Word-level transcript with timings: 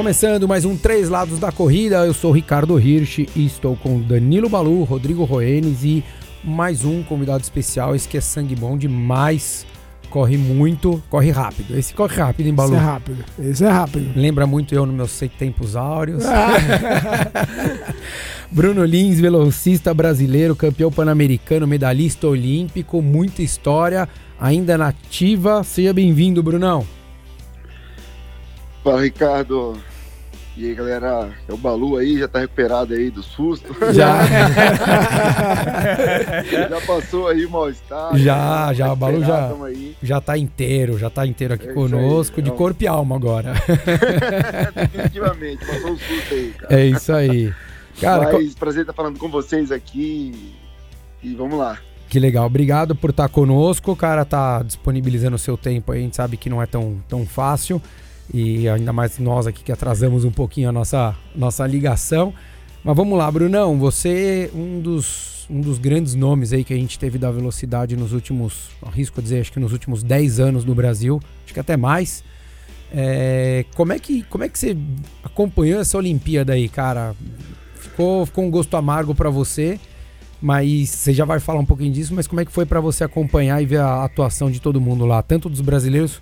Começando 0.00 0.48
mais 0.48 0.64
um 0.64 0.76
Três 0.76 1.08
Lados 1.08 1.38
da 1.38 1.52
Corrida, 1.52 2.06
eu 2.06 2.14
sou 2.14 2.32
Ricardo 2.32 2.80
Hirsch 2.80 3.18
e 3.36 3.44
estou 3.44 3.76
com 3.76 4.00
Danilo 4.00 4.48
Balu, 4.48 4.82
Rodrigo 4.82 5.24
Roenes 5.24 5.84
e 5.84 6.02
mais 6.42 6.84
um 6.84 7.02
convidado 7.02 7.42
especial, 7.42 7.94
esse 7.94 8.08
que 8.08 8.16
é 8.16 8.20
sangue 8.20 8.56
bom 8.56 8.78
demais, 8.78 9.66
corre 10.10 10.36
muito, 10.36 11.02
corre 11.08 11.30
rápido. 11.30 11.78
Esse 11.78 11.94
corre 11.94 12.16
rápido, 12.16 12.46
hein, 12.46 12.54
Balu? 12.54 12.74
Esse 12.74 12.82
é 12.82 12.84
rápido, 12.84 13.24
esse 13.38 13.64
é 13.64 13.68
rápido. 13.68 14.10
Lembra 14.14 14.46
muito 14.46 14.74
eu 14.74 14.84
nos 14.84 14.94
meus 14.94 15.32
tempos 15.38 15.76
áureos. 15.76 16.24
Ah. 16.26 16.50
Bruno 18.50 18.84
Lins, 18.84 19.20
velocista 19.20 19.94
brasileiro, 19.94 20.56
campeão 20.56 20.90
pan-americano, 20.90 21.66
medalhista 21.66 22.26
olímpico, 22.26 23.00
muita 23.00 23.42
história, 23.42 24.08
ainda 24.38 24.76
nativa. 24.76 25.62
Seja 25.62 25.92
bem-vindo, 25.92 26.42
Brunão. 26.42 26.84
Fala, 28.82 29.02
Ricardo. 29.02 29.78
E 30.56 30.66
aí, 30.66 30.74
galera, 30.74 31.30
é 31.48 31.52
o 31.52 31.56
Balu 31.56 31.96
aí, 31.96 32.18
já 32.18 32.26
tá 32.26 32.40
recuperado 32.40 32.92
aí 32.92 33.08
do 33.08 33.22
susto? 33.22 33.74
Já. 33.94 34.26
já 36.68 36.80
passou 36.86 37.28
aí 37.28 37.46
o 37.46 37.50
mal-estar? 37.50 38.16
Já, 38.18 38.72
já, 38.74 38.92
o 38.92 38.96
Balu 38.96 39.24
já, 39.24 39.52
já 40.02 40.20
tá 40.20 40.36
inteiro, 40.36 40.98
já 40.98 41.08
tá 41.08 41.24
inteiro 41.26 41.54
aqui 41.54 41.68
é 41.68 41.72
conosco, 41.72 42.36
aí, 42.38 42.42
de 42.42 42.50
é 42.50 42.54
corpo 42.54 42.82
e 42.82 42.86
alma 42.88 43.14
agora. 43.16 43.54
Definitivamente, 44.74 45.64
passou 45.64 45.92
o 45.92 45.98
susto 45.98 46.34
aí, 46.34 46.54
cara. 46.58 46.74
É 46.74 46.86
isso 46.86 47.12
aí. 47.12 47.54
Cara, 48.00 48.32
Mas, 48.32 48.54
co... 48.54 48.60
prazer 48.60 48.82
estar 48.82 48.92
falando 48.92 49.18
com 49.18 49.28
vocês 49.28 49.70
aqui 49.70 50.54
e 51.22 51.34
vamos 51.34 51.58
lá. 51.58 51.78
Que 52.08 52.18
legal, 52.18 52.44
obrigado 52.44 52.94
por 52.96 53.10
estar 53.10 53.28
conosco, 53.28 53.94
cara, 53.94 54.24
tá 54.24 54.62
disponibilizando 54.62 55.36
o 55.36 55.38
seu 55.38 55.56
tempo 55.56 55.92
aí, 55.92 56.00
a 56.00 56.02
gente 56.02 56.16
sabe 56.16 56.36
que 56.36 56.50
não 56.50 56.60
é 56.60 56.66
tão, 56.66 57.00
tão 57.08 57.24
fácil 57.24 57.80
e 58.32 58.68
ainda 58.68 58.92
mais 58.92 59.18
nós 59.18 59.46
aqui 59.46 59.64
que 59.64 59.72
atrasamos 59.72 60.24
um 60.24 60.30
pouquinho 60.30 60.68
a 60.68 60.72
nossa, 60.72 61.16
nossa 61.34 61.66
ligação. 61.66 62.32
Mas 62.82 62.96
vamos 62.96 63.18
lá, 63.18 63.30
Brunão, 63.30 63.78
você 63.78 64.50
um 64.54 64.80
dos, 64.80 65.46
um 65.50 65.60
dos 65.60 65.78
grandes 65.78 66.14
nomes 66.14 66.52
aí 66.52 66.62
que 66.62 66.72
a 66.72 66.76
gente 66.76 66.98
teve 66.98 67.18
da 67.18 67.30
velocidade 67.30 67.96
nos 67.96 68.12
últimos, 68.12 68.70
arrisco 68.82 69.20
dizer, 69.20 69.40
acho 69.40 69.52
que 69.52 69.60
nos 69.60 69.72
últimos 69.72 70.02
10 70.02 70.40
anos 70.40 70.64
no 70.64 70.74
Brasil, 70.74 71.20
acho 71.44 71.52
que 71.52 71.60
até 71.60 71.76
mais. 71.76 72.22
É, 72.92 73.64
como, 73.74 73.92
é 73.92 73.98
que, 73.98 74.22
como 74.24 74.44
é 74.44 74.48
que 74.48 74.58
você 74.58 74.76
acompanhou 75.22 75.80
essa 75.80 75.98
Olimpíada 75.98 76.52
aí, 76.52 76.68
cara? 76.68 77.14
Ficou, 77.74 78.24
ficou 78.24 78.44
um 78.44 78.50
gosto 78.50 78.76
amargo 78.76 79.14
para 79.14 79.28
você, 79.28 79.78
mas 80.40 80.88
você 80.88 81.12
já 81.12 81.24
vai 81.24 81.40
falar 81.40 81.60
um 81.60 81.66
pouquinho 81.66 81.92
disso, 81.92 82.14
mas 82.14 82.26
como 82.26 82.40
é 82.40 82.44
que 82.44 82.52
foi 82.52 82.64
para 82.64 82.80
você 82.80 83.04
acompanhar 83.04 83.60
e 83.60 83.66
ver 83.66 83.80
a 83.80 84.04
atuação 84.04 84.50
de 84.50 84.60
todo 84.60 84.80
mundo 84.80 85.04
lá, 85.04 85.22
tanto 85.22 85.48
dos 85.48 85.60
brasileiros 85.60 86.20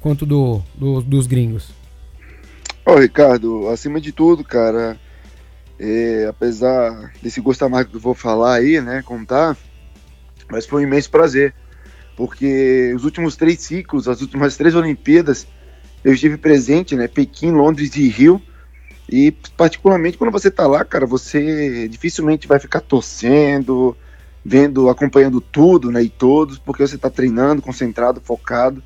quanto 0.00 0.24
do, 0.24 0.62
do 0.74 1.00
dos 1.02 1.26
gringos? 1.26 1.70
Ô, 2.84 2.96
Ricardo, 2.96 3.68
acima 3.68 4.00
de 4.00 4.12
tudo, 4.12 4.42
cara, 4.42 4.98
é, 5.78 6.26
apesar 6.28 7.12
desse 7.22 7.40
gosto 7.40 7.64
amargo 7.64 7.90
que 7.90 7.96
eu 7.96 8.00
vou 8.00 8.14
falar 8.14 8.54
aí, 8.54 8.80
né, 8.80 9.02
contar, 9.02 9.56
mas 10.50 10.66
foi 10.66 10.82
um 10.82 10.86
imenso 10.86 11.10
prazer, 11.10 11.54
porque 12.16 12.92
os 12.96 13.04
últimos 13.04 13.36
três 13.36 13.60
ciclos, 13.60 14.08
as 14.08 14.22
últimas 14.22 14.56
três 14.56 14.74
Olimpíadas, 14.74 15.46
eu 16.02 16.14
estive 16.14 16.38
presente, 16.38 16.96
né, 16.96 17.06
Pequim, 17.06 17.50
Londres 17.50 17.94
e 17.94 18.08
Rio, 18.08 18.40
e 19.06 19.32
particularmente 19.56 20.16
quando 20.16 20.32
você 20.32 20.50
tá 20.50 20.66
lá, 20.66 20.84
cara, 20.84 21.04
você 21.06 21.88
dificilmente 21.88 22.48
vai 22.48 22.58
ficar 22.58 22.80
torcendo, 22.80 23.96
vendo, 24.44 24.88
acompanhando 24.88 25.40
tudo, 25.40 25.90
né, 25.90 26.02
e 26.02 26.08
todos, 26.08 26.58
porque 26.58 26.86
você 26.86 26.96
tá 26.96 27.10
treinando, 27.10 27.60
concentrado, 27.60 28.20
focado, 28.20 28.82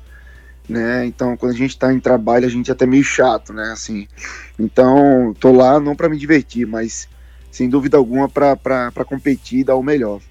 né? 0.67 1.05
Então, 1.05 1.35
quando 1.35 1.51
a 1.51 1.57
gente 1.57 1.71
está 1.71 1.93
em 1.93 1.99
trabalho, 1.99 2.45
a 2.45 2.49
gente 2.49 2.69
é 2.69 2.73
até 2.73 2.85
meio 2.85 3.03
chato, 3.03 3.53
né? 3.53 3.71
Assim, 3.71 4.07
então, 4.57 5.33
tô 5.39 5.51
lá 5.51 5.79
não 5.79 5.95
para 5.95 6.09
me 6.09 6.17
divertir, 6.17 6.65
mas 6.65 7.07
sem 7.51 7.69
dúvida 7.69 7.97
alguma 7.97 8.29
para 8.29 9.05
competir 9.05 9.59
e 9.59 9.63
dar 9.63 9.75
o 9.75 9.83
melhor. 9.83 10.21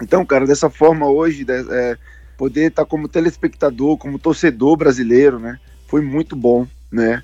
Então, 0.00 0.24
cara, 0.24 0.46
dessa 0.46 0.70
forma 0.70 1.06
hoje, 1.08 1.44
é, 1.48 1.98
poder 2.36 2.68
estar 2.68 2.84
tá 2.84 2.88
como 2.88 3.08
telespectador, 3.08 3.96
como 3.96 4.18
torcedor 4.18 4.76
brasileiro, 4.76 5.38
né? 5.38 5.58
Foi 5.86 6.00
muito 6.00 6.36
bom, 6.36 6.66
né? 6.90 7.22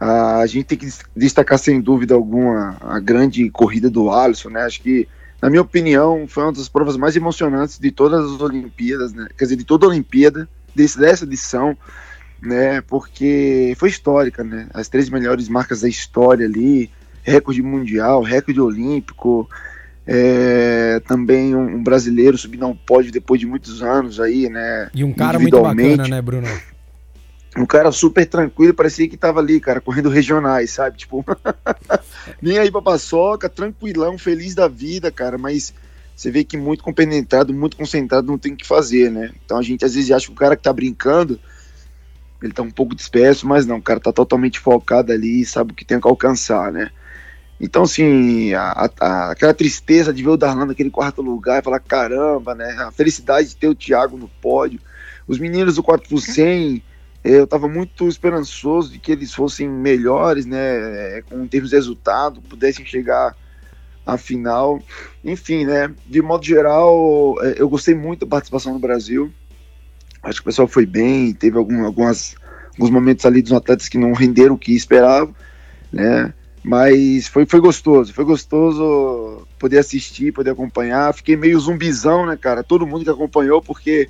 A 0.00 0.44
gente 0.46 0.64
tem 0.64 0.78
que 0.78 0.88
destacar 1.14 1.58
sem 1.60 1.80
dúvida 1.80 2.14
alguma 2.14 2.76
a 2.80 2.98
grande 2.98 3.48
corrida 3.50 3.88
do 3.88 4.10
Alisson, 4.10 4.48
né? 4.48 4.62
Acho 4.62 4.82
que, 4.82 5.06
na 5.40 5.48
minha 5.48 5.62
opinião, 5.62 6.26
foi 6.26 6.42
uma 6.42 6.52
das 6.52 6.68
provas 6.68 6.96
mais 6.96 7.14
emocionantes 7.14 7.78
de 7.78 7.92
todas 7.92 8.24
as 8.24 8.40
Olimpíadas, 8.40 9.12
né? 9.12 9.28
Quer 9.38 9.44
dizer, 9.44 9.56
de 9.56 9.64
toda 9.64 9.86
a 9.86 9.90
Olimpíada 9.90 10.48
desse, 10.74 10.98
dessa 10.98 11.24
edição, 11.24 11.76
né? 12.40 12.80
Porque 12.82 13.74
foi 13.76 13.88
histórica, 13.88 14.42
né? 14.42 14.68
As 14.74 14.88
três 14.88 15.08
melhores 15.08 15.48
marcas 15.48 15.82
da 15.82 15.88
história 15.88 16.46
ali, 16.46 16.90
recorde 17.22 17.62
mundial, 17.62 18.22
recorde 18.22 18.60
olímpico, 18.60 19.48
é, 20.06 21.00
também 21.06 21.54
um, 21.54 21.76
um, 21.76 21.82
brasileiro 21.82 22.36
subindo 22.36 22.64
ao 22.64 22.74
pódio 22.74 23.12
depois 23.12 23.40
de 23.40 23.46
muitos 23.46 23.82
anos 23.82 24.18
aí, 24.18 24.48
né? 24.48 24.90
E 24.94 25.04
um 25.04 25.12
cara 25.12 25.38
muito 25.38 25.60
bacana, 25.60 26.08
né, 26.08 26.20
Bruno? 26.20 26.48
Um 27.56 27.66
cara 27.66 27.92
super 27.92 28.26
tranquilo, 28.26 28.72
parecia 28.72 29.06
que 29.06 29.16
tava 29.16 29.38
ali, 29.38 29.60
cara, 29.60 29.80
correndo 29.80 30.08
regionais, 30.08 30.70
sabe? 30.70 30.96
Tipo, 30.96 31.24
nem 32.40 32.58
aí 32.58 32.70
pra 32.70 32.80
paçoca, 32.80 33.48
tranquilão, 33.48 34.16
feliz 34.16 34.54
da 34.54 34.66
vida, 34.66 35.12
cara, 35.12 35.36
mas 35.36 35.74
você 36.22 36.30
vê 36.30 36.44
que 36.44 36.56
muito 36.56 36.84
compenetrado, 36.84 37.52
muito 37.52 37.76
concentrado 37.76 38.28
não 38.28 38.38
tem 38.38 38.52
o 38.52 38.56
que 38.56 38.66
fazer, 38.66 39.10
né? 39.10 39.32
Então 39.44 39.58
a 39.58 39.62
gente 39.62 39.84
às 39.84 39.94
vezes 39.94 40.12
acha 40.12 40.26
que 40.26 40.32
o 40.32 40.36
cara 40.36 40.54
que 40.54 40.62
tá 40.62 40.72
brincando, 40.72 41.40
ele 42.40 42.52
tá 42.52 42.62
um 42.62 42.70
pouco 42.70 42.94
disperso, 42.94 43.44
mas 43.44 43.66
não, 43.66 43.78
o 43.78 43.82
cara 43.82 43.98
tá 43.98 44.12
totalmente 44.12 44.60
focado 44.60 45.10
ali 45.10 45.40
e 45.40 45.44
sabe 45.44 45.72
o 45.72 45.74
que 45.74 45.84
tem 45.84 46.00
que 46.00 46.06
alcançar, 46.06 46.70
né? 46.70 46.92
Então, 47.60 47.82
assim, 47.82 48.54
a, 48.54 48.88
a, 49.00 49.30
aquela 49.32 49.52
tristeza 49.52 50.12
de 50.12 50.22
ver 50.22 50.30
o 50.30 50.36
Darlan 50.36 50.66
naquele 50.66 50.90
quarto 50.90 51.22
lugar 51.22 51.60
e 51.60 51.64
falar, 51.64 51.80
caramba, 51.80 52.54
né? 52.54 52.70
A 52.78 52.92
felicidade 52.92 53.48
de 53.48 53.56
ter 53.56 53.68
o 53.68 53.74
Thiago 53.74 54.16
no 54.16 54.28
pódio. 54.28 54.80
Os 55.26 55.40
meninos 55.40 55.74
do 55.74 55.82
4 55.82 56.08
por 56.08 56.20
100, 56.20 56.82
eu 57.24 57.44
estava 57.44 57.68
muito 57.68 58.06
esperançoso 58.06 58.92
de 58.92 58.98
que 59.00 59.10
eles 59.10 59.34
fossem 59.34 59.68
melhores, 59.68 60.46
né? 60.46 61.22
Com 61.22 61.46
termos 61.48 61.70
de 61.70 61.76
resultado, 61.76 62.42
pudessem 62.42 62.86
chegar 62.86 63.36
Afinal, 64.04 64.80
enfim, 65.24 65.64
né? 65.64 65.94
De 66.06 66.20
modo 66.20 66.44
geral, 66.44 67.36
é, 67.40 67.54
eu 67.56 67.68
gostei 67.68 67.94
muito 67.94 68.20
da 68.20 68.26
participação 68.26 68.72
no 68.72 68.78
Brasil. 68.78 69.32
Acho 70.22 70.40
que 70.40 70.42
o 70.42 70.50
pessoal 70.50 70.68
foi 70.68 70.86
bem, 70.86 71.32
teve 71.32 71.56
algum, 71.56 71.84
algumas, 71.84 72.34
alguns 72.72 72.90
momentos 72.90 73.24
ali 73.24 73.42
dos 73.42 73.52
atletas 73.52 73.88
que 73.88 73.98
não 73.98 74.12
renderam 74.12 74.54
o 74.54 74.58
que 74.58 74.74
esperavam, 74.74 75.34
né? 75.92 76.34
Mas 76.64 77.26
foi, 77.26 77.44
foi 77.44 77.60
gostoso, 77.60 78.12
foi 78.12 78.24
gostoso 78.24 79.46
poder 79.58 79.78
assistir, 79.78 80.32
poder 80.32 80.50
acompanhar. 80.50 81.12
Fiquei 81.12 81.36
meio 81.36 81.58
zumbizão, 81.58 82.26
né, 82.26 82.36
cara? 82.36 82.62
Todo 82.62 82.86
mundo 82.86 83.04
que 83.04 83.10
acompanhou, 83.10 83.60
porque 83.60 84.08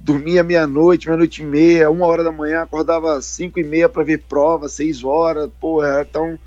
dormia 0.00 0.42
meia-noite, 0.42 1.06
meia-noite 1.06 1.42
e 1.42 1.46
meia, 1.46 1.90
uma 1.90 2.06
hora 2.06 2.24
da 2.24 2.32
manhã, 2.32 2.62
acordava 2.62 3.20
cinco 3.20 3.60
e 3.60 3.64
meia 3.64 3.88
para 3.88 4.02
ver 4.02 4.22
prova, 4.28 4.68
seis 4.68 5.04
horas, 5.04 5.50
porra, 5.60 6.06
então 6.08 6.38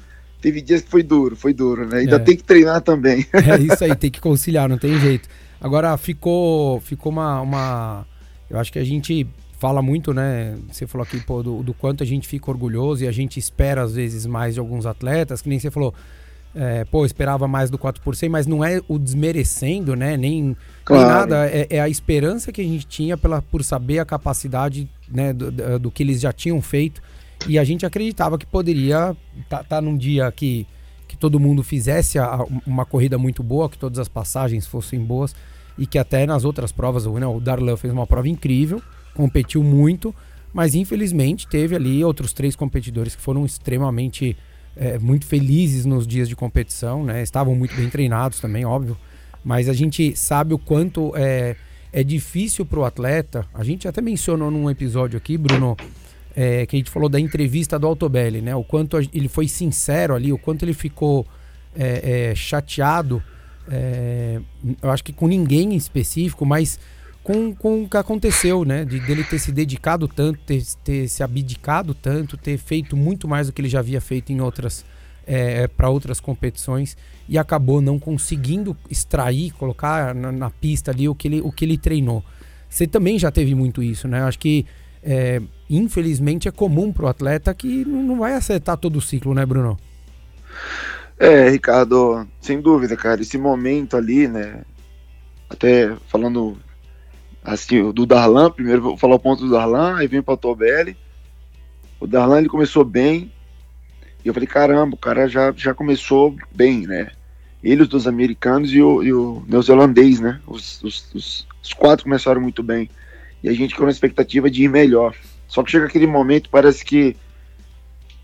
teve 0.45 0.61
dias 0.61 0.81
que 0.81 0.91
foi 0.91 1.01
duro, 1.01 1.35
foi 1.35 1.55
duro, 1.55 1.87
né? 1.87 2.01
Ainda 2.01 2.17
é. 2.17 2.19
tem 2.19 2.37
que 2.37 2.43
treinar 2.43 2.79
também. 2.81 3.25
É 3.33 3.57
isso 3.73 3.83
aí, 3.83 3.95
tem 3.95 4.11
que 4.11 4.21
conciliar, 4.21 4.69
não 4.69 4.77
tem 4.77 4.99
jeito. 4.99 5.27
Agora 5.59 5.97
ficou, 5.97 6.79
ficou 6.81 7.11
uma, 7.11 7.41
uma. 7.41 8.05
Eu 8.47 8.59
acho 8.59 8.71
que 8.71 8.77
a 8.77 8.83
gente 8.83 9.27
fala 9.57 9.81
muito, 9.81 10.13
né? 10.13 10.55
Você 10.71 10.85
falou 10.85 11.03
aqui 11.03 11.19
pô, 11.19 11.41
do, 11.41 11.63
do, 11.63 11.73
quanto 11.73 12.03
a 12.03 12.05
gente 12.05 12.27
fica 12.27 12.51
orgulhoso 12.51 13.03
e 13.03 13.07
a 13.07 13.11
gente 13.11 13.39
espera 13.39 13.81
às 13.81 13.95
vezes 13.95 14.27
mais 14.27 14.53
de 14.53 14.59
alguns 14.59 14.85
atletas, 14.85 15.41
que 15.41 15.49
nem 15.49 15.57
você 15.57 15.71
falou. 15.71 15.95
É, 16.53 16.85
pô, 16.85 17.05
esperava 17.05 17.47
mais 17.47 17.71
do 17.71 17.77
4 17.77 18.01
por 18.01 18.15
100, 18.15 18.29
mas 18.29 18.45
não 18.45 18.63
é 18.63 18.79
o 18.87 18.99
desmerecendo, 18.99 19.95
né? 19.95 20.15
Nem, 20.15 20.55
claro. 20.85 21.03
nem 21.03 21.11
nada. 21.11 21.47
É, 21.47 21.67
é, 21.71 21.81
a 21.81 21.89
esperança 21.89 22.51
que 22.51 22.61
a 22.61 22.63
gente 22.63 22.85
tinha 22.85 23.17
pela, 23.17 23.41
por 23.41 23.63
saber 23.63 23.97
a 23.97 24.05
capacidade 24.05 24.87
né, 25.09 25.33
do, 25.33 25.79
do 25.79 25.91
que 25.91 26.03
eles 26.03 26.21
já 26.21 26.31
tinham 26.31 26.61
feito. 26.61 27.01
E 27.47 27.59
a 27.59 27.63
gente 27.63 27.85
acreditava 27.85 28.37
que 28.37 28.45
poderia 28.45 29.15
estar 29.41 29.57
tá, 29.57 29.63
tá 29.63 29.81
num 29.81 29.97
dia 29.97 30.31
que, 30.31 30.65
que 31.07 31.15
todo 31.15 31.39
mundo 31.39 31.63
fizesse 31.63 32.17
a, 32.17 32.39
uma 32.65 32.85
corrida 32.85 33.17
muito 33.17 33.43
boa, 33.43 33.69
que 33.69 33.77
todas 33.77 33.99
as 33.99 34.07
passagens 34.07 34.65
fossem 34.65 34.99
boas 34.99 35.35
e 35.77 35.85
que 35.85 35.97
até 35.97 36.25
nas 36.25 36.45
outras 36.45 36.71
provas, 36.71 37.05
né, 37.05 37.27
o 37.27 37.39
Darlan 37.39 37.75
fez 37.75 37.91
uma 37.93 38.07
prova 38.07 38.29
incrível, 38.29 38.81
competiu 39.13 39.63
muito, 39.63 40.15
mas 40.53 40.73
infelizmente 40.73 41.47
teve 41.47 41.75
ali 41.75 42.03
outros 42.03 42.33
três 42.33 42.55
competidores 42.55 43.15
que 43.15 43.21
foram 43.21 43.45
extremamente 43.45 44.37
é, 44.75 44.97
muito 44.97 45.25
felizes 45.25 45.85
nos 45.85 46.05
dias 46.05 46.27
de 46.27 46.35
competição, 46.35 47.03
né? 47.03 47.21
Estavam 47.21 47.55
muito 47.55 47.75
bem 47.75 47.89
treinados 47.89 48.39
também, 48.39 48.65
óbvio, 48.65 48.97
mas 49.43 49.69
a 49.69 49.73
gente 49.73 50.15
sabe 50.15 50.53
o 50.53 50.57
quanto 50.57 51.13
é, 51.15 51.55
é 51.93 52.03
difícil 52.03 52.65
para 52.65 52.79
o 52.79 52.85
atleta. 52.85 53.45
A 53.53 53.63
gente 53.63 53.87
até 53.87 54.01
mencionou 54.01 54.51
num 54.51 54.69
episódio 54.69 55.17
aqui, 55.17 55.37
Bruno, 55.37 55.77
é, 56.35 56.65
que 56.65 56.75
a 56.75 56.79
gente 56.79 56.91
falou 56.91 57.07
da 57.07 57.19
entrevista 57.19 57.79
do 57.79 57.87
Altobelli, 57.87 58.41
né? 58.41 58.55
O 58.55 58.63
quanto 58.63 58.97
ele 58.97 59.29
foi 59.29 59.47
sincero 59.47 60.13
ali, 60.13 60.33
o 60.33 60.37
quanto 60.37 60.63
ele 60.63 60.73
ficou 60.73 61.25
é, 61.75 62.29
é, 62.31 62.35
chateado, 62.35 63.23
é, 63.69 64.39
eu 64.81 64.91
acho 64.91 65.03
que 65.03 65.13
com 65.13 65.27
ninguém 65.27 65.73
em 65.73 65.77
específico, 65.77 66.45
mas 66.45 66.79
com, 67.23 67.55
com 67.55 67.83
o 67.83 67.89
que 67.89 67.97
aconteceu, 67.97 68.65
né? 68.65 68.83
De 68.83 68.99
dele 68.99 69.23
ter 69.23 69.39
se 69.39 69.51
dedicado 69.51 70.07
tanto, 70.07 70.39
ter, 70.45 70.61
ter 70.83 71.07
se 71.07 71.23
abdicado 71.23 71.93
tanto, 71.93 72.37
ter 72.37 72.57
feito 72.57 72.97
muito 72.97 73.27
mais 73.27 73.47
do 73.47 73.53
que 73.53 73.61
ele 73.61 73.69
já 73.69 73.79
havia 73.79 74.01
feito 74.01 74.31
em 74.31 74.41
outras 74.41 74.85
é, 75.25 75.67
para 75.67 75.89
outras 75.89 76.19
competições 76.19 76.95
e 77.27 77.37
acabou 77.37 77.81
não 77.81 77.97
conseguindo 77.97 78.77
extrair, 78.89 79.51
colocar 79.53 80.13
na, 80.13 80.31
na, 80.31 80.49
pista 80.51 80.91
ali 80.91 81.09
o 81.09 81.15
que 81.15 81.27
ele, 81.27 81.41
o 81.41 81.51
que 81.51 81.65
ele 81.65 81.77
treinou. 81.77 82.23
Você 82.69 82.85
também 82.85 83.17
já 83.17 83.31
teve 83.31 83.55
muito 83.55 83.81
isso, 83.81 84.07
né? 84.07 84.21
Acho 84.21 84.37
que 84.37 84.65
é, 85.01 85.41
infelizmente 85.69 86.47
é 86.47 86.51
comum 86.51 86.91
para 86.91 87.05
o 87.05 87.07
atleta 87.07 87.53
que 87.53 87.85
não 87.85 88.19
vai 88.19 88.33
acertar 88.33 88.77
todo 88.77 88.97
o 88.97 89.01
ciclo, 89.01 89.33
né, 89.33 89.45
Bruno? 89.45 89.77
É, 91.17 91.49
Ricardo, 91.49 92.27
sem 92.41 92.59
dúvida, 92.59 92.95
cara. 92.95 93.21
Esse 93.21 93.37
momento 93.37 93.95
ali, 93.95 94.27
né? 94.27 94.63
Até 95.49 95.95
falando 96.07 96.57
assim, 97.43 97.91
do 97.91 98.05
Darlan, 98.05 98.51
primeiro 98.51 98.81
vou 98.81 98.97
falar 98.97 99.15
o 99.15 99.19
ponto 99.19 99.45
do 99.45 99.51
Darlan, 99.51 99.97
aí 99.97 100.07
vem 100.07 100.21
para 100.21 100.33
o 100.33 100.37
Tobelli. 100.37 100.97
O 101.99 102.07
Darlan 102.07 102.39
ele 102.39 102.49
começou 102.49 102.83
bem, 102.83 103.31
e 104.23 104.27
eu 104.27 104.33
falei, 104.33 104.47
caramba, 104.47 104.95
o 104.95 104.97
cara 104.97 105.27
já, 105.29 105.53
já 105.55 105.73
começou 105.73 106.35
bem, 106.51 106.87
né? 106.87 107.11
Ele, 107.63 107.83
os 107.83 107.87
dois 107.87 108.07
americanos 108.07 108.73
e 108.73 108.81
o, 108.81 109.03
e 109.03 109.13
o 109.13 109.43
neozelandês, 109.47 110.19
né? 110.19 110.41
Os, 110.47 110.81
os, 110.83 111.13
os, 111.13 111.47
os, 111.63 111.73
quatro 111.73 112.03
começaram 112.03 112.41
muito 112.41 112.63
bem. 112.63 112.89
E 113.43 113.49
a 113.49 113.53
gente 113.53 113.75
com 113.75 113.85
a 113.85 113.89
expectativa 113.89 114.49
de 114.49 114.63
ir 114.63 114.67
melhor. 114.67 115.15
Só 115.47 115.63
que 115.63 115.71
chega 115.71 115.85
aquele 115.85 116.07
momento, 116.07 116.49
parece 116.49 116.83
que 116.83 117.15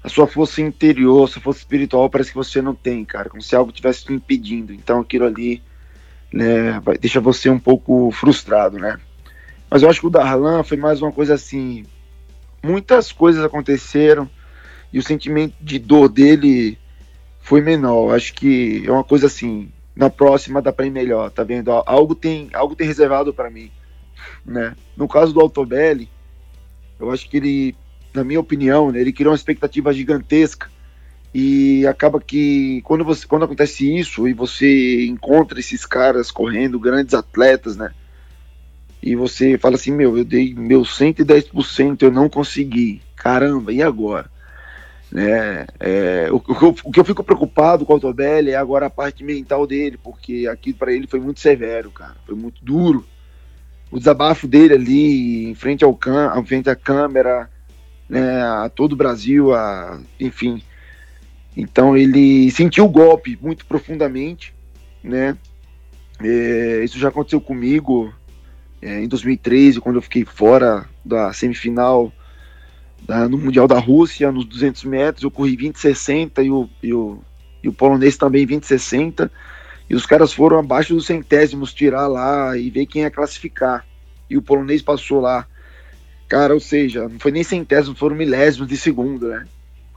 a 0.03 0.09
sua 0.09 0.25
força 0.25 0.61
interior, 0.61 1.25
a 1.25 1.27
sua 1.27 1.41
força 1.41 1.59
espiritual, 1.59 2.09
parece 2.09 2.31
que 2.31 2.37
você 2.37 2.61
não 2.61 2.73
tem, 2.73 3.05
cara. 3.05 3.29
Como 3.29 3.41
se 3.41 3.55
algo 3.55 3.71
tivesse 3.71 4.05
te 4.05 4.13
impedindo. 4.13 4.73
Então 4.73 4.99
aquilo 4.99 5.25
ali 5.25 5.61
né, 6.31 6.79
vai, 6.79 6.97
deixa 6.97 7.19
você 7.19 7.49
um 7.49 7.59
pouco 7.59 8.09
frustrado, 8.11 8.79
né? 8.79 8.99
Mas 9.69 9.83
eu 9.83 9.89
acho 9.89 10.01
que 10.01 10.07
o 10.07 10.09
Darlan 10.09 10.63
foi 10.63 10.77
mais 10.77 11.01
uma 11.01 11.11
coisa 11.11 11.35
assim. 11.35 11.85
Muitas 12.63 13.11
coisas 13.11 13.43
aconteceram 13.43 14.29
e 14.91 14.99
o 14.99 15.03
sentimento 15.03 15.55
de 15.61 15.79
dor 15.79 16.09
dele 16.09 16.77
foi 17.39 17.61
menor. 17.61 18.15
Acho 18.15 18.33
que 18.33 18.83
é 18.85 18.91
uma 18.91 19.03
coisa 19.03 19.27
assim, 19.27 19.71
na 19.95 20.09
próxima 20.09 20.61
dá 20.61 20.73
para 20.73 20.85
ir 20.85 20.89
melhor, 20.89 21.29
tá 21.31 21.43
vendo? 21.43 21.71
Algo 21.71 22.15
tem, 22.15 22.49
algo 22.53 22.75
tem 22.75 22.87
reservado 22.87 23.33
para 23.33 23.49
mim, 23.49 23.71
né? 24.45 24.75
No 24.97 25.07
caso 25.07 25.33
do 25.33 25.39
Altobelli, 25.39 26.09
eu 27.01 27.11
acho 27.11 27.29
que 27.29 27.37
ele, 27.37 27.75
na 28.13 28.23
minha 28.23 28.39
opinião, 28.39 28.91
né, 28.91 29.01
ele 29.01 29.11
criou 29.11 29.31
uma 29.31 29.35
expectativa 29.35 29.93
gigantesca 29.93 30.69
e 31.33 31.85
acaba 31.87 32.19
que 32.19 32.81
quando 32.83 33.05
você 33.05 33.25
quando 33.25 33.45
acontece 33.45 33.97
isso 33.97 34.27
e 34.27 34.33
você 34.33 35.05
encontra 35.05 35.59
esses 35.59 35.85
caras 35.85 36.29
correndo, 36.29 36.79
grandes 36.79 37.13
atletas, 37.13 37.77
né? 37.77 37.91
E 39.01 39.15
você 39.15 39.57
fala 39.57 39.75
assim, 39.75 39.91
meu, 39.91 40.17
eu 40.17 40.23
dei 40.23 40.53
meu 40.53 40.81
110%, 40.81 42.03
eu 42.03 42.11
não 42.11 42.29
consegui. 42.29 43.01
Caramba, 43.15 43.73
e 43.73 43.81
agora? 43.81 44.29
Né? 45.11 45.65
É, 45.79 46.29
o, 46.31 46.35
o, 46.35 46.75
o, 46.85 46.91
que 46.91 46.99
eu 46.99 47.03
fico 47.03 47.23
preocupado 47.23 47.85
com 47.85 47.93
o 47.93 47.95
Altobelli 47.95 48.51
é 48.51 48.55
agora 48.55 48.85
a 48.85 48.89
parte 48.89 49.23
mental 49.23 49.65
dele, 49.65 49.97
porque 50.01 50.47
aqui 50.49 50.71
para 50.71 50.93
ele 50.93 51.07
foi 51.07 51.19
muito 51.19 51.39
severo, 51.39 51.91
cara, 51.91 52.15
foi 52.25 52.35
muito 52.35 52.63
duro. 52.63 53.05
O 53.91 53.99
desabafo 53.99 54.47
dele 54.47 54.73
ali 54.73 55.49
em 55.49 55.55
frente 55.55 55.83
ao 55.83 55.93
cam 55.93 56.39
em 56.39 56.45
frente 56.45 56.69
à 56.69 56.75
câmera, 56.75 57.49
né, 58.07 58.41
a 58.41 58.69
todo 58.73 58.93
o 58.93 58.95
Brasil, 58.95 59.53
a, 59.53 59.99
enfim. 60.19 60.63
Então 61.55 61.97
ele 61.97 62.49
sentiu 62.51 62.85
o 62.85 62.89
golpe 62.89 63.37
muito 63.41 63.65
profundamente, 63.65 64.53
né? 65.03 65.37
É, 66.23 66.83
isso 66.83 66.97
já 66.97 67.09
aconteceu 67.09 67.41
comigo 67.41 68.13
é, 68.81 69.03
em 69.03 69.07
2013, 69.07 69.81
quando 69.81 69.97
eu 69.97 70.01
fiquei 70.01 70.23
fora 70.23 70.85
da 71.03 71.33
semifinal 71.33 72.11
da, 73.01 73.27
no 73.27 73.37
Mundial 73.37 73.67
da 73.67 73.79
Rússia, 73.79 74.31
nos 74.31 74.45
200 74.45 74.83
metros, 74.85 75.23
eu 75.23 75.31
corri 75.31 75.57
20,60 75.57 76.45
e 76.45 76.51
o, 76.51 76.69
e, 76.81 76.93
o, 76.93 77.19
e 77.63 77.67
o 77.67 77.73
polonês 77.73 78.17
também 78.17 78.45
20,60. 78.45 79.29
E 79.91 79.93
os 79.93 80.05
caras 80.05 80.31
foram 80.31 80.57
abaixo 80.57 80.93
dos 80.95 81.05
centésimos 81.05 81.73
tirar 81.73 82.07
lá 82.07 82.55
e 82.55 82.69
ver 82.69 82.85
quem 82.85 83.01
ia 83.01 83.11
classificar. 83.11 83.85
E 84.29 84.37
o 84.37 84.41
polonês 84.41 84.81
passou 84.81 85.19
lá. 85.19 85.45
Cara, 86.29 86.53
ou 86.53 86.61
seja, 86.61 87.09
não 87.09 87.19
foi 87.19 87.29
nem 87.29 87.43
centésimos, 87.43 87.99
foram 87.99 88.15
milésimos 88.15 88.69
de 88.69 88.77
segundo, 88.77 89.27
né? 89.27 89.43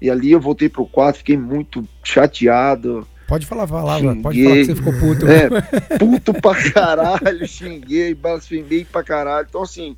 E 0.02 0.11
ali 0.11 0.32
eu 0.32 0.41
voltei 0.41 0.69
pro 0.69 0.85
quarto, 0.85 1.19
fiquei 1.19 1.37
muito 1.37 1.88
chateado. 2.02 3.06
Pode 3.29 3.46
falar 3.46 3.69
palavra, 3.69 4.08
xinguei, 4.08 4.23
pode 4.23 4.43
falar 4.43 4.56
que 4.56 4.64
você 4.64 4.75
ficou 4.75 4.93
puto. 4.94 5.26
É, 5.29 5.97
puto 5.97 6.35
pra 6.43 6.73
caralho, 6.73 7.47
xinguei, 7.47 8.14
blasfemei 8.14 8.85
pra 8.85 9.05
caralho. 9.05 9.47
Então, 9.49 9.62
assim, 9.62 9.97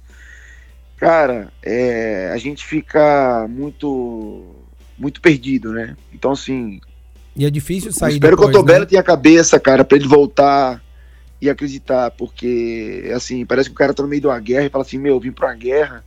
cara, 0.99 1.51
é, 1.63 2.33
a 2.35 2.37
gente 2.37 2.67
fica 2.67 3.47
muito 3.49 4.45
muito 4.99 5.23
perdido, 5.23 5.73
né? 5.73 5.97
Então, 6.13 6.33
assim. 6.33 6.83
E 7.37 7.45
é 7.45 7.51
difícil 7.51 7.93
sair. 7.93 8.15
Espero 8.15 8.37
depois, 8.37 8.51
que 8.51 8.57
o 8.57 8.61
Otobelo 8.61 8.81
né? 8.81 8.87
tenha 8.87 9.01
a 9.01 9.05
cabeça, 9.05 9.61
cara, 9.61 9.85
para 9.85 9.99
ele 9.99 10.09
voltar 10.09 10.83
e 11.41 11.51
acreditar, 11.51 12.11
porque, 12.13 13.11
assim, 13.15 13.45
parece 13.45 13.69
que 13.69 13.75
o 13.75 13.79
cara 13.79 13.93
tá 13.93 14.03
no 14.03 14.09
meio 14.09 14.23
de 14.23 14.27
uma 14.27 14.41
guerra 14.41 14.67
e 14.67 14.71
fala 14.71 14.83
assim: 14.83 14.99
Meu, 14.99 15.15
eu 15.15 15.21
vim 15.21 15.31
pra 15.31 15.49
uma 15.49 15.55
guerra, 15.55 16.03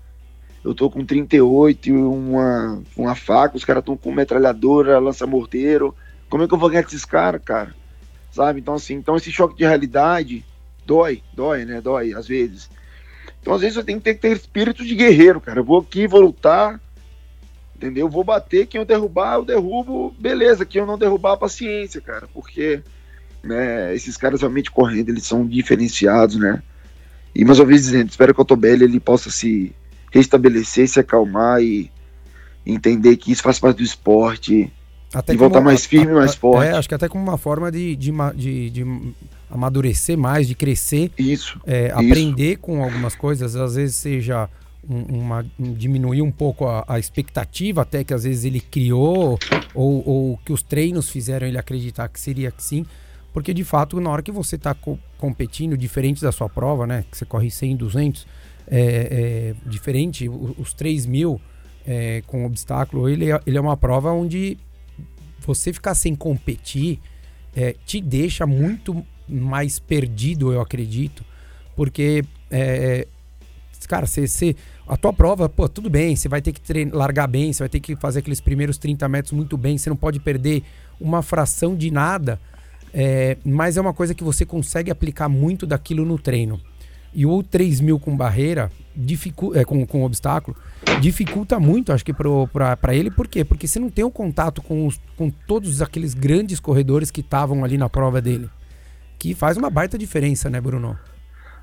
eu 0.63 0.73
tô 0.73 0.89
com 0.89 1.05
38 1.05 1.89
e 1.89 1.91
uma, 1.91 2.81
uma 2.97 3.15
faca, 3.15 3.55
os 3.55 3.63
caras 3.63 3.81
estão 3.81 3.95
com 3.95 4.11
metralhadora, 4.11 4.97
lança-morteiro. 4.97 5.95
Como 6.27 6.43
é 6.43 6.47
que 6.47 6.53
eu 6.53 6.57
vou 6.57 6.69
ganhar 6.69 6.81
esses 6.81 7.05
caras, 7.05 7.41
cara? 7.43 7.75
Sabe? 8.31 8.59
Então, 8.59 8.73
assim, 8.73 8.95
então 8.95 9.15
esse 9.15 9.31
choque 9.31 9.55
de 9.55 9.63
realidade 9.63 10.43
dói, 10.85 11.21
dói, 11.33 11.65
né? 11.65 11.79
Dói 11.79 12.13
às 12.13 12.27
vezes. 12.27 12.69
Então, 13.41 13.53
às 13.53 13.61
vezes, 13.61 13.75
você 13.75 13.83
tem 13.83 13.97
que 13.97 14.03
ter, 14.03 14.15
ter 14.15 14.35
espírito 14.35 14.83
de 14.83 14.95
guerreiro, 14.95 15.39
cara. 15.39 15.59
Eu 15.59 15.63
vou 15.63 15.79
aqui, 15.79 16.07
vou 16.07 16.21
lutar, 16.21 16.79
entendeu? 17.79 18.07
Eu 18.07 18.11
vou 18.11 18.23
bater, 18.25 18.67
quem 18.67 18.79
eu 18.79 18.85
derrubar, 18.85 19.35
eu 19.35 19.45
derrubo, 19.45 20.13
beleza. 20.19 20.65
Quem 20.65 20.81
eu 20.81 20.85
não 20.85 20.97
derrubar, 20.97 21.37
paciência, 21.37 22.01
cara. 22.01 22.27
Porque 22.33 22.81
né, 23.41 23.95
esses 23.95 24.17
caras 24.17 24.41
realmente 24.41 24.69
correndo, 24.69 25.09
eles 25.09 25.23
são 25.23 25.47
diferenciados, 25.47 26.35
né? 26.35 26.61
E 27.33 27.45
mais 27.45 27.57
uma 27.57 27.65
vez 27.65 27.83
dizendo, 27.83 28.09
espero 28.09 28.33
que 28.33 28.39
o 28.39 28.43
Otobelli 28.43 28.83
ele 28.83 28.99
possa 28.99 29.31
se 29.31 29.73
restabelecer, 30.11 30.89
se 30.89 30.99
acalmar 30.99 31.61
e 31.61 31.89
entender 32.65 33.15
que 33.15 33.31
isso 33.31 33.41
faz 33.41 33.59
parte 33.59 33.77
do 33.77 33.83
esporte 33.83 34.71
até 35.13 35.33
e 35.33 35.37
voltar 35.37 35.61
mais 35.61 35.85
firme, 35.85 36.11
a, 36.11 36.15
mais 36.15 36.35
forte. 36.35 36.67
É, 36.67 36.71
acho 36.73 36.89
que 36.89 36.95
até 36.95 37.07
como 37.07 37.23
uma 37.23 37.37
forma 37.37 37.71
de, 37.71 37.95
de, 37.95 38.11
de, 38.35 38.69
de 38.69 39.13
amadurecer 39.49 40.18
mais, 40.18 40.47
de 40.47 40.54
crescer. 40.54 41.11
Isso, 41.18 41.59
é, 41.65 41.87
isso. 41.87 41.95
Aprender 41.95 42.57
com 42.57 42.83
algumas 42.83 43.15
coisas, 43.15 43.56
às 43.56 43.75
vezes 43.75 43.95
seja 43.95 44.49
uma, 44.88 45.45
diminuir 45.57 46.21
um 46.21 46.31
pouco 46.31 46.66
a, 46.68 46.83
a, 46.88 47.00
expectativa 47.00 47.81
até 47.81 48.04
que 48.04 48.14
às 48.14 48.24
vezes 48.24 48.45
ele 48.45 48.59
criou 48.59 49.38
ou, 49.74 50.07
ou, 50.07 50.38
que 50.38 50.54
os 50.54 50.64
treinos 50.64 51.09
fizeram 51.09 51.48
ele 51.48 51.57
acreditar 51.57 52.07
que 52.07 52.19
seria 52.19 52.52
que 52.52 52.64
sim. 52.64 52.86
Porque 53.33 53.54
de 53.54 53.64
fato, 53.64 54.00
na 54.00 54.09
hora 54.09 54.21
que 54.21 54.31
você 54.31 54.56
está 54.56 54.74
co 54.74 54.98
competindo, 55.18 55.78
diferente 55.78 56.21
da 56.21 56.31
sua 56.31 56.48
prova, 56.48 56.88
né? 56.88 57.04
Que 57.12 57.18
você 57.18 57.26
corre 57.26 57.52
100, 57.52 57.76
200, 57.76 58.28
é, 58.68 59.54
é 59.66 59.69
diferente, 59.69 60.30
os, 60.30 60.57
os 60.57 60.74
3 60.74 61.06
mil 61.06 61.42
é, 61.86 62.24
com 62.26 62.45
obstáculo, 62.45 63.09
ele 63.09 63.31
é, 63.31 63.40
ele 63.45 63.57
é 63.57 63.62
uma 63.62 63.76
prova 63.76 64.12
onde 64.12 64.57
você 65.45 65.74
ficar 65.74 65.94
sem 65.94 66.16
competir 66.16 67.00
é, 67.56 67.76
te 67.86 68.00
deixa 68.00 68.45
muito 68.45 69.06
mais 69.28 69.80
perdido, 69.80 70.52
eu 70.52 70.62
acredito, 70.62 71.24
porque, 71.76 72.24
é, 72.50 73.07
cara, 73.89 74.05
você, 74.05 74.27
você, 74.27 74.55
a 74.87 74.95
tua 74.95 75.11
prova, 75.11 75.49
pô, 75.49 75.67
tudo 75.67 75.89
bem, 75.89 76.15
você 76.15 76.29
vai 76.29 76.43
ter 76.43 76.53
que 76.53 76.61
treinar, 76.61 76.95
largar 76.95 77.25
bem, 77.25 77.51
você 77.51 77.63
vai 77.63 77.69
ter 77.69 77.79
que 77.79 77.95
fazer 77.95 78.19
aqueles 78.19 78.39
primeiros 78.39 78.77
30 78.77 79.09
metros 79.09 79.33
muito 79.33 79.57
bem, 79.57 79.79
você 79.79 79.89
não 79.89 79.97
pode 79.97 80.19
perder 80.19 80.61
uma 81.01 81.23
fração 81.23 81.75
de 81.75 81.89
nada, 81.89 82.39
é, 82.93 83.35
mas 83.43 83.77
é 83.77 83.81
uma 83.81 83.93
coisa 83.93 84.13
que 84.13 84.23
você 84.23 84.45
consegue 84.45 84.91
aplicar 84.91 85.27
muito 85.27 85.65
daquilo 85.65 86.05
no 86.05 86.19
treino. 86.19 86.61
E 87.11 87.25
o 87.25 87.41
3 87.41 87.81
mil 87.81 87.99
com 87.99 88.15
barreira, 88.15 88.71
dificu 88.95 89.57
é, 89.57 89.65
com, 89.65 89.83
com 89.87 90.03
obstáculo, 90.03 90.55
dificulta 91.01 91.59
muito, 91.59 91.91
acho 91.91 92.05
que 92.05 92.13
para 92.13 92.93
ele. 92.93 93.09
Por 93.09 93.27
quê? 93.27 93.43
Porque 93.43 93.67
você 93.67 93.79
não 93.79 93.89
tem 93.89 94.05
o 94.05 94.09
um 94.09 94.11
contato 94.11 94.61
com, 94.61 94.85
os, 94.85 95.01
com 95.17 95.31
todos 95.31 95.81
aqueles 95.81 96.13
grandes 96.13 96.59
corredores 96.59 97.09
que 97.09 97.21
estavam 97.21 97.65
ali 97.65 97.75
na 97.75 97.89
prova 97.89 98.21
dele. 98.21 98.47
Que 99.17 99.33
faz 99.33 99.57
uma 99.57 99.71
baita 99.71 99.97
diferença, 99.97 100.47
né, 100.47 100.61
Bruno? 100.61 100.95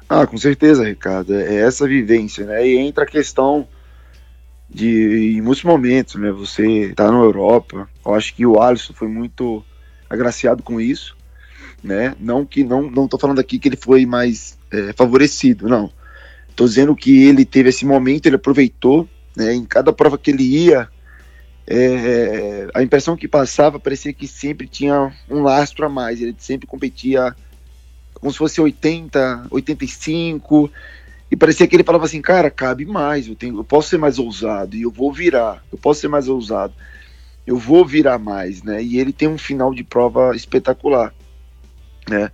Ah, 0.09 0.27
com 0.27 0.37
certeza, 0.39 0.85
Ricardo. 0.85 1.35
É 1.35 1.57
essa 1.57 1.87
vivência, 1.87 2.47
né? 2.47 2.67
E 2.67 2.77
entra 2.79 3.05
a 3.05 3.07
questão 3.07 3.69
de, 4.69 5.37
em 5.39 5.41
muitos 5.43 5.65
momentos, 5.65 6.17
né? 6.17 6.31
Você 6.33 6.93
tá 6.95 7.11
na 7.11 7.19
Europa. 7.19 7.89
Eu 8.05 8.15
acho 8.15 8.35
que 8.35 8.47
o 8.47 8.61
Alisson 8.61 8.93
foi 8.95 9.09
muito 9.09 9.65
agraciado 10.09 10.63
com 10.63 10.81
isso, 10.81 11.17
né? 11.83 12.17
Não 12.21 12.47
que 12.47 12.65
não 12.65 12.91
não 12.91 13.09
tô 13.09 13.19
falando 13.19 13.41
aqui 13.41 13.59
que 13.59 13.69
ele 13.69 13.77
foi 13.77 14.07
mais 14.07 14.59
é, 14.73 14.93
favorecido, 14.95 15.69
não. 15.69 15.93
Tô 16.57 16.67
dizendo 16.67 16.97
que 16.97 17.25
ele 17.27 17.45
teve 17.47 17.71
esse 17.71 17.87
momento, 17.87 18.27
ele 18.27 18.37
aproveitou 18.37 19.09
Né? 19.37 19.55
Em 19.55 19.65
cada 19.67 19.93
prova 19.93 20.19
que 20.19 20.31
ele 20.31 20.45
ia, 20.45 20.89
é, 21.67 22.69
a 22.75 22.83
impressão 22.83 23.17
que 23.17 23.29
passava 23.29 23.81
parecia 23.81 24.13
que 24.13 24.27
sempre 24.29 24.69
tinha 24.69 25.13
um 25.31 25.43
lastro 25.43 25.85
a 25.87 25.89
mais. 25.89 26.21
Ele 26.21 26.35
sempre 26.39 26.67
competia 26.67 27.37
como 28.21 28.33
se 28.33 28.39
fosse 28.39 28.61
80, 28.61 29.49
85. 29.51 30.71
E 31.31 31.37
parecia 31.37 31.67
que 31.67 31.75
ele 31.75 31.85
falava 31.85 32.05
assim, 32.05 32.23
cara, 32.23 32.51
cabe 32.51 32.85
mais, 32.85 33.27
eu, 33.27 33.35
tenho, 33.35 33.59
eu 33.59 33.65
posso 33.65 33.89
ser 33.89 33.99
mais 33.99 34.19
ousado, 34.19 34.77
e 34.77 34.83
eu 34.83 34.91
vou 34.91 35.13
virar, 35.13 35.63
eu 35.73 35.79
posso 35.79 36.01
ser 36.01 36.09
mais 36.09 36.29
ousado, 36.29 36.73
eu 37.47 37.57
vou 37.57 37.85
virar 37.85 38.19
mais, 38.19 38.63
né? 38.63 38.83
E 38.83 38.99
ele 38.99 39.13
tem 39.13 39.29
um 39.29 39.39
final 39.39 39.75
de 39.75 39.83
prova 39.83 40.35
espetacular, 40.37 41.13
né? 42.09 42.31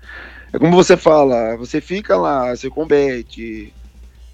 É 0.53 0.59
como 0.59 0.77
você 0.77 0.97
fala, 0.97 1.57
você 1.57 1.81
fica 1.81 2.17
lá, 2.17 2.55
você 2.55 2.69
compete, 2.69 3.73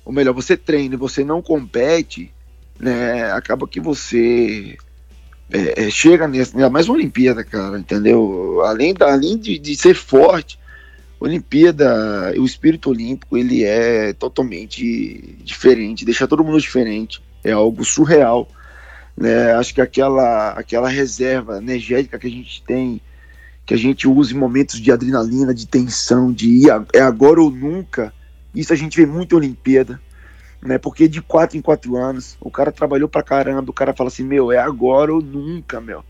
ou 0.05 0.13
melhor, 0.13 0.35
você 0.35 0.57
treina 0.57 0.95
e 0.95 0.99
você 0.99 1.23
não 1.23 1.41
compete, 1.41 2.33
né? 2.79 3.31
Acaba 3.31 3.69
que 3.69 3.79
você 3.79 4.77
é, 5.51 5.87
é, 5.87 5.91
chega 5.91 6.27
nessa, 6.27 6.69
mais 6.69 6.89
uma 6.89 6.99
Olimpíada, 6.99 7.45
cara, 7.45 7.79
entendeu? 7.79 8.61
Além, 8.65 8.93
da, 8.93 9.13
além 9.13 9.39
de, 9.39 9.59
de 9.59 9.77
ser 9.77 9.95
forte, 9.95 10.59
Olimpíada, 11.21 12.33
o 12.37 12.45
espírito 12.45 12.91
olímpico, 12.91 13.37
ele 13.37 13.65
é 13.65 14.13
totalmente 14.13 15.37
diferente, 15.43 16.05
deixa 16.05 16.29
todo 16.29 16.45
mundo 16.45 16.61
diferente, 16.61 17.21
é 17.43 17.51
algo 17.51 17.85
surreal. 17.85 18.49
Né? 19.17 19.53
Acho 19.53 19.75
que 19.75 19.81
aquela, 19.81 20.51
aquela 20.51 20.89
reserva 20.89 21.59
energética 21.59 22.19
que 22.19 22.29
a 22.29 22.31
gente 22.31 22.63
tem, 22.63 23.01
que 23.67 23.75
a 23.75 23.77
gente 23.77 24.07
usa 24.07 24.33
em 24.33 24.39
momentos 24.39 24.81
de 24.81 24.93
adrenalina, 24.93 25.53
de 25.53 25.67
tensão, 25.67 26.33
de 26.33 26.49
ir, 26.49 26.69
é 26.95 27.01
agora 27.01 27.41
ou 27.41 27.51
nunca, 27.51 28.13
isso 28.55 28.73
a 28.73 28.77
gente 28.77 28.97
vê 28.97 29.05
muito 29.05 29.35
em 29.35 29.39
Olimpíada, 29.39 30.01
né? 30.63 30.79
Porque 30.79 31.09
de 31.09 31.21
quatro 31.21 31.57
em 31.57 31.61
quatro 31.61 31.97
anos, 31.97 32.37
o 32.41 32.51
cara 32.51 32.73
trabalhou 32.73 33.09
pra 33.09 33.23
caramba, 33.23 33.71
o 33.71 33.75
cara 33.75 33.93
fala 33.93 34.09
assim, 34.09 34.25
meu, 34.25 34.51
é 34.53 34.59
agora 34.59 35.13
ou 35.13 35.21
nunca, 35.21 35.81
meu. 35.81 36.05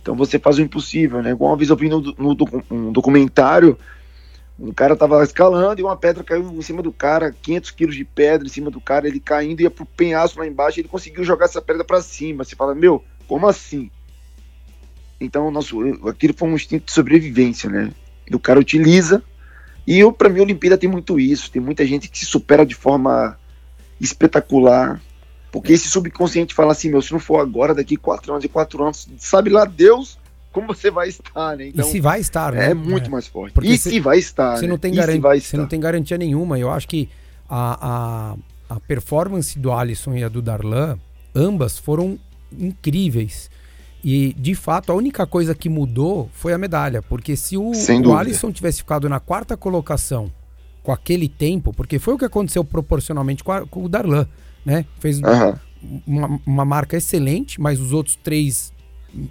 Então 0.00 0.14
você 0.14 0.38
faz 0.38 0.58
o 0.58 0.62
impossível, 0.62 1.22
né? 1.22 1.30
Igual 1.30 1.50
uma 1.50 1.56
vez 1.56 1.70
eu 1.70 1.76
vi 1.76 1.88
no, 1.88 2.00
no, 2.00 2.36
no 2.70 2.92
documentário 2.92 3.76
um 4.60 4.72
cara 4.74 4.94
tava 4.94 5.22
escalando 5.24 5.80
e 5.80 5.84
uma 5.84 5.96
pedra 5.96 6.22
caiu 6.22 6.52
em 6.52 6.60
cima 6.60 6.82
do 6.82 6.92
cara, 6.92 7.32
500 7.32 7.70
quilos 7.70 7.96
de 7.96 8.04
pedra 8.04 8.46
em 8.46 8.50
cima 8.50 8.70
do 8.70 8.78
cara, 8.78 9.08
ele 9.08 9.18
caindo, 9.18 9.62
ia 9.62 9.70
pro 9.70 9.86
penhasco 9.86 10.38
lá 10.38 10.46
embaixo 10.46 10.78
e 10.78 10.82
ele 10.82 10.88
conseguiu 10.88 11.24
jogar 11.24 11.46
essa 11.46 11.62
pedra 11.62 11.82
para 11.82 12.02
cima. 12.02 12.44
Você 12.44 12.54
fala, 12.54 12.74
meu, 12.74 13.02
como 13.26 13.48
assim? 13.48 13.90
Então, 15.18 15.50
nosso, 15.50 15.80
aquilo 16.06 16.34
foi 16.36 16.48
um 16.48 16.54
instinto 16.54 16.86
de 16.86 16.92
sobrevivência, 16.92 17.70
né? 17.70 17.90
E 18.30 18.36
o 18.36 18.38
cara 18.38 18.60
utiliza. 18.60 19.22
E 19.86 19.98
eu, 19.98 20.12
para 20.12 20.28
mim, 20.28 20.40
a 20.40 20.42
Olimpíada 20.42 20.76
tem 20.76 20.90
muito 20.90 21.18
isso. 21.18 21.50
Tem 21.50 21.60
muita 21.60 21.86
gente 21.86 22.08
que 22.08 22.18
se 22.18 22.26
supera 22.26 22.66
de 22.66 22.74
forma 22.74 23.38
espetacular. 23.98 25.00
Porque 25.50 25.72
esse 25.72 25.88
subconsciente 25.88 26.54
fala 26.54 26.72
assim, 26.72 26.90
meu, 26.90 27.00
se 27.00 27.12
não 27.12 27.18
for 27.18 27.40
agora, 27.40 27.74
daqui 27.74 27.96
quatro 27.96 28.32
anos 28.32 28.44
e 28.44 28.48
quatro 28.48 28.82
anos, 28.82 29.08
sabe 29.18 29.48
lá 29.48 29.64
Deus 29.64 30.19
como 30.52 30.66
você 30.68 30.90
vai 30.90 31.08
estar, 31.08 31.56
né? 31.56 31.68
Então, 31.68 31.86
e 31.86 31.90
se 31.90 32.00
vai 32.00 32.20
estar, 32.20 32.52
né? 32.52 32.70
É 32.70 32.74
muito 32.74 33.06
é. 33.06 33.08
mais 33.08 33.26
forte. 33.26 33.52
Porque 33.52 33.68
e 33.68 33.78
se, 33.78 33.90
se 33.90 34.00
vai 34.00 34.18
estar, 34.18 34.56
você 34.56 34.62
né? 34.62 34.68
não 34.68 34.78
tem 34.78 34.92
garantia, 34.92 35.40
Você 35.40 35.56
não 35.56 35.66
tem 35.66 35.78
garantia 35.80 36.18
nenhuma. 36.18 36.58
Eu 36.58 36.70
acho 36.70 36.88
que 36.88 37.08
a, 37.48 38.34
a, 38.68 38.74
a 38.74 38.80
performance 38.80 39.58
do 39.58 39.72
Alisson 39.72 40.14
e 40.14 40.24
a 40.24 40.28
do 40.28 40.42
Darlan, 40.42 40.98
ambas 41.34 41.78
foram 41.78 42.18
incríveis. 42.58 43.48
E, 44.02 44.32
de 44.32 44.54
fato, 44.54 44.90
a 44.90 44.94
única 44.94 45.26
coisa 45.26 45.54
que 45.54 45.68
mudou 45.68 46.28
foi 46.32 46.52
a 46.52 46.58
medalha. 46.58 47.00
Porque 47.00 47.36
se 47.36 47.56
o, 47.56 47.70
o 47.70 48.14
Alisson 48.16 48.50
tivesse 48.50 48.78
ficado 48.78 49.08
na 49.08 49.20
quarta 49.20 49.56
colocação 49.56 50.32
com 50.82 50.90
aquele 50.90 51.28
tempo, 51.28 51.72
porque 51.72 51.98
foi 51.98 52.14
o 52.14 52.18
que 52.18 52.24
aconteceu 52.24 52.64
proporcionalmente 52.64 53.44
com, 53.44 53.52
a, 53.52 53.66
com 53.66 53.84
o 53.84 53.88
Darlan, 53.88 54.26
né? 54.64 54.84
Fez 54.98 55.20
uhum. 55.20 55.54
uma, 56.06 56.40
uma 56.46 56.64
marca 56.64 56.96
excelente, 56.96 57.60
mas 57.60 57.78
os 57.78 57.92
outros 57.92 58.16
três 58.16 58.72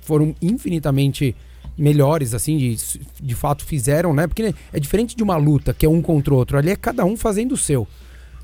foram 0.01 0.36
infinitamente 0.41 1.36
melhores, 1.77 2.33
assim, 2.33 2.57
de, 2.57 2.77
de 3.21 3.36
fato 3.36 3.63
fizeram, 3.63 4.13
né? 4.13 4.27
Porque 4.27 4.53
é 4.74 4.79
diferente 4.79 5.15
de 5.15 5.24
uma 5.24 5.38
luta 5.38 5.74
que 5.74 5.86
é 5.86 5.89
um 5.89 6.01
contra 6.01 6.33
o 6.33 6.38
outro, 6.38 6.57
ali 6.57 6.69
é 6.69 6.75
cada 6.75 7.05
um 7.05 7.15
fazendo 7.15 7.53
o 7.53 7.57
seu. 7.57 7.88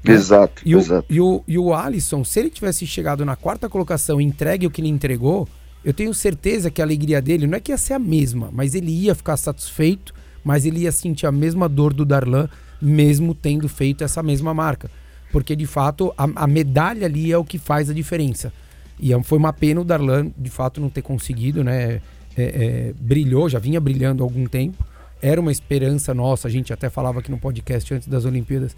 Né? 0.03 0.13
Exato, 0.13 0.61
e 0.65 0.73
exato. 0.73 1.07
O, 1.09 1.13
e, 1.13 1.19
o, 1.19 1.43
e 1.47 1.57
o 1.57 1.73
Alisson, 1.73 2.23
se 2.23 2.39
ele 2.39 2.49
tivesse 2.49 2.87
chegado 2.87 3.25
na 3.25 3.35
quarta 3.35 3.67
colocação 3.67 4.21
e 4.21 4.23
entregue 4.23 4.67
o 4.67 4.71
que 4.71 4.79
ele 4.79 4.87
entregou, 4.87 5.47
eu 5.83 5.93
tenho 5.93 6.13
certeza 6.13 6.71
que 6.71 6.81
a 6.81 6.85
alegria 6.85 7.21
dele 7.21 7.45
não 7.45 7.57
é 7.57 7.59
que 7.59 7.71
ia 7.71 7.77
ser 7.77 7.93
a 7.93 7.99
mesma, 7.99 8.49
mas 8.51 8.73
ele 8.73 8.91
ia 8.91 9.13
ficar 9.13 9.37
satisfeito, 9.37 10.13
mas 10.43 10.65
ele 10.65 10.81
ia 10.81 10.91
sentir 10.91 11.27
a 11.27 11.31
mesma 11.31 11.67
dor 11.67 11.93
do 11.93 12.05
Darlan, 12.05 12.47
mesmo 12.81 13.35
tendo 13.35 13.67
feito 13.67 14.03
essa 14.03 14.23
mesma 14.23 14.53
marca. 14.53 14.89
Porque 15.31 15.55
de 15.55 15.65
fato 15.65 16.13
a, 16.17 16.27
a 16.43 16.47
medalha 16.47 17.05
ali 17.05 17.31
é 17.31 17.37
o 17.37 17.43
que 17.43 17.57
faz 17.57 17.89
a 17.89 17.93
diferença. 17.93 18.53
E 18.99 19.13
é 19.13 19.23
foi 19.23 19.37
uma 19.37 19.53
pena 19.53 19.81
o 19.81 19.83
Darlan, 19.83 20.31
de 20.37 20.49
fato, 20.49 20.79
não 20.79 20.89
ter 20.89 21.01
conseguido, 21.01 21.63
né? 21.63 22.01
É, 22.37 22.43
é, 22.43 22.93
brilhou, 22.99 23.47
já 23.47 23.59
vinha 23.59 23.79
brilhando 23.79 24.23
há 24.23 24.25
algum 24.25 24.45
tempo. 24.45 24.83
Era 25.21 25.39
uma 25.39 25.51
esperança 25.51 26.13
nossa, 26.13 26.47
a 26.47 26.51
gente 26.51 26.73
até 26.73 26.89
falava 26.89 27.19
aqui 27.19 27.31
no 27.31 27.37
podcast 27.37 27.93
antes 27.93 28.07
das 28.07 28.25
Olimpíadas 28.25 28.75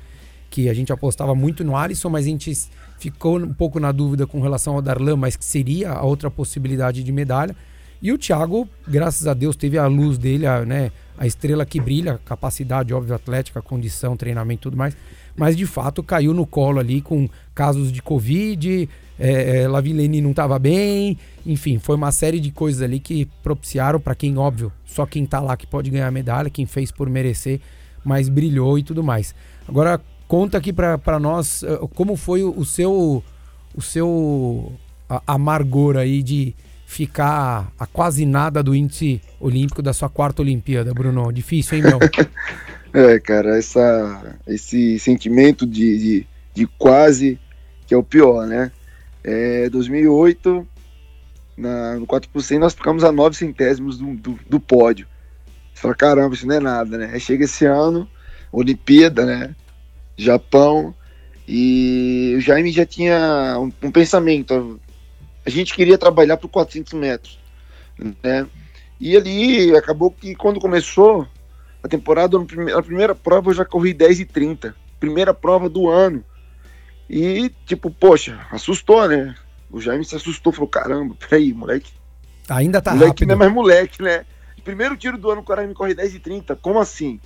que 0.49 0.69
a 0.69 0.73
gente 0.73 0.91
apostava 0.91 1.35
muito 1.35 1.63
no 1.63 1.75
Alisson, 1.75 2.09
mas 2.09 2.25
a 2.25 2.29
gente 2.29 2.53
ficou 2.99 3.37
um 3.37 3.53
pouco 3.53 3.79
na 3.79 3.91
dúvida 3.91 4.25
com 4.25 4.41
relação 4.41 4.75
ao 4.75 4.81
Darlan, 4.81 5.15
mas 5.15 5.35
que 5.35 5.45
seria 5.45 5.91
a 5.91 6.03
outra 6.03 6.31
possibilidade 6.31 7.03
de 7.03 7.11
medalha. 7.11 7.55
E 8.01 8.11
o 8.11 8.17
Thiago, 8.17 8.67
graças 8.87 9.27
a 9.27 9.33
Deus, 9.33 9.55
teve 9.55 9.77
a 9.77 9.87
luz 9.87 10.17
dele, 10.17 10.45
a, 10.45 10.63
né, 10.63 10.91
a 11.17 11.25
estrela 11.25 11.65
que 11.65 11.79
brilha, 11.79 12.19
capacidade, 12.23 12.93
óbvio, 12.93 13.15
atlética, 13.15 13.61
condição, 13.61 14.15
treinamento 14.15 14.61
e 14.61 14.63
tudo 14.63 14.77
mais. 14.77 14.95
Mas 15.37 15.55
de 15.55 15.65
fato 15.65 16.01
caiu 16.01 16.33
no 16.33 16.45
colo 16.45 16.79
ali 16.79 16.99
com 16.99 17.29
casos 17.53 17.91
de 17.91 18.01
Covid, 18.01 18.89
é, 19.19 19.61
é, 19.61 19.67
Lavilene 19.67 20.19
não 20.19 20.31
estava 20.31 20.59
bem, 20.59 21.17
enfim, 21.45 21.79
foi 21.79 21.95
uma 21.95 22.11
série 22.11 22.39
de 22.39 22.51
coisas 22.51 22.81
ali 22.81 22.99
que 22.99 23.27
propiciaram 23.41 23.99
para 23.99 24.15
quem, 24.15 24.37
óbvio, 24.37 24.71
só 24.85 25.05
quem 25.05 25.25
tá 25.25 25.39
lá 25.39 25.55
que 25.55 25.65
pode 25.65 25.89
ganhar 25.89 26.07
a 26.07 26.11
medalha, 26.11 26.49
quem 26.49 26.65
fez 26.65 26.91
por 26.91 27.09
merecer, 27.09 27.61
mas 28.03 28.29
brilhou 28.29 28.77
e 28.77 28.83
tudo 28.83 29.03
mais. 29.03 29.33
Agora, 29.67 30.01
conta 30.27 30.57
aqui 30.57 30.73
para 30.73 31.19
nós 31.19 31.63
eh, 31.63 31.79
como 31.95 32.15
foi 32.15 32.43
o 32.43 32.65
seu, 32.65 33.23
o 33.75 33.81
seu 33.81 34.73
amargor 35.25 35.97
aí 35.97 36.21
de 36.21 36.55
ficar 36.85 37.71
a 37.77 37.85
quase 37.85 38.25
nada 38.25 38.63
do 38.63 38.73
índice 38.73 39.21
olímpico 39.39 39.81
da 39.81 39.93
sua 39.93 40.09
quarta 40.09 40.41
Olimpíada, 40.41 40.93
Bruno. 40.93 41.31
Difícil, 41.33 41.77
hein, 41.77 41.83
meu? 41.83 41.99
é, 42.97 43.19
cara, 43.19 43.59
essa, 43.59 44.39
esse 44.47 44.97
sentimento 44.97 45.67
de, 45.67 45.97
de, 45.99 46.27
de 46.51 46.67
quase 46.79 47.39
que 47.85 47.93
é 47.93 47.97
o 47.97 48.01
pior, 48.01 48.47
né? 48.47 48.71
É, 49.23 49.69
2008, 49.69 50.67
na, 51.55 51.95
no 51.95 52.07
4%, 52.07 52.57
nós 52.57 52.73
ficamos 52.73 53.03
a 53.03 53.11
9 53.11 53.35
centésimos 53.35 53.99
do, 53.99 54.15
do, 54.15 54.39
do 54.49 54.59
pódio. 54.59 55.07
Você 55.71 55.81
fala, 55.81 55.93
caramba, 55.93 56.33
isso 56.33 56.47
não 56.47 56.55
é 56.55 56.59
nada, 56.59 56.97
né? 56.97 57.11
Aí 57.13 57.19
chega 57.19 57.45
esse 57.45 57.65
ano, 57.65 58.09
Olimpíada, 58.51 59.25
né? 59.27 59.55
Japão, 60.17 60.95
e 61.47 62.33
o 62.35 62.41
Jaime 62.41 62.71
já 62.71 62.85
tinha 62.85 63.59
um, 63.59 63.71
um 63.83 63.91
pensamento. 63.91 64.81
A 65.45 65.51
gente 65.51 65.75
queria 65.75 65.99
trabalhar 65.99 66.37
para 66.37 66.49
400 66.49 66.93
metros, 66.93 67.39
né? 68.23 68.47
E 68.99 69.15
ali 69.15 69.75
acabou 69.75 70.09
que 70.09 70.33
quando 70.33 70.59
começou 70.59 71.27
a 71.87 71.89
temporada, 71.89 72.37
a 72.37 72.81
primeira 72.83 73.15
prova 73.15 73.49
eu 73.49 73.55
já 73.55 73.65
corri 73.65 73.93
10 73.93 74.19
e 74.19 74.25
30. 74.25 74.75
Primeira 74.99 75.33
prova 75.33 75.69
do 75.69 75.89
ano. 75.89 76.23
E, 77.09 77.49
tipo, 77.65 77.89
poxa, 77.89 78.39
assustou, 78.51 79.07
né? 79.07 79.33
O 79.71 79.79
Jaime 79.79 80.05
se 80.05 80.15
assustou, 80.15 80.53
falou: 80.53 80.67
caramba, 80.67 81.15
peraí, 81.15 81.53
moleque. 81.53 81.91
Ainda 82.49 82.81
tá 82.81 82.91
moleque 82.91 83.09
rápido. 83.09 83.27
não 83.27 83.35
é 83.35 83.37
mais 83.37 83.51
moleque, 83.51 84.01
né? 84.01 84.25
Primeiro 84.63 84.97
tiro 84.97 85.17
do 85.17 85.31
ano, 85.31 85.41
o 85.41 85.45
cara 85.45 85.65
me 85.65 85.73
corre 85.73 85.93
10 85.93 86.15
e 86.15 86.19
30, 86.19 86.55
como 86.57 86.79
assim? 86.79 87.19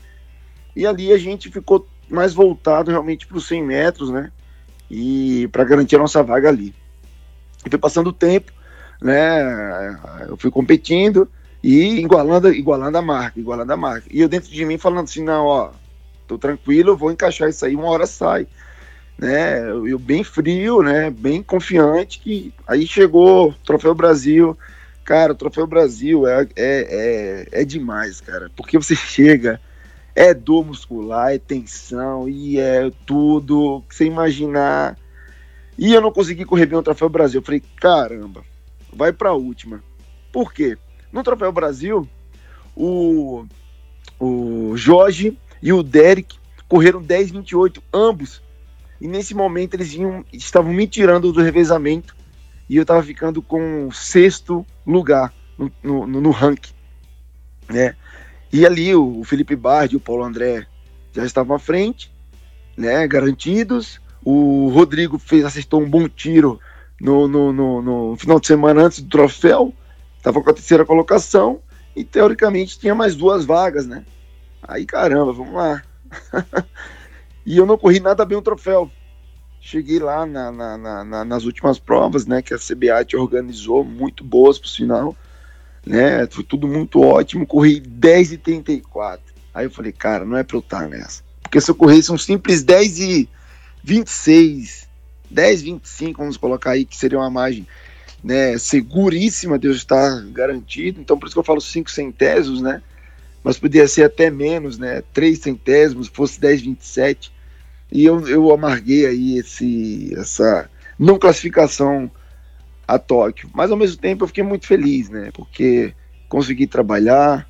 E 0.76 0.86
ali 0.86 1.12
a 1.12 1.18
gente 1.18 1.50
ficou 1.50 1.88
mais 2.08 2.34
voltado 2.34 2.92
realmente 2.92 3.26
para 3.26 3.38
os 3.38 3.48
100 3.48 3.64
metros, 3.64 4.10
né? 4.12 4.32
E 4.90 5.48
para 5.52 5.64
garantir 5.64 5.96
a 5.96 6.00
nossa 6.00 6.22
vaga 6.22 6.50
ali. 6.50 6.76
E 7.66 7.70
foi 7.70 7.80
passando 7.80 8.08
o 8.08 8.14
tempo, 8.14 8.52
né? 9.02 9.98
Eu 10.28 10.38
fui 10.38 10.52
competindo 10.52 11.28
e 11.64 12.00
igualando, 12.00 12.54
igualando 12.54 12.98
a 12.98 13.02
marca, 13.02 13.40
igualando 13.40 13.72
a 13.72 13.78
marca. 13.78 14.08
E 14.12 14.22
eu 14.22 14.30
dentro 14.30 14.50
de 14.50 14.66
mim 14.66 14.78
falando 14.78 15.06
assim: 15.06 15.24
não, 15.24 15.46
ó, 15.46 15.72
tô 16.28 16.38
tranquilo, 16.38 16.98
vou 16.98 17.12
encaixar 17.12 17.50
isso 17.50 17.66
aí, 17.66 17.76
uma 17.76 17.90
hora 17.90 18.06
sai 18.06 18.48
né? 19.22 19.70
Eu 19.70 20.00
bem 20.00 20.24
frio, 20.24 20.82
né? 20.82 21.12
Bem 21.12 21.44
confiante 21.44 22.20
que 22.20 22.52
aí 22.66 22.88
chegou 22.88 23.54
Troféu 23.64 23.94
Brasil. 23.94 24.58
Cara, 25.04 25.34
o 25.34 25.36
Troféu 25.36 25.68
Brasil 25.68 26.28
é, 26.28 26.48
é, 26.56 27.48
é, 27.54 27.62
é 27.62 27.64
demais, 27.64 28.20
cara. 28.20 28.50
Porque 28.56 28.80
você 28.80 28.96
chega, 28.98 29.62
é 30.16 30.34
dor 30.34 30.66
muscular, 30.66 31.34
é 31.34 31.38
tensão 31.38 32.28
e 32.28 32.60
é 32.60 32.92
tudo 33.06 33.84
que 33.88 33.96
você 33.96 34.06
imaginar. 34.06 34.98
E 35.78 35.94
eu 35.94 36.02
não 36.02 36.12
consegui 36.12 36.44
correr 36.44 36.66
bem 36.66 36.80
o 36.80 36.84
Troféu 36.84 37.08
Brasil. 37.08 37.42
Eu 37.42 37.46
falei, 37.46 37.62
caramba, 37.80 38.44
vai 38.92 39.14
pra 39.14 39.34
última. 39.34 39.84
Por 40.32 40.52
quê? 40.52 40.80
No 41.12 41.24
Troféu 41.24 41.52
Brasil, 41.52 42.08
o, 42.76 43.46
o 44.20 44.74
Jorge 44.76 45.38
e 45.62 45.74
o 45.74 45.84
Derek 45.84 46.38
correram 46.68 47.04
10,28, 47.04 47.82
ambos 47.94 48.42
e 49.02 49.08
nesse 49.08 49.34
momento 49.34 49.74
eles 49.74 49.98
estavam 50.32 50.72
me 50.72 50.88
tirando 50.88 51.34
do 51.34 51.42
revezamento 51.42 52.16
e 52.70 52.78
eu 52.78 52.86
tava 52.86 53.02
ficando 53.02 53.42
com 53.42 53.90
sexto 53.92 54.66
lugar 54.86 55.34
no, 55.58 56.06
no, 56.06 56.22
no 56.22 56.30
ranking, 56.30 56.72
né? 57.68 57.96
E 58.54 58.66
ali 58.66 58.94
o 58.94 59.24
Felipe 59.24 59.56
Bardi 59.56 59.96
e 59.96 59.98
o 59.98 60.00
Paulo 60.00 60.24
André 60.24 60.68
já 61.14 61.26
estavam 61.26 61.56
à 61.56 61.60
frente, 61.60 62.12
né? 62.78 63.08
Garantidos. 63.08 64.00
O 64.24 64.70
Rodrigo 64.70 65.18
fez, 65.18 65.44
acertou 65.44 65.82
um 65.82 65.90
bom 65.90 66.08
tiro 66.08 66.60
no, 67.00 67.28
no, 67.28 67.52
no, 67.52 67.82
no 67.82 68.16
final 68.16 68.40
de 68.40 68.46
semana 68.46 68.84
antes 68.84 69.02
do 69.02 69.10
troféu, 69.10 69.74
estava 70.22 70.42
com 70.42 70.50
a 70.50 70.54
terceira 70.54 70.86
colocação 70.86 71.60
e 71.96 72.04
teoricamente 72.04 72.80
tinha 72.80 72.94
mais 72.94 73.16
duas 73.16 73.44
vagas, 73.44 73.88
né? 73.88 74.06
Aí 74.62 74.86
caramba, 74.86 75.34
vamos 75.34 75.54
lá. 75.54 75.82
e 77.46 77.58
eu 77.58 77.66
não 77.66 77.78
corri 77.78 78.00
nada 78.00 78.24
bem 78.24 78.38
o 78.38 78.42
troféu. 78.42 78.90
Cheguei 79.60 80.00
lá 80.00 80.26
na, 80.26 80.52
na, 80.52 81.04
na, 81.04 81.26
nas 81.26 81.44
últimas 81.44 81.78
provas, 81.78 82.26
né, 82.26 82.42
que 82.42 82.54
a 82.54 82.58
CBA 82.58 83.06
te 83.06 83.16
organizou, 83.16 83.84
muito 83.84 84.24
boas 84.24 84.58
pro 84.58 84.70
final, 84.70 85.16
né? 85.86 86.26
Foi 86.28 86.44
tudo 86.44 86.68
muito 86.68 87.02
ótimo. 87.02 87.46
Corri 87.46 87.80
10 87.80 88.34
e 88.34 88.38
34. 88.38 89.22
Aí 89.54 89.66
eu 89.66 89.72
falei, 89.72 89.92
cara, 89.92 90.26
não 90.26 90.38
é 90.38 90.44
pra 90.44 90.58
eu 90.58 90.62
estar 90.62 90.88
nessa. 90.88 91.24
Porque 91.42 91.60
se 91.60 91.70
eu 91.70 91.76
corresse 91.76 92.12
um 92.12 92.18
simples 92.18 92.64
10 92.64 93.00
e 93.00 93.30
26, 93.84 94.88
10, 95.30 95.62
25, 95.62 96.20
vamos 96.20 96.38
colocar 96.38 96.72
aí, 96.72 96.86
que 96.86 96.96
seria 96.96 97.20
uma 97.20 97.30
margem 97.30 97.68
né, 98.24 98.58
seguríssima 98.58 99.58
de 99.58 99.68
eu 99.68 99.74
estar 99.74 100.22
garantido. 100.32 101.02
Então, 101.02 101.18
por 101.18 101.26
isso 101.26 101.36
que 101.36 101.40
eu 101.40 101.44
falo 101.44 101.62
5 101.62 101.90
centésimos, 101.90 102.62
né? 102.62 102.82
Mas 103.44 103.58
podia 103.58 103.88
ser 103.88 104.04
até 104.04 104.30
menos, 104.30 104.78
né? 104.78 105.02
3 105.14 105.40
centésimos, 105.40 106.08
fosse 106.08 106.40
10, 106.40 106.62
27. 106.62 107.32
E 107.92 108.06
eu, 108.06 108.28
eu 108.28 108.52
amarguei 108.52 109.06
aí 109.06 109.38
esse, 109.38 110.14
essa 110.16 110.70
não 110.98 111.18
classificação 111.18 112.10
a 112.88 113.00
Tóquio. 113.00 113.50
Mas 113.54 113.72
ao 113.72 113.78
mesmo 113.78 113.98
tempo 113.98 114.24
eu 114.24 114.28
fiquei 114.28 114.44
muito 114.44 114.68
feliz, 114.68 115.10
né? 115.10 115.30
Porque 115.34 115.94
consegui 116.30 116.68
trabalhar 116.68 117.50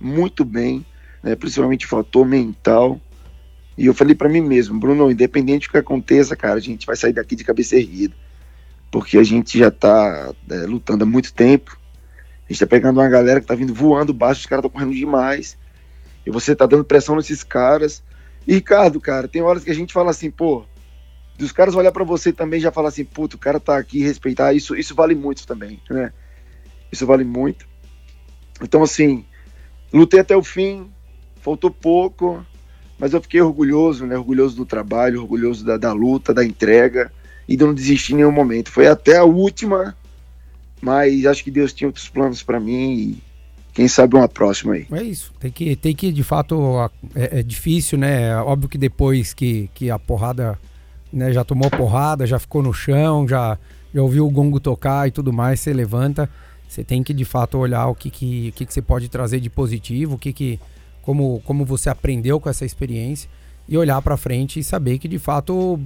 muito 0.00 0.44
bem, 0.44 0.84
né? 1.22 1.34
principalmente 1.34 1.86
fator 1.86 2.26
mental. 2.26 3.00
E 3.76 3.86
eu 3.86 3.94
falei 3.94 4.14
para 4.14 4.28
mim 4.28 4.40
mesmo, 4.42 4.78
Bruno, 4.78 5.10
independente 5.10 5.66
do 5.66 5.72
que 5.72 5.78
aconteça, 5.78 6.36
cara, 6.36 6.54
a 6.54 6.60
gente 6.60 6.86
vai 6.86 6.96
sair 6.96 7.12
daqui 7.12 7.34
de 7.34 7.44
cabeça 7.44 7.76
erguida. 7.76 8.14
Porque 8.90 9.18
a 9.18 9.22
gente 9.22 9.58
já 9.58 9.70
tá 9.70 10.34
é, 10.50 10.54
lutando 10.66 11.04
há 11.04 11.06
muito 11.06 11.32
tempo. 11.32 11.78
A 12.48 12.52
gente 12.52 12.58
tá 12.58 12.66
pegando 12.66 12.98
uma 12.98 13.08
galera 13.08 13.40
que 13.40 13.46
tá 13.46 13.54
vindo 13.54 13.72
voando 13.72 14.12
baixo, 14.12 14.40
os 14.40 14.46
caras 14.46 14.64
estão 14.64 14.70
correndo 14.70 14.94
demais. 14.94 15.56
E 16.26 16.30
você 16.30 16.56
tá 16.56 16.66
dando 16.66 16.84
pressão 16.84 17.14
nesses 17.14 17.44
caras. 17.44 18.02
E 18.46 18.54
Ricardo, 18.54 19.00
cara, 19.00 19.28
tem 19.28 19.42
horas 19.42 19.62
que 19.62 19.70
a 19.70 19.74
gente 19.74 19.92
fala 19.92 20.10
assim, 20.10 20.30
pô, 20.30 20.64
dos 21.38 21.52
caras 21.52 21.76
olhar 21.76 21.92
para 21.92 22.04
você 22.04 22.32
também 22.32 22.58
já 22.58 22.72
falar 22.72 22.88
assim, 22.88 23.04
puto, 23.04 23.36
o 23.36 23.38
cara 23.38 23.60
tá 23.60 23.78
aqui, 23.78 24.02
respeitar, 24.02 24.52
isso, 24.52 24.74
isso 24.74 24.94
vale 24.94 25.14
muito 25.14 25.46
também, 25.46 25.80
né? 25.88 26.12
Isso 26.90 27.06
vale 27.06 27.22
muito. 27.22 27.66
Então, 28.60 28.82
assim, 28.82 29.24
lutei 29.92 30.20
até 30.20 30.36
o 30.36 30.42
fim, 30.42 30.90
faltou 31.40 31.70
pouco, 31.70 32.44
mas 32.98 33.12
eu 33.12 33.22
fiquei 33.22 33.40
orgulhoso, 33.40 34.04
né? 34.04 34.18
Orgulhoso 34.18 34.56
do 34.56 34.66
trabalho, 34.66 35.20
orgulhoso 35.20 35.64
da, 35.64 35.76
da 35.76 35.92
luta, 35.92 36.34
da 36.34 36.44
entrega 36.44 37.12
e 37.50 37.56
de 37.56 37.64
não 37.64 37.74
desistir 37.74 38.12
em 38.12 38.18
nenhum 38.18 38.30
momento. 38.30 38.70
Foi 38.70 38.86
até 38.86 39.16
a 39.16 39.24
última, 39.24 39.96
mas 40.80 41.26
acho 41.26 41.42
que 41.42 41.50
Deus 41.50 41.72
tinha 41.72 41.88
outros 41.88 42.08
planos 42.08 42.44
para 42.44 42.60
mim 42.60 42.92
e 42.92 43.22
quem 43.74 43.88
sabe 43.88 44.14
uma 44.14 44.28
próxima 44.28 44.74
aí. 44.74 44.86
É 44.92 45.02
isso, 45.02 45.32
tem 45.40 45.50
que, 45.50 45.74
tem 45.74 45.92
que 45.92 46.12
de 46.12 46.22
fato, 46.22 46.88
é, 47.12 47.40
é 47.40 47.42
difícil, 47.42 47.98
né? 47.98 48.28
É 48.28 48.36
óbvio 48.36 48.68
que 48.68 48.78
depois 48.78 49.34
que, 49.34 49.68
que 49.74 49.90
a 49.90 49.98
porrada, 49.98 50.56
né, 51.12 51.32
já 51.32 51.42
tomou 51.42 51.68
porrada, 51.68 52.24
já 52.24 52.38
ficou 52.38 52.62
no 52.62 52.72
chão, 52.72 53.26
já, 53.26 53.58
já 53.92 54.00
ouviu 54.00 54.28
o 54.28 54.30
gongo 54.30 54.60
tocar 54.60 55.08
e 55.08 55.10
tudo 55.10 55.32
mais, 55.32 55.58
você 55.58 55.72
levanta, 55.72 56.30
você 56.68 56.84
tem 56.84 57.02
que 57.02 57.12
de 57.12 57.24
fato 57.24 57.58
olhar 57.58 57.88
o 57.88 57.96
que, 57.96 58.10
que, 58.10 58.52
que, 58.52 58.64
que 58.64 58.72
você 58.72 58.80
pode 58.80 59.08
trazer 59.08 59.40
de 59.40 59.50
positivo, 59.50 60.14
o 60.14 60.18
que, 60.18 60.32
que 60.32 60.60
como, 61.02 61.42
como 61.44 61.64
você 61.64 61.90
aprendeu 61.90 62.38
com 62.38 62.48
essa 62.48 62.64
experiência 62.64 63.28
e 63.68 63.76
olhar 63.76 64.00
para 64.02 64.16
frente 64.16 64.60
e 64.60 64.64
saber 64.64 64.98
que 64.98 65.08
de 65.08 65.18
fato 65.18 65.80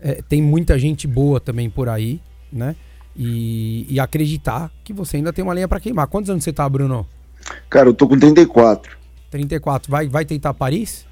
é, 0.00 0.22
tem 0.28 0.42
muita 0.42 0.78
gente 0.78 1.06
boa 1.06 1.40
também 1.40 1.68
por 1.68 1.88
aí, 1.88 2.20
né? 2.52 2.74
E, 3.16 3.86
e 3.88 4.00
acreditar 4.00 4.70
que 4.84 4.92
você 4.92 5.16
ainda 5.16 5.32
tem 5.32 5.42
uma 5.42 5.52
lenha 5.52 5.68
para 5.68 5.80
queimar. 5.80 6.06
Quantos 6.06 6.30
anos 6.30 6.44
você 6.44 6.52
tá, 6.52 6.68
Bruno? 6.68 7.06
Cara, 7.68 7.88
eu 7.88 7.94
tô 7.94 8.08
com 8.08 8.18
34. 8.18 8.96
34. 9.30 9.90
Vai, 9.90 10.08
vai 10.08 10.24
tentar 10.24 10.54
Paris? 10.54 11.06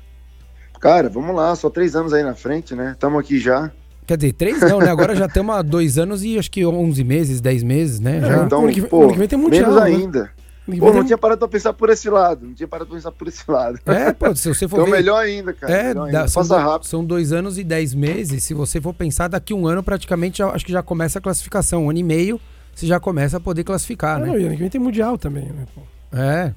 Cara, 0.80 1.08
vamos 1.08 1.34
lá, 1.34 1.54
só 1.56 1.68
três 1.68 1.96
anos 1.96 2.12
aí 2.12 2.22
na 2.22 2.34
frente, 2.34 2.74
né? 2.74 2.92
Estamos 2.92 3.18
aqui 3.20 3.38
já. 3.38 3.70
Quer 4.06 4.16
dizer, 4.16 4.32
três 4.32 4.60
não, 4.62 4.78
né? 4.78 4.90
Agora 4.90 5.14
já 5.14 5.26
estamos 5.26 5.54
há 5.54 5.60
dois 5.60 5.98
anos 5.98 6.24
e 6.24 6.38
acho 6.38 6.50
que 6.50 6.64
11 6.64 7.04
meses, 7.04 7.40
10 7.40 7.62
meses, 7.62 8.00
né? 8.00 8.20
Já. 8.20 8.40
É, 8.40 8.44
então, 8.44 8.64
ano 8.64 8.72
que, 8.72 8.82
pô, 8.82 9.02
ano 9.02 9.12
que 9.12 9.18
vem 9.18 9.28
tem 9.28 9.38
mundial, 9.38 9.70
menos 9.70 9.76
né? 9.76 9.96
ainda. 9.96 10.30
Pô, 10.76 10.92
não 10.92 11.04
tinha 11.04 11.16
parado 11.16 11.38
pra 11.38 11.48
pensar 11.48 11.72
por 11.72 11.88
esse 11.88 12.10
lado. 12.10 12.46
Não 12.46 12.54
tinha 12.54 12.68
parado 12.68 12.88
pra 12.88 12.96
pensar 12.96 13.12
por 13.12 13.28
esse 13.28 13.50
lado. 13.50 13.78
É, 13.86 14.12
pô, 14.12 14.34
se 14.34 14.48
você 14.48 14.68
for 14.68 14.76
então, 14.76 14.86
ver... 14.86 14.98
melhor 14.98 15.18
ainda, 15.18 15.52
cara. 15.54 15.72
É, 15.72 15.88
melhor 15.88 16.10
dá, 16.10 16.18
ainda. 16.18 16.28
São, 16.28 16.42
Passa 16.42 16.58
rápido. 16.58 16.88
são 16.88 17.04
dois 17.04 17.32
anos 17.32 17.58
e 17.58 17.64
dez 17.64 17.94
meses. 17.94 18.44
Se 18.44 18.52
você 18.52 18.80
for 18.80 18.92
pensar, 18.92 19.28
daqui 19.28 19.54
um 19.54 19.66
ano 19.66 19.82
praticamente, 19.82 20.38
já, 20.38 20.48
acho 20.50 20.66
que 20.66 20.72
já 20.72 20.82
começa 20.82 21.18
a 21.18 21.22
classificação. 21.22 21.86
Um 21.86 21.90
ano 21.90 21.98
e 21.98 22.02
meio, 22.02 22.40
você 22.74 22.86
já 22.86 23.00
começa 23.00 23.38
a 23.38 23.40
poder 23.40 23.64
classificar, 23.64 24.20
né? 24.20 24.26
Não, 24.26 24.38
e 24.38 24.44
ano 24.44 24.54
que 24.54 24.60
vem 24.60 24.70
tem 24.70 24.80
mundial 24.80 25.16
também, 25.16 25.44
né, 25.46 25.64
pô? 25.74 25.80
É, 26.12 26.54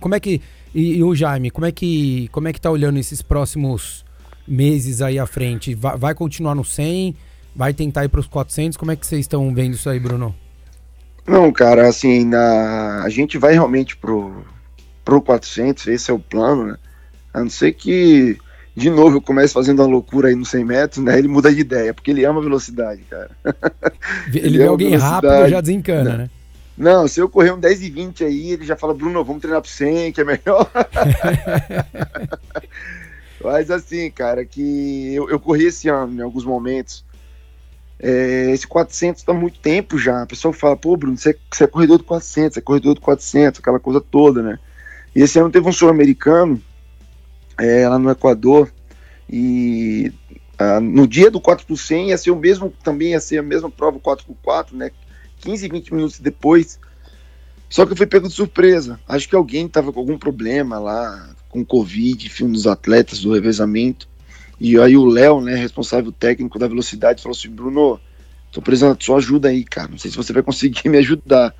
como 0.00 0.14
é 0.14 0.20
que... 0.20 0.40
E, 0.74 0.96
e, 0.96 1.04
o 1.04 1.14
Jaime, 1.14 1.50
como 1.50 1.66
é 1.66 1.72
que 1.72 2.28
como 2.32 2.48
é 2.48 2.52
que 2.52 2.60
tá 2.60 2.70
olhando 2.70 2.98
esses 2.98 3.20
próximos 3.20 4.04
meses 4.48 5.02
aí 5.02 5.18
à 5.18 5.26
frente? 5.26 5.74
Vai, 5.74 5.96
vai 5.98 6.14
continuar 6.14 6.54
no 6.54 6.64
100? 6.64 7.14
Vai 7.54 7.74
tentar 7.74 8.04
ir 8.04 8.08
para 8.08 8.20
os 8.20 8.26
400? 8.26 8.78
Como 8.78 8.90
é 8.90 8.96
que 8.96 9.06
vocês 9.06 9.20
estão 9.20 9.54
vendo 9.54 9.74
isso 9.74 9.90
aí, 9.90 10.00
Bruno? 10.00 10.34
Não, 11.26 11.52
cara, 11.52 11.88
assim, 11.88 12.24
na... 12.24 13.02
a 13.04 13.08
gente 13.08 13.38
vai 13.38 13.52
realmente 13.52 13.96
pro, 13.96 14.44
pro 15.04 15.22
400, 15.22 15.86
esse 15.86 16.10
é 16.10 16.14
o 16.14 16.18
plano, 16.18 16.66
né? 16.66 16.76
A 17.32 17.40
não 17.40 17.50
ser 17.50 17.72
que, 17.72 18.36
de 18.76 18.90
novo, 18.90 19.16
eu 19.16 19.22
comece 19.22 19.54
fazendo 19.54 19.80
uma 19.80 19.88
loucura 19.88 20.28
aí 20.28 20.34
no 20.34 20.44
100 20.44 20.64
metros, 20.64 21.04
né? 21.04 21.18
Ele 21.18 21.28
muda 21.28 21.52
de 21.52 21.60
ideia, 21.60 21.94
porque 21.94 22.10
ele 22.10 22.24
ama 22.24 22.42
velocidade, 22.42 23.02
cara. 23.08 23.30
Ele, 24.28 24.46
ele 24.46 24.58
vê 24.58 24.66
alguém 24.66 24.96
rápido 24.96 25.48
já 25.48 25.60
desencana, 25.60 26.10
né? 26.10 26.16
né? 26.18 26.30
Não, 26.76 27.06
se 27.06 27.20
eu 27.20 27.28
correr 27.28 27.52
um 27.52 27.60
10 27.60 27.82
e 27.82 27.90
20 27.90 28.24
aí, 28.24 28.52
ele 28.52 28.64
já 28.64 28.76
fala, 28.76 28.94
Bruno, 28.94 29.24
vamos 29.24 29.42
treinar 29.42 29.60
pro 29.60 29.70
100, 29.70 30.12
que 30.12 30.20
é 30.20 30.24
melhor. 30.24 30.70
Mas 33.44 33.70
assim, 33.70 34.10
cara, 34.10 34.44
que 34.44 35.14
eu, 35.14 35.28
eu 35.28 35.38
corri 35.38 35.66
esse 35.66 35.88
ano 35.88 36.14
em 36.14 36.22
alguns 36.22 36.44
momentos, 36.44 37.04
é, 37.98 38.50
esse 38.50 38.66
400 38.66 39.20
está 39.20 39.32
muito 39.32 39.58
tempo 39.58 39.98
já. 39.98 40.22
A 40.22 40.26
pessoa 40.26 40.52
fala, 40.52 40.76
pô, 40.76 40.96
Bruno, 40.96 41.16
você, 41.16 41.36
você 41.50 41.64
é 41.64 41.66
corredor 41.66 41.98
do 41.98 42.04
400, 42.04 42.54
você 42.54 42.60
é 42.60 42.62
corredor 42.62 42.94
do 42.94 43.00
400, 43.00 43.60
aquela 43.60 43.80
coisa 43.80 44.00
toda, 44.00 44.42
né? 44.42 44.58
E 45.14 45.22
esse 45.22 45.38
ano 45.38 45.50
teve 45.50 45.68
um 45.68 45.72
sul-americano 45.72 46.60
é, 47.58 47.88
lá 47.88 47.98
no 47.98 48.10
Equador 48.10 48.72
e 49.28 50.12
ah, 50.58 50.80
no 50.80 51.06
dia 51.06 51.30
do 51.30 51.40
4 51.40 51.66
por 51.66 51.76
100 51.76 52.10
ia 52.10 52.18
ser 52.18 52.30
o 52.30 52.36
mesmo, 52.36 52.72
também 52.82 53.10
ia 53.10 53.20
ser 53.20 53.38
a 53.38 53.42
mesma 53.42 53.70
prova 53.70 53.98
4 53.98 54.26
por 54.26 54.36
4 54.42 54.76
né? 54.76 54.90
15, 55.40 55.68
20 55.68 55.94
minutos 55.94 56.20
depois. 56.20 56.78
Só 57.68 57.86
que 57.86 57.92
eu 57.92 57.96
fui 57.96 58.06
pego 58.06 58.28
de 58.28 58.34
surpresa. 58.34 59.00
Acho 59.08 59.28
que 59.28 59.34
alguém 59.34 59.66
estava 59.66 59.92
com 59.92 59.98
algum 59.98 60.18
problema 60.18 60.78
lá, 60.78 61.34
com 61.48 61.64
Covid, 61.64 62.28
filme 62.28 62.52
dos 62.52 62.66
atletas, 62.66 63.20
do 63.20 63.32
revezamento. 63.32 64.08
E 64.64 64.78
aí 64.78 64.96
o 64.96 65.04
Léo, 65.04 65.40
né, 65.40 65.56
responsável 65.56 66.12
técnico 66.12 66.56
da 66.56 66.68
velocidade, 66.68 67.20
falou 67.20 67.36
assim, 67.36 67.50
Bruno, 67.50 68.00
tô 68.52 68.62
precisando 68.62 68.96
da 68.96 69.04
sua 69.04 69.16
ajuda 69.16 69.48
aí, 69.48 69.64
cara. 69.64 69.88
Não 69.88 69.98
sei 69.98 70.08
se 70.08 70.16
você 70.16 70.32
vai 70.32 70.40
conseguir 70.40 70.86
me 70.88 70.98
ajudar. 70.98 71.52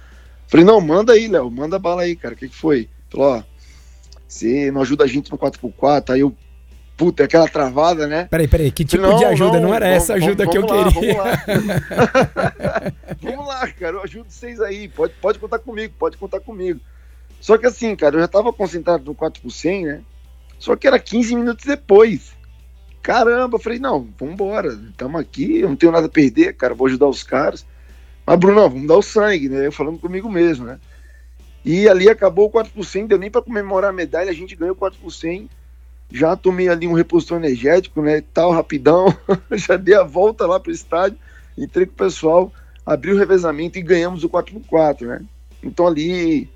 Falei, 0.47 0.65
não, 0.65 0.81
manda 0.81 1.13
aí, 1.13 1.27
Léo, 1.27 1.51
manda 1.51 1.81
bala 1.81 2.03
aí, 2.03 2.15
cara. 2.15 2.35
O 2.35 2.37
que, 2.37 2.49
que 2.49 2.55
foi? 2.55 2.89
Falou, 3.11 3.39
ó, 3.39 3.43
você 4.29 4.71
não 4.71 4.83
ajuda 4.83 5.03
a 5.03 5.09
gente 5.09 5.33
no 5.33 5.37
4x4, 5.37 6.11
aí 6.11 6.21
eu. 6.21 6.33
Puta, 6.97 7.25
é 7.25 7.27
aquela 7.27 7.49
travada, 7.49 8.07
né? 8.07 8.29
Peraí, 8.31 8.47
peraí, 8.47 8.71
que 8.71 8.85
tipo 8.85 9.03
não, 9.03 9.17
de 9.17 9.25
ajuda? 9.25 9.59
Não, 9.59 9.71
não 9.71 9.75
era 9.75 9.87
vamos, 9.87 10.03
essa 10.05 10.15
ajuda 10.15 10.45
vamos, 10.45 10.53
que 10.53 10.59
eu 10.59 10.69
vamos 10.69 10.95
queria. 10.95 11.21
Lá, 11.21 11.43
vamos 11.45 11.67
lá. 11.67 12.93
vamos 13.21 13.47
lá, 13.49 13.69
cara, 13.69 13.97
eu 13.97 14.03
ajudo 14.03 14.27
vocês 14.29 14.61
aí. 14.61 14.87
Pode, 14.87 15.15
pode 15.21 15.41
contar 15.41 15.59
comigo, 15.59 15.93
pode 15.99 16.17
contar 16.17 16.39
comigo. 16.39 16.79
Só 17.41 17.59
que 17.59 17.67
assim, 17.67 17.97
cara, 17.97 18.15
eu 18.15 18.21
já 18.21 18.29
tava 18.29 18.53
concentrado 18.53 19.05
no 19.05 19.13
4 19.13 19.43
por 19.43 19.51
100, 19.51 19.87
né? 19.87 20.01
Só 20.57 20.77
que 20.77 20.87
era 20.87 21.01
15 21.01 21.35
minutos 21.35 21.65
depois. 21.65 22.41
Caramba, 23.03 23.59
falei, 23.59 23.81
não, 23.81 24.09
vambora, 24.19 24.79
estamos 24.91 25.21
aqui, 25.21 25.59
eu 25.59 25.69
não 25.69 25.77
tenho 25.77 25.91
nada 25.91 26.07
a 26.07 26.11
perder, 26.11 26.55
cara, 26.55 26.73
vou 26.73 26.87
ajudar 26.87 27.09
os 27.09 27.25
caras. 27.25 27.67
Mas, 28.25 28.39
Bruno, 28.39 28.69
vamos 28.71 28.87
dar 28.87 28.97
o 28.97 29.03
sangue, 29.03 29.49
né? 29.49 29.67
Eu 29.67 29.73
falando 29.73 29.99
comigo 29.99 30.31
mesmo, 30.31 30.65
né? 30.65 30.79
E 31.65 31.89
ali 31.89 32.09
acabou 32.09 32.47
o 32.47 32.51
4 32.51 32.73
por 32.73 32.85
100, 32.85 33.07
deu 33.07 33.19
nem 33.19 33.31
para 33.31 33.43
comemorar 33.43 33.91
a 33.91 33.93
medalha, 33.93 34.31
a 34.31 34.35
gente 34.35 34.55
ganhou 34.55 34.77
4 34.77 34.99
por 35.01 35.11
100. 35.11 35.51
Já 36.13 36.37
tomei 36.37 36.69
ali 36.69 36.87
um 36.87 36.93
repositor 36.93 37.39
energético, 37.39 38.03
né? 38.03 38.23
Tal, 38.33 38.53
rapidão. 38.53 39.07
já 39.53 39.77
dei 39.77 39.95
a 39.95 40.05
volta 40.05 40.47
lá 40.47 40.61
pro 40.61 40.71
estádio, 40.71 41.19
entrei 41.59 41.87
com 41.87 41.93
o 41.93 41.97
pessoal, 41.97 42.53
abri 42.87 43.13
o 43.13 43.19
revezamento 43.19 43.79
e 43.79 43.83
ganhamos 43.83 44.23
o 44.23 44.29
4 44.29 44.55
por 44.55 44.67
4 44.67 45.09
né? 45.09 45.23
Então 45.63 45.87
ali, 45.87 46.49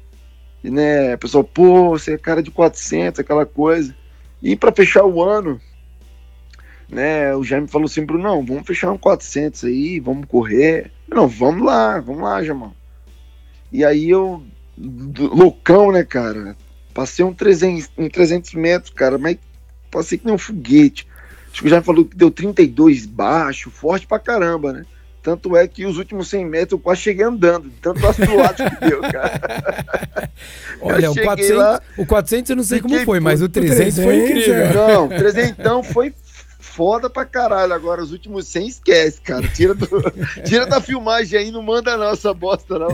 né, 0.62 1.16
pessoal, 1.16 1.42
pô, 1.42 1.90
você 1.90 2.14
é 2.14 2.18
cara 2.18 2.42
de 2.42 2.52
400, 2.52 3.18
aquela 3.18 3.46
coisa. 3.46 3.94
E 4.42 4.54
para 4.54 4.72
fechar 4.72 5.04
o 5.04 5.22
ano, 5.22 5.60
né? 6.88 7.34
O 7.34 7.42
Jaime 7.42 7.68
falou 7.68 7.86
assim, 7.86 8.04
não, 8.04 8.44
vamos 8.44 8.66
fechar 8.66 8.92
um 8.92 8.98
400 8.98 9.64
aí, 9.64 10.00
vamos 10.00 10.26
correr. 10.26 10.90
Não, 11.08 11.26
vamos 11.26 11.64
lá, 11.64 12.00
vamos 12.00 12.22
lá, 12.22 12.42
Jamão. 12.42 12.74
E 13.72 13.84
aí 13.84 14.10
eu, 14.10 14.42
loucão, 15.18 15.90
né, 15.92 16.04
cara? 16.04 16.56
Passei 16.94 17.24
um 17.24 17.32
300, 17.32 17.90
um 17.98 18.08
300 18.08 18.54
metros, 18.54 18.92
cara, 18.92 19.18
mas 19.18 19.36
passei 19.90 20.18
que 20.18 20.26
nem 20.26 20.34
um 20.34 20.38
foguete. 20.38 21.06
Acho 21.50 21.62
que 21.62 21.66
o 21.66 21.70
Jaime 21.70 21.84
falou 21.84 22.04
que 22.04 22.16
deu 22.16 22.30
32 22.30 23.06
baixo, 23.06 23.70
forte 23.70 24.06
pra 24.06 24.18
caramba, 24.18 24.72
né? 24.72 24.84
Tanto 25.26 25.56
é 25.56 25.66
que 25.66 25.84
os 25.84 25.98
últimos 25.98 26.28
100 26.28 26.44
metros 26.46 26.72
eu 26.72 26.78
quase 26.78 27.00
cheguei 27.00 27.24
andando, 27.24 27.68
tanto 27.82 28.06
assolado 28.06 28.62
que 28.62 28.88
deu, 28.88 29.00
cara. 29.00 30.30
Olha, 30.80 31.10
o 31.10 31.14
400, 31.16 31.56
lá, 31.56 31.82
o 31.98 32.06
400 32.06 32.50
eu 32.50 32.56
não 32.56 32.62
sei 32.62 32.80
como 32.80 32.96
foi, 33.00 33.18
mas 33.18 33.42
o 33.42 33.48
300, 33.48 33.96
300 33.96 34.04
foi 34.04 34.24
incrível. 34.24 34.74
Não, 34.74 35.08
300 35.08 35.50
então 35.58 35.82
foi 35.82 36.14
foda 36.76 37.08
pra 37.08 37.24
caralho. 37.24 37.72
Agora, 37.72 38.02
os 38.02 38.12
últimos 38.12 38.46
100 38.48 38.68
esquece, 38.68 39.20
cara. 39.22 39.48
Tira, 39.48 39.74
do, 39.74 39.88
tira 40.44 40.66
da 40.66 40.78
filmagem 40.78 41.38
aí, 41.38 41.50
não 41.50 41.62
manda 41.62 41.96
não 41.96 42.10
essa 42.10 42.34
bosta, 42.34 42.78
não. 42.78 42.88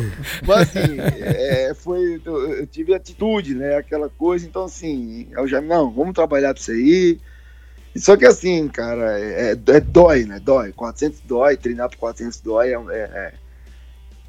Mas 0.47 0.69
assim, 0.69 1.01
é, 1.01 1.75
foi, 1.75 2.23
eu 2.25 2.65
tive 2.69 2.95
atitude, 2.95 3.57
né? 3.57 3.77
Aquela 3.77 4.09
coisa. 4.09 4.47
Então, 4.47 4.65
assim, 4.65 5.27
eu 5.33 5.49
já, 5.49 5.61
não, 5.61 5.91
vamos 5.91 6.15
trabalhar 6.15 6.53
disso 6.55 6.71
aí. 6.71 7.19
Só 7.97 8.17
que 8.17 8.25
assim, 8.25 8.69
cara, 8.69 9.19
é, 9.19 9.51
é, 9.51 9.81
dói, 9.81 10.25
né? 10.25 10.39
Dói. 10.39 10.73
400 10.73 11.21
dói, 11.21 11.57
treinar 11.57 11.91
por 11.91 11.99
400 11.99 12.41
dói 12.41 12.73
é, 12.73 12.79
é, 12.93 13.35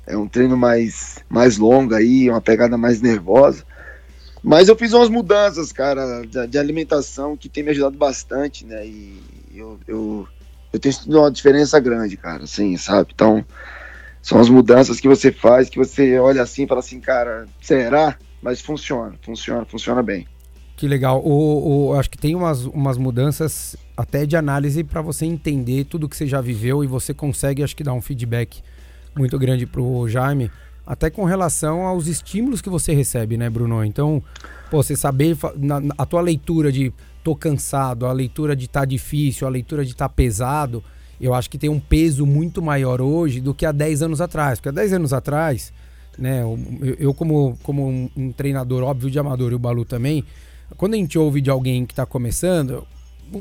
é 0.08 0.18
um 0.18 0.28
treino 0.28 0.58
mais, 0.58 1.20
mais 1.30 1.58
longo 1.60 1.94
aí, 1.94 2.28
uma 2.28 2.42
pegada 2.42 2.76
mais 2.76 3.00
nervosa. 3.00 3.64
Mas 4.42 4.68
eu 4.68 4.76
fiz 4.76 4.92
umas 4.92 5.10
mudanças, 5.10 5.72
cara, 5.72 6.24
de, 6.24 6.48
de 6.48 6.58
alimentação 6.58 7.38
que 7.38 7.48
tem 7.48 7.64
me 7.64 7.70
ajudado 7.70 7.98
bastante, 7.98 8.66
né? 8.66 8.86
E 8.86 9.43
eu, 9.60 9.80
eu, 9.88 10.28
eu 10.72 10.80
tenho 10.80 10.94
sentido 10.94 11.20
uma 11.20 11.32
diferença 11.32 11.80
grande, 11.80 12.18
cara, 12.18 12.44
assim, 12.44 12.76
sabe? 12.78 13.12
Então, 13.14 13.46
são 14.22 14.40
as 14.40 14.50
mudanças 14.50 15.00
que 15.00 15.08
você 15.08 15.32
faz, 15.32 15.70
que 15.70 15.78
você 15.78 16.18
olha 16.18 16.42
assim 16.42 16.64
e 16.64 16.68
fala 16.68 16.80
assim, 16.80 17.00
cara, 17.00 17.46
será? 17.62 18.18
Mas 18.42 18.62
funciona, 18.62 19.16
funciona, 19.22 19.66
funciona 19.66 20.02
bem. 20.02 20.28
Que 20.76 20.88
legal. 20.88 21.22
O, 21.24 21.90
o, 21.90 21.94
acho 22.00 22.10
que 22.10 22.18
tem 22.18 22.36
umas, 22.36 22.66
umas 22.66 22.98
mudanças 22.98 23.76
até 23.96 24.26
de 24.26 24.36
análise 24.36 24.84
para 24.84 25.02
você 25.02 25.26
entender 25.26 25.86
tudo 25.86 26.10
que 26.10 26.16
você 26.18 26.28
já 26.28 26.42
viveu 26.42 26.84
e 26.84 26.88
você 26.88 27.14
consegue, 27.14 27.64
acho 27.64 27.76
que, 27.76 27.84
dar 27.84 27.94
um 27.94 28.02
feedback 28.02 28.64
muito 29.16 29.38
grande 29.38 29.66
pro 29.66 30.08
Jaime, 30.08 30.50
até 30.86 31.10
com 31.10 31.24
relação 31.24 31.86
aos 31.86 32.08
estímulos 32.08 32.62
que 32.62 32.70
você 32.70 32.94
recebe, 32.94 33.38
né, 33.38 33.50
Bruno? 33.50 33.84
Então, 33.86 34.22
pô, 34.70 34.82
você 34.82 34.96
saber, 34.96 35.38
na, 35.56 35.82
a 35.98 36.06
tua 36.06 36.22
leitura 36.22 36.72
de 36.72 36.92
tô 37.24 37.36
cansado, 37.36 38.06
a 38.06 38.12
leitura 38.12 38.56
de 38.56 38.68
tá 38.68 38.86
difícil, 38.86 39.48
a 39.48 39.50
leitura 39.50 39.86
de 39.86 39.96
tá 39.96 40.10
pesado, 40.10 40.84
eu 41.20 41.34
acho 41.34 41.50
que 41.50 41.58
tem 41.58 41.70
um 41.70 41.80
peso 41.80 42.26
muito 42.26 42.62
maior 42.62 43.02
hoje 43.02 43.40
do 43.40 43.54
que 43.54 43.66
há 43.66 43.72
10 43.72 44.04
anos 44.04 44.22
atrás. 44.22 44.60
Porque 44.60 44.70
há 44.70 44.74
10 44.74 44.94
anos 44.94 45.14
atrás, 45.14 45.72
né, 46.18 46.42
eu, 46.42 46.60
eu 47.00 47.14
como, 47.14 47.58
como 47.64 47.88
um, 47.88 48.10
um 48.16 48.32
treinador 48.32 48.84
óbvio 48.84 49.10
de 49.10 49.18
amador 49.18 49.52
e 49.52 49.56
o 49.56 49.60
Balu 49.60 49.86
também, 49.86 50.24
quando 50.76 50.96
a 50.96 50.98
gente 50.98 51.18
ouve 51.18 51.40
de 51.40 51.50
alguém 51.50 51.86
que 51.86 51.94
está 51.94 52.06
começando, 52.06 52.86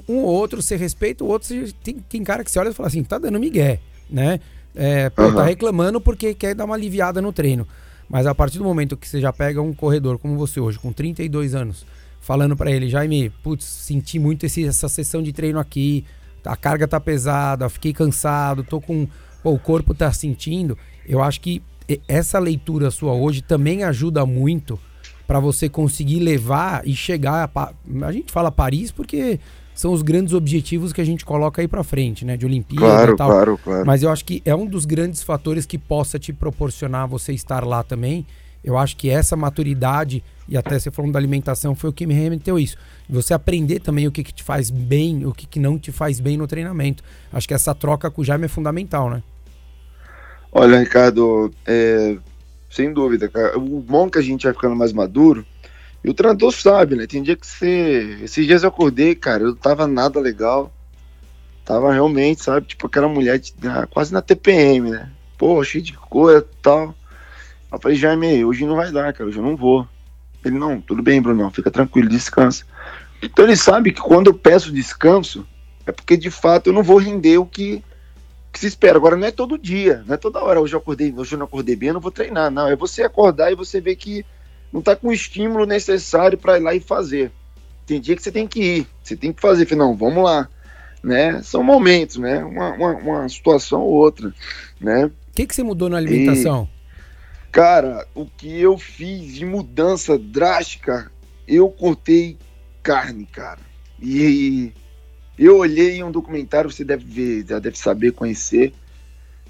um 0.08 0.18
ou 0.18 0.26
outro 0.26 0.62
você 0.62 0.76
respeita, 0.76 1.24
o 1.24 1.28
outro 1.28 1.48
você, 1.48 1.72
tem, 1.82 1.94
tem 1.96 2.22
cara 2.22 2.44
que 2.44 2.50
você 2.50 2.58
olha 2.58 2.70
e 2.70 2.74
fala 2.74 2.86
assim, 2.86 3.02
tá 3.02 3.18
dando 3.18 3.40
migué, 3.40 3.80
né? 4.08 4.38
É, 4.74 5.10
pô, 5.10 5.24
uhum. 5.24 5.34
tá 5.34 5.44
reclamando 5.44 6.00
porque 6.00 6.34
quer 6.34 6.54
dar 6.54 6.64
uma 6.64 6.74
aliviada 6.74 7.20
no 7.20 7.32
treino. 7.32 7.66
Mas 8.08 8.26
a 8.26 8.34
partir 8.34 8.58
do 8.58 8.64
momento 8.64 8.96
que 8.96 9.08
você 9.08 9.20
já 9.20 9.32
pega 9.32 9.60
um 9.60 9.72
corredor 9.72 10.18
como 10.18 10.36
você 10.36 10.60
hoje, 10.60 10.78
com 10.78 10.92
32 10.92 11.54
anos, 11.54 11.86
falando 12.22 12.56
para 12.56 12.70
ele, 12.70 12.88
Jaime, 12.88 13.28
putz, 13.42 13.64
senti 13.64 14.18
muito 14.18 14.46
esse, 14.46 14.64
essa 14.64 14.88
sessão 14.88 15.22
de 15.22 15.32
treino 15.32 15.58
aqui, 15.58 16.06
a 16.44 16.56
carga 16.56 16.88
tá 16.88 16.98
pesada, 16.98 17.68
fiquei 17.68 17.92
cansado, 17.92 18.64
tô 18.64 18.80
com. 18.80 19.06
Pô, 19.42 19.52
o 19.52 19.58
corpo 19.58 19.92
tá 19.92 20.10
sentindo. 20.12 20.78
Eu 21.06 21.20
acho 21.20 21.40
que 21.40 21.60
essa 22.08 22.38
leitura 22.38 22.90
sua 22.90 23.12
hoje 23.12 23.42
também 23.42 23.82
ajuda 23.82 24.24
muito 24.24 24.78
para 25.26 25.40
você 25.40 25.68
conseguir 25.68 26.20
levar 26.20 26.86
e 26.86 26.94
chegar 26.94 27.50
a, 27.54 27.72
a 28.06 28.12
gente 28.12 28.30
fala 28.30 28.52
Paris 28.52 28.92
porque 28.92 29.40
são 29.74 29.92
os 29.92 30.02
grandes 30.02 30.32
objetivos 30.32 30.92
que 30.92 31.00
a 31.00 31.04
gente 31.04 31.24
coloca 31.24 31.60
aí 31.60 31.66
para 31.66 31.82
frente, 31.82 32.24
né, 32.24 32.36
de 32.36 32.46
Olimpíada 32.46 32.86
claro, 32.86 33.14
e 33.14 33.16
tal. 33.16 33.30
Claro, 33.30 33.58
claro. 33.62 33.86
Mas 33.86 34.02
eu 34.02 34.10
acho 34.10 34.24
que 34.24 34.40
é 34.44 34.54
um 34.54 34.66
dos 34.66 34.84
grandes 34.84 35.22
fatores 35.22 35.66
que 35.66 35.78
possa 35.78 36.18
te 36.18 36.32
proporcionar 36.32 37.08
você 37.08 37.32
estar 37.32 37.64
lá 37.64 37.82
também. 37.82 38.24
Eu 38.62 38.78
acho 38.78 38.96
que 38.96 39.10
essa 39.10 39.34
maturidade 39.34 40.22
e 40.48 40.56
até 40.56 40.78
você 40.78 40.90
falando 40.90 41.12
da 41.12 41.18
alimentação 41.18 41.74
foi 41.74 41.90
o 41.90 41.92
que 41.92 42.06
me 42.06 42.14
remeteu 42.14 42.58
isso. 42.58 42.76
Você 43.08 43.34
aprender 43.34 43.80
também 43.80 44.06
o 44.06 44.12
que, 44.12 44.24
que 44.24 44.32
te 44.32 44.42
faz 44.42 44.70
bem, 44.70 45.24
o 45.26 45.32
que, 45.32 45.46
que 45.46 45.60
não 45.60 45.78
te 45.78 45.92
faz 45.92 46.20
bem 46.20 46.36
no 46.36 46.46
treinamento. 46.46 47.02
Acho 47.32 47.46
que 47.48 47.54
essa 47.54 47.74
troca 47.74 48.10
com 48.10 48.22
o 48.22 48.24
Jaime 48.24 48.46
é 48.46 48.48
fundamental, 48.48 49.10
né? 49.10 49.22
Olha, 50.50 50.78
Ricardo, 50.78 51.52
é, 51.66 52.16
sem 52.70 52.92
dúvida, 52.92 53.28
cara. 53.28 53.58
O 53.58 53.80
bom 53.80 54.10
que 54.10 54.18
a 54.18 54.22
gente 54.22 54.44
vai 54.44 54.52
ficando 54.52 54.76
mais 54.76 54.92
maduro, 54.92 55.46
e 56.04 56.10
o 56.10 56.14
treinador 56.14 56.52
sabe, 56.52 56.96
né? 56.96 57.06
Tem 57.06 57.22
dia 57.22 57.36
que 57.36 57.46
você. 57.46 58.18
Esses 58.22 58.44
dias 58.46 58.62
eu 58.62 58.68
acordei, 58.68 59.14
cara, 59.14 59.44
eu 59.44 59.54
tava 59.54 59.86
nada 59.86 60.18
legal. 60.18 60.72
Tava 61.64 61.92
realmente, 61.92 62.42
sabe, 62.42 62.66
tipo 62.66 62.88
aquela 62.88 63.08
mulher 63.08 63.38
de, 63.38 63.54
quase 63.90 64.12
na 64.12 64.20
TPM, 64.20 64.90
né? 64.90 65.08
Pô, 65.38 65.62
cheio 65.62 65.84
de 65.84 65.92
coisa 65.92 66.40
e 66.40 66.62
tal. 66.62 66.94
Eu 67.70 67.78
falei, 67.80 67.96
Jaime, 67.96 68.44
hoje 68.44 68.66
não 68.66 68.74
vai 68.76 68.90
dar, 68.90 69.12
cara, 69.12 69.28
hoje 69.28 69.38
eu 69.38 69.44
não 69.44 69.56
vou. 69.56 69.86
Ele, 70.44 70.58
não, 70.58 70.80
tudo 70.80 71.02
bem, 71.02 71.20
Bruno, 71.20 71.50
fica 71.50 71.70
tranquilo, 71.70 72.08
descansa. 72.08 72.64
Então 73.22 73.44
ele 73.44 73.56
sabe 73.56 73.92
que 73.92 74.00
quando 74.00 74.28
eu 74.28 74.34
peço 74.34 74.72
descanso, 74.72 75.46
é 75.86 75.92
porque 75.92 76.16
de 76.16 76.30
fato 76.30 76.68
eu 76.68 76.72
não 76.72 76.82
vou 76.82 76.98
render 76.98 77.38
o 77.38 77.46
que 77.46 77.82
que 78.52 78.58
se 78.58 78.66
espera. 78.66 78.98
Agora 78.98 79.16
não 79.16 79.26
é 79.26 79.30
todo 79.30 79.56
dia, 79.56 80.04
não 80.06 80.14
é 80.14 80.18
toda 80.18 80.42
hora. 80.42 80.60
Hoje 80.60 80.74
eu 80.74 80.78
acordei, 80.78 81.12
hoje 81.16 81.34
eu 81.34 81.38
não 81.38 81.46
acordei 81.46 81.74
bem, 81.74 81.88
eu 81.88 81.94
não 81.94 82.00
vou 82.00 82.10
treinar. 82.10 82.50
Não, 82.50 82.68
é 82.68 82.76
você 82.76 83.02
acordar 83.02 83.50
e 83.50 83.56
você 83.56 83.80
ver 83.80 83.96
que 83.96 84.24
não 84.70 84.80
está 84.80 84.94
com 84.94 85.08
o 85.08 85.12
estímulo 85.12 85.64
necessário 85.64 86.36
para 86.36 86.58
ir 86.58 86.62
lá 86.62 86.74
e 86.74 86.80
fazer. 86.80 87.32
Tem 87.86 88.00
dia 88.00 88.14
que 88.14 88.22
você 88.22 88.30
tem 88.30 88.46
que 88.46 88.62
ir, 88.62 88.86
você 89.02 89.16
tem 89.16 89.32
que 89.32 89.40
fazer. 89.40 89.74
Não, 89.74 89.96
vamos 89.96 90.22
lá, 90.22 90.48
né? 91.02 91.42
São 91.42 91.62
momentos, 91.62 92.16
né? 92.16 92.44
Uma, 92.44 92.72
uma, 92.74 92.92
uma 92.94 93.28
situação 93.28 93.80
ou 93.80 93.92
outra, 93.92 94.32
né? 94.78 95.06
O 95.06 95.34
que, 95.34 95.46
que 95.46 95.54
você 95.54 95.62
mudou 95.62 95.88
na 95.88 95.96
alimentação? 95.96 96.68
E, 96.78 96.81
cara, 97.52 98.08
o 98.14 98.24
que 98.24 98.58
eu 98.58 98.78
fiz 98.78 99.34
de 99.34 99.44
mudança 99.44 100.18
drástica, 100.18 101.12
eu 101.46 101.68
cortei 101.68 102.38
carne, 102.82 103.26
cara. 103.26 103.60
E 104.00 104.72
eu 105.38 105.58
olhei 105.58 106.02
um 106.02 106.10
documentário, 106.10 106.70
você 106.70 106.82
deve 106.82 107.04
ver, 107.04 107.46
já 107.46 107.58
deve 107.58 107.78
saber, 107.78 108.12
conhecer, 108.12 108.72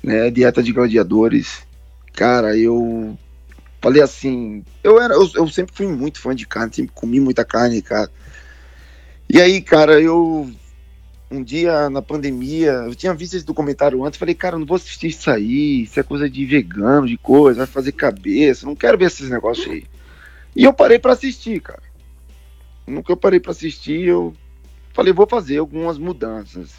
né? 0.03 0.31
Dieta 0.31 0.63
de 0.63 0.73
Gladiadores. 0.73 1.63
Cara, 2.13 2.57
eu 2.57 3.17
falei 3.81 4.03
assim, 4.03 4.65
eu 4.83 5.01
era, 5.01 5.15
eu, 5.15 5.31
eu, 5.35 5.49
sempre 5.49 5.75
fui 5.75 5.87
muito 5.87 6.21
fã 6.21 6.35
de 6.35 6.47
carne, 6.47 6.75
sempre 6.75 6.93
comi 6.93 7.21
muita 7.21 7.45
carne, 7.45 7.81
cara. 7.81 8.11
E 9.29 9.41
aí, 9.41 9.63
cara, 9.63 10.01
eu 10.01 10.53
um 11.33 11.43
dia 11.43 11.89
na 11.91 12.03
pandemia, 12.03 12.71
eu 12.71 12.95
tinha 12.95 13.15
visto 13.15 13.35
esse 13.35 13.47
documentário 13.47 14.05
antes, 14.05 14.19
falei, 14.19 14.35
cara, 14.35 14.59
não 14.59 14.67
vou 14.67 14.77
assistir 14.77 15.09
isso 15.09 15.31
aí, 15.31 15.83
isso 15.83 15.99
é 15.99 16.03
coisa 16.03 16.29
de 16.29 16.45
vegano, 16.45 17.07
de 17.07 17.17
coisa, 17.17 17.59
vai 17.59 17.67
fazer 17.67 17.93
cabeça, 17.93 18.67
não 18.67 18.77
quero 18.77 18.99
ver 18.99 19.07
esses 19.07 19.31
negócios 19.31 19.69
aí. 19.69 19.85
E 20.55 20.65
eu 20.65 20.73
parei 20.73 20.99
para 20.99 21.13
assistir, 21.13 21.61
cara. 21.61 21.83
Nunca 22.87 23.13
eu 23.13 23.17
parei 23.17 23.41
para 23.41 23.53
assistir, 23.53 24.03
eu 24.03 24.35
Falei, 24.93 25.13
vou 25.13 25.27
fazer 25.27 25.59
algumas 25.59 25.97
mudanças. 25.97 26.75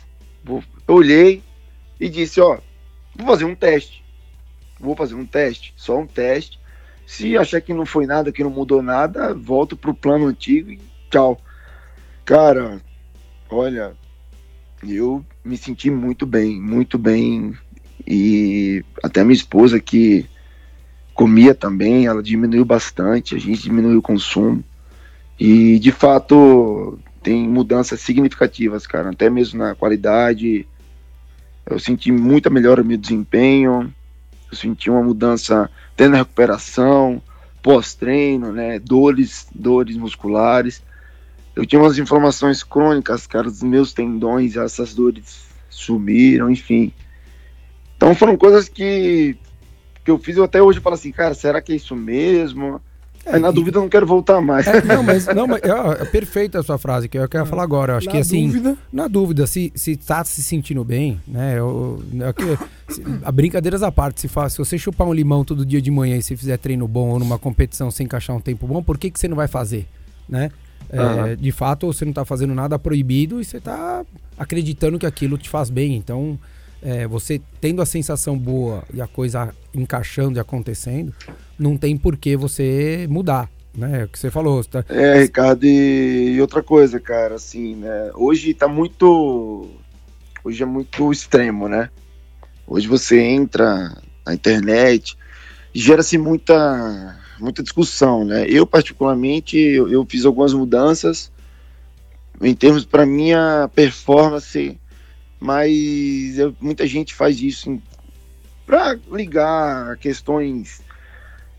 Eu 0.88 0.96
olhei 0.96 1.42
e 2.00 2.08
disse, 2.08 2.40
ó, 2.40 2.60
vou 3.16 3.28
fazer 3.28 3.46
um 3.46 3.56
teste. 3.56 4.04
Vou 4.80 4.96
fazer 4.96 5.16
um 5.16 5.26
teste, 5.26 5.74
só 5.76 5.98
um 5.98 6.06
teste. 6.06 6.60
Se 7.08 7.36
achar 7.38 7.60
que 7.60 7.74
não 7.74 7.86
foi 7.86 8.06
nada, 8.06 8.32
que 8.32 8.44
não 8.44 8.52
mudou 8.52 8.82
nada, 8.82 9.34
volto 9.34 9.76
pro 9.76 9.94
plano 9.94 10.28
antigo 10.28 10.72
e 10.72 10.80
tchau. 11.10 11.42
Cara, 12.24 12.82
olha, 13.50 13.96
eu 14.86 15.24
me 15.44 15.58
senti 15.58 15.90
muito 15.90 16.26
bem, 16.26 16.60
muito 16.60 16.98
bem. 16.98 17.54
E 18.06 18.84
até 19.02 19.24
minha 19.24 19.34
esposa 19.34 19.80
que 19.80 20.26
comia 21.14 21.54
também, 21.54 22.06
ela 22.06 22.24
diminuiu 22.24 22.66
bastante, 22.66 23.36
a 23.36 23.40
gente 23.40 23.62
diminuiu 23.62 24.00
o 24.00 24.02
consumo. 24.02 24.64
E 25.40 25.80
de 25.80 25.92
fato, 25.92 27.00
tem 27.22 27.48
mudanças 27.48 28.02
significativas, 28.02 28.86
cara, 28.86 29.12
até 29.12 29.30
mesmo 29.30 29.60
na 29.60 29.76
qualidade. 29.76 30.68
Eu 31.66 31.80
senti 31.80 32.12
muita 32.12 32.50
melhora 32.50 32.82
no 32.82 32.90
meu 32.90 32.98
desempenho, 32.98 33.94
eu 34.52 34.58
senti 34.58 34.90
uma 34.90 35.02
mudança 35.02 35.70
até 35.94 36.08
na 36.08 36.18
recuperação, 36.18 37.22
pós-treino, 37.62 38.52
né, 38.52 38.78
dores, 38.80 39.48
dores 39.56 39.96
musculares. 39.96 40.84
Eu 41.56 41.66
tinha 41.66 41.80
umas 41.82 41.98
inflamações 42.00 42.64
crônicas, 42.64 43.28
cara, 43.28 43.50
dos 43.50 43.62
meus 43.62 43.94
tendões, 43.94 44.56
essas 44.56 44.94
dores 44.94 45.46
sumiram, 45.70 46.50
enfim. 46.50 46.92
Então 47.96 48.16
foram 48.16 48.36
coisas 48.38 48.68
que, 48.68 49.38
que 50.04 50.10
eu 50.12 50.18
fiz, 50.18 50.36
eu 50.38 50.44
até 50.44 50.62
hoje 50.62 50.80
falo 50.80 50.96
assim, 50.96 51.12
cara, 51.12 51.34
será 51.34 51.62
que 51.62 51.72
é 51.72 51.76
isso 51.76 51.96
mesmo? 51.96 52.82
Aí, 53.26 53.40
na 53.40 53.52
dúvida, 53.52 53.78
eu 53.78 53.84
não 53.84 53.88
quero 53.90 54.06
voltar 54.06 54.42
mais. 54.42 54.68
É, 54.68 54.82
não, 54.84 55.02
mas, 55.02 55.26
não, 55.34 55.48
mas 55.48 55.62
é, 55.64 56.02
é 56.02 56.06
perfeita 56.06 56.60
a 56.60 56.64
sua 56.64 56.78
frase, 56.78 57.08
que 57.08 57.18
eu 57.18 57.30
quero 57.30 57.46
falar 57.46 57.64
agora. 57.64 57.94
Eu 57.94 57.98
acho 57.98 58.08
Na 58.08 58.12
que 58.12 58.18
assim, 58.18 58.48
dúvida. 58.48 58.78
na 58.92 59.08
dúvida, 59.08 59.48
se, 59.48 59.72
se 59.76 59.96
tá 59.96 60.26
se 60.26 60.44
sentindo 60.44 60.84
bem, 60.84 61.22
né? 61.26 61.58
eu- 61.58 62.04
é 62.20 62.34
que- 62.34 62.94
se- 62.94 63.02
a 63.24 63.32
brincadeiras 63.32 63.82
à 63.82 63.90
parte, 63.92 64.20
se, 64.20 64.28
faz, 64.28 64.52
se 64.54 64.58
você 64.60 64.78
chupar 64.78 65.08
um 65.08 65.14
limão 65.14 65.46
todo 65.46 65.66
dia 65.66 65.82
de 65.82 65.90
manhã 65.90 66.18
e 66.18 66.22
se 66.22 66.36
fizer 66.36 66.58
treino 66.58 66.86
bom 66.86 67.12
ou 67.12 67.20
numa 67.20 67.40
competição 67.40 67.90
sem 67.90 68.06
encaixar 68.06 68.36
um 68.36 68.42
tempo 68.42 68.68
bom, 68.68 68.84
por 68.84 68.98
que, 68.98 69.10
que 69.10 69.18
você 69.18 69.28
não 69.30 69.38
vai 69.38 69.48
fazer? 69.48 69.86
Né? 70.28 70.52
É, 70.90 71.00
Aham. 71.00 71.36
De 71.36 71.52
fato, 71.52 71.88
você 71.88 72.06
não 72.06 72.14
tá 72.14 72.26
fazendo 72.26 72.54
nada 72.54 72.78
proibido 72.78 73.42
e 73.42 73.46
você 73.46 73.60
tá 73.60 74.06
acreditando 74.38 75.00
que 75.00 75.06
aquilo 75.06 75.38
te 75.38 75.50
faz 75.50 75.70
bem. 75.70 75.96
Então, 75.96 76.40
é, 76.82 77.08
você 77.08 77.42
tendo 77.62 77.82
a 77.82 77.86
sensação 77.86 78.38
boa 78.38 78.84
e 78.94 79.02
a 79.02 79.08
coisa 79.08 79.54
encaixando 79.74 80.38
e 80.38 80.42
acontecendo, 80.42 81.14
não 81.58 81.78
tem 81.78 81.98
por 81.98 82.18
que 82.18 82.36
você 82.36 83.08
mudar. 83.10 83.50
Né? 83.76 84.02
É 84.02 84.04
o 84.04 84.08
que 84.08 84.20
você 84.20 84.30
falou. 84.30 84.64
Tá, 84.64 84.84
É, 84.90 85.22
Ricardo, 85.22 85.66
e, 85.66 86.40
outra 86.40 86.62
coisa, 86.62 87.00
cara, 87.00 87.36
assim, 87.36 87.76
né? 87.76 88.12
Hoje 88.14 88.54
tá 88.54 88.68
muito. 88.68 89.68
Hoje 90.44 90.62
é 90.62 90.66
muito 90.66 91.12
extremo, 91.12 91.68
né? 91.68 91.90
Hoje 92.68 92.88
você 92.88 93.20
entra 93.20 93.98
na 94.26 94.34
internet, 94.34 95.18
gera-se 95.74 96.18
muita, 96.18 97.18
muita 97.44 97.62
discussão, 97.64 98.26
né? 98.26 98.46
Eu, 98.48 98.66
particularmente, 98.66 99.58
eu, 99.58 99.90
eu 99.90 100.06
fiz 100.10 100.26
algumas 100.26 100.54
mudanças 100.54 101.32
em 102.42 102.56
termos 102.56 102.86
para 102.86 103.06
minha 103.06 103.70
performance, 103.76 104.80
mas 105.40 106.38
eu- 106.38 106.56
muita 106.60 106.88
gente 106.88 107.14
faz 107.14 107.42
isso 107.42 107.82
para 108.66 109.00
ligar 109.12 109.92
a 109.92 109.98
questões 109.98 110.82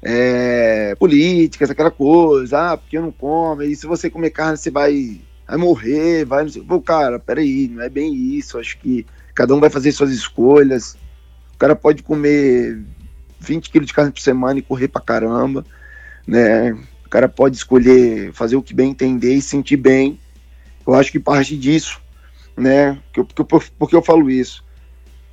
é, 0.03 0.94
políticas, 0.97 1.70
aquela 1.70 1.90
coisa, 1.90 2.73
ah, 2.73 2.77
porque 2.77 2.99
eu 2.99 3.03
não 3.03 3.12
como, 3.12 3.62
e 3.62 3.75
se 3.77 3.87
você 3.87 4.11
comer 4.11 4.31
carne 4.31 4.59
você 4.59 4.70
vai, 4.70 5.23
vai 5.49 5.57
morrer, 5.59 6.25
vai 6.27 6.42
não 6.44 6.51
sei. 6.51 6.62
Pô, 6.62 6.81
cara, 6.81 7.18
peraí, 7.18 7.68
não 7.68 7.83
é 7.83 7.88
bem 7.88 8.14
isso, 8.14 8.59
acho 8.59 8.79
que 8.79 9.07
cada 9.35 9.55
um 9.55 9.61
vai 9.61 9.70
fazer 9.70 9.92
suas 9.92 10.11
escolhas, 10.12 10.94
o 11.55 11.59
cara 11.59 11.77
pode 11.77 12.03
comer 12.03 12.85
20 13.40 13.70
quilos 13.70 13.88
de 13.88 13.94
carne 13.94 14.12
por 14.12 14.20
semana 14.20 14.59
e 14.59 14.62
correr 14.62 14.88
pra 14.88 15.01
caramba, 15.03 15.66
né, 16.26 16.72
o 16.72 17.08
cara 17.10 17.28
pode 17.28 17.56
escolher 17.56 18.32
fazer 18.32 18.56
o 18.56 18.62
que 18.62 18.74
bem 18.74 18.90
entender 18.90 19.34
e 19.34 19.42
sentir 19.42 19.76
bem, 19.76 20.18
eu 20.87 20.94
acho 20.94 21.10
que 21.12 21.20
parte 21.20 21.56
disso, 21.56 22.00
né, 22.56 23.00
porque, 23.12 23.40
eu- 23.40 23.62
porque 23.78 23.96
eu 23.96 24.02
falo 24.02 24.30
isso, 24.30 24.64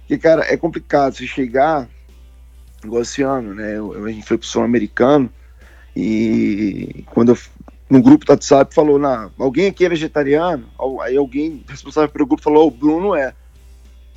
porque, 0.02 0.18
cara, 0.18 0.44
é 0.52 0.58
complicado 0.58 1.16
você 1.16 1.26
chegar 1.26 1.88
igual 2.84 3.02
esse 3.02 3.22
ano, 3.22 3.54
né? 3.54 3.78
eu- 3.78 4.06
A 4.06 4.12
gente 4.12 4.26
foi 4.26 4.38
pro 4.38 4.48
Sul-Americano 4.48 5.32
e 5.96 7.04
quando 7.08 7.30
eu, 7.34 7.38
no 7.90 8.02
grupo 8.02 8.26
do 8.26 8.32
WhatsApp 8.32 8.74
falou, 8.74 8.98
na, 8.98 9.30
alguém 9.38 9.68
aqui 9.68 9.86
é 9.86 9.90
vegetariano? 9.90 10.68
Aí 11.02 11.16
alguém 11.16 11.64
responsável 11.68 12.10
pelo 12.10 12.26
grupo 12.26 12.44
falou, 12.44 12.66
"Ô, 12.66 12.68
o 12.68 12.72
Bruno 12.72 13.16
é. 13.16 13.34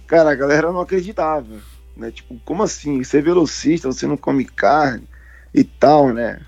Cara, 0.07 0.31
a 0.31 0.35
galera 0.35 0.73
não 0.73 0.81
acreditava, 0.81 1.63
né? 1.97 2.11
Tipo, 2.11 2.41
como 2.45 2.63
assim? 2.63 3.03
Você 3.03 3.19
é 3.19 3.23
velocista, 3.23 3.91
você 3.91 4.07
não 4.07 4.17
come 4.17 4.45
carne 4.45 5.05
e 5.53 5.65
tal, 5.65 6.13
né? 6.13 6.41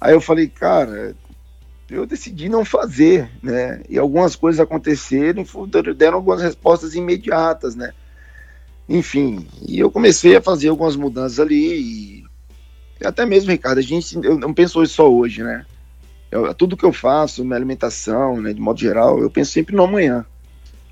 Aí 0.00 0.12
eu 0.12 0.20
falei, 0.20 0.48
cara, 0.48 1.16
eu 1.90 2.06
decidi 2.06 2.48
não 2.48 2.64
fazer, 2.64 3.30
né? 3.42 3.82
E 3.88 3.98
algumas 3.98 4.36
coisas 4.36 4.60
aconteceram 4.60 5.42
e 5.42 5.94
deram 5.94 6.16
algumas 6.18 6.42
respostas 6.42 6.94
imediatas, 6.94 7.74
né? 7.74 7.92
Enfim, 8.88 9.46
e 9.66 9.78
eu 9.78 9.90
comecei 9.90 10.36
a 10.36 10.42
fazer 10.42 10.68
algumas 10.68 10.96
mudanças 10.96 11.40
ali 11.40 12.20
e 12.20 12.24
até 13.04 13.26
mesmo, 13.26 13.50
Ricardo, 13.50 13.78
a 13.78 13.82
gente 13.82 14.16
eu 14.24 14.38
não 14.38 14.54
pensou 14.54 14.82
isso 14.82 14.94
só 14.94 15.12
hoje, 15.12 15.42
né? 15.42 15.66
Eu- 16.30 16.52
tudo 16.54 16.76
que 16.76 16.84
eu 16.84 16.92
faço, 16.92 17.44
minha 17.44 17.56
alimentação, 17.56 18.40
né, 18.40 18.52
de 18.52 18.60
modo 18.60 18.80
geral, 18.80 19.20
eu 19.20 19.30
penso 19.30 19.52
sempre 19.52 19.74
no 19.74 19.84
amanhã. 19.84 20.24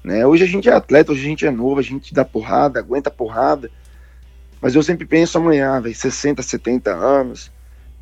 Né? 0.03 0.27
Hoje 0.27 0.45
a 0.45 0.47
gente 0.47 0.69
é 0.69 0.73
atleta, 0.73 1.13
hoje 1.13 1.23
a 1.23 1.29
gente 1.29 1.47
é 1.47 1.51
novo, 1.51 1.81
a 1.81 1.83
gente 1.83 2.13
dá 2.13 2.25
porrada, 2.25 2.79
aguenta 2.79 3.11
porrada, 3.11 3.71
mas 4.61 4.75
eu 4.75 4.83
sempre 4.83 5.07
penso 5.07 5.39
amanhã, 5.39 5.81
velho, 5.81 5.95
60, 5.95 6.43
70 6.43 6.95
anos, 6.95 7.51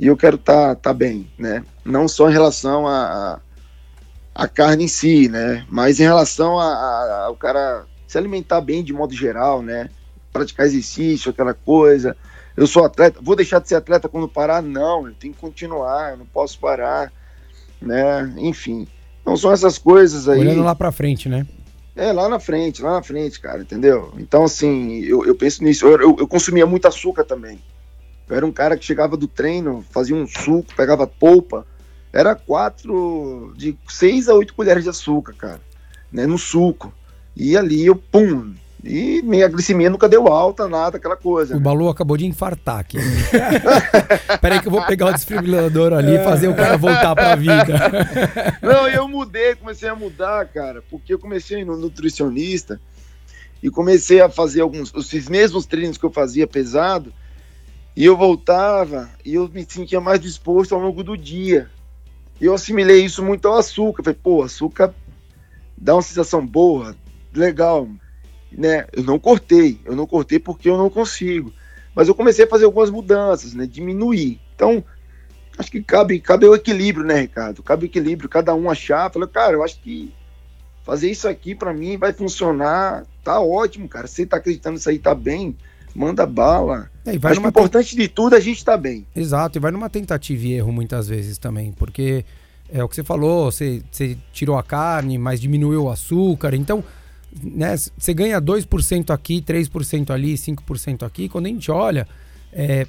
e 0.02 0.08
eu 0.08 0.16
quero 0.16 0.34
estar 0.34 0.74
tá, 0.74 0.74
tá 0.74 0.92
bem, 0.92 1.30
né? 1.38 1.64
Não 1.84 2.08
só 2.08 2.28
em 2.28 2.32
relação 2.32 2.88
a, 2.88 3.38
a, 4.34 4.44
a 4.44 4.48
carne 4.48 4.86
em 4.86 4.88
si, 4.88 5.28
né? 5.28 5.64
Mas 5.70 6.00
em 6.00 6.02
relação 6.02 6.58
ao 6.58 7.36
cara 7.36 7.84
se 8.08 8.18
alimentar 8.18 8.60
bem 8.60 8.82
de 8.82 8.92
modo 8.92 9.14
geral, 9.14 9.62
né? 9.62 9.88
Praticar 10.32 10.66
exercício, 10.66 11.30
aquela 11.30 11.54
coisa. 11.54 12.16
Eu 12.56 12.66
sou 12.66 12.84
atleta, 12.84 13.20
vou 13.22 13.36
deixar 13.36 13.60
de 13.60 13.68
ser 13.68 13.76
atleta 13.76 14.08
quando 14.08 14.26
parar? 14.26 14.60
Não, 14.60 15.06
eu 15.06 15.14
tenho 15.14 15.32
que 15.32 15.40
continuar, 15.40 16.10
eu 16.10 16.16
não 16.16 16.26
posso 16.26 16.58
parar, 16.58 17.12
né? 17.80 18.34
Enfim. 18.38 18.88
Então 19.20 19.36
são 19.36 19.52
essas 19.52 19.78
coisas 19.78 20.28
aí. 20.28 20.40
olhando 20.40 20.64
lá 20.64 20.74
pra 20.74 20.90
frente, 20.90 21.28
né? 21.28 21.46
É, 21.94 22.12
lá 22.12 22.28
na 22.28 22.40
frente, 22.40 22.82
lá 22.82 22.94
na 22.94 23.02
frente, 23.04 23.38
cara, 23.38 23.62
entendeu? 23.62 24.12
Então, 24.18 24.42
assim, 24.42 24.98
eu, 25.04 25.24
eu 25.24 25.36
penso 25.36 25.62
nisso. 25.62 25.86
Eu, 25.86 26.00
eu, 26.00 26.16
eu 26.18 26.26
consumia 26.26 26.66
muito 26.66 26.88
açúcar 26.88 27.22
também. 27.22 27.60
Eu 28.28 28.36
era 28.36 28.46
um 28.46 28.52
cara 28.52 28.76
que 28.76 28.84
chegava 28.84 29.16
do 29.16 29.26
treino, 29.26 29.84
fazia 29.90 30.14
um 30.14 30.26
suco, 30.26 30.74
pegava 30.74 31.06
polpa. 31.06 31.66
Era 32.12 32.34
quatro, 32.34 33.54
de 33.56 33.76
seis 33.88 34.28
a 34.28 34.34
oito 34.34 34.54
colheres 34.54 34.84
de 34.84 34.90
açúcar, 34.90 35.34
cara, 35.34 35.60
né, 36.12 36.26
no 36.26 36.36
suco. 36.36 36.92
E 37.34 37.56
ali 37.56 37.86
eu, 37.86 37.96
pum, 37.96 38.52
e 38.84 39.22
minha 39.22 39.46
glicemia 39.46 39.88
nunca 39.88 40.08
deu 40.08 40.26
alta, 40.26 40.68
nada, 40.68 40.96
aquela 40.96 41.16
coisa. 41.16 41.56
O? 41.56 41.60
Balu 41.60 41.88
acabou 41.88 42.16
de 42.16 42.26
infartar 42.26 42.80
aqui. 42.80 42.98
Peraí 44.42 44.60
que 44.60 44.66
eu 44.66 44.72
vou 44.72 44.84
pegar 44.84 45.06
o 45.06 45.12
desfibrilador 45.12 45.92
ali 45.92 46.16
e 46.16 46.24
fazer 46.24 46.48
o 46.48 46.54
cara 46.54 46.76
voltar 46.76 47.14
pra 47.14 47.36
vida. 47.36 47.78
Não, 48.60 48.88
eu 48.88 49.06
mudei, 49.06 49.54
comecei 49.54 49.88
a 49.88 49.94
mudar, 49.94 50.46
cara, 50.46 50.82
porque 50.90 51.14
eu 51.14 51.18
comecei 51.18 51.58
a 51.58 51.60
ir 51.60 51.64
no 51.64 51.76
nutricionista 51.76 52.80
e 53.62 53.70
comecei 53.70 54.20
a 54.20 54.28
fazer 54.28 54.62
alguns, 54.62 54.92
os 54.92 55.12
mesmos 55.28 55.64
treinos 55.64 55.96
que 55.96 56.04
eu 56.04 56.10
fazia 56.10 56.46
pesado, 56.48 57.12
e 57.96 58.04
eu 58.04 58.16
voltava 58.16 59.10
e 59.24 59.34
eu 59.34 59.48
me 59.48 59.66
sentia 59.68 60.00
mais 60.00 60.20
disposto 60.20 60.74
ao 60.74 60.80
longo 60.80 61.02
do 61.02 61.16
dia. 61.16 61.70
E 62.40 62.44
eu 62.44 62.54
assimilei 62.54 63.04
isso 63.04 63.22
muito 63.22 63.46
ao 63.46 63.58
açúcar. 63.58 64.02
Falei, 64.02 64.18
pô, 64.20 64.42
açúcar 64.42 64.94
dá 65.76 65.94
uma 65.94 66.02
sensação 66.02 66.46
boa, 66.46 66.96
legal, 67.34 67.88
né? 68.50 68.86
Eu 68.92 69.02
não 69.02 69.18
cortei, 69.18 69.80
eu 69.84 69.94
não 69.94 70.06
cortei 70.06 70.38
porque 70.38 70.68
eu 70.68 70.78
não 70.78 70.88
consigo. 70.88 71.52
Mas 71.94 72.08
eu 72.08 72.14
comecei 72.14 72.44
a 72.44 72.48
fazer 72.48 72.64
algumas 72.64 72.90
mudanças, 72.90 73.52
né? 73.52 73.66
Diminuir. 73.66 74.40
Então, 74.54 74.82
acho 75.58 75.70
que 75.70 75.82
cabe, 75.82 76.18
cabe 76.20 76.46
o 76.46 76.54
equilíbrio, 76.54 77.04
né, 77.04 77.20
Ricardo? 77.20 77.62
Cabe 77.62 77.84
o 77.84 77.86
equilíbrio, 77.86 78.28
cada 78.28 78.54
um 78.54 78.70
achar. 78.70 79.12
Falei, 79.12 79.28
cara, 79.28 79.52
eu 79.52 79.62
acho 79.62 79.80
que 79.80 80.12
fazer 80.82 81.10
isso 81.10 81.28
aqui 81.28 81.54
para 81.54 81.74
mim 81.74 81.98
vai 81.98 82.12
funcionar. 82.12 83.04
Tá 83.22 83.40
ótimo, 83.40 83.88
cara. 83.88 84.06
Você 84.06 84.24
tá 84.24 84.38
acreditando 84.38 84.74
nisso 84.74 84.88
aí, 84.88 84.98
tá 84.98 85.14
bem. 85.14 85.56
Manda 85.94 86.26
bala. 86.26 86.90
É, 87.04 87.18
que 87.18 87.26
o 87.26 87.48
importante 87.48 87.96
de 87.96 88.08
tudo 88.08 88.34
é 88.34 88.38
a 88.38 88.40
gente 88.40 88.64
tá 88.64 88.76
bem. 88.76 89.06
Exato, 89.14 89.58
e 89.58 89.60
vai 89.60 89.70
numa 89.70 89.90
tentativa 89.90 90.44
e 90.46 90.52
erro 90.54 90.72
muitas 90.72 91.08
vezes 91.08 91.36
também, 91.38 91.72
porque 91.72 92.24
é 92.72 92.82
o 92.82 92.88
que 92.88 92.94
você 92.96 93.04
falou, 93.04 93.50
você, 93.50 93.82
você 93.90 94.16
tirou 94.32 94.56
a 94.56 94.62
carne, 94.62 95.18
mas 95.18 95.40
diminuiu 95.40 95.84
o 95.84 95.90
açúcar, 95.90 96.54
então 96.54 96.82
né, 97.42 97.74
você 97.98 98.14
ganha 98.14 98.40
2% 98.40 99.10
aqui, 99.10 99.42
3% 99.42 100.10
ali, 100.10 100.34
5% 100.34 101.02
aqui. 101.04 101.28
Quando 101.28 101.46
a 101.46 101.48
gente 101.48 101.70
olha, 101.70 102.06
é, 102.52 102.86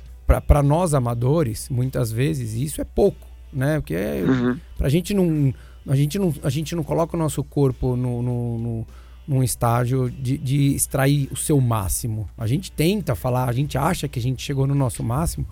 para 0.48 0.62
nós 0.64 0.94
amadores, 0.94 1.68
muitas 1.70 2.12
vezes 2.12 2.54
isso 2.54 2.80
é 2.82 2.84
pouco, 2.86 3.28
né? 3.52 3.80
Porque 3.80 3.94
é, 3.96 4.24
Uhum. 4.26 4.58
Pra 4.78 4.90
gente 4.90 5.14
não. 5.14 5.54
A 5.86 5.96
gente 5.98 6.18
não, 6.18 6.34
a 6.44 6.50
gente 6.50 6.76
não 6.76 6.84
coloca 6.84 7.18
o 7.18 7.20
nosso 7.20 7.44
corpo 7.44 7.98
no, 7.98 8.22
no, 8.22 8.58
no- 8.58 8.88
num 9.28 9.44
estágio 9.44 10.10
de, 10.10 10.38
de 10.38 10.76
extrair 10.76 11.30
o 11.32 11.36
seu 11.36 11.60
máximo. 11.62 12.30
A 12.38 12.46
gente 12.46 12.72
tenta 12.72 13.16
falar, 13.16 13.50
a 13.50 13.54
gente 13.54 13.78
acha 13.78 14.08
que 14.08 14.20
a 14.20 14.22
gente 14.22 14.44
chegou 14.44 14.68
no 14.68 14.76
nosso 14.76 15.04
máximo, 15.04 15.46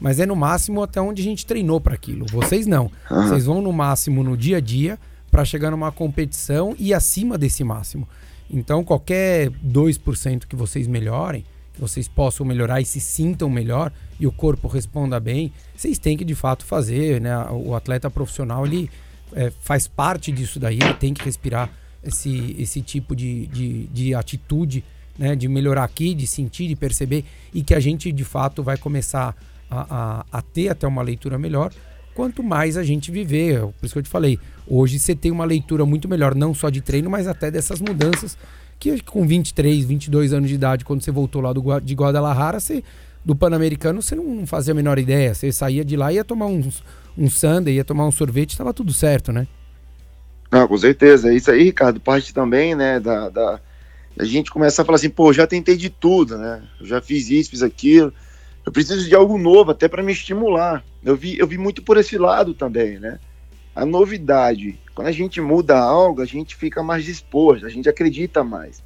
mas 0.00 0.20
é 0.20 0.26
no 0.26 0.36
máximo 0.36 0.82
até 0.82 1.00
onde 1.00 1.20
a 1.20 1.24
gente 1.24 1.44
treinou 1.44 1.80
para 1.80 1.94
aquilo. 1.94 2.26
Vocês 2.30 2.66
não. 2.66 2.90
Aham. 3.10 3.28
Vocês 3.28 3.44
vão 3.44 3.60
no 3.60 3.72
máximo 3.72 4.22
no 4.22 4.36
dia 4.36 4.58
a 4.58 4.60
dia 4.60 4.98
para 5.30 5.44
chegar 5.44 5.70
numa 5.70 5.92
competição 5.92 6.74
e 6.78 6.94
acima 6.94 7.36
desse 7.36 7.62
máximo. 7.62 8.08
Então, 8.50 8.82
qualquer 8.82 9.50
2% 9.50 10.46
que 10.46 10.56
vocês 10.56 10.86
melhorem, 10.86 11.44
que 11.74 11.80
vocês 11.80 12.08
possam 12.08 12.46
melhorar 12.46 12.80
e 12.80 12.84
se 12.84 12.98
sintam 12.98 13.50
melhor 13.50 13.92
e 14.18 14.26
o 14.26 14.32
corpo 14.32 14.66
responda 14.68 15.20
bem, 15.20 15.52
vocês 15.76 15.98
têm 15.98 16.16
que 16.16 16.24
de 16.24 16.34
fato 16.34 16.64
fazer, 16.64 17.20
né? 17.20 17.36
O 17.50 17.74
atleta 17.74 18.08
profissional, 18.08 18.66
ele 18.66 18.90
é, 19.34 19.52
faz 19.60 19.86
parte 19.86 20.32
disso 20.32 20.58
daí, 20.58 20.78
ele 20.80 20.94
tem 20.94 21.12
que 21.12 21.22
respirar 21.22 21.70
esse, 22.02 22.56
esse 22.58 22.80
tipo 22.80 23.14
de, 23.14 23.46
de, 23.46 23.86
de 23.88 24.14
atitude, 24.14 24.84
né? 25.18 25.34
De 25.34 25.48
melhorar 25.48 25.84
aqui, 25.84 26.14
de 26.14 26.26
sentir, 26.26 26.68
de 26.68 26.76
perceber 26.76 27.24
e 27.52 27.62
que 27.62 27.74
a 27.74 27.80
gente 27.80 28.12
de 28.12 28.24
fato 28.24 28.62
vai 28.62 28.76
começar 28.76 29.36
a, 29.70 30.22
a, 30.30 30.38
a 30.38 30.42
ter 30.42 30.68
até 30.68 30.86
uma 30.86 31.02
leitura 31.02 31.38
melhor 31.38 31.72
quanto 32.14 32.42
mais 32.42 32.76
a 32.76 32.82
gente 32.82 33.12
viver. 33.12 33.60
Por 33.60 33.86
isso 33.86 33.92
que 33.92 33.98
eu 33.98 34.02
te 34.02 34.08
falei, 34.08 34.40
hoje 34.66 34.98
você 34.98 35.14
tem 35.14 35.30
uma 35.30 35.44
leitura 35.44 35.86
muito 35.86 36.08
melhor, 36.08 36.34
não 36.34 36.52
só 36.52 36.68
de 36.68 36.80
treino, 36.80 37.08
mas 37.08 37.28
até 37.28 37.48
dessas 37.48 37.80
mudanças 37.80 38.36
que 38.78 39.00
com 39.02 39.26
23, 39.26 39.84
22 39.84 40.32
anos 40.32 40.48
de 40.48 40.54
idade, 40.54 40.84
quando 40.84 41.02
você 41.02 41.10
voltou 41.10 41.40
lá 41.40 41.52
do, 41.52 41.80
de 41.80 41.94
Guadalajara, 41.94 42.60
você, 42.60 42.82
do 43.24 43.34
Pan-Americano, 43.34 44.00
você 44.02 44.14
não 44.14 44.46
fazia 44.46 44.72
a 44.72 44.74
menor 44.74 44.98
ideia. 44.98 45.34
Você 45.34 45.50
saía 45.52 45.84
de 45.84 45.96
lá 45.96 46.12
ia 46.12 46.24
tomar 46.24 46.46
uns, 46.46 46.82
um 47.16 47.28
sundae, 47.28 47.74
ia 47.74 47.84
tomar 47.84 48.06
um 48.06 48.12
sorvete, 48.12 48.56
tava 48.56 48.72
tudo 48.72 48.92
certo, 48.92 49.32
né? 49.32 49.46
Não, 50.50 50.66
com 50.66 50.78
certeza. 50.78 51.32
Isso 51.32 51.50
aí, 51.50 51.64
Ricardo, 51.64 52.00
parte 52.00 52.32
também, 52.32 52.74
né, 52.74 52.98
da, 52.98 53.28
da, 53.28 53.60
a 54.18 54.24
gente 54.24 54.50
começar 54.50 54.82
a 54.82 54.84
falar 54.84 54.96
assim, 54.96 55.10
pô, 55.10 55.32
já 55.32 55.46
tentei 55.46 55.76
de 55.76 55.88
tudo, 55.88 56.36
né? 56.36 56.62
Já 56.80 57.00
fiz 57.00 57.30
isso, 57.30 57.50
fiz 57.50 57.62
aquilo. 57.62 58.12
Eu 58.66 58.72
preciso 58.72 59.08
de 59.08 59.14
algo 59.14 59.38
novo, 59.38 59.70
até 59.70 59.86
para 59.88 60.02
me 60.02 60.12
estimular. 60.12 60.84
Eu 61.04 61.16
vi, 61.16 61.38
eu 61.38 61.46
vi 61.46 61.56
muito 61.56 61.82
por 61.82 61.96
esse 61.96 62.18
lado 62.18 62.52
também, 62.52 62.98
né? 62.98 63.20
A 63.74 63.86
novidade. 63.86 64.78
Quando 64.94 65.06
a 65.06 65.12
gente 65.12 65.40
muda 65.40 65.78
algo, 65.78 66.20
a 66.20 66.24
gente 66.24 66.56
fica 66.56 66.82
mais 66.82 67.04
disposto, 67.04 67.64
a 67.64 67.68
gente 67.68 67.88
acredita 67.88 68.42
mais, 68.42 68.82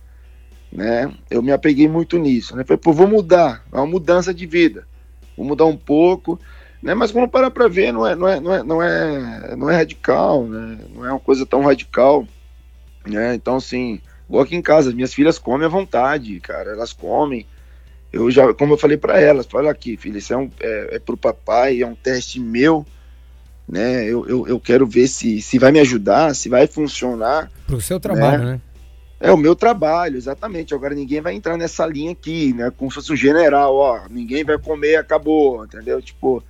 né? 0.71 1.11
Eu 1.31 1.43
me 1.43 1.51
apeguei 1.51 1.89
muito 1.89 2.19
nisso, 2.19 2.55
né? 2.55 2.63
Falei, 2.65 2.79
pô, 2.79 2.93
vou 2.93 3.09
mudar, 3.09 3.65
é 3.73 3.77
uma 3.77 3.87
mudança 3.87 4.35
de 4.35 4.47
vida. 4.47 4.87
Vou 5.35 5.47
mudar 5.47 5.65
um 5.65 5.77
pouco, 5.77 6.39
né? 6.83 6.95
Mas 6.95 7.13
quando 7.13 7.29
para 7.29 7.51
para 7.51 7.69
ver, 7.69 7.93
não 7.93 8.07
é, 8.07 8.15
não 8.17 8.29
é, 8.29 8.41
não 8.41 8.53
é, 8.53 8.63
não 8.63 8.83
é, 8.83 9.57
não 9.57 9.71
é 9.71 9.77
radical, 9.77 10.45
né? 10.45 10.79
Não 10.95 11.07
é 11.07 11.11
uma 11.11 11.21
coisa 11.21 11.47
tão 11.47 11.63
radical, 11.63 12.27
né? 13.07 13.35
Então, 13.35 13.57
assim, 13.57 14.01
vou 14.29 14.41
aqui 14.41 14.57
em 14.57 14.63
casa, 14.63 14.93
minhas 14.93 15.15
filhas 15.15 15.39
comem 15.39 15.67
à 15.67 15.71
vontade, 15.71 16.41
cara, 16.41 16.73
elas 16.73 16.93
comem. 16.93 17.47
Eu 18.13 18.31
já, 18.31 18.53
como 18.53 18.75
eu 18.75 18.79
falei 18.79 18.97
para 18.97 19.19
elas, 19.21 19.47
olha 19.55 19.71
aqui, 19.71 19.97
filha, 19.97 20.19
isso 20.19 20.35
é, 20.35 20.37
um, 20.37 20.51
é, 20.61 20.97
é 20.97 20.99
pro 20.99 21.17
papai, 21.17 21.81
é 21.81 21.87
um 21.87 21.95
teste 21.95 22.41
meu, 22.41 22.85
né? 23.67 24.05
Eu, 24.05 24.27
eu, 24.29 24.49
eu 24.49 24.61
quero 24.61 24.87
ver 24.87 25.07
se, 25.07 25.41
se 25.41 25.59
vai 25.59 25.71
me 25.71 25.81
ajudar, 25.81 26.35
se 26.35 26.49
vai 26.49 26.67
funcionar. 26.67 27.51
Pro 27.67 27.81
seu 27.81 28.01
trabalho, 28.01 28.45
né? 28.45 28.53
né? 28.53 28.61
É 29.19 29.31
o 29.31 29.37
meu 29.37 29.55
trabalho, 29.55 30.17
exatamente. 30.17 30.75
Agora 30.75 30.97
ninguém 30.97 31.21
vai 31.21 31.33
entrar 31.33 31.57
nessa 31.57 31.87
linha 31.87 32.11
aqui, 32.11 32.53
né? 32.53 32.73
Como 32.77 32.91
se 32.91 32.97
fosse 32.97 33.13
um 33.13 33.17
general, 33.17 33.77
ó. 33.77 34.01
Ninguém 34.11 34.43
vai 34.43 34.59
comer, 34.59 34.97
acabou, 34.97 35.65
entendeu? 35.65 36.03
Tipo, 36.03 36.43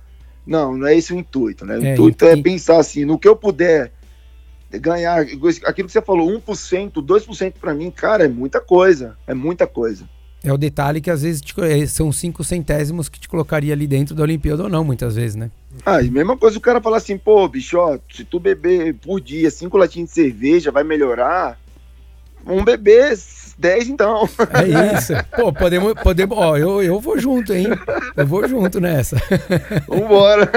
não, 0.45 0.77
não 0.77 0.87
é 0.87 0.95
esse 0.95 1.13
o 1.13 1.17
intuito, 1.17 1.65
né? 1.65 1.77
O 1.77 1.85
é, 1.85 1.93
intuito 1.93 2.25
e, 2.25 2.29
é 2.29 2.41
pensar 2.41 2.79
assim, 2.79 3.05
no 3.05 3.17
que 3.17 3.27
eu 3.27 3.35
puder 3.35 3.91
ganhar, 4.71 5.21
aquilo 5.21 5.87
que 5.87 5.91
você 5.91 6.01
falou, 6.01 6.29
1%, 6.29 6.91
2% 6.93 7.53
para 7.59 7.73
mim, 7.73 7.91
cara, 7.91 8.25
é 8.25 8.27
muita 8.27 8.59
coisa, 8.59 9.17
é 9.27 9.33
muita 9.33 9.67
coisa. 9.67 10.07
É 10.43 10.51
o 10.51 10.57
detalhe 10.57 10.99
que 10.99 11.09
às 11.09 11.21
vezes 11.21 11.39
te, 11.39 11.53
é, 11.61 11.85
são 11.85 12.11
cinco 12.11 12.43
centésimos 12.43 13.07
que 13.07 13.17
te 13.17 13.29
colocaria 13.29 13.73
ali 13.73 13.87
dentro 13.87 14.13
da 14.13 14.23
Olimpíada 14.23 14.63
ou 14.63 14.69
não, 14.69 14.83
muitas 14.83 15.15
vezes, 15.15 15.35
né? 15.35 15.49
Ah, 15.85 16.01
e 16.01 16.11
mesma 16.11 16.35
coisa 16.35 16.57
o 16.57 16.61
cara 16.61 16.81
falar 16.81 16.97
assim, 16.97 17.17
pô, 17.17 17.47
bicho, 17.47 17.77
ó, 17.77 17.97
se 18.11 18.25
tu 18.25 18.41
beber 18.41 18.93
por 18.95 19.21
dia 19.21 19.49
cinco 19.49 19.77
latinhas 19.77 20.09
de 20.09 20.15
cerveja, 20.15 20.69
vai 20.69 20.83
melhorar. 20.83 21.57
Um 22.45 22.63
bebê 22.63 23.15
10 23.57 23.89
então. 23.89 24.27
É 24.53 24.97
isso. 24.97 25.13
Pô, 25.35 25.53
podemos, 25.53 25.93
podemos 26.01 26.37
ó, 26.37 26.57
eu, 26.57 26.81
eu 26.81 26.99
vou 26.99 27.19
junto, 27.19 27.53
hein? 27.53 27.67
Eu 28.15 28.25
vou 28.25 28.47
junto 28.47 28.79
nessa. 28.79 29.17
Vambora. 29.87 30.49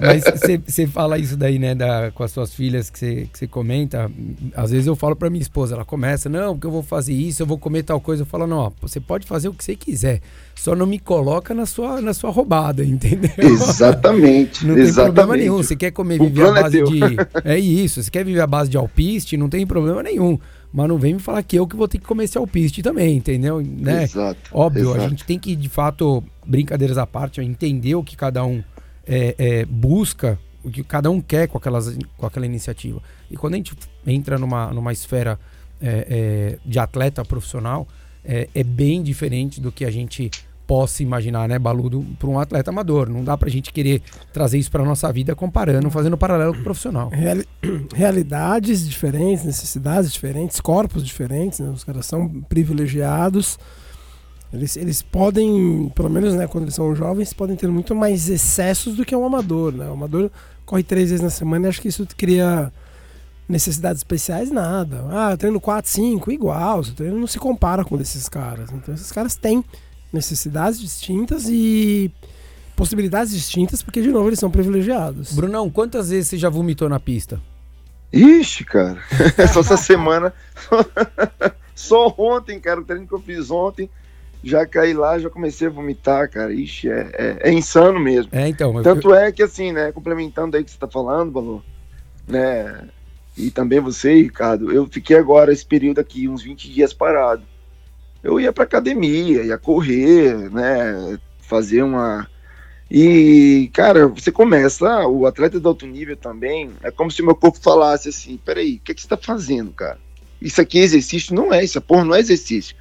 Mas 0.00 0.24
você 0.66 0.86
fala 0.86 1.18
isso 1.18 1.36
daí, 1.36 1.58
né, 1.58 1.74
da, 1.74 2.10
com 2.12 2.22
as 2.22 2.30
suas 2.30 2.54
filhas 2.54 2.90
que 2.90 3.28
você 3.32 3.46
comenta. 3.46 4.10
Às 4.54 4.70
vezes 4.70 4.86
eu 4.86 4.96
falo 4.96 5.14
pra 5.14 5.30
minha 5.30 5.42
esposa, 5.42 5.74
ela 5.74 5.84
começa, 5.84 6.28
não, 6.28 6.54
porque 6.54 6.66
eu 6.66 6.70
vou 6.70 6.82
fazer 6.82 7.12
isso, 7.12 7.42
eu 7.42 7.46
vou 7.46 7.58
comer 7.58 7.82
tal 7.84 8.00
coisa. 8.00 8.22
Eu 8.22 8.26
falo, 8.26 8.46
não, 8.46 8.58
ó, 8.58 8.72
você 8.80 9.00
pode 9.00 9.26
fazer 9.26 9.48
o 9.48 9.54
que 9.54 9.64
você 9.64 9.76
quiser. 9.76 10.20
Só 10.54 10.74
não 10.74 10.86
me 10.86 10.98
coloca 10.98 11.54
na 11.54 11.64
sua, 11.64 12.00
na 12.00 12.12
sua 12.12 12.30
roubada, 12.30 12.84
entendeu? 12.84 13.30
Exatamente. 13.38 14.66
Não 14.66 14.74
tem 14.74 14.92
problema 14.92 15.36
nenhum. 15.36 15.56
Você 15.56 15.74
quer 15.74 15.90
comer, 15.90 16.18
viver 16.18 16.44
a 16.44 16.48
é 16.48 16.62
base 16.62 16.80
é 16.80 16.82
de. 16.82 17.00
É 17.44 17.58
isso. 17.58 18.02
Você 18.02 18.10
quer 18.10 18.24
viver 18.24 18.40
a 18.40 18.46
base 18.46 18.68
de 18.68 18.76
alpiste, 18.76 19.36
não 19.36 19.48
tem 19.48 19.66
problema 19.66 20.02
nenhum 20.02 20.38
mas 20.72 20.88
não 20.88 20.98
vem 20.98 21.14
me 21.14 21.20
falar 21.20 21.42
que 21.42 21.56
eu 21.56 21.66
que 21.66 21.76
vou 21.76 21.88
ter 21.88 21.98
que 21.98 22.04
comer 22.04 22.24
esse 22.24 22.38
alpiste 22.38 22.82
também, 22.82 23.16
entendeu? 23.16 23.60
Né? 23.60 24.04
Exato. 24.04 24.38
Óbvio, 24.52 24.90
exato. 24.90 25.00
a 25.00 25.08
gente 25.08 25.24
tem 25.24 25.38
que, 25.38 25.56
de 25.56 25.68
fato, 25.68 26.22
brincadeiras 26.46 26.96
à 26.96 27.06
parte, 27.06 27.40
entender 27.40 27.94
o 27.94 28.04
que 28.04 28.16
cada 28.16 28.44
um 28.44 28.62
é, 29.06 29.34
é, 29.38 29.64
busca, 29.64 30.38
o 30.62 30.70
que 30.70 30.84
cada 30.84 31.10
um 31.10 31.20
quer 31.20 31.48
com, 31.48 31.58
aquelas, 31.58 31.96
com 32.16 32.26
aquela 32.26 32.46
iniciativa. 32.46 33.02
E 33.30 33.36
quando 33.36 33.54
a 33.54 33.56
gente 33.56 33.74
entra 34.06 34.38
numa, 34.38 34.72
numa 34.72 34.92
esfera 34.92 35.38
é, 35.80 36.06
é 36.08 36.58
de 36.64 36.78
atleta 36.78 37.24
profissional, 37.24 37.88
é, 38.24 38.48
é 38.54 38.62
bem 38.62 39.02
diferente 39.02 39.60
do 39.60 39.72
que 39.72 39.84
a 39.84 39.90
gente 39.90 40.30
possa 40.70 41.02
imaginar, 41.02 41.48
né, 41.48 41.58
Baludo, 41.58 42.06
para 42.16 42.28
um 42.28 42.38
atleta 42.38 42.70
amador. 42.70 43.08
Não 43.08 43.24
dá 43.24 43.36
para 43.36 43.48
a 43.48 43.50
gente 43.50 43.72
querer 43.72 44.00
trazer 44.32 44.56
isso 44.56 44.70
para 44.70 44.84
nossa 44.84 45.12
vida 45.12 45.34
comparando, 45.34 45.90
fazendo 45.90 46.16
paralelo 46.16 46.54
com 46.54 46.60
o 46.60 46.62
profissional. 46.62 47.08
Reali 47.08 47.44
realidades 47.92 48.88
diferentes, 48.88 49.44
necessidades 49.44 50.12
diferentes, 50.12 50.60
corpos 50.60 51.04
diferentes, 51.04 51.58
né? 51.58 51.70
os 51.70 51.82
caras 51.82 52.06
são 52.06 52.28
privilegiados. 52.48 53.58
Eles, 54.52 54.76
eles 54.76 55.02
podem, 55.02 55.90
pelo 55.92 56.08
menos 56.08 56.36
né, 56.36 56.46
quando 56.46 56.62
eles 56.62 56.74
são 56.76 56.94
jovens, 56.94 57.32
podem 57.32 57.56
ter 57.56 57.66
muito 57.66 57.92
mais 57.92 58.28
excessos 58.28 58.94
do 58.94 59.04
que 59.04 59.16
um 59.16 59.24
amador. 59.24 59.72
Né? 59.72 59.88
O 59.88 59.94
amador 59.94 60.30
corre 60.64 60.84
três 60.84 61.10
vezes 61.10 61.24
na 61.24 61.30
semana 61.30 61.66
e 61.66 61.68
acho 61.68 61.82
que 61.82 61.88
isso 61.88 62.06
cria 62.16 62.72
necessidades 63.48 64.02
especiais, 64.02 64.52
nada. 64.52 65.04
Ah, 65.10 65.32
eu 65.32 65.36
treino 65.36 65.60
quatro, 65.60 65.90
cinco, 65.90 66.30
igual. 66.30 66.78
O 66.78 66.92
treino 66.92 67.18
não 67.18 67.26
se 67.26 67.40
compara 67.40 67.84
com 67.84 67.96
desses 67.96 68.28
caras. 68.28 68.70
Então 68.72 68.94
esses 68.94 69.10
caras 69.10 69.34
têm 69.34 69.64
necessidades 70.12 70.80
distintas 70.80 71.46
e 71.48 72.12
possibilidades 72.76 73.32
distintas, 73.32 73.82
porque, 73.82 74.00
de 74.00 74.10
novo, 74.10 74.28
eles 74.28 74.38
são 74.38 74.50
privilegiados. 74.50 75.32
Brunão, 75.34 75.70
quantas 75.70 76.10
vezes 76.10 76.28
você 76.28 76.38
já 76.38 76.48
vomitou 76.48 76.88
na 76.88 76.98
pista? 76.98 77.40
Ixi, 78.12 78.64
cara. 78.64 78.98
Só 79.52 79.60
essa 79.60 79.76
semana. 79.76 80.32
Só 81.74 82.14
ontem, 82.18 82.58
cara, 82.58 82.80
o 82.80 82.84
treino 82.84 83.06
que 83.06 83.14
eu 83.14 83.20
fiz 83.20 83.50
ontem. 83.50 83.88
Já 84.42 84.66
caí 84.66 84.94
lá, 84.94 85.18
já 85.18 85.28
comecei 85.28 85.68
a 85.68 85.70
vomitar, 85.70 86.30
cara. 86.30 86.52
Ixi, 86.52 86.88
é, 86.88 87.10
é, 87.12 87.50
é 87.50 87.52
insano 87.52 88.00
mesmo. 88.00 88.30
É, 88.32 88.48
então. 88.48 88.82
Tanto 88.82 89.10
eu... 89.10 89.14
é 89.14 89.30
que, 89.30 89.42
assim, 89.42 89.72
né, 89.72 89.92
complementando 89.92 90.56
aí 90.56 90.64
que 90.64 90.70
você 90.70 90.78
tá 90.78 90.88
falando, 90.88 91.30
Balu, 91.30 91.62
né, 92.26 92.88
e 93.36 93.50
também 93.50 93.80
você, 93.80 94.14
Ricardo, 94.14 94.72
eu 94.72 94.86
fiquei 94.86 95.16
agora 95.16 95.52
esse 95.52 95.64
período 95.64 96.00
aqui, 96.00 96.26
uns 96.26 96.42
20 96.42 96.72
dias 96.72 96.94
parado 96.94 97.42
eu 98.22 98.40
ia 98.40 98.52
para 98.52 98.64
academia, 98.64 99.42
ia 99.42 99.58
correr, 99.58 100.50
né, 100.50 101.18
fazer 101.40 101.82
uma 101.82 102.28
e 102.90 103.70
cara, 103.72 104.08
você 104.08 104.32
começa, 104.32 105.06
o 105.06 105.24
atleta 105.24 105.60
de 105.60 105.66
alto 105.66 105.86
nível 105.86 106.16
também, 106.16 106.72
é 106.82 106.90
como 106.90 107.08
se 107.08 107.22
o 107.22 107.24
meu 107.24 107.36
corpo 107.36 107.60
falasse 107.60 108.08
assim, 108.08 108.36
peraí, 108.36 108.76
o 108.76 108.80
que, 108.80 108.90
é 108.90 108.94
que 108.94 109.02
você 109.02 109.06
tá 109.06 109.16
fazendo, 109.16 109.70
cara? 109.70 109.98
Isso 110.42 110.60
aqui 110.60 110.80
é 110.80 110.82
exercício? 110.82 111.34
Não 111.34 111.54
é, 111.54 111.62
isso 111.62 111.80
porra 111.80 112.04
não 112.04 112.14
é 112.14 112.18
exercício. 112.18 112.74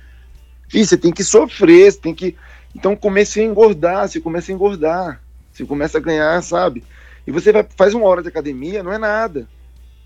Fih, 0.68 0.84
você 0.84 0.98
tem 0.98 1.12
que 1.12 1.24
sofrer, 1.24 1.92
você 1.92 2.00
tem 2.00 2.16
que. 2.16 2.36
Então 2.76 2.96
comecei 2.96 3.44
a 3.44 3.48
engordar, 3.48 4.08
você 4.08 4.20
começa 4.20 4.52
a 4.52 4.56
engordar, 4.56 5.22
você 5.52 5.64
começa 5.66 6.00
a 6.00 6.02
ganhar, 6.02 6.42
sabe? 6.42 6.84
E 7.28 7.32
você 7.32 7.52
vai, 7.52 7.68
faz 7.76 7.94
uma 7.94 8.06
hora 8.06 8.24
de 8.24 8.30
academia, 8.30 8.82
não 8.82 8.94
é 8.94 8.98
nada. 8.98 9.48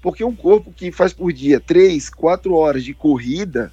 Porque 0.01 0.23
um 0.23 0.35
corpo 0.35 0.73
que 0.73 0.91
faz 0.91 1.13
por 1.13 1.31
dia 1.31 1.59
três, 1.61 2.09
quatro 2.09 2.55
horas 2.55 2.83
de 2.83 2.93
corrida, 2.93 3.71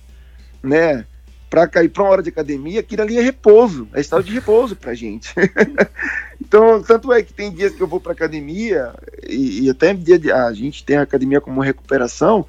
né? 0.62 1.06
Para 1.50 1.66
cair 1.66 1.88
para 1.88 2.04
uma 2.04 2.12
hora 2.12 2.22
de 2.22 2.28
academia, 2.28 2.78
aquilo 2.78 3.02
ali 3.02 3.18
é 3.18 3.20
repouso, 3.20 3.88
é 3.92 4.00
estado 4.00 4.22
de 4.22 4.32
repouso 4.32 4.76
para 4.76 4.94
gente. 4.94 5.34
então, 6.40 6.80
tanto 6.80 7.12
é 7.12 7.20
que 7.24 7.34
tem 7.34 7.50
dias 7.50 7.74
que 7.74 7.80
eu 7.80 7.88
vou 7.88 8.00
para 8.00 8.12
academia 8.12 8.94
e, 9.28 9.64
e, 9.64 9.70
até 9.70 9.92
dia 9.92 10.16
de, 10.16 10.30
a 10.30 10.52
gente 10.52 10.84
tem 10.84 10.96
a 10.96 11.02
academia 11.02 11.40
como 11.40 11.60
recuperação, 11.60 12.46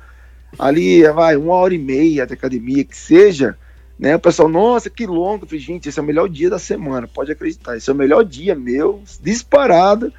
ali 0.60 1.02
vai 1.12 1.36
uma 1.36 1.56
hora 1.56 1.74
e 1.74 1.80
meia 1.80 2.28
de 2.28 2.34
academia 2.34 2.84
que 2.84 2.96
seja, 2.96 3.58
né? 3.98 4.16
O 4.16 4.20
pessoal, 4.20 4.48
nossa, 4.48 4.88
que 4.88 5.08
longo, 5.08 5.46
eu 5.46 5.48
falei, 5.48 5.60
gente, 5.60 5.90
esse 5.90 5.98
é 5.98 6.02
o 6.04 6.06
melhor 6.06 6.30
dia 6.30 6.52
da 6.52 6.60
semana, 6.60 7.08
pode 7.08 7.32
acreditar, 7.32 7.76
esse 7.76 7.90
é 7.90 7.94
o 7.94 7.96
melhor 7.96 8.24
dia 8.24 8.54
meu, 8.54 9.02
disparado, 9.20 10.14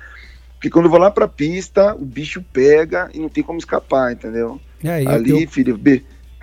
porque 0.55 0.69
quando 0.71 0.87
eu 0.87 0.91
vou 0.91 0.99
lá 0.99 1.11
para 1.11 1.29
pista, 1.29 1.95
o 1.95 2.05
bicho 2.05 2.45
pega 2.53 3.09
e 3.15 3.21
não 3.21 3.29
tem 3.29 3.45
como 3.45 3.61
escapar, 3.61 4.13
entendeu? 4.13 4.61
É, 4.83 5.07
ali, 5.07 5.45
eu... 5.45 5.49
filho, 5.49 5.79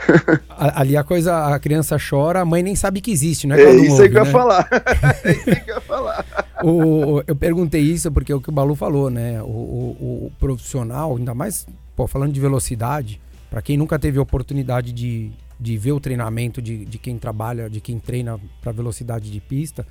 Ali 0.57 0.95
a 0.97 1.03
coisa, 1.03 1.53
a 1.53 1.59
criança 1.59 1.97
chora, 1.97 2.41
a 2.41 2.45
mãe 2.45 2.63
nem 2.63 2.75
sabe 2.75 3.01
que 3.01 3.11
existe, 3.11 3.47
né? 3.47 3.55
É 3.61 3.75
isso 3.75 4.01
aí 4.01 4.09
que 4.09 4.17
eu 4.17 4.21
ia 4.21 4.25
né? 4.25 4.31
falar. 4.31 4.67
é 5.23 5.31
isso 5.31 5.63
que 5.63 5.71
eu 5.71 5.75
ia 5.75 5.81
falar. 5.81 6.25
o, 6.63 7.23
eu 7.25 7.35
perguntei 7.35 7.81
isso 7.81 8.11
porque 8.11 8.31
é 8.31 8.35
o 8.35 8.41
que 8.41 8.49
o 8.49 8.51
Balu 8.51 8.75
falou, 8.75 9.09
né? 9.09 9.41
O, 9.41 9.45
o, 9.45 10.25
o 10.27 10.31
profissional, 10.39 11.15
ainda 11.15 11.33
mais 11.33 11.67
pô, 11.95 12.07
falando 12.07 12.31
de 12.31 12.39
velocidade, 12.39 13.19
para 13.49 13.61
quem 13.61 13.75
nunca 13.75 13.99
teve 13.99 14.19
oportunidade 14.19 14.93
de, 14.93 15.31
de 15.59 15.77
ver 15.77 15.91
o 15.91 15.99
treinamento 15.99 16.61
de, 16.61 16.85
de 16.85 16.97
quem 16.97 17.17
trabalha, 17.17 17.69
de 17.69 17.81
quem 17.81 17.99
treina 17.99 18.39
para 18.61 18.71
velocidade 18.71 19.29
de 19.29 19.39
pista, 19.41 19.85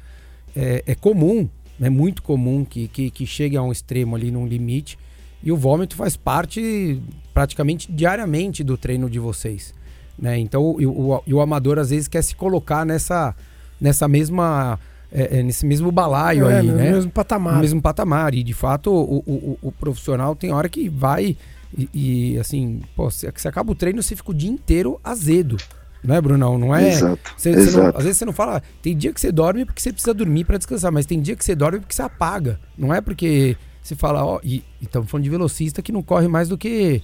é, 0.56 0.82
é 0.86 0.94
comum, 0.94 1.48
é 1.80 1.90
muito 1.90 2.22
comum 2.22 2.64
que, 2.64 2.88
que, 2.88 3.11
que 3.11 3.26
chegue 3.26 3.56
a 3.56 3.62
um 3.62 3.70
extremo 3.70 4.16
ali, 4.16 4.30
num 4.30 4.46
limite, 4.46 4.98
e 5.42 5.52
o 5.52 5.56
vômito 5.56 5.94
faz 5.94 6.16
parte 6.16 7.00
praticamente 7.32 7.92
diariamente 7.92 8.64
do 8.64 8.76
treino 8.76 9.09
de 9.09 9.18
vocês. 9.18 9.74
Né? 10.18 10.38
Então, 10.38 10.62
o, 10.62 11.14
o, 11.14 11.22
o, 11.34 11.40
amador 11.40 11.78
às 11.78 11.90
vezes 11.90 12.08
quer 12.08 12.22
se 12.22 12.34
colocar 12.34 12.84
nessa, 12.84 13.34
nessa 13.80 14.08
mesma. 14.08 14.78
É, 15.10 15.38
é, 15.38 15.42
nesse 15.42 15.64
mesmo 15.64 15.90
balaio 15.90 16.50
é, 16.50 16.58
aí, 16.58 16.66
no 16.66 16.74
né? 16.74 16.92
mesmo 16.92 17.10
patamar. 17.10 17.54
No 17.54 17.60
mesmo 17.60 17.80
patamar. 17.80 18.34
E 18.34 18.42
de 18.42 18.52
fato, 18.52 18.92
o, 18.92 19.18
o, 19.26 19.58
o 19.62 19.72
profissional 19.72 20.36
tem 20.36 20.52
hora 20.52 20.68
que 20.68 20.86
vai 20.88 21.34
e, 21.76 21.88
e 21.94 22.38
assim, 22.38 22.82
pô, 22.94 23.10
você, 23.10 23.30
você 23.34 23.48
acaba 23.48 23.72
o 23.72 23.74
treino, 23.74 24.02
você 24.02 24.14
fica 24.14 24.30
o 24.30 24.34
dia 24.34 24.50
inteiro 24.50 25.00
azedo. 25.02 25.56
Não 26.02 26.14
é, 26.14 26.20
Brunão? 26.20 26.58
Não 26.58 26.74
é. 26.74 26.90
Exato, 26.90 27.34
você, 27.36 27.50
exato. 27.50 27.70
Você 27.70 27.76
não, 27.76 27.88
às 27.88 28.04
vezes 28.04 28.18
você 28.18 28.24
não 28.24 28.32
fala. 28.32 28.62
Tem 28.82 28.96
dia 28.96 29.12
que 29.12 29.20
você 29.20 29.32
dorme 29.32 29.64
porque 29.64 29.80
você 29.80 29.92
precisa 29.92 30.14
dormir 30.14 30.44
para 30.44 30.56
descansar, 30.56 30.92
mas 30.92 31.06
tem 31.06 31.20
dia 31.20 31.34
que 31.34 31.44
você 31.44 31.54
dorme 31.54 31.80
porque 31.80 31.94
você 31.94 32.02
apaga. 32.02 32.60
Não 32.76 32.94
é 32.94 33.00
porque 33.00 33.56
você 33.82 33.94
fala, 33.94 34.24
ó, 34.24 34.40
e 34.44 34.62
estamos 34.80 35.10
falando 35.10 35.24
de 35.24 35.30
velocista 35.30 35.82
que 35.82 35.90
não 35.90 36.02
corre 36.02 36.28
mais 36.28 36.48
do 36.48 36.56
que 36.56 37.02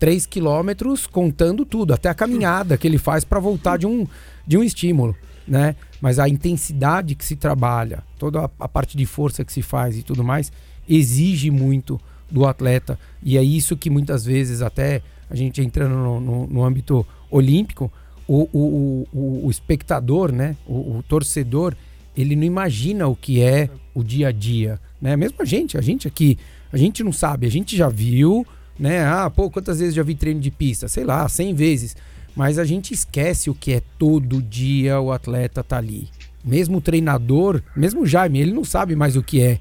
3 0.00 0.26
quilômetros 0.26 1.06
contando 1.06 1.64
tudo, 1.66 1.92
até 1.92 2.08
a 2.08 2.14
caminhada 2.14 2.76
que 2.78 2.88
ele 2.88 2.98
faz 2.98 3.22
para 3.22 3.38
voltar 3.38 3.76
de 3.76 3.86
um, 3.86 4.06
de 4.46 4.56
um 4.56 4.64
estímulo, 4.64 5.14
né? 5.46 5.76
Mas 6.00 6.18
a 6.18 6.26
intensidade 6.26 7.14
que 7.14 7.24
se 7.24 7.36
trabalha, 7.36 8.02
toda 8.18 8.46
a, 8.46 8.50
a 8.58 8.66
parte 8.66 8.96
de 8.96 9.04
força 9.04 9.44
que 9.44 9.52
se 9.52 9.60
faz 9.60 9.98
e 9.98 10.02
tudo 10.02 10.24
mais, 10.24 10.50
exige 10.88 11.50
muito 11.50 12.00
do 12.30 12.46
atleta. 12.46 12.98
E 13.22 13.36
é 13.36 13.42
isso 13.42 13.76
que 13.76 13.90
muitas 13.90 14.24
vezes, 14.24 14.62
até 14.62 15.02
a 15.28 15.36
gente 15.36 15.60
entrando 15.60 15.94
no, 15.94 16.18
no, 16.18 16.46
no 16.46 16.64
âmbito 16.64 17.06
olímpico, 17.30 17.92
o, 18.26 18.48
o, 18.52 19.08
o, 19.12 19.46
o 19.46 19.50
espectador, 19.50 20.32
né? 20.32 20.56
O, 20.66 21.02
torcedor, 21.06 21.74
ele 22.16 22.34
não 22.34 22.44
imagina 22.44 23.06
o 23.06 23.14
que 23.14 23.42
é 23.42 23.68
o 23.94 24.02
dia 24.02 24.28
a 24.28 24.32
dia, 24.32 24.80
né? 25.00 25.14
Mesmo 25.16 25.42
a 25.42 25.44
gente, 25.44 25.76
a 25.76 25.80
gente 25.80 26.08
aqui, 26.08 26.38
a 26.72 26.76
gente 26.76 27.02
não 27.02 27.12
sabe, 27.12 27.46
a 27.46 27.50
gente 27.50 27.76
já 27.76 27.88
viu, 27.88 28.46
né? 28.80 29.04
Ah, 29.04 29.28
pô, 29.28 29.50
quantas 29.50 29.78
vezes 29.78 29.94
já 29.94 30.02
vi 30.02 30.14
treino 30.14 30.40
de 30.40 30.50
pista? 30.50 30.88
Sei 30.88 31.04
lá, 31.04 31.28
100 31.28 31.54
vezes. 31.54 31.96
Mas 32.34 32.58
a 32.58 32.64
gente 32.64 32.94
esquece 32.94 33.50
o 33.50 33.54
que 33.54 33.74
é 33.74 33.82
todo 33.98 34.40
dia 34.40 34.98
o 34.98 35.12
atleta 35.12 35.62
tá 35.62 35.76
ali. 35.76 36.08
Mesmo 36.42 36.78
o 36.78 36.80
treinador, 36.80 37.60
mesmo 37.76 38.00
o 38.00 38.06
Jaime, 38.06 38.40
ele 38.40 38.52
não 38.52 38.64
sabe 38.64 38.96
mais 38.96 39.16
o 39.16 39.22
que 39.22 39.42
é. 39.42 39.58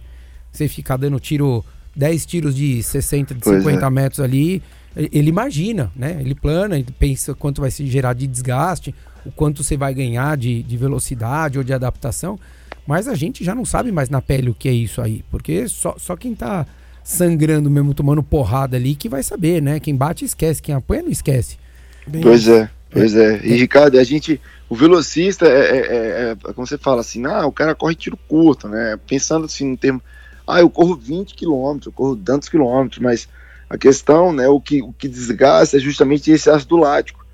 Você 0.49 0.69
ficar 0.69 0.95
dando 0.95 1.19
tiro, 1.19 1.65
10 1.95 2.25
tiros 2.25 2.55
de 2.55 2.81
60, 2.81 3.35
de 3.35 3.41
pois 3.41 3.57
50 3.57 3.85
é. 3.85 3.89
metros 3.89 4.19
ali, 4.21 4.63
ele 4.95 5.29
imagina, 5.29 5.91
né? 5.93 6.17
Ele 6.21 6.33
plana, 6.33 6.79
ele 6.79 6.91
pensa 6.97 7.35
quanto 7.35 7.59
vai 7.59 7.69
se 7.69 7.85
gerar 7.87 8.13
de 8.13 8.25
desgaste, 8.25 8.95
o 9.25 9.31
quanto 9.31 9.63
você 9.63 9.75
vai 9.75 9.93
ganhar 9.93 10.37
de, 10.37 10.63
de 10.63 10.77
velocidade 10.77 11.57
ou 11.57 11.63
de 11.63 11.73
adaptação. 11.73 12.39
Mas 12.87 13.07
a 13.07 13.15
gente 13.15 13.43
já 13.43 13.53
não 13.53 13.65
sabe 13.65 13.91
mais 13.91 14.09
na 14.09 14.21
pele 14.21 14.49
o 14.49 14.55
que 14.55 14.69
é 14.69 14.73
isso 14.73 15.01
aí. 15.01 15.23
Porque 15.29 15.67
só, 15.67 15.95
só 15.99 16.15
quem 16.15 16.33
tá 16.33 16.65
sangrando 17.09 17.71
mesmo, 17.71 17.91
tomando 17.91 18.21
porrada 18.21 18.77
ali, 18.77 18.93
que 18.93 19.09
vai 19.09 19.23
saber, 19.23 19.63
né? 19.63 19.79
Quem 19.79 19.95
bate 19.95 20.23
esquece, 20.23 20.61
quem 20.61 20.75
apanha 20.75 21.01
não 21.01 21.09
esquece. 21.09 21.57
Bem 22.05 22.21
pois 22.21 22.47
é, 22.47 22.69
pois 22.91 23.15
é. 23.15 23.41
E 23.43 23.55
Ricardo, 23.55 23.97
a 23.97 24.03
gente, 24.03 24.39
o 24.69 24.75
velocista 24.75 25.47
é, 25.47 25.49
é, 25.49 25.77
é, 25.77 26.31
é, 26.31 26.53
como 26.53 26.67
você 26.67 26.77
fala 26.77 27.01
assim, 27.01 27.25
ah, 27.25 27.47
o 27.47 27.51
cara 27.51 27.73
corre 27.73 27.95
tiro 27.95 28.15
curto, 28.27 28.67
né? 28.67 28.97
Pensando 29.07 29.45
assim 29.45 29.71
no 29.71 29.77
termo, 29.77 29.99
ah, 30.45 30.59
eu 30.59 30.69
corro 30.69 30.95
20 30.95 31.33
quilômetros, 31.33 31.87
eu 31.87 31.91
corro 31.91 32.15
tantos 32.15 32.47
quilômetros, 32.47 33.01
mas 33.01 33.27
a 33.67 33.75
questão, 33.75 34.31
né, 34.31 34.47
o 34.47 34.61
que, 34.61 34.83
o 34.83 34.93
que 34.93 35.07
desgasta 35.07 35.77
é 35.77 35.79
justamente 35.79 36.29
esse 36.29 36.47
ácido 36.47 36.77
lático, 36.77 37.25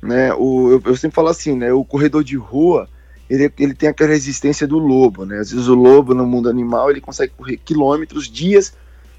né? 0.00 0.32
O, 0.34 0.70
eu, 0.70 0.82
eu 0.86 0.96
sempre 0.96 1.16
falo 1.16 1.28
assim, 1.28 1.56
né? 1.56 1.72
O 1.72 1.84
corredor 1.84 2.22
de 2.22 2.36
rua, 2.36 2.88
ele, 3.28 3.52
ele 3.58 3.74
tem 3.74 3.88
aquela 3.88 4.10
resistência 4.10 4.64
do 4.64 4.78
lobo, 4.78 5.24
né? 5.24 5.40
Às 5.40 5.50
vezes 5.50 5.66
o 5.66 5.74
lobo 5.74 6.14
no 6.14 6.24
mundo 6.24 6.48
animal, 6.48 6.88
ele 6.88 7.00
consegue 7.00 7.32
correr 7.36 7.56
quilômetros, 7.56 8.30
dias, 8.30 8.74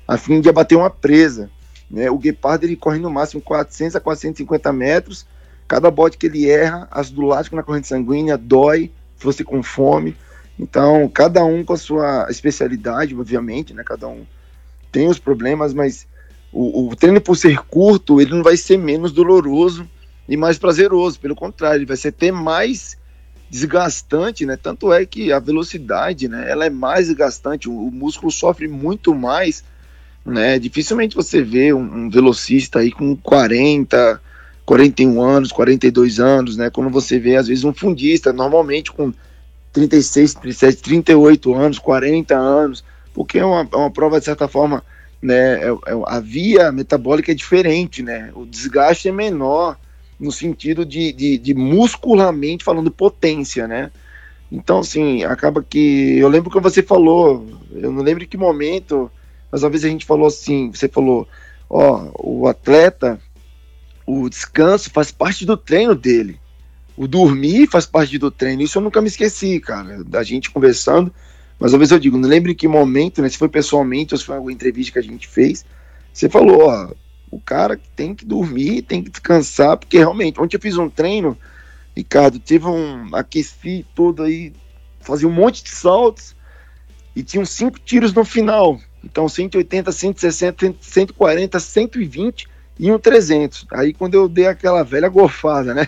a 0.07 0.17
fim 0.17 0.41
de 0.41 0.49
abater 0.49 0.77
uma 0.77 0.89
presa, 0.89 1.49
né? 1.89 2.09
O 2.09 2.17
guepardo, 2.17 2.65
ele 2.65 2.75
corre 2.75 2.99
no 2.99 3.09
máximo 3.09 3.41
400 3.41 3.95
a 3.95 3.99
450 3.99 4.73
metros, 4.73 5.25
cada 5.67 5.89
bote 5.89 6.17
que 6.17 6.27
ele 6.27 6.49
erra, 6.49 6.87
ácido 6.91 7.21
lático 7.21 7.55
na 7.55 7.63
corrente 7.63 7.87
sanguínea, 7.87 8.37
dói, 8.37 8.91
você 9.17 9.43
com 9.43 9.63
fome, 9.63 10.15
então, 10.59 11.09
cada 11.09 11.43
um 11.43 11.63
com 11.63 11.73
a 11.73 11.77
sua 11.77 12.27
especialidade, 12.29 13.15
obviamente, 13.15 13.73
né? 13.73 13.83
Cada 13.83 14.07
um 14.07 14.25
tem 14.91 15.07
os 15.07 15.19
problemas, 15.19 15.73
mas 15.73 16.07
o, 16.51 16.87
o, 16.87 16.95
treino 16.95 17.19
por 17.19 17.35
ser 17.35 17.59
curto, 17.65 18.21
ele 18.21 18.31
não 18.31 18.41
vai 18.41 18.55
ser 18.55 18.77
menos 18.77 19.11
doloroso 19.11 19.87
e 20.27 20.37
mais 20.37 20.57
prazeroso. 20.57 21.19
Pelo 21.19 21.35
contrário, 21.35 21.79
ele 21.79 21.85
vai 21.85 21.97
ser 21.97 22.09
até 22.09 22.31
mais 22.31 22.97
desgastante, 23.49 24.45
né? 24.45 24.55
Tanto 24.55 24.93
é 24.93 25.05
que 25.05 25.31
a 25.33 25.39
velocidade, 25.39 26.29
né? 26.29 26.49
Ela 26.49 26.65
é 26.65 26.69
mais 26.69 27.07
desgastante. 27.07 27.67
O, 27.67 27.73
o 27.73 27.91
músculo 27.91 28.31
sofre 28.31 28.67
muito 28.67 29.13
mais, 29.13 29.63
né? 30.25 30.57
Dificilmente 30.57 31.15
você 31.15 31.41
vê 31.41 31.71
um, 31.73 31.81
um 31.81 32.09
velocista 32.09 32.79
aí 32.79 32.91
com 32.91 33.15
40, 33.15 34.19
41 34.65 35.21
anos, 35.21 35.51
42 35.51 36.19
anos, 36.19 36.57
né? 36.57 36.69
Quando 36.69 36.89
você 36.89 37.19
vê 37.19 37.35
às 37.35 37.47
vezes 37.47 37.63
um 37.63 37.73
fundista, 37.73 38.33
normalmente 38.33 38.91
com 38.91 39.13
36, 39.71 40.33
37, 40.35 40.81
38 40.81 41.53
anos, 41.53 41.77
40 41.77 42.35
anos, 42.35 42.83
porque 43.13 43.37
é 43.37 43.45
uma, 43.45 43.67
é 43.71 43.75
uma 43.75 43.91
prova, 43.91 44.19
de 44.19 44.25
certa 44.25 44.47
forma, 44.47 44.83
né, 45.21 45.63
é, 45.63 45.67
é, 45.67 46.03
a 46.05 46.19
via 46.19 46.71
metabólica 46.71 47.31
é 47.31 47.35
diferente, 47.35 48.01
né? 48.01 48.31
O 48.35 48.45
desgaste 48.45 49.09
é 49.09 49.11
menor 49.11 49.77
no 50.19 50.31
sentido 50.31 50.85
de, 50.85 51.11
de, 51.11 51.37
de, 51.37 51.53
muscularmente 51.53 52.63
falando 52.63 52.89
potência, 52.89 53.67
né? 53.67 53.91
Então, 54.51 54.79
assim, 54.79 55.23
acaba 55.23 55.63
que. 55.63 56.17
Eu 56.17 56.29
lembro 56.29 56.49
que 56.49 56.59
você 56.59 56.81
falou, 56.81 57.45
eu 57.73 57.91
não 57.91 58.01
lembro 58.01 58.23
em 58.23 58.27
que 58.27 58.37
momento, 58.37 59.11
mas 59.55 59.63
uma 59.63 59.69
vez 59.69 59.85
a 59.85 59.89
gente 59.89 60.05
falou 60.05 60.27
assim: 60.27 60.69
você 60.69 60.89
falou, 60.89 61.25
ó, 61.69 62.11
o 62.19 62.47
atleta, 62.47 63.19
o 64.05 64.29
descanso 64.29 64.89
faz 64.89 65.11
parte 65.11 65.45
do 65.45 65.55
treino 65.55 65.95
dele 65.95 66.39
o 66.97 67.07
dormir 67.07 67.67
faz 67.67 67.85
parte 67.85 68.17
do 68.17 68.31
treino. 68.31 68.61
Isso 68.61 68.77
eu 68.77 68.81
nunca 68.81 69.01
me 69.01 69.07
esqueci, 69.07 69.59
cara, 69.59 70.03
da 70.03 70.23
gente 70.23 70.51
conversando. 70.51 71.13
Mas 71.59 71.73
uma 71.73 71.79
vez 71.79 71.91
eu 71.91 71.99
digo, 71.99 72.17
não 72.17 72.27
lembro 72.27 72.51
em 72.51 72.55
que 72.55 72.67
momento, 72.67 73.21
né? 73.21 73.29
Se 73.29 73.37
foi 73.37 73.49
pessoalmente 73.49 74.13
ou 74.13 74.17
se 74.17 74.25
foi 74.25 74.35
alguma 74.35 74.51
entrevista 74.51 74.93
que 74.93 74.99
a 74.99 75.03
gente 75.03 75.27
fez. 75.27 75.65
Você 76.13 76.29
falou, 76.29 76.69
ó, 76.69 76.91
o 77.29 77.39
cara 77.39 77.79
tem 77.95 78.15
que 78.15 78.25
dormir, 78.25 78.81
tem 78.81 79.03
que 79.03 79.09
descansar, 79.09 79.77
porque 79.77 79.97
realmente, 79.97 80.39
ontem 80.39 80.55
eu 80.55 80.61
fiz 80.61 80.77
um 80.77 80.89
treino, 80.89 81.37
Ricardo, 81.95 82.39
teve 82.39 82.65
um. 82.67 83.13
aqueci 83.13 83.85
todo 83.93 84.23
aí, 84.23 84.53
fazia 85.01 85.27
um 85.27 85.33
monte 85.33 85.63
de 85.63 85.69
saltos 85.69 86.35
e 87.15 87.23
tinham 87.23 87.45
cinco 87.45 87.79
tiros 87.79 88.13
no 88.13 88.23
final. 88.23 88.79
Então, 89.05 89.29
180, 89.29 89.91
160, 89.91 90.75
140, 90.81 91.59
120 91.59 92.47
e 92.79 92.91
um 92.91 92.99
300. 92.99 93.67
Aí 93.71 93.93
quando 93.93 94.15
eu 94.15 94.27
dei 94.27 94.47
aquela 94.47 94.83
velha 94.83 95.07
gofada, 95.07 95.73
né? 95.73 95.87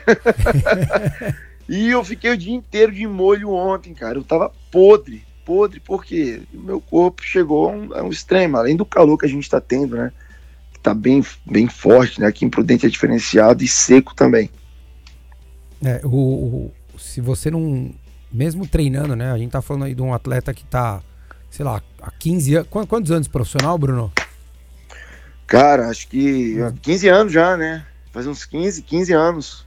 e 1.68 1.90
eu 1.90 2.04
fiquei 2.04 2.32
o 2.32 2.38
dia 2.38 2.54
inteiro 2.54 2.92
de 2.92 3.06
molho 3.08 3.52
ontem, 3.52 3.94
cara. 3.94 4.18
Eu 4.18 4.24
tava 4.24 4.52
podre, 4.72 5.24
podre, 5.46 5.80
porque 5.80 6.42
meu 6.54 6.80
corpo 6.80 7.24
chegou 7.24 7.70
a 7.70 7.72
um, 7.72 7.94
a 7.94 8.04
um 8.04 8.10
extremo, 8.10 8.58
além 8.58 8.76
do 8.76 8.86
calor 8.86 9.18
que 9.18 9.26
a 9.26 9.30
gente 9.30 9.50
tá 9.50 9.60
tendo, 9.60 9.96
né? 9.96 10.12
Que 10.72 10.80
tá 10.80 10.94
bem, 10.94 11.24
bem 11.46 11.68
forte, 11.68 12.22
né? 12.22 12.28
Aqui 12.28 12.46
em 12.46 12.50
Prudente 12.50 12.86
é 12.86 12.90
diferenciado 12.90 13.64
e 13.64 13.68
seco 13.68 14.16
também. 14.16 14.50
É, 15.84 16.02
o, 16.04 16.10
o, 16.10 16.72
se 16.98 17.22
você 17.22 17.52
não. 17.52 17.92
Mesmo 18.32 18.68
treinando, 18.68 19.16
né? 19.16 19.32
A 19.32 19.38
gente 19.38 19.52
tá 19.52 19.62
falando 19.62 19.86
aí 19.86 19.96
de 19.96 20.02
um 20.02 20.14
atleta 20.14 20.54
que 20.54 20.66
tá, 20.66 21.02
sei 21.58 21.66
lá, 21.66 21.82
há 22.00 22.12
15 22.12 22.56
anos. 22.56 22.68
Quantos 22.70 23.12
anos 23.12 23.28
profissional, 23.28 23.80
Bruno? 23.80 24.14
Cara, 25.48 25.88
acho 25.90 26.08
que 26.08 26.56
15 26.84 27.08
anos 27.08 27.34
já, 27.34 27.58
né? 27.58 27.84
Faz 28.12 28.28
uns 28.28 28.46
15, 28.46 28.84
15 28.84 29.14
anos. 29.14 29.66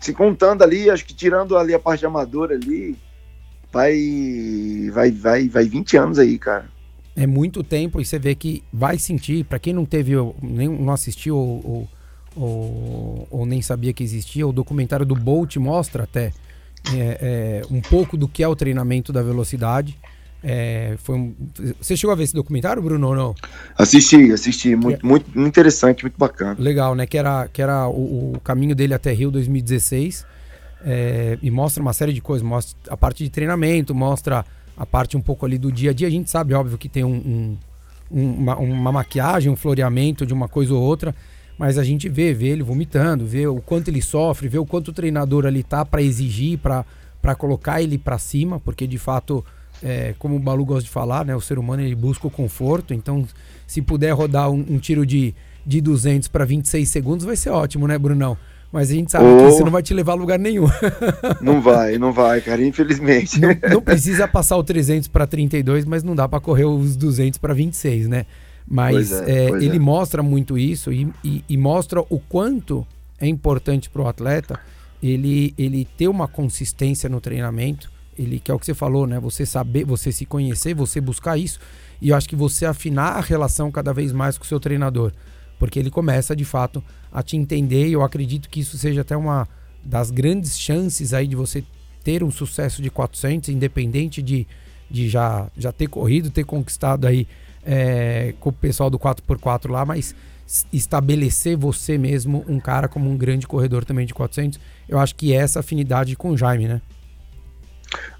Se 0.00 0.12
contando 0.12 0.62
ali, 0.62 0.90
acho 0.90 1.04
que 1.04 1.14
tirando 1.14 1.56
ali 1.56 1.72
a 1.72 1.78
parte 1.78 2.04
amadora 2.04 2.56
ali, 2.56 2.98
vai 3.72 4.90
vai 4.92 5.12
vai 5.12 5.48
vai 5.48 5.64
20 5.68 5.96
anos 5.96 6.18
aí, 6.18 6.36
cara. 6.36 6.68
É 7.14 7.28
muito 7.28 7.62
tempo 7.62 8.00
e 8.00 8.04
você 8.04 8.18
vê 8.18 8.34
que 8.34 8.64
vai 8.72 8.98
sentir, 8.98 9.44
para 9.44 9.60
quem 9.60 9.72
não 9.72 9.84
teve 9.84 10.14
nem 10.42 10.66
não 10.66 10.92
assistiu 10.92 11.36
ou, 11.36 11.88
ou, 12.34 12.44
ou, 12.44 13.28
ou, 13.30 13.46
nem 13.46 13.62
sabia 13.62 13.92
que 13.92 14.02
existia, 14.02 14.44
o 14.44 14.52
documentário 14.52 15.06
do 15.06 15.14
Bolt 15.14 15.56
mostra 15.58 16.02
até 16.02 16.32
é, 16.92 17.62
é, 17.62 17.62
um 17.70 17.80
pouco 17.80 18.16
do 18.16 18.26
que 18.26 18.42
é 18.42 18.48
o 18.48 18.56
treinamento 18.56 19.12
da 19.12 19.22
velocidade. 19.22 19.96
É, 20.46 20.96
foi 20.98 21.16
um... 21.16 21.34
Você 21.80 21.96
chegou 21.96 22.12
a 22.12 22.16
ver 22.16 22.24
esse 22.24 22.34
documentário, 22.34 22.82
Bruno, 22.82 23.08
ou 23.08 23.16
não? 23.16 23.34
Assisti, 23.78 24.30
assisti. 24.30 24.76
Muito, 24.76 25.04
é... 25.04 25.08
muito, 25.08 25.40
interessante, 25.40 26.04
muito 26.04 26.18
bacana. 26.18 26.54
Legal, 26.58 26.94
né? 26.94 27.06
Que 27.06 27.16
era, 27.16 27.48
que 27.48 27.62
era 27.62 27.88
o, 27.88 28.34
o 28.34 28.40
caminho 28.40 28.74
dele 28.74 28.92
até 28.92 29.10
Rio 29.10 29.30
2016. 29.30 30.26
É, 30.84 31.38
e 31.40 31.50
mostra 31.50 31.80
uma 31.82 31.94
série 31.94 32.12
de 32.12 32.20
coisas. 32.20 32.46
Mostra 32.46 32.76
a 32.92 32.96
parte 32.96 33.24
de 33.24 33.30
treinamento, 33.30 33.94
mostra 33.94 34.44
a 34.76 34.84
parte 34.84 35.16
um 35.16 35.20
pouco 35.22 35.46
ali 35.46 35.56
do 35.56 35.72
dia 35.72 35.92
a 35.92 35.94
dia. 35.94 36.08
A 36.08 36.10
gente 36.10 36.30
sabe, 36.30 36.52
óbvio, 36.52 36.76
que 36.76 36.90
tem 36.90 37.04
um, 37.04 37.56
um, 38.10 38.30
uma, 38.30 38.56
uma 38.56 38.92
maquiagem, 38.92 39.50
um 39.50 39.56
floreamento 39.56 40.26
de 40.26 40.34
uma 40.34 40.46
coisa 40.46 40.74
ou 40.74 40.82
outra. 40.82 41.14
Mas 41.56 41.78
a 41.78 41.84
gente 41.84 42.06
vê, 42.06 42.34
vê 42.34 42.48
ele 42.48 42.62
vomitando, 42.62 43.24
vê 43.24 43.46
o 43.46 43.62
quanto 43.62 43.88
ele 43.88 44.02
sofre, 44.02 44.46
vê 44.46 44.58
o 44.58 44.66
quanto 44.66 44.88
o 44.88 44.92
treinador 44.92 45.46
ali 45.46 45.62
tá 45.62 45.86
para 45.86 46.02
exigir, 46.02 46.58
para 46.58 47.34
colocar 47.38 47.80
ele 47.80 47.96
para 47.96 48.18
cima, 48.18 48.60
porque 48.60 48.86
de 48.86 48.98
fato 48.98 49.42
é, 49.82 50.14
como 50.18 50.36
o 50.36 50.38
Balu 50.38 50.64
gosta 50.64 50.84
de 50.84 50.90
falar, 50.90 51.24
né? 51.24 51.34
O 51.34 51.40
ser 51.40 51.58
humano 51.58 51.82
ele 51.82 51.94
busca 51.94 52.26
o 52.26 52.30
conforto. 52.30 52.94
Então, 52.94 53.26
se 53.66 53.82
puder 53.82 54.12
rodar 54.12 54.50
um, 54.50 54.64
um 54.68 54.78
tiro 54.78 55.04
de, 55.04 55.34
de 55.66 55.80
200 55.80 56.28
para 56.28 56.44
26 56.44 56.88
segundos, 56.88 57.24
vai 57.24 57.36
ser 57.36 57.50
ótimo, 57.50 57.86
né, 57.86 57.98
Brunão? 57.98 58.36
Mas 58.72 58.90
a 58.90 58.94
gente 58.94 59.12
sabe 59.12 59.24
que 59.24 59.48
isso 59.48 59.62
não 59.62 59.70
vai 59.70 59.84
te 59.84 59.94
levar 59.94 60.12
a 60.12 60.16
lugar 60.16 60.36
nenhum. 60.38 60.66
não 61.40 61.60
vai, 61.60 61.96
não 61.96 62.12
vai, 62.12 62.40
cara, 62.40 62.64
infelizmente. 62.64 63.40
Não, 63.40 63.50
não 63.70 63.80
precisa 63.80 64.26
passar 64.26 64.56
o 64.56 64.64
300 64.64 65.06
para 65.06 65.28
32, 65.28 65.84
mas 65.84 66.02
não 66.02 66.14
dá 66.14 66.28
para 66.28 66.40
correr 66.40 66.64
os 66.64 66.96
200 66.96 67.38
para 67.38 67.54
26, 67.54 68.08
né? 68.08 68.26
Mas 68.66 69.12
é, 69.12 69.46
é, 69.46 69.50
ele 69.50 69.76
é. 69.76 69.78
mostra 69.78 70.22
muito 70.22 70.58
isso 70.58 70.92
e, 70.92 71.08
e, 71.22 71.44
e, 71.48 71.56
mostra 71.56 72.00
o 72.00 72.18
quanto 72.18 72.84
é 73.20 73.28
importante 73.28 73.88
para 73.88 74.02
o 74.02 74.08
atleta 74.08 74.58
ele, 75.02 75.54
ele 75.58 75.86
ter 75.96 76.08
uma 76.08 76.26
consistência 76.26 77.08
no 77.08 77.20
treinamento 77.20 77.92
ele 78.18 78.38
que 78.38 78.50
é 78.50 78.54
o 78.54 78.58
que 78.58 78.66
você 78.66 78.74
falou, 78.74 79.06
né? 79.06 79.18
Você 79.20 79.44
saber, 79.46 79.84
você 79.84 80.12
se 80.12 80.24
conhecer, 80.24 80.74
você 80.74 81.00
buscar 81.00 81.36
isso. 81.38 81.58
E 82.00 82.10
eu 82.10 82.16
acho 82.16 82.28
que 82.28 82.36
você 82.36 82.66
afinar 82.66 83.16
a 83.16 83.20
relação 83.20 83.70
cada 83.70 83.92
vez 83.92 84.12
mais 84.12 84.36
com 84.36 84.44
o 84.44 84.46
seu 84.46 84.60
treinador. 84.60 85.12
Porque 85.58 85.78
ele 85.78 85.90
começa, 85.90 86.34
de 86.34 86.44
fato, 86.44 86.82
a 87.12 87.22
te 87.22 87.36
entender. 87.36 87.88
E 87.88 87.92
eu 87.92 88.02
acredito 88.02 88.48
que 88.48 88.60
isso 88.60 88.76
seja 88.76 89.02
até 89.02 89.16
uma 89.16 89.48
das 89.84 90.10
grandes 90.10 90.58
chances 90.58 91.12
aí 91.12 91.26
de 91.26 91.36
você 91.36 91.64
ter 92.02 92.22
um 92.22 92.30
sucesso 92.30 92.82
de 92.82 92.90
400, 92.90 93.48
independente 93.48 94.20
de, 94.20 94.46
de 94.90 95.08
já, 95.08 95.50
já 95.56 95.72
ter 95.72 95.86
corrido, 95.86 96.30
ter 96.30 96.44
conquistado 96.44 97.06
aí 97.06 97.26
é, 97.64 98.34
com 98.40 98.50
o 98.50 98.52
pessoal 98.52 98.90
do 98.90 98.98
4x4 98.98 99.70
lá, 99.70 99.84
mas 99.84 100.14
estabelecer 100.72 101.56
você 101.56 101.96
mesmo 101.96 102.44
um 102.46 102.60
cara 102.60 102.86
como 102.86 103.10
um 103.10 103.16
grande 103.16 103.46
corredor 103.46 103.84
também 103.84 104.06
de 104.06 104.12
400. 104.12 104.60
Eu 104.88 104.98
acho 104.98 105.14
que 105.14 105.32
essa 105.32 105.60
afinidade 105.60 106.14
com 106.16 106.30
o 106.30 106.36
Jaime, 106.36 106.68
né? 106.68 106.82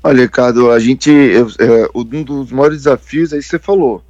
Olha, 0.02 0.22
Ricardo, 0.22 0.70
a 0.70 0.78
gente. 0.78 1.10
Eu, 1.10 1.48
é, 1.58 1.88
um 1.94 2.22
dos 2.22 2.52
maiores 2.52 2.78
desafios 2.78 3.32
é 3.32 3.38
isso 3.38 3.48
que 3.48 3.56
você 3.56 3.62
falou. 3.62 4.02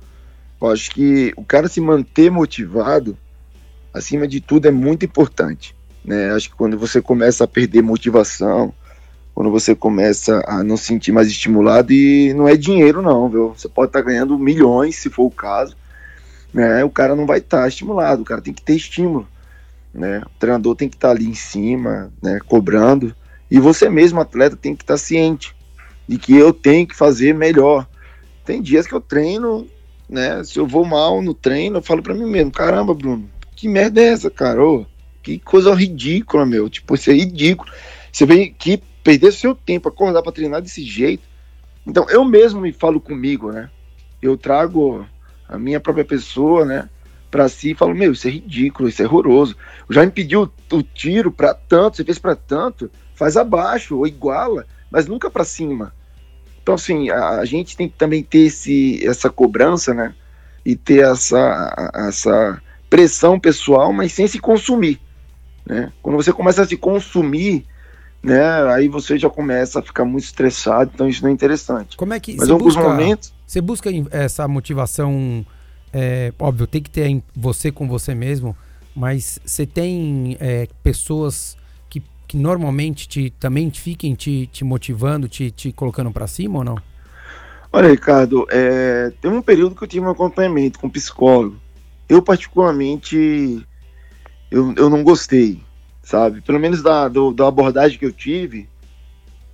Eu 0.60 0.70
acho 0.70 0.90
que 0.90 1.32
o 1.36 1.44
cara 1.44 1.68
se 1.68 1.80
manter 1.80 2.30
motivado, 2.30 3.16
acima 3.92 4.26
de 4.26 4.40
tudo, 4.40 4.66
é 4.66 4.70
muito 4.70 5.04
importante. 5.04 5.76
Né? 6.04 6.30
Acho 6.32 6.50
que 6.50 6.56
quando 6.56 6.78
você 6.78 7.00
começa 7.00 7.44
a 7.44 7.48
perder 7.48 7.82
motivação, 7.82 8.72
quando 9.34 9.50
você 9.50 9.74
começa 9.74 10.42
a 10.46 10.62
não 10.62 10.76
se 10.76 10.84
sentir 10.84 11.12
mais 11.12 11.28
estimulado, 11.28 11.92
e 11.92 12.32
não 12.34 12.48
é 12.48 12.56
dinheiro, 12.56 13.02
não, 13.02 13.28
viu? 13.28 13.54
Você 13.56 13.68
pode 13.68 13.88
estar 13.88 14.00
tá 14.00 14.06
ganhando 14.06 14.38
milhões, 14.38 14.96
se 14.96 15.10
for 15.10 15.24
o 15.24 15.30
caso, 15.30 15.76
né? 16.52 16.84
O 16.84 16.90
cara 16.90 17.16
não 17.16 17.26
vai 17.26 17.38
estar 17.38 17.62
tá 17.62 17.68
estimulado, 17.68 18.22
o 18.22 18.24
cara 18.24 18.40
tem 18.40 18.54
que 18.54 18.62
ter 18.62 18.76
estímulo. 18.76 19.26
Né? 19.92 20.22
O 20.24 20.38
treinador 20.38 20.74
tem 20.74 20.88
que 20.88 20.96
estar 20.96 21.08
tá 21.08 21.14
ali 21.14 21.26
em 21.26 21.34
cima, 21.34 22.12
né? 22.22 22.38
cobrando. 22.46 23.14
E 23.54 23.60
você 23.60 23.88
mesmo, 23.88 24.20
atleta, 24.20 24.56
tem 24.56 24.74
que 24.74 24.82
estar 24.82 24.96
ciente 24.96 25.54
de 26.08 26.18
que 26.18 26.36
eu 26.36 26.52
tenho 26.52 26.84
que 26.88 26.96
fazer 26.96 27.32
melhor. 27.32 27.86
Tem 28.44 28.60
dias 28.60 28.84
que 28.84 28.92
eu 28.92 29.00
treino, 29.00 29.68
né? 30.08 30.42
Se 30.42 30.58
eu 30.58 30.66
vou 30.66 30.84
mal 30.84 31.22
no 31.22 31.32
treino, 31.32 31.76
eu 31.76 31.82
falo 31.82 32.02
para 32.02 32.14
mim 32.14 32.28
mesmo, 32.28 32.50
caramba, 32.50 32.92
Bruno, 32.92 33.30
que 33.54 33.68
merda 33.68 34.00
é 34.00 34.06
essa, 34.06 34.28
cara? 34.28 34.60
Ô, 34.60 34.84
que 35.22 35.38
coisa 35.38 35.72
ridícula, 35.72 36.44
meu. 36.44 36.68
Tipo, 36.68 36.96
isso 36.96 37.12
é 37.12 37.14
ridículo. 37.14 37.70
Você 38.10 38.26
vem 38.26 38.42
aqui 38.42 38.82
perder 39.04 39.30
seu 39.30 39.54
tempo, 39.54 39.88
acordar 39.88 40.20
para 40.20 40.32
treinar 40.32 40.60
desse 40.60 40.82
jeito. 40.82 41.22
Então, 41.86 42.06
eu 42.10 42.24
mesmo 42.24 42.60
me 42.60 42.72
falo 42.72 43.00
comigo, 43.00 43.52
né? 43.52 43.70
Eu 44.20 44.36
trago 44.36 45.06
a 45.48 45.56
minha 45.56 45.78
própria 45.78 46.04
pessoa, 46.04 46.64
né? 46.64 46.90
Pra 47.30 47.48
si 47.48 47.70
e 47.70 47.74
falo, 47.76 47.94
meu, 47.94 48.10
isso 48.14 48.26
é 48.26 48.32
ridículo, 48.32 48.88
isso 48.88 49.00
é 49.00 49.06
horroroso. 49.06 49.56
Já 49.88 50.04
me 50.04 50.10
pediu 50.10 50.50
o 50.72 50.82
tiro 50.82 51.30
para 51.30 51.54
tanto, 51.54 51.98
você 51.98 52.04
fez 52.04 52.18
para 52.18 52.34
tanto 52.34 52.90
faz 53.14 53.36
abaixo 53.36 53.98
ou 53.98 54.06
iguala, 54.06 54.66
mas 54.90 55.06
nunca 55.06 55.30
para 55.30 55.44
cima. 55.44 55.92
Então, 56.62 56.74
assim, 56.74 57.10
a, 57.10 57.40
a, 57.40 57.44
gente 57.44 57.76
tem 57.76 57.88
que 57.88 57.96
também 57.96 58.22
ter 58.22 58.46
esse, 58.46 59.06
essa 59.06 59.28
cobrança, 59.28 59.92
né? 59.92 60.14
E 60.64 60.74
ter 60.74 61.04
essa, 61.04 61.92
essa 61.94 62.60
pressão 62.88 63.38
pessoal, 63.38 63.92
mas 63.92 64.12
sem 64.12 64.26
se 64.26 64.38
consumir. 64.38 64.98
Né? 65.66 65.92
Quando 66.02 66.16
você 66.16 66.32
começa 66.32 66.62
a 66.62 66.66
se 66.66 66.76
consumir, 66.76 67.66
né? 68.22 68.72
Aí 68.72 68.88
você 68.88 69.18
já 69.18 69.28
começa 69.28 69.80
a 69.80 69.82
ficar 69.82 70.06
muito 70.06 70.24
estressado, 70.24 70.90
então 70.94 71.06
isso 71.06 71.22
não 71.22 71.28
é 71.28 71.32
interessante. 71.32 71.96
Como 71.96 72.14
é 72.14 72.20
que 72.20 72.34
Mas 72.36 72.48
em 72.48 72.52
alguns 72.52 72.74
busca, 72.74 72.88
momentos. 72.88 73.34
Você 73.46 73.60
busca 73.60 73.90
essa 74.10 74.48
motivação, 74.48 75.44
é, 75.92 76.32
óbvio, 76.38 76.66
tem 76.66 76.82
que 76.82 76.90
ter 76.90 77.22
você 77.36 77.70
com 77.70 77.86
você 77.86 78.14
mesmo, 78.14 78.56
mas 78.96 79.38
você 79.44 79.66
tem 79.66 80.38
é, 80.40 80.66
pessoas 80.82 81.58
que 82.34 82.36
normalmente 82.36 83.06
te, 83.06 83.30
também 83.38 83.70
fiquem 83.70 84.12
te, 84.16 84.48
te 84.48 84.64
motivando, 84.64 85.28
te, 85.28 85.52
te 85.52 85.70
colocando 85.70 86.10
para 86.10 86.26
cima 86.26 86.58
ou 86.58 86.64
não? 86.64 86.76
Olha, 87.72 87.88
Ricardo, 87.88 88.44
é, 88.50 89.12
tem 89.20 89.30
um 89.30 89.40
período 89.40 89.76
que 89.76 89.84
eu 89.84 89.88
tive 89.88 90.04
um 90.04 90.10
acompanhamento 90.10 90.80
com 90.80 90.90
psicólogo. 90.90 91.56
Eu, 92.08 92.20
particularmente, 92.20 93.64
eu, 94.50 94.74
eu 94.76 94.90
não 94.90 95.04
gostei, 95.04 95.60
sabe? 96.02 96.40
Pelo 96.40 96.58
menos 96.58 96.82
da, 96.82 97.06
do, 97.06 97.32
da 97.32 97.46
abordagem 97.46 97.98
que 97.98 98.04
eu 98.04 98.12
tive, 98.12 98.68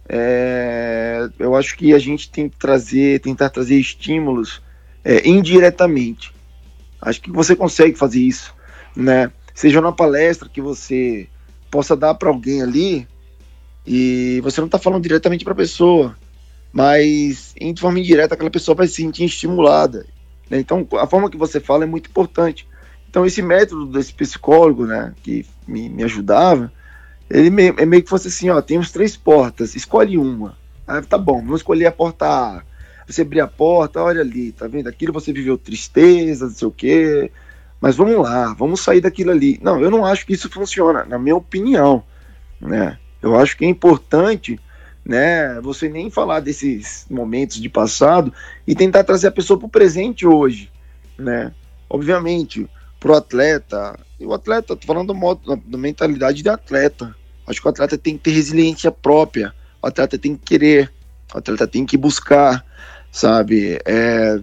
é, 0.09 1.28
eu 1.39 1.55
acho 1.55 1.76
que 1.76 1.93
a 1.93 1.99
gente 1.99 2.31
tem 2.31 2.49
que 2.49 2.57
trazer, 2.57 3.20
tentar 3.20 3.51
trazer 3.51 3.76
estímulos 3.76 4.62
é, 5.05 5.28
indiretamente. 5.28 6.33
Acho 7.01 7.20
que 7.20 7.31
você 7.31 7.55
consegue 7.55 7.97
fazer 7.97 8.20
isso, 8.20 8.55
né? 8.97 9.31
Seja 9.55 9.83
na 9.83 9.93
palestra 9.93 10.49
que 10.49 10.62
você 10.62 11.28
possa 11.71 11.97
dar 11.97 12.14
para 12.14 12.29
alguém 12.29 12.62
ali 12.62 13.07
e 13.87 14.41
você 14.43 14.61
não 14.61 14.66
está 14.66 14.79
falando 14.79 15.03
diretamente 15.03 15.45
para 15.45 15.53
a 15.53 15.57
pessoa, 15.57 16.16
mas 16.73 17.55
em 17.59 17.75
forma 17.75 17.99
indireta 17.99 18.35
aquela 18.35 18.51
pessoa 18.51 18.75
vai 18.75 18.87
se 18.87 18.95
sentir 18.95 19.25
estimulada. 19.25 20.07
Né? 20.49 20.59
Então 20.59 20.87
a 20.99 21.07
forma 21.07 21.31
que 21.31 21.37
você 21.37 21.61
fala 21.61 21.85
é 21.85 21.87
muito 21.87 22.11
importante. 22.11 22.66
Então 23.09 23.25
esse 23.25 23.43
método 23.43 23.87
desse 23.87 24.12
psicólogo, 24.12 24.87
né, 24.87 25.14
que 25.23 25.45
me, 25.66 25.89
me 25.89 26.05
ajudava, 26.05 26.73
ele 27.29 27.51
me, 27.51 27.68
é 27.68 27.87
meio 27.87 28.03
que 28.03 28.09
fosse 28.09 28.29
assim, 28.29 28.51
ó, 28.51 28.61
temos 28.61 28.91
três 28.91 29.16
portas, 29.16 29.75
escolhe 29.75 30.18
uma. 30.18 30.57
Ah, 30.87 31.01
tá 31.03 31.16
bom, 31.16 31.41
vamos 31.41 31.61
escolher 31.61 31.87
a 31.87 31.93
porta 31.93 32.27
A. 32.27 32.62
Você 33.07 33.23
abrir 33.23 33.41
a 33.41 33.47
porta, 33.49 34.03
olha 34.03 34.21
ali, 34.21 34.53
tá 34.53 34.68
vendo? 34.68 34.89
Aquilo 34.89 35.12
você 35.12 35.33
viveu 35.33 35.59
tristeza, 35.59 36.47
não 36.47 36.55
sei 36.55 36.68
o 36.68 36.71
quê, 36.71 37.33
mas 37.81 37.97
vamos 37.97 38.16
lá, 38.16 38.53
vamos 38.55 38.81
sair 38.81 39.01
daquilo 39.01 39.31
ali. 39.31 39.59
Não, 39.62 39.81
eu 39.81 39.91
não 39.91 40.05
acho 40.05 40.26
que 40.26 40.35
isso 40.35 40.51
funciona, 40.51 41.05
na 41.05 41.18
minha 41.18 41.37
opinião, 41.37 42.03
né? 42.61 42.99
Eu 43.22 43.39
acho 43.39 43.57
que 43.57 43.64
é 43.64 43.68
importante, 43.68 44.59
né, 45.05 45.61
você 45.61 45.89
nem 45.89 46.11
falar 46.11 46.41
desses 46.41 47.07
momentos 47.11 47.61
de 47.61 47.68
passado 47.68 48.33
e 48.66 48.74
tentar 48.74 49.05
trazer 49.05 49.28
a 49.28 49.33
pessoa 49.33 49.59
para 49.59 49.66
o 49.66 49.70
presente 49.70 50.26
hoje, 50.26 50.70
né? 51.18 51.53
Obviamente, 51.89 52.68
pro 52.99 53.16
atleta, 53.16 53.99
e 54.18 54.26
o 54.26 54.35
atleta, 54.35 54.76
tô 54.76 54.87
falando 54.87 55.09
do 55.09 55.14
modo, 55.14 55.57
da 55.57 55.78
mentalidade 55.78 56.43
de 56.43 56.49
atleta. 56.49 57.14
Acho 57.47 57.61
que 57.61 57.66
o 57.66 57.70
atleta 57.70 57.97
tem 57.97 58.16
que 58.16 58.24
ter 58.24 58.31
resiliência 58.33 58.93
própria, 58.93 59.55
o 59.83 59.87
atleta 59.87 60.18
tem 60.18 60.37
que 60.37 60.45
querer, 60.45 60.93
o 61.35 61.39
atleta 61.39 61.66
tem 61.66 61.87
que 61.87 61.97
buscar, 61.97 62.64
sabe? 63.11 63.78
É, 63.87 64.39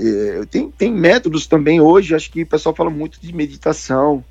é, 0.00 0.46
tem, 0.46 0.70
tem 0.70 0.92
métodos 0.92 1.46
também 1.46 1.80
hoje, 1.80 2.14
acho 2.14 2.30
que 2.30 2.42
o 2.42 2.46
pessoal 2.46 2.74
fala 2.74 2.90
muito 2.90 3.20
de 3.20 3.34
meditação. 3.34 4.24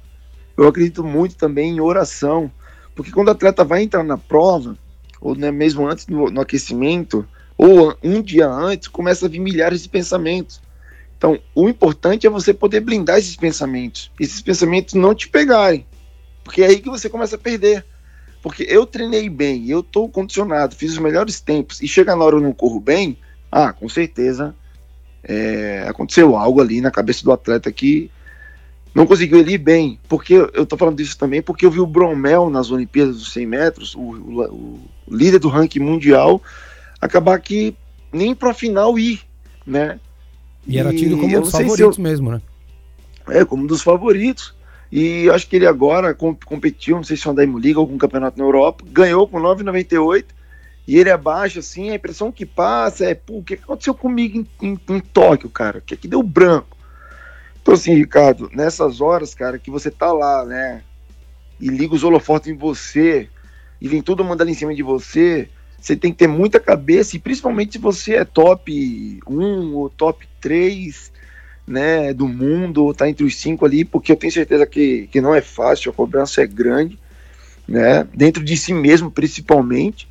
Eu 0.58 0.68
acredito 0.68 1.04
muito 1.04 1.36
também 1.36 1.76
em 1.76 1.80
oração, 1.80 2.52
porque 2.96 3.12
quando 3.12 3.28
o 3.28 3.32
atleta 3.32 3.64
vai 3.64 3.84
entrar 3.84 4.04
na 4.04 4.18
prova, 4.18 4.78
ou 5.22 5.36
né, 5.36 5.52
mesmo 5.52 5.88
antes 5.88 6.06
do, 6.06 6.30
no 6.32 6.42
aquecimento, 6.42 7.26
ou 7.58 7.96
um 8.04 8.22
dia 8.22 8.48
antes, 8.48 8.88
começa 8.88 9.26
a 9.26 9.30
vir 9.30 9.40
milhares 9.40 9.84
de 9.84 9.90
pensamentos. 9.90 10.62
Então, 11.18 11.38
o 11.54 11.70
importante 11.70 12.26
é 12.26 12.30
você 12.30 12.54
poder 12.54 12.80
blindar 12.80 13.20
esses 13.20 13.36
pensamentos, 13.36 14.12
esses 14.20 14.42
pensamentos 14.42 14.94
não 14.94 15.14
te 15.14 15.28
pegarem, 15.28 15.86
porque 16.44 16.64
é 16.64 16.68
aí 16.68 16.80
que 16.80 16.90
você 16.90 17.10
começa 17.10 17.36
a 17.36 17.40
perder. 17.40 17.86
Porque 18.42 18.66
eu 18.70 18.86
treinei 18.86 19.30
bem, 19.30 19.70
eu 19.70 19.82
estou 19.82 20.08
condicionado, 20.08 20.74
fiz 20.74 20.94
os 20.94 20.98
melhores 20.98 21.42
tempos, 21.42 21.82
e 21.82 21.88
chega 21.88 22.16
na 22.16 22.24
hora 22.24 22.38
eu 22.38 22.42
não 22.42 22.54
corro 22.54 22.80
bem, 22.80 23.18
ah, 23.52 23.74
com 23.74 23.90
certeza 23.90 24.56
é, 25.24 25.86
aconteceu 25.88 26.36
algo 26.36 26.62
ali 26.62 26.82
na 26.82 26.92
cabeça 26.92 27.24
do 27.24 27.32
atleta 27.32 27.72
que 27.72 28.10
não 28.94 29.06
conseguiu 29.06 29.38
ele 29.38 29.54
ir 29.54 29.58
bem. 29.58 30.00
Porque 30.08 30.34
eu 30.34 30.66
tô 30.66 30.78
falando 30.78 30.98
disso 30.98 31.18
também 31.18 31.42
porque 31.42 31.66
eu 31.66 31.72
vi 31.72 31.80
o 31.80 31.88
Bromel 31.88 32.50
nas 32.50 32.72
Olimpíadas 32.72 33.18
dos 33.18 33.32
100 33.34 33.46
metros, 33.46 33.96
o, 33.96 34.00
o, 34.00 34.80
o 35.08 35.16
líder 35.16 35.40
do 35.40 35.50
ranking 35.50 35.80
mundial, 35.80 36.42
acabar 37.00 37.40
que 37.40 37.76
nem 38.12 38.34
para 38.34 38.54
final 38.54 38.98
ir, 38.98 39.22
né? 39.66 40.00
E, 40.68 40.76
e 40.76 40.78
era 40.78 40.94
tido 40.94 41.18
como 41.18 41.38
um 41.38 41.42
dos 41.42 41.52
favoritos 41.52 41.98
eu, 41.98 42.04
mesmo, 42.04 42.32
né? 42.32 42.42
É, 43.30 43.46
como 43.46 43.64
um 43.64 43.68
dos 43.68 43.82
favoritos. 43.82 44.58
E 44.92 45.30
acho 45.30 45.48
que 45.48 45.56
ele 45.56 45.68
agora 45.68 46.16
competiu, 46.16 46.96
não 46.96 47.04
sei 47.04 47.16
se 47.16 47.22
foi 47.22 47.34
na 47.34 47.60
Liga 47.60 47.80
ou 47.80 47.84
algum 47.84 47.98
campeonato 47.98 48.40
na 48.40 48.44
Europa, 48.44 48.84
ganhou 48.92 49.28
com 49.28 49.40
9,98 49.40 50.26
e 50.90 50.98
ele 50.98 51.12
abaixa, 51.12 51.60
assim, 51.60 51.92
a 51.92 51.96
impressão 51.96 52.32
que 52.32 52.48
passa 52.48 53.06
é, 53.06 53.14
pô, 53.14 53.38
o 53.38 53.44
que 53.44 53.54
aconteceu 53.54 53.94
comigo 53.94 54.40
em, 54.60 54.70
em, 54.70 54.80
em 54.90 55.00
Tóquio, 55.00 55.48
cara? 55.48 55.78
O 55.78 55.82
que, 55.82 55.96
que 55.96 56.08
deu 56.08 56.24
branco? 56.24 56.76
Então, 57.62 57.76
assim, 57.76 57.94
Ricardo, 57.94 58.50
nessas 58.52 59.00
horas, 59.00 59.36
cara, 59.36 59.60
que 59.60 59.70
você 59.70 59.92
tá 59.92 60.12
lá, 60.12 60.44
né, 60.44 60.82
e 61.62 61.68
liga 61.68 61.94
os 61.94 62.04
holofotes 62.04 62.50
em 62.50 62.56
você, 62.56 63.30
e 63.80 63.88
vem 63.88 64.02
todo 64.02 64.24
mundo 64.24 64.42
ali 64.42 64.54
em 64.54 64.56
cima 64.56 64.74
de 64.74 64.82
você, 64.82 65.48
você 65.80 65.96
tem 65.96 66.12
que 66.12 66.18
ter 66.18 66.28
muita 66.28 66.60
cabeça, 66.60 67.16
e 67.16 67.20
principalmente 67.20 67.74
se 67.74 67.78
você 67.78 68.16
é 68.16 68.26
top 68.26 69.20
1 69.28 69.76
ou 69.76 69.92
top 69.92 70.28
3, 70.42 71.12
né, 71.68 72.16
do 72.16 72.28
mundo, 72.28 72.96
tá 72.96 73.08
entre 73.08 73.24
os 73.24 73.36
cinco 73.36 73.64
ali, 73.64 73.86
porque 73.86 74.12
eu 74.12 74.16
tenho 74.16 74.34
certeza 74.34 74.66
que, 74.66 75.08
que 75.12 75.22
não 75.22 75.36
é 75.36 75.42
fácil, 75.42 75.92
a 75.92 75.94
cobrança 75.94 76.42
é 76.42 76.48
grande, 76.48 76.98
né, 77.68 78.08
dentro 78.12 78.44
de 78.44 78.58
si 78.58 78.74
mesmo, 78.74 79.12
principalmente, 79.12 80.10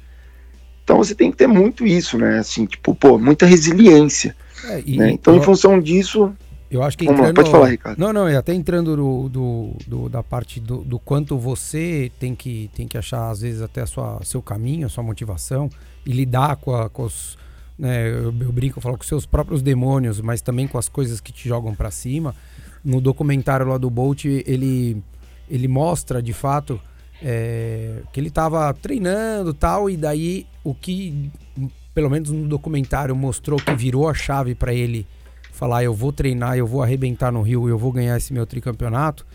então 0.88 0.96
você 0.96 1.14
tem 1.14 1.30
que 1.30 1.36
ter 1.36 1.46
muito 1.46 1.86
isso, 1.86 2.16
né? 2.16 2.38
Assim, 2.38 2.64
tipo, 2.64 2.94
pô, 2.94 3.18
muita 3.18 3.44
resiliência. 3.44 4.34
É, 4.64 4.82
e, 4.86 4.96
né? 4.96 5.10
Então, 5.10 5.34
eu, 5.34 5.40
em 5.40 5.42
função 5.42 5.78
disso. 5.78 6.32
Eu 6.70 6.82
acho 6.82 6.96
que 6.96 7.04
entrando, 7.04 7.34
pode 7.34 7.50
falar, 7.50 7.68
Ricardo. 7.68 7.98
Não, 7.98 8.10
não, 8.10 8.26
até 8.26 8.54
entrando 8.54 8.96
do, 8.96 9.28
do, 9.28 9.72
do 9.86 10.08
da 10.08 10.22
parte 10.22 10.58
do, 10.58 10.78
do, 10.78 10.98
quanto 10.98 11.36
você 11.36 12.10
tem 12.18 12.34
que, 12.34 12.70
tem 12.74 12.88
que 12.88 12.96
achar, 12.96 13.28
às 13.28 13.42
vezes, 13.42 13.60
até 13.60 13.84
sua, 13.84 14.18
seu 14.24 14.40
caminho, 14.40 14.86
a 14.86 14.88
sua 14.88 15.04
motivação. 15.04 15.68
e 16.06 16.10
lidar 16.12 16.56
com, 16.56 16.74
a, 16.74 16.88
com 16.88 17.02
os. 17.02 17.36
Né, 17.78 18.08
eu, 18.08 18.34
eu 18.40 18.50
brinco, 18.50 18.78
eu 18.78 18.82
falo 18.82 18.96
com 18.96 19.04
seus 19.04 19.26
próprios 19.26 19.60
demônios, 19.60 20.22
mas 20.22 20.40
também 20.40 20.66
com 20.66 20.78
as 20.78 20.88
coisas 20.88 21.20
que 21.20 21.32
te 21.32 21.46
jogam 21.46 21.74
para 21.74 21.90
cima. 21.90 22.34
No 22.82 22.98
documentário 22.98 23.66
lá 23.66 23.76
do 23.76 23.90
Bolt, 23.90 24.24
ele, 24.24 25.02
ele 25.50 25.68
mostra 25.68 26.22
de 26.22 26.32
fato 26.32 26.80
é, 27.22 28.02
que 28.12 28.20
ele 28.20 28.28
estava 28.28 28.72
treinando 28.72 29.52
tal, 29.52 29.90
e 29.90 29.96
daí 29.96 30.46
o 30.68 30.74
que, 30.74 31.30
pelo 31.94 32.10
menos 32.10 32.30
no 32.30 32.46
documentário, 32.46 33.16
mostrou 33.16 33.58
que 33.58 33.74
virou 33.74 34.06
a 34.06 34.12
chave 34.12 34.54
para 34.54 34.74
ele 34.74 35.06
falar: 35.50 35.82
eu 35.82 35.94
vou 35.94 36.12
treinar, 36.12 36.58
eu 36.58 36.66
vou 36.66 36.82
arrebentar 36.82 37.32
no 37.32 37.40
Rio, 37.40 37.68
eu 37.68 37.78
vou 37.78 37.90
ganhar 37.90 38.16
esse 38.16 38.32
meu 38.32 38.46
tricampeonato. 38.46 39.26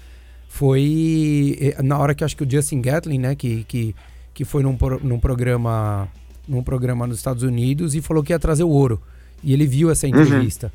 Foi 0.48 1.58
é, 1.60 1.82
na 1.82 1.98
hora 1.98 2.14
que 2.14 2.24
acho 2.24 2.38
que 2.38 2.44
o 2.44 2.50
Justin 2.50 2.82
Gatlin, 2.82 3.18
né, 3.18 3.36
que, 3.36 3.64
que, 3.64 3.96
que 4.32 4.46
foi 4.46 4.62
num, 4.62 4.78
num 5.02 5.20
programa 5.20 6.08
num 6.48 6.62
programa 6.62 7.08
nos 7.08 7.18
Estados 7.18 7.42
Unidos 7.42 7.96
e 7.96 8.02
falou 8.02 8.22
que 8.22 8.34
ia 8.34 8.40
trazer 8.40 8.64
o 8.64 8.70
ouro. 8.70 9.02
E 9.42 9.54
ele 9.54 9.66
viu 9.66 9.90
essa 9.90 10.06
uhum. 10.06 10.14
entrevista. 10.22 10.68
Uhum. 10.68 10.72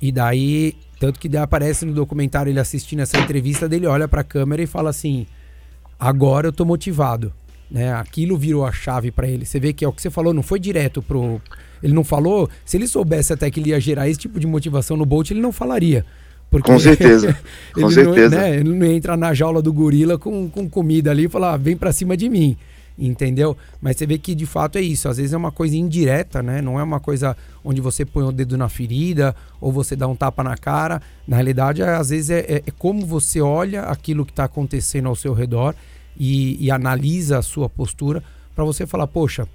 E 0.00 0.10
daí, 0.10 0.74
tanto 0.98 1.20
que 1.20 1.36
aparece 1.36 1.84
no 1.84 1.92
documentário 1.92 2.50
ele 2.50 2.58
assistindo 2.58 3.00
essa 3.00 3.18
entrevista 3.18 3.68
dele, 3.68 3.86
olha 3.86 4.08
para 4.08 4.22
a 4.22 4.24
câmera 4.24 4.62
e 4.62 4.66
fala 4.66 4.90
assim: 4.90 5.26
agora 6.00 6.48
eu 6.48 6.52
tô 6.52 6.64
motivado. 6.64 7.32
Né? 7.72 7.90
Aquilo 7.94 8.36
virou 8.36 8.66
a 8.66 8.70
chave 8.70 9.10
para 9.10 9.26
ele. 9.26 9.46
Você 9.46 9.58
vê 9.58 9.72
que 9.72 9.82
é 9.82 9.88
o 9.88 9.92
que 9.92 10.02
você 10.02 10.10
falou, 10.10 10.34
não 10.34 10.42
foi 10.42 10.60
direto 10.60 11.00
pro. 11.00 11.40
Ele 11.82 11.94
não 11.94 12.04
falou. 12.04 12.48
Se 12.66 12.76
ele 12.76 12.86
soubesse 12.86 13.32
até 13.32 13.50
que 13.50 13.58
ele 13.58 13.70
ia 13.70 13.80
gerar 13.80 14.10
esse 14.10 14.20
tipo 14.20 14.38
de 14.38 14.46
motivação 14.46 14.94
no 14.94 15.06
Bolt, 15.06 15.30
ele 15.30 15.40
não 15.40 15.50
falaria. 15.50 16.04
Porque 16.50 16.70
com 16.70 16.78
certeza. 16.78 17.34
com 17.72 17.80
ele 17.80 17.90
certeza. 17.94 18.36
Não, 18.36 18.42
né, 18.42 18.56
ele 18.56 18.74
não 18.74 18.86
entra 18.86 19.16
na 19.16 19.32
jaula 19.32 19.62
do 19.62 19.72
gorila 19.72 20.18
com, 20.18 20.50
com 20.50 20.68
comida 20.68 21.10
ali 21.10 21.24
e 21.24 21.28
falar, 21.30 21.54
ah, 21.54 21.56
vem 21.56 21.74
para 21.74 21.92
cima 21.92 22.14
de 22.14 22.28
mim. 22.28 22.58
Entendeu? 22.98 23.56
Mas 23.80 23.96
você 23.96 24.06
vê 24.06 24.18
que 24.18 24.34
de 24.34 24.44
fato 24.44 24.76
é 24.76 24.82
isso. 24.82 25.08
Às 25.08 25.16
vezes 25.16 25.32
é 25.32 25.36
uma 25.36 25.50
coisa 25.50 25.74
indireta, 25.74 26.42
né? 26.42 26.60
Não 26.60 26.78
é 26.78 26.82
uma 26.82 27.00
coisa 27.00 27.34
onde 27.64 27.80
você 27.80 28.04
põe 28.04 28.22
o 28.22 28.30
dedo 28.30 28.58
na 28.58 28.68
ferida 28.68 29.34
ou 29.58 29.72
você 29.72 29.96
dá 29.96 30.06
um 30.06 30.14
tapa 30.14 30.44
na 30.44 30.58
cara. 30.58 31.00
Na 31.26 31.36
realidade, 31.36 31.80
é, 31.80 31.88
às 31.88 32.10
vezes 32.10 32.28
é, 32.28 32.40
é, 32.40 32.56
é 32.66 32.70
como 32.78 33.06
você 33.06 33.40
olha 33.40 33.84
aquilo 33.84 34.26
que 34.26 34.32
está 34.32 34.44
acontecendo 34.44 35.08
ao 35.08 35.16
seu 35.16 35.32
redor 35.32 35.74
e, 36.16 36.64
e 36.64 36.70
analisa 36.70 37.38
a 37.38 37.42
sua 37.42 37.68
postura 37.68 38.22
para 38.54 38.64
você 38.64 38.86
falar, 38.86 39.06
poxa, 39.06 39.48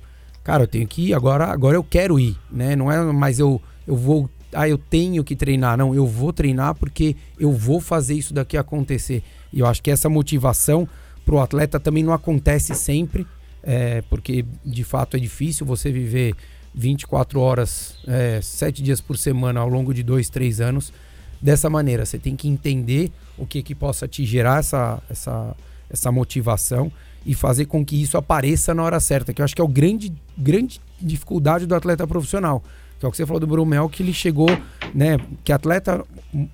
cara, 0.44 0.64
eu 0.64 0.68
tenho 0.68 0.88
que 0.88 1.10
ir, 1.10 1.14
agora, 1.14 1.46
agora 1.46 1.76
eu 1.76 1.84
quero 1.84 2.20
ir, 2.20 2.38
né? 2.52 2.76
Não 2.76 2.92
é 2.92 3.02
mais 3.12 3.40
eu, 3.40 3.62
eu 3.86 3.96
vou, 3.96 4.30
ah, 4.54 4.68
eu 4.68 4.78
tenho 4.78 5.24
que 5.24 5.36
treinar, 5.36 5.78
não, 5.78 5.94
eu 5.94 6.06
vou 6.06 6.34
treinar 6.34 6.76
porque 6.76 7.16
eu 7.40 7.52
vou 7.52 7.80
fazer 7.80 8.16
isso 8.16 8.34
daqui 8.34 8.58
acontecer. 8.58 9.24
E 9.52 9.60
eu 9.60 9.66
acho 9.68 9.82
que 9.82 9.92
essa 9.92 10.10
motivação 10.10 10.88
para 11.26 11.36
o 11.36 11.40
atleta 11.40 11.80
também 11.80 12.04
não 12.04 12.14
acontece 12.14 12.74
sempre, 12.74 13.28
é, 13.62 14.02
porque 14.10 14.46
de 14.66 14.84
fato 14.84 15.18
é 15.18 15.20
difícil 15.20 15.66
você 15.66 15.92
viver 15.92 16.34
24 16.74 17.40
horas, 17.40 17.98
é, 18.08 18.40
7 18.42 18.82
dias 18.82 19.02
por 19.02 19.18
semana 19.18 19.60
ao 19.60 19.68
longo 19.68 19.94
de 19.94 20.04
2, 20.04 20.30
3 20.30 20.62
anos 20.62 20.94
dessa 21.42 21.70
maneira. 21.70 22.06
Você 22.06 22.18
tem 22.18 22.36
que 22.36 22.48
entender 22.48 23.12
o 23.38 23.46
que, 23.46 23.62
que 23.62 23.76
possa 23.76 24.08
te 24.08 24.26
gerar 24.26 24.60
essa, 24.60 25.02
essa 25.10 25.56
essa 25.90 26.12
motivação 26.12 26.92
e 27.26 27.34
fazer 27.34 27.66
com 27.66 27.86
que 27.86 28.02
isso 28.02 28.18
apareça 28.18 28.74
na 28.74 28.84
hora 28.84 29.00
certa, 29.00 29.34
que 29.34 29.42
eu 29.42 29.46
acho 29.46 29.56
que 29.56 29.62
é 29.62 29.64
o 29.64 29.68
grande, 29.68 30.14
grande 30.38 30.80
dificuldade 31.00 31.66
do 31.66 31.76
atleta 31.76 32.08
profissional. 32.08 32.64
Que 33.00 33.06
é 33.06 33.08
o 33.08 33.12
que 33.12 33.18
você 33.18 33.26
falou 33.26 33.40
do 33.40 33.46
Brumel, 33.46 33.90
que 33.90 34.02
ele 34.02 34.14
chegou, 34.14 34.50
né? 34.94 35.18
Que 35.44 35.52
atleta 35.52 36.04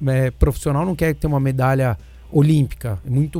é, 0.07 0.31
profissional 0.31 0.85
não 0.85 0.95
quer 0.95 1.15
ter 1.15 1.27
uma 1.27 1.39
medalha 1.39 1.97
olímpica. 2.29 2.99
Muito, 3.05 3.39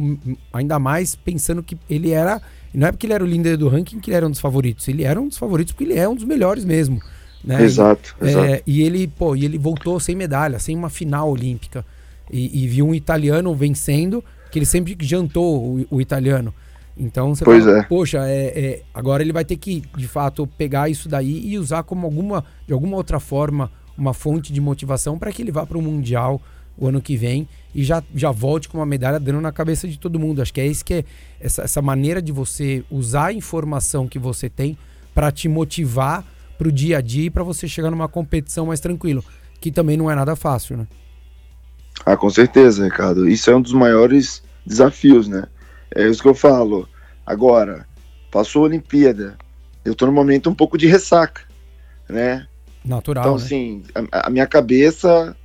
ainda 0.54 0.80
mais 0.80 1.16
pensando 1.16 1.62
que 1.62 1.78
ele 1.90 2.12
era. 2.12 2.42
Não 2.74 2.88
é 2.88 2.92
porque 2.92 3.06
ele 3.06 3.14
era 3.14 3.24
o 3.24 3.28
líder 3.28 3.58
do 3.58 3.68
ranking 3.68 4.00
que 4.00 4.10
ele 4.10 4.18
era 4.18 4.28
um 4.28 4.32
dos 4.32 4.40
favoritos. 4.40 4.88
Ele 4.88 5.04
era 5.04 5.20
um 5.20 5.28
dos 5.28 5.38
favoritos 5.38 5.74
porque 5.74 5.84
ele 5.92 6.00
é 6.00 6.08
um 6.08 6.16
dos 6.16 6.24
melhores 6.24 6.64
mesmo. 6.64 7.02
Né? 7.44 7.62
Exato, 7.62 8.16
e, 8.22 8.26
exato. 8.26 8.46
É, 8.46 8.62
e 8.66 8.84
ele, 8.84 9.06
pô, 9.08 9.36
e 9.36 9.44
ele 9.44 9.58
voltou 9.58 10.00
sem 10.00 10.16
medalha, 10.16 10.60
sem 10.60 10.76
uma 10.76 10.90
final 10.90 11.30
olímpica. 11.30 11.86
E, 12.32 12.64
e 12.64 12.68
viu 12.68 12.88
um 12.88 12.96
italiano 12.96 13.54
vencendo 13.54 14.24
que 14.54 14.60
ele 14.60 14.68
sempre 14.68 14.96
jantou 15.02 15.80
o, 15.80 15.88
o 15.90 16.00
italiano. 16.00 16.54
Então 16.96 17.34
você 17.34 17.44
pois 17.44 17.66
fala, 17.66 17.80
é. 17.80 17.84
poxa, 17.84 18.20
é, 18.30 18.46
é, 18.46 18.82
agora 18.94 19.24
ele 19.24 19.34
vai 19.34 19.44
ter 19.44 19.58
que, 19.58 19.82
de 19.98 20.08
fato, 20.08 20.46
pegar 20.46 20.88
isso 20.88 21.10
daí 21.10 21.44
e 21.44 21.58
usar 21.58 21.82
como 21.82 22.06
alguma, 22.06 22.46
de 22.68 22.72
alguma 22.72 22.96
outra 22.96 23.20
forma, 23.20 23.72
uma 23.98 24.14
fonte 24.14 24.54
de 24.54 24.62
motivação 24.62 25.18
para 25.18 25.32
que 25.32 25.42
ele 25.42 25.52
vá 25.52 25.66
para 25.66 25.76
o 25.76 25.82
Mundial 25.82 26.40
o 26.78 26.88
ano 26.88 27.02
que 27.02 27.18
vem 27.18 27.48
e 27.74 27.84
já, 27.84 28.04
já 28.14 28.30
volte 28.30 28.70
com 28.70 28.78
uma 28.78 28.86
medalha 28.86 29.20
dando 29.20 29.42
na 29.42 29.52
cabeça 29.52 29.88
de 29.88 29.98
todo 29.98 30.20
mundo. 30.20 30.40
Acho 30.40 30.54
que 30.54 30.62
é 30.62 30.68
isso 30.68 30.86
que 30.86 30.94
é 30.94 31.06
essa, 31.40 31.64
essa 31.64 31.82
maneira 31.82 32.22
de 32.22 32.32
você 32.32 32.84
usar 32.92 33.28
a 33.28 33.34
informação 33.34 34.08
que 34.08 34.20
você 34.20 34.50
tem 34.50 34.78
para 35.16 35.32
te 35.32 35.48
motivar 35.48 36.24
para 36.60 36.68
o 36.68 36.72
dia 36.72 37.00
a 37.00 37.02
dia 37.02 37.26
e 37.26 37.30
para 37.32 37.44
você 37.44 37.68
chegar 37.68 37.90
numa 37.90 38.08
competição 38.08 38.68
mais 38.68 38.80
tranquilo, 38.80 39.26
que 39.60 39.72
também 39.72 39.98
não 39.98 40.12
é 40.12 40.16
nada 40.16 40.36
fácil, 40.36 40.78
né? 40.78 40.88
Ah, 42.06 42.18
com 42.18 42.30
certeza, 42.30 42.84
Ricardo. 42.84 43.28
Isso 43.28 43.50
é 43.50 43.56
um 43.56 43.62
dos 43.62 43.74
maiores 43.74 44.44
desafios, 44.66 45.28
né? 45.28 45.46
É 45.94 46.08
isso 46.08 46.22
que 46.22 46.28
eu 46.28 46.36
falo. 46.36 46.88
Agora, 47.26 47.88
passou 48.32 48.64
a 48.64 48.66
Olimpíada, 48.66 49.38
eu 49.86 49.94
tô 49.94 50.06
no 50.06 50.12
momento 50.12 50.50
um 50.50 50.56
pouco 50.56 50.78
de 50.78 50.88
ressaca, 50.88 51.42
né? 52.10 52.48
Natural. 52.84 53.24
Então, 53.24 53.38
né? 53.38 53.44
assim, 53.44 53.84
a, 54.12 54.28
a, 54.28 54.30
minha 54.30 54.48
cabeça, 54.48 55.36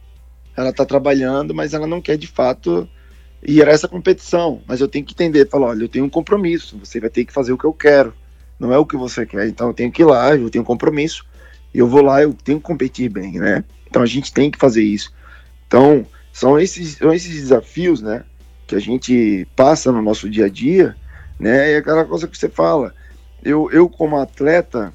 ela 0.57 0.73
tá 0.73 0.85
trabalhando, 0.85 1.55
mas 1.55 1.75
ela 1.75 1.87
não 1.87 2.01
quer 2.01 2.17
de 2.17 2.27
fato 2.27 2.89
ir 3.43 3.67
a 3.67 3.71
essa 3.71 3.87
competição. 3.87 4.63
Mas 4.67 4.81
eu 4.81 4.89
tenho 4.89 5.05
que 5.05 5.13
entender, 5.13 5.49
falar, 5.49 5.69
olha, 5.69 5.85
eu 5.85 5.89
tenho 5.89 6.05
um 6.05 6.11
compromisso, 6.11 6.79
você 6.79 6.99
vai 6.99 7.11
ter 7.11 7.25
que 7.25 7.33
fazer 7.33 7.53
o 7.53 7.59
que 7.59 7.65
eu 7.65 7.73
quero, 7.73 8.13
não 8.59 8.73
é 8.73 8.79
o 8.79 8.87
que 8.87 8.97
você 8.97 9.25
quer. 9.25 9.47
Então 9.49 9.69
eu 9.69 9.75
tenho 9.75 9.93
que 9.93 10.03
ir 10.03 10.07
lá, 10.07 10.35
eu 10.35 10.51
tenho 10.51 10.63
um 10.63 10.67
compromisso, 10.67 11.25
eu 11.73 11.87
vou 11.87 12.03
lá, 12.03 12.23
eu 12.23 12.33
tenho 12.33 12.59
que 12.59 12.65
competir 12.65 13.09
bem, 13.09 13.33
né? 13.39 13.65
Então 13.89 14.03
a 14.03 14.07
gente 14.07 14.33
tem 14.33 14.51
que 14.51 14.59
fazer 14.59 14.83
isso. 14.83 15.13
Então, 15.67 16.07
são 16.39 16.57
esses, 16.57 16.93
são 16.93 17.13
esses 17.13 17.35
desafios, 17.35 18.01
né, 18.01 18.23
que 18.65 18.77
a 18.77 18.79
gente 18.79 19.45
passa 19.57 19.91
no 19.91 20.01
nosso 20.01 20.31
dia 20.31 20.45
a 20.45 20.49
dia, 20.49 20.97
né, 21.37 21.73
e 21.73 21.75
é 21.75 21.77
aquela 21.79 22.05
coisa 22.05 22.29
que 22.29 22.39
você 22.39 22.49
fala. 22.49 22.95
Eu, 23.43 23.69
eu 23.73 23.89
como 23.89 24.17
atleta, 24.17 24.95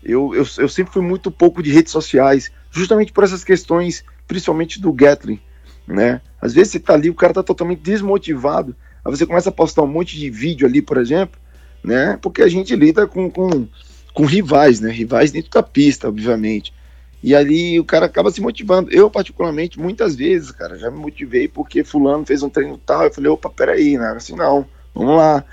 eu, 0.00 0.32
eu, 0.32 0.46
eu 0.58 0.68
sempre 0.68 0.92
fui 0.92 1.02
muito 1.02 1.28
pouco 1.28 1.60
de 1.60 1.72
redes 1.72 1.90
sociais, 1.90 2.52
justamente 2.70 3.12
por 3.12 3.24
essas 3.24 3.42
questões, 3.42 4.04
principalmente 4.28 4.80
do 4.80 4.92
Gatling, 4.92 5.40
né? 5.88 6.20
Às 6.40 6.54
vezes 6.54 6.70
você 6.70 6.78
tá 6.78 6.94
ali, 6.94 7.10
o 7.10 7.14
cara 7.14 7.34
tá 7.34 7.42
totalmente 7.42 7.80
desmotivado, 7.80 8.76
aí 9.04 9.10
você 9.10 9.26
começa 9.26 9.48
a 9.48 9.52
postar 9.52 9.82
um 9.82 9.88
monte 9.88 10.16
de 10.16 10.30
vídeo 10.30 10.68
ali, 10.68 10.80
por 10.80 10.98
exemplo, 10.98 11.40
né? 11.82 12.16
Porque 12.22 12.42
a 12.42 12.48
gente 12.48 12.76
lida 12.76 13.08
com, 13.08 13.28
com, 13.28 13.66
com 14.14 14.24
rivais, 14.24 14.78
né? 14.78 14.92
Rivais 14.92 15.32
dentro 15.32 15.50
da 15.50 15.64
pista, 15.64 16.06
obviamente. 16.08 16.72
E 17.22 17.34
ali 17.34 17.78
o 17.78 17.84
cara 17.84 18.06
acaba 18.06 18.30
se 18.30 18.40
motivando. 18.40 18.90
Eu, 18.90 19.10
particularmente, 19.10 19.78
muitas 19.78 20.16
vezes, 20.16 20.50
cara, 20.50 20.78
já 20.78 20.90
me 20.90 20.98
motivei 20.98 21.48
porque 21.48 21.84
fulano 21.84 22.24
fez 22.24 22.42
um 22.42 22.48
treino 22.48 22.78
tal. 22.78 23.04
Eu 23.04 23.12
falei, 23.12 23.30
opa, 23.30 23.50
peraí, 23.50 23.98
né? 23.98 24.12
Assim, 24.16 24.34
não, 24.34 24.66
vamos 24.94 25.16
lá, 25.16 25.44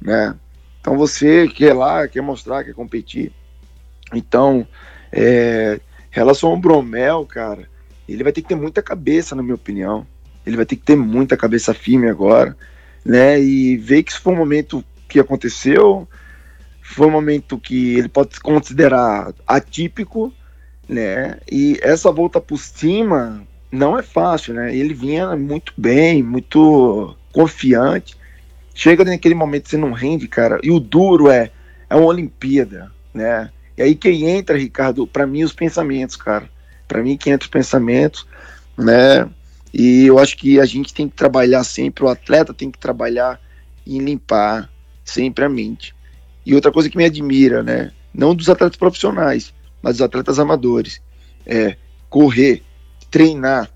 né? 0.00 0.34
Então 0.80 0.96
você 0.96 1.46
quer 1.48 1.74
lá, 1.74 2.08
quer 2.08 2.22
mostrar, 2.22 2.64
quer 2.64 2.72
competir. 2.72 3.32
Então, 4.14 4.66
é, 5.12 5.78
relação 6.10 6.50
ao 6.50 6.56
Bromel, 6.56 7.26
cara, 7.26 7.68
ele 8.08 8.24
vai 8.24 8.32
ter 8.32 8.40
que 8.42 8.48
ter 8.48 8.54
muita 8.54 8.82
cabeça, 8.82 9.36
na 9.36 9.42
minha 9.42 9.54
opinião. 9.54 10.06
Ele 10.46 10.56
vai 10.56 10.64
ter 10.64 10.76
que 10.76 10.82
ter 10.82 10.96
muita 10.96 11.36
cabeça 11.36 11.74
firme 11.74 12.08
agora, 12.08 12.56
né? 13.04 13.38
E 13.38 13.76
ver 13.76 14.02
que 14.02 14.10
isso 14.10 14.22
foi 14.22 14.32
um 14.32 14.38
momento 14.38 14.82
que 15.06 15.20
aconteceu, 15.20 16.08
foi 16.82 17.06
um 17.06 17.10
momento 17.10 17.58
que 17.58 17.98
ele 17.98 18.08
pode 18.08 18.40
considerar 18.40 19.34
atípico, 19.46 20.32
né? 20.90 21.38
E 21.50 21.78
essa 21.82 22.10
volta 22.10 22.40
por 22.40 22.58
cima 22.58 23.46
não 23.70 23.96
é 23.96 24.02
fácil, 24.02 24.54
né? 24.54 24.74
Ele 24.74 24.92
vinha 24.92 25.36
muito 25.36 25.72
bem, 25.76 26.20
muito 26.20 27.16
confiante. 27.32 28.16
Chega 28.74 29.04
naquele 29.04 29.36
momento 29.36 29.68
você 29.68 29.76
não 29.76 29.92
rende, 29.92 30.26
cara. 30.26 30.58
E 30.64 30.70
o 30.70 30.80
duro 30.80 31.30
é 31.30 31.52
é 31.88 31.94
uma 31.94 32.06
Olimpíada, 32.06 32.90
né? 33.14 33.50
E 33.78 33.82
aí 33.82 33.94
quem 33.94 34.28
entra, 34.28 34.58
Ricardo, 34.58 35.06
para 35.06 35.26
mim 35.26 35.44
os 35.44 35.52
pensamentos, 35.52 36.16
cara. 36.16 36.50
Para 36.88 37.02
mim 37.02 37.16
quem 37.16 37.32
entra 37.32 37.46
os 37.46 37.50
pensamentos, 37.50 38.26
né? 38.76 39.28
E 39.72 40.06
eu 40.06 40.18
acho 40.18 40.36
que 40.36 40.58
a 40.58 40.64
gente 40.64 40.92
tem 40.92 41.08
que 41.08 41.14
trabalhar 41.16 41.62
sempre, 41.62 42.02
o 42.02 42.08
atleta 42.08 42.52
tem 42.52 42.68
que 42.68 42.78
trabalhar 42.78 43.40
em 43.86 43.98
limpar 44.00 44.68
sempre 45.04 45.44
a 45.44 45.48
mente. 45.48 45.94
E 46.44 46.52
outra 46.52 46.72
coisa 46.72 46.90
que 46.90 46.96
me 46.96 47.04
admira, 47.04 47.62
né? 47.62 47.92
Não 48.12 48.34
dos 48.34 48.48
atletas 48.48 48.76
profissionais, 48.76 49.54
mas 49.82 49.96
os 49.96 50.02
atletas 50.02 50.38
amadores. 50.38 51.00
É 51.46 51.76
correr, 52.08 52.62
treinar, 53.10 53.70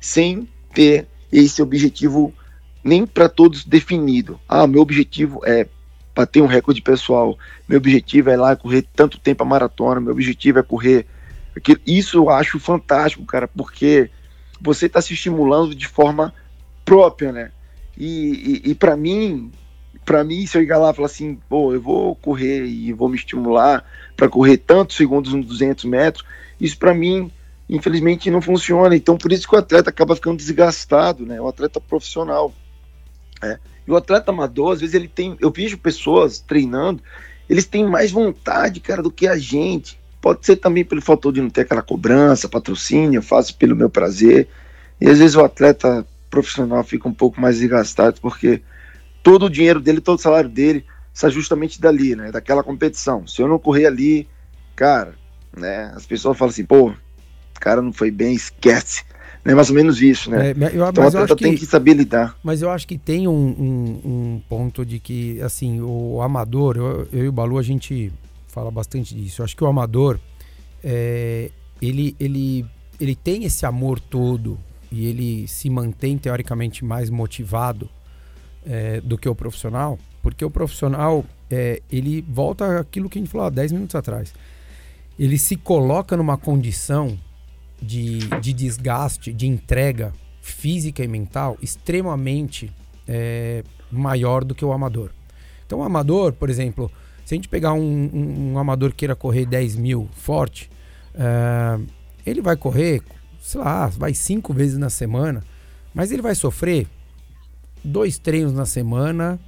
sem 0.00 0.48
ter 0.74 1.06
esse 1.32 1.60
objetivo 1.60 2.32
nem 2.84 3.06
para 3.06 3.28
todos 3.28 3.64
definido. 3.64 4.38
Ah, 4.48 4.66
meu 4.66 4.80
objetivo 4.82 5.40
é 5.44 5.66
bater 6.14 6.42
um 6.42 6.46
recorde 6.46 6.82
pessoal, 6.82 7.38
meu 7.68 7.78
objetivo 7.78 8.30
é 8.30 8.36
lá 8.36 8.56
correr 8.56 8.84
tanto 8.94 9.18
tempo 9.18 9.42
a 9.42 9.46
maratona, 9.46 10.00
meu 10.00 10.12
objetivo 10.12 10.58
é 10.58 10.62
correr. 10.62 11.06
Isso 11.86 12.18
eu 12.18 12.30
acho 12.30 12.58
fantástico, 12.58 13.24
cara, 13.24 13.48
porque 13.48 14.10
você 14.60 14.86
está 14.86 15.00
se 15.00 15.14
estimulando 15.14 15.74
de 15.74 15.86
forma 15.86 16.34
própria, 16.84 17.32
né? 17.32 17.50
E, 17.96 18.62
e, 18.64 18.70
e 18.70 18.74
para 18.74 18.96
mim, 18.96 19.50
para 20.08 20.24
mim, 20.24 20.46
se 20.46 20.56
eu 20.56 20.62
chegar 20.62 20.78
lá 20.78 20.90
e 20.90 20.94
falar 20.94 21.04
assim, 21.04 21.38
pô, 21.50 21.74
eu 21.74 21.82
vou 21.82 22.16
correr 22.16 22.64
e 22.64 22.94
vou 22.94 23.10
me 23.10 23.16
estimular 23.16 23.84
para 24.16 24.26
correr 24.26 24.56
tantos 24.56 24.96
segundos 24.96 25.34
nos 25.34 25.44
200 25.44 25.84
metros, 25.84 26.24
isso 26.58 26.78
para 26.78 26.94
mim, 26.94 27.30
infelizmente, 27.68 28.30
não 28.30 28.40
funciona. 28.40 28.96
Então, 28.96 29.18
por 29.18 29.30
isso 29.30 29.46
que 29.46 29.54
o 29.54 29.58
atleta 29.58 29.90
acaba 29.90 30.16
ficando 30.16 30.38
desgastado, 30.38 31.26
né? 31.26 31.38
O 31.38 31.46
atleta 31.46 31.78
profissional. 31.78 32.54
É. 33.42 33.58
E 33.86 33.90
o 33.90 33.96
atleta 33.98 34.30
amador, 34.30 34.72
às 34.72 34.80
vezes, 34.80 34.94
ele 34.94 35.08
tem. 35.08 35.36
Eu 35.40 35.50
vejo 35.50 35.76
pessoas 35.76 36.38
treinando, 36.38 37.02
eles 37.46 37.66
têm 37.66 37.86
mais 37.86 38.10
vontade, 38.10 38.80
cara, 38.80 39.02
do 39.02 39.10
que 39.10 39.28
a 39.28 39.36
gente. 39.36 40.00
Pode 40.22 40.46
ser 40.46 40.56
também 40.56 40.86
pelo 40.86 41.02
fator 41.02 41.34
de 41.34 41.42
não 41.42 41.50
ter 41.50 41.60
aquela 41.60 41.82
cobrança, 41.82 42.48
patrocínio, 42.48 43.18
eu 43.18 43.22
faço 43.22 43.54
pelo 43.58 43.76
meu 43.76 43.90
prazer. 43.90 44.48
E 44.98 45.06
às 45.06 45.18
vezes 45.18 45.36
o 45.36 45.44
atleta 45.44 46.06
profissional 46.30 46.82
fica 46.82 47.06
um 47.06 47.12
pouco 47.12 47.38
mais 47.38 47.58
desgastado, 47.58 48.18
porque 48.22 48.62
todo 49.22 49.46
o 49.46 49.50
dinheiro 49.50 49.80
dele, 49.80 50.00
todo 50.00 50.18
o 50.18 50.22
salário 50.22 50.48
dele 50.48 50.84
sai 51.12 51.30
justamente 51.30 51.80
dali, 51.80 52.14
né? 52.14 52.30
Daquela 52.30 52.62
competição. 52.62 53.26
Se 53.26 53.42
eu 53.42 53.48
não 53.48 53.58
correr 53.58 53.86
ali, 53.86 54.28
cara, 54.76 55.14
né? 55.56 55.92
As 55.94 56.06
pessoas 56.06 56.38
falam 56.38 56.50
assim, 56.50 56.64
pô, 56.64 56.90
o 56.90 56.94
cara 57.60 57.82
não 57.82 57.92
foi 57.92 58.10
bem, 58.10 58.34
esquece. 58.34 59.04
É 59.44 59.54
mais 59.54 59.70
ou 59.70 59.74
menos 59.74 60.02
isso, 60.02 60.30
né? 60.30 60.50
É, 60.50 60.52
eu, 60.52 60.86
então 60.86 61.04
o 61.04 61.06
atleta 61.06 61.34
tem 61.34 61.54
que, 61.54 61.60
que, 61.60 61.66
saber 61.66 61.94
lidar. 61.94 62.36
Mas 62.42 62.60
eu 62.60 62.70
acho 62.70 62.86
que 62.86 62.98
tem 62.98 63.26
um, 63.26 63.32
um, 63.32 64.00
um 64.04 64.42
ponto 64.48 64.84
de 64.84 64.98
que, 64.98 65.40
assim, 65.40 65.80
o 65.80 66.20
amador, 66.20 66.76
eu, 66.76 67.08
eu, 67.10 67.24
e 67.24 67.28
o 67.28 67.32
Balu, 67.32 67.56
a 67.56 67.62
gente 67.62 68.12
fala 68.46 68.70
bastante 68.70 69.14
disso. 69.14 69.40
Eu 69.40 69.44
acho 69.44 69.56
que 69.56 69.64
o 69.64 69.66
amador, 69.66 70.20
é, 70.84 71.50
ele, 71.80 72.14
ele, 72.20 72.66
ele 73.00 73.14
tem 73.14 73.44
esse 73.44 73.64
amor 73.64 73.98
todo 73.98 74.58
e 74.92 75.06
ele 75.06 75.48
se 75.48 75.70
mantém 75.70 76.18
teoricamente 76.18 76.84
mais 76.84 77.08
motivado 77.08 77.88
é, 78.66 79.00
do 79.00 79.16
que 79.16 79.28
o 79.28 79.34
profissional, 79.34 79.98
porque 80.22 80.44
o 80.44 80.50
profissional, 80.50 81.24
é, 81.50 81.82
ele 81.90 82.22
volta 82.28 82.78
aquilo 82.78 83.08
que 83.08 83.18
a 83.18 83.22
gente 83.22 83.30
falou 83.30 83.46
há 83.46 83.50
10 83.50 83.72
minutos 83.72 83.94
atrás. 83.94 84.34
Ele 85.18 85.38
se 85.38 85.56
coloca 85.56 86.16
numa 86.16 86.36
condição 86.36 87.18
de, 87.80 88.18
de 88.40 88.52
desgaste, 88.52 89.32
de 89.32 89.46
entrega 89.46 90.12
física 90.40 91.02
e 91.02 91.08
mental 91.08 91.56
extremamente 91.62 92.72
é, 93.06 93.62
maior 93.90 94.44
do 94.44 94.54
que 94.54 94.64
o 94.64 94.72
amador. 94.72 95.10
Então, 95.66 95.80
o 95.80 95.82
amador, 95.82 96.32
por 96.32 96.48
exemplo, 96.48 96.90
se 97.24 97.34
a 97.34 97.36
gente 97.36 97.48
pegar 97.48 97.72
um, 97.74 98.10
um, 98.12 98.52
um 98.52 98.58
amador 98.58 98.90
que 98.90 98.96
queira 98.98 99.14
correr 99.14 99.44
10 99.44 99.76
mil 99.76 100.08
forte, 100.12 100.70
é, 101.14 101.78
ele 102.24 102.40
vai 102.40 102.56
correr, 102.56 103.02
sei 103.40 103.60
lá, 103.60 103.86
vai 103.86 104.14
cinco 104.14 104.52
vezes 104.52 104.78
na 104.78 104.90
semana, 104.90 105.42
mas 105.94 106.10
ele 106.10 106.22
vai 106.22 106.34
sofrer 106.34 106.86
dois 107.84 108.18
treinos 108.18 108.52
na 108.52 108.66
semana 108.66 109.38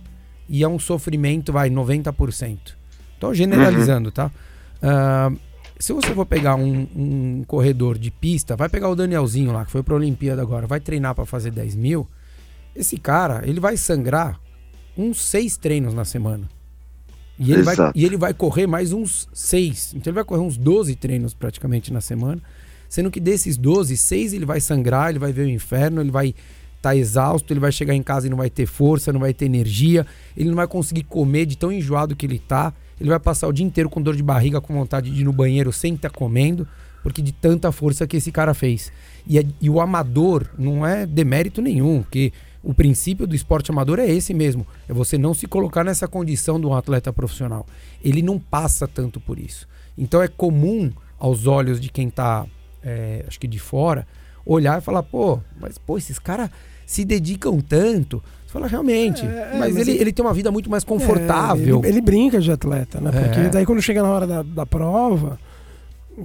e 0.48 0.62
é 0.62 0.68
um 0.68 0.78
sofrimento, 0.78 1.52
vai, 1.52 1.70
90%. 1.70 2.58
Tô 3.18 3.32
generalizando, 3.34 4.08
uhum. 4.08 4.12
tá? 4.12 4.30
Uh, 4.82 5.38
se 5.78 5.92
você 5.92 6.14
for 6.14 6.26
pegar 6.26 6.56
um, 6.56 6.86
um, 6.94 7.44
corredor 7.46 7.96
de 7.96 8.10
pista, 8.10 8.56
vai 8.56 8.68
pegar 8.68 8.88
o 8.88 8.96
Danielzinho 8.96 9.52
lá, 9.52 9.64
que 9.64 9.70
foi 9.70 9.82
pra 9.82 9.94
Olimpíada 9.94 10.42
agora, 10.42 10.66
vai 10.66 10.80
treinar 10.80 11.14
para 11.14 11.24
fazer 11.24 11.50
10 11.50 11.74
mil, 11.74 12.06
esse 12.74 12.98
cara, 12.98 13.42
ele 13.46 13.60
vai 13.60 13.76
sangrar 13.76 14.38
uns 14.96 15.22
seis 15.22 15.56
treinos 15.56 15.94
na 15.94 16.04
semana. 16.04 16.48
E 17.38 17.52
ele, 17.52 17.62
vai, 17.62 17.74
e 17.94 18.04
ele 18.04 18.18
vai 18.18 18.34
correr 18.34 18.66
mais 18.66 18.92
uns 18.92 19.26
seis. 19.32 19.94
Então 19.94 20.10
ele 20.10 20.16
vai 20.16 20.24
correr 20.24 20.42
uns 20.42 20.58
12 20.58 20.94
treinos 20.96 21.32
praticamente 21.32 21.90
na 21.90 22.02
semana. 22.02 22.42
Sendo 22.86 23.10
que 23.10 23.18
desses 23.18 23.56
12, 23.56 23.96
seis 23.96 24.34
ele 24.34 24.44
vai 24.44 24.60
sangrar, 24.60 25.08
ele 25.08 25.18
vai 25.18 25.32
ver 25.32 25.46
o 25.46 25.48
inferno, 25.48 26.02
ele 26.02 26.10
vai 26.10 26.34
tá 26.80 26.96
exausto, 26.96 27.52
ele 27.52 27.60
vai 27.60 27.72
chegar 27.72 27.94
em 27.94 28.02
casa 28.02 28.26
e 28.26 28.30
não 28.30 28.36
vai 28.36 28.50
ter 28.50 28.66
força, 28.66 29.12
não 29.12 29.20
vai 29.20 29.34
ter 29.34 29.44
energia, 29.44 30.06
ele 30.36 30.48
não 30.48 30.56
vai 30.56 30.66
conseguir 30.66 31.04
comer 31.04 31.46
de 31.46 31.56
tão 31.56 31.70
enjoado 31.70 32.16
que 32.16 32.26
ele 32.26 32.38
tá. 32.38 32.72
Ele 33.00 33.08
vai 33.08 33.18
passar 33.18 33.48
o 33.48 33.52
dia 33.52 33.64
inteiro 33.64 33.88
com 33.88 34.00
dor 34.00 34.14
de 34.14 34.22
barriga, 34.22 34.60
com 34.60 34.74
vontade 34.74 35.10
de 35.10 35.22
ir 35.22 35.24
no 35.24 35.32
banheiro 35.32 35.72
sem 35.72 35.94
estar 35.94 36.10
tá 36.10 36.14
comendo, 36.14 36.68
porque 37.02 37.22
de 37.22 37.32
tanta 37.32 37.72
força 37.72 38.06
que 38.06 38.16
esse 38.16 38.30
cara 38.30 38.52
fez. 38.52 38.92
E, 39.26 39.38
é, 39.38 39.44
e 39.60 39.70
o 39.70 39.80
amador 39.80 40.46
não 40.58 40.86
é 40.86 41.06
demérito 41.06 41.62
nenhum, 41.62 42.02
porque 42.02 42.32
o 42.62 42.74
princípio 42.74 43.26
do 43.26 43.34
esporte 43.34 43.70
amador 43.70 43.98
é 43.98 44.06
esse 44.06 44.34
mesmo: 44.34 44.66
é 44.88 44.92
você 44.92 45.16
não 45.16 45.32
se 45.32 45.46
colocar 45.46 45.82
nessa 45.82 46.06
condição 46.06 46.60
de 46.60 46.66
um 46.66 46.74
atleta 46.74 47.12
profissional. 47.12 47.66
Ele 48.04 48.20
não 48.20 48.38
passa 48.38 48.86
tanto 48.86 49.18
por 49.18 49.38
isso. 49.38 49.66
Então 49.96 50.22
é 50.22 50.28
comum 50.28 50.92
aos 51.18 51.46
olhos 51.46 51.80
de 51.80 51.90
quem 51.90 52.08
está, 52.08 52.46
é, 52.82 53.24
acho 53.26 53.40
que 53.40 53.48
de 53.48 53.58
fora, 53.58 54.06
olhar 54.44 54.78
e 54.78 54.82
falar: 54.82 55.02
pô, 55.02 55.40
mas 55.58 55.78
pô, 55.78 55.96
esses 55.96 56.18
caras 56.18 56.50
se 56.90 57.04
dedicam 57.04 57.60
tanto. 57.60 58.20
Você 58.44 58.52
fala, 58.52 58.66
realmente. 58.66 59.24
É, 59.24 59.28
é, 59.28 59.50
mas, 59.52 59.72
mas 59.72 59.76
ele, 59.76 59.92
ele, 59.92 60.00
ele, 60.00 60.12
tem 60.12 60.24
uma 60.24 60.34
vida 60.34 60.50
muito 60.50 60.68
mais 60.68 60.82
confortável. 60.82 61.76
É, 61.76 61.86
ele, 61.86 61.88
ele, 61.88 62.00
brinca 62.00 62.40
de 62.40 62.50
atleta, 62.50 63.00
né? 63.00 63.12
Porque 63.12 63.38
é. 63.38 63.48
daí 63.48 63.64
quando 63.64 63.80
chega 63.80 64.02
na 64.02 64.08
hora 64.08 64.26
da, 64.26 64.42
da 64.42 64.66
prova, 64.66 65.38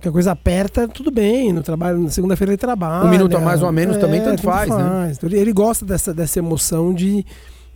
que 0.02 0.08
a 0.08 0.12
coisa 0.12 0.32
aperta, 0.32 0.88
tudo 0.88 1.12
bem. 1.12 1.54
No 1.54 1.62
trabalho, 1.62 2.00
na 2.00 2.10
segunda-feira 2.10 2.52
ele 2.52 2.58
trabalha. 2.58 3.06
Um 3.06 3.12
minuto 3.12 3.38
a 3.38 3.40
mais 3.40 3.62
ou 3.62 3.68
a 3.68 3.72
menos 3.72 3.98
também, 3.98 4.22
tanto, 4.22 4.38
tanto 4.38 4.42
faz, 4.42 4.68
faz, 4.68 4.84
né? 4.84 5.14
Então, 5.16 5.30
ele, 5.30 5.38
ele 5.40 5.54
gosta 5.54 5.86
dessa, 5.86 6.12
dessa 6.16 6.40
emoção 6.40 6.96
de, 6.96 7.24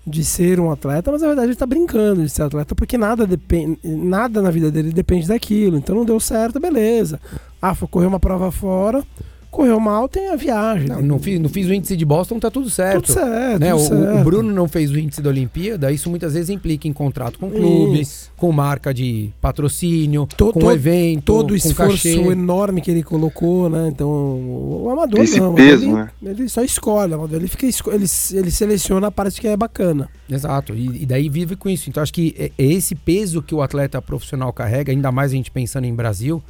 de 0.03 0.25
ser 0.25 0.59
um 0.59 0.71
atleta, 0.71 1.11
mas 1.11 1.21
na 1.21 1.27
verdade 1.27 1.45
ele 1.45 1.53
está 1.53 1.67
brincando 1.67 2.23
de 2.23 2.29
ser 2.29 2.41
atleta, 2.41 2.73
porque 2.73 2.97
nada, 2.97 3.27
depende, 3.27 3.77
nada 3.83 4.41
na 4.41 4.49
vida 4.49 4.71
dele 4.71 4.91
depende 4.91 5.27
daquilo. 5.27 5.77
Então 5.77 5.95
não 5.95 6.05
deu 6.05 6.19
certo, 6.19 6.59
beleza. 6.59 7.21
Ah, 7.61 7.75
foi 7.75 7.87
correr 7.87 8.07
uma 8.07 8.19
prova 8.19 8.49
fora 8.51 9.03
Correu 9.51 9.79
mal, 9.79 10.07
tem 10.07 10.29
a 10.29 10.35
viagem. 10.35 10.87
Não, 10.87 11.01
não, 11.01 11.19
fiz, 11.19 11.39
não 11.39 11.49
fiz 11.49 11.67
o 11.67 11.73
índice 11.73 11.97
de 11.97 12.05
Boston, 12.05 12.39
tá 12.39 12.51
tudo 12.51 12.69
certo. 12.69 13.07
Tudo 13.07 13.13
certo, 13.13 13.59
né? 13.59 13.71
tudo 13.71 13.81
o, 13.81 13.87
certo. 13.87 14.19
o, 14.19 14.23
Bruno 14.23 14.53
não 14.53 14.67
fez 14.67 14.91
o 14.91 14.99
índice 14.99 15.23
da 15.23 15.29
Olimpíada, 15.29 15.91
isso 15.91 16.07
muitas 16.07 16.33
vezes 16.33 16.51
implica 16.51 16.87
em 16.87 16.93
contrato 16.93 17.39
com 17.39 17.49
clube, 17.49 18.01
isso. 18.01 18.31
com 18.37 18.51
marca 18.51 18.93
de 18.93 19.31
patrocínio, 19.41 20.27
todo, 20.37 20.53
com 20.53 20.71
evento, 20.71 21.23
todo 21.23 21.51
o 21.51 21.55
esforço 21.55 22.07
cachê. 22.07 22.31
enorme 22.31 22.79
que 22.79 22.91
ele 22.91 23.01
colocou, 23.01 23.69
né? 23.69 23.89
Então, 23.89 24.07
o, 24.07 24.87
amador 24.91 25.21
Esse 25.21 25.39
não, 25.39 25.55
peso, 25.55 25.83
ele, 25.83 25.93
né? 25.93 26.11
ele 26.23 26.47
só 26.47 26.61
escolhe, 26.61 27.13
ele 27.31 27.47
fica 27.47 27.65
ele, 27.65 28.05
ele 28.33 28.51
seleciona 28.51 29.07
a 29.07 29.11
parte 29.11 29.41
que 29.41 29.47
é 29.47 29.57
bacana. 29.57 30.09
Exato, 30.29 30.75
e, 30.75 31.01
e 31.01 31.05
daí 31.07 31.27
vive 31.27 31.55
com 31.55 31.69
isso. 31.69 31.89
Então 31.89 32.03
acho 32.03 32.13
que 32.13 32.35
é, 32.37 32.51
é 32.55 32.65
esse 32.65 32.93
peso 32.93 33.41
que 33.41 33.55
o 33.55 33.63
atleta 33.63 33.99
profissional 33.99 34.53
carrega, 34.53 34.91
ainda 34.91 35.11
mais 35.11 35.31
a 35.31 35.35
gente 35.35 35.49
pensando 35.49 35.85
em 35.85 35.93
Brasil, 35.93 36.41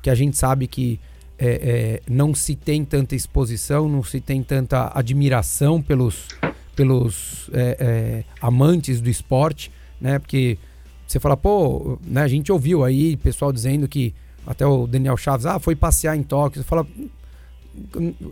que 0.00 0.08
a 0.08 0.14
gente 0.14 0.38
sabe 0.38 0.66
que 0.66 0.98
é, 1.38 1.48
é, 1.48 2.02
não 2.10 2.34
se 2.34 2.56
tem 2.56 2.84
tanta 2.84 3.14
exposição, 3.14 3.88
não 3.88 4.02
se 4.02 4.20
tem 4.20 4.42
tanta 4.42 4.90
admiração 4.94 5.82
pelos, 5.82 6.28
pelos 6.74 7.50
é, 7.52 7.76
é, 7.78 8.24
amantes 8.40 9.00
do 9.00 9.10
esporte, 9.10 9.70
né? 10.00 10.18
Porque 10.18 10.58
você 11.06 11.20
fala, 11.20 11.36
pô, 11.36 11.98
né, 12.04 12.22
a 12.22 12.28
gente 12.28 12.50
ouviu 12.50 12.84
aí 12.84 13.16
pessoal 13.16 13.52
dizendo 13.52 13.86
que 13.86 14.14
até 14.46 14.64
o 14.64 14.86
Daniel 14.86 15.16
Chaves, 15.16 15.44
ah, 15.44 15.58
foi 15.58 15.74
passear 15.74 16.16
em 16.16 16.22
Tóquio. 16.22 16.62
Você 16.62 16.68
fala, 16.68 16.86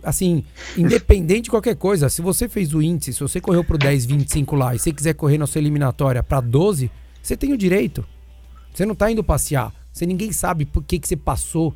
assim, 0.01 0.43
independente 0.77 1.43
de 1.43 1.49
qualquer 1.49 1.75
coisa, 1.75 2.09
se 2.09 2.21
você 2.21 2.47
fez 2.47 2.73
o 2.73 2.81
índice, 2.81 3.13
se 3.13 3.19
você 3.19 3.41
correu 3.41 3.63
pro 3.63 3.77
10, 3.77 4.05
25 4.05 4.55
lá 4.55 4.73
e 4.73 4.79
você 4.79 4.93
quiser 4.93 5.13
correr 5.13 5.37
na 5.37 5.45
sua 5.45 5.59
eliminatória 5.59 6.23
para 6.23 6.39
12, 6.39 6.89
você 7.21 7.35
tem 7.35 7.51
o 7.51 7.57
direito. 7.57 8.05
Você 8.73 8.85
não 8.85 8.95
tá 8.95 9.11
indo 9.11 9.23
passear. 9.23 9.73
Você 9.91 10.05
ninguém 10.05 10.31
sabe 10.31 10.65
por 10.65 10.83
que, 10.83 10.99
que 10.99 11.07
você 11.07 11.15
passou 11.15 11.75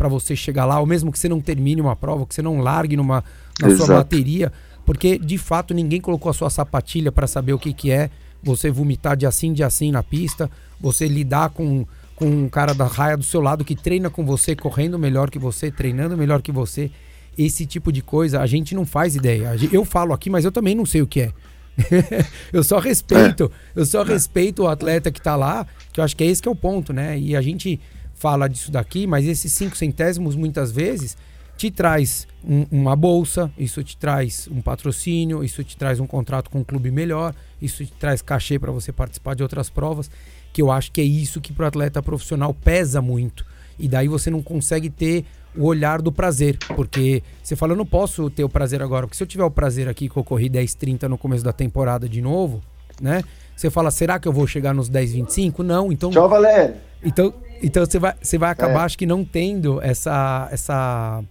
para 0.00 0.08
você 0.08 0.34
chegar 0.34 0.64
lá, 0.64 0.80
ou 0.80 0.86
mesmo 0.86 1.12
que 1.12 1.18
você 1.18 1.28
não 1.28 1.42
termine 1.42 1.78
uma 1.78 1.94
prova, 1.94 2.24
que 2.24 2.34
você 2.34 2.40
não 2.40 2.60
largue 2.60 2.96
numa, 2.96 3.22
na 3.60 3.68
Exato. 3.68 3.84
sua 3.84 3.96
bateria, 3.96 4.50
porque 4.86 5.18
de 5.18 5.36
fato 5.36 5.74
ninguém 5.74 6.00
colocou 6.00 6.30
a 6.30 6.32
sua 6.32 6.48
sapatilha 6.48 7.12
para 7.12 7.26
saber 7.26 7.52
o 7.52 7.58
que, 7.58 7.74
que 7.74 7.90
é 7.90 8.08
você 8.42 8.70
vomitar 8.70 9.14
de 9.14 9.26
assim, 9.26 9.52
de 9.52 9.62
assim 9.62 9.90
na 9.90 10.02
pista, 10.02 10.50
você 10.80 11.06
lidar 11.06 11.50
com, 11.50 11.84
com 12.16 12.24
um 12.24 12.48
cara 12.48 12.72
da 12.72 12.86
raia 12.86 13.14
do 13.14 13.22
seu 13.22 13.42
lado 13.42 13.62
que 13.62 13.76
treina 13.76 14.08
com 14.08 14.24
você, 14.24 14.56
correndo 14.56 14.98
melhor 14.98 15.28
que 15.28 15.38
você, 15.38 15.70
treinando 15.70 16.16
melhor 16.16 16.40
que 16.40 16.50
você. 16.50 16.90
Esse 17.36 17.66
tipo 17.66 17.92
de 17.92 18.00
coisa 18.00 18.40
a 18.40 18.46
gente 18.46 18.74
não 18.74 18.86
faz 18.86 19.14
ideia. 19.14 19.54
Eu 19.70 19.84
falo 19.84 20.14
aqui, 20.14 20.30
mas 20.30 20.46
eu 20.46 20.50
também 20.50 20.74
não 20.74 20.86
sei 20.86 21.02
o 21.02 21.06
que 21.06 21.20
é. 21.20 21.32
eu 22.54 22.64
só 22.64 22.78
respeito, 22.78 23.52
é. 23.76 23.80
eu 23.80 23.84
só 23.84 24.02
respeito 24.02 24.62
o 24.62 24.68
atleta 24.68 25.10
que 25.10 25.20
tá 25.20 25.36
lá, 25.36 25.66
que 25.92 26.00
eu 26.00 26.04
acho 26.04 26.16
que 26.16 26.24
é 26.24 26.26
esse 26.26 26.40
que 26.40 26.48
é 26.48 26.50
o 26.50 26.56
ponto, 26.56 26.90
né? 26.90 27.18
E 27.18 27.36
a 27.36 27.42
gente 27.42 27.78
fala 28.20 28.46
disso 28.48 28.70
daqui, 28.70 29.06
mas 29.06 29.26
esses 29.26 29.50
cinco 29.50 29.74
centésimos 29.74 30.36
muitas 30.36 30.70
vezes 30.70 31.16
te 31.56 31.70
traz 31.70 32.28
um, 32.44 32.66
uma 32.70 32.94
bolsa, 32.94 33.50
isso 33.56 33.82
te 33.82 33.96
traz 33.96 34.46
um 34.52 34.60
patrocínio, 34.60 35.42
isso 35.42 35.64
te 35.64 35.74
traz 35.74 35.98
um 36.00 36.06
contrato 36.06 36.50
com 36.50 36.58
um 36.58 36.64
clube 36.64 36.90
melhor, 36.90 37.34
isso 37.62 37.82
te 37.84 37.92
traz 37.92 38.20
cachê 38.20 38.58
para 38.58 38.70
você 38.70 38.92
participar 38.92 39.34
de 39.34 39.42
outras 39.42 39.70
provas, 39.70 40.10
que 40.52 40.60
eu 40.60 40.70
acho 40.70 40.92
que 40.92 41.00
é 41.00 41.04
isso 41.04 41.40
que 41.40 41.50
para 41.50 41.64
o 41.64 41.68
atleta 41.68 42.02
profissional 42.02 42.52
pesa 42.52 43.00
muito. 43.00 43.46
E 43.78 43.88
daí 43.88 44.06
você 44.06 44.28
não 44.28 44.42
consegue 44.42 44.90
ter 44.90 45.24
o 45.56 45.64
olhar 45.64 46.02
do 46.02 46.12
prazer, 46.12 46.58
porque 46.76 47.22
você 47.42 47.56
fala, 47.56 47.72
eu 47.72 47.76
não 47.76 47.86
posso 47.86 48.28
ter 48.28 48.44
o 48.44 48.50
prazer 48.50 48.82
agora, 48.82 49.06
porque 49.06 49.16
se 49.16 49.22
eu 49.22 49.26
tiver 49.26 49.44
o 49.44 49.50
prazer 49.50 49.88
aqui 49.88 50.10
que 50.10 50.16
eu 50.16 50.24
corri 50.24 50.50
10, 50.50 50.74
30 50.74 51.08
no 51.08 51.16
começo 51.16 51.42
da 51.42 51.54
temporada 51.54 52.06
de 52.06 52.20
novo, 52.20 52.62
né? 53.00 53.24
Você 53.56 53.70
fala, 53.70 53.90
será 53.90 54.18
que 54.18 54.28
eu 54.28 54.32
vou 54.32 54.46
chegar 54.46 54.74
nos 54.74 54.90
10, 54.90 55.12
25? 55.12 55.62
Não, 55.62 55.90
então. 55.90 56.10
Tchau, 56.10 56.28
Valério. 56.28 56.76
Então, 57.02 57.32
então 57.62 57.84
você 57.84 57.98
vai, 57.98 58.14
você 58.20 58.38
vai 58.38 58.50
acabar, 58.50 58.82
é. 58.82 58.84
acho 58.84 58.98
que 58.98 59.06
não 59.06 59.24
tendo 59.24 59.80
essa, 59.82 60.48
essa, 60.50 61.22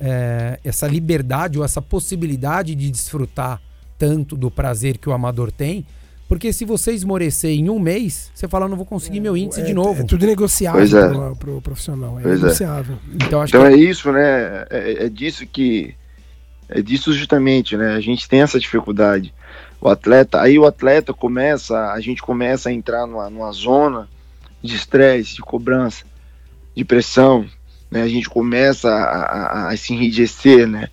é, 0.00 0.58
essa 0.64 0.86
liberdade 0.86 1.58
ou 1.58 1.64
essa 1.64 1.80
possibilidade 1.80 2.74
de 2.74 2.90
desfrutar 2.90 3.60
tanto 3.98 4.36
do 4.36 4.50
prazer 4.50 4.98
que 4.98 5.08
o 5.08 5.12
amador 5.12 5.50
tem, 5.50 5.86
Porque 6.28 6.52
se 6.52 6.64
você 6.64 6.92
esmorecer 6.92 7.52
em 7.52 7.70
um 7.70 7.78
mês, 7.78 8.30
você 8.34 8.48
fala, 8.48 8.68
não 8.68 8.76
vou 8.76 8.84
conseguir 8.84 9.20
meu 9.20 9.36
índice 9.36 9.60
é, 9.60 9.64
de 9.64 9.72
novo. 9.72 10.02
É 10.02 10.04
tudo 10.04 10.26
negociável 10.26 10.80
Pois 10.80 10.92
é. 10.92 11.08
pro, 11.08 11.36
pro 11.36 11.62
profissional. 11.62 12.18
É 12.18 12.22
Pois 12.22 12.40
é. 12.40 12.42
negociável. 12.42 12.98
Então 13.14 13.40
acho 13.40 13.56
Então 13.56 13.68
que 13.68 13.74
é 13.74 13.76
isso, 13.76 14.10
né? 14.10 14.66
É, 14.68 15.06
é 15.06 15.08
disso 15.08 15.46
que. 15.46 15.94
É 16.68 16.82
disso 16.82 17.12
justamente, 17.12 17.76
né? 17.76 17.94
A 17.94 18.00
gente 18.00 18.28
tem 18.28 18.42
essa 18.42 18.58
dificuldade. 18.58 19.32
O 19.80 19.88
atleta, 19.88 20.40
aí 20.40 20.58
o 20.58 20.66
atleta 20.66 21.14
começa, 21.14 21.92
a 21.92 22.00
gente 22.00 22.20
começa 22.20 22.70
a 22.70 22.72
entrar 22.72 23.06
numa, 23.06 23.30
numa 23.30 23.52
zona 23.52 24.08
de 24.66 24.76
estresse, 24.76 25.36
de 25.36 25.42
cobrança, 25.42 26.04
de 26.76 26.84
pressão, 26.84 27.48
né? 27.90 28.02
A 28.02 28.08
gente 28.08 28.28
começa 28.28 28.88
a, 28.90 29.68
a- 29.68 29.68
a 29.70 29.76
se 29.76 29.94
enrijecer, 29.94 30.66
né? 30.68 30.88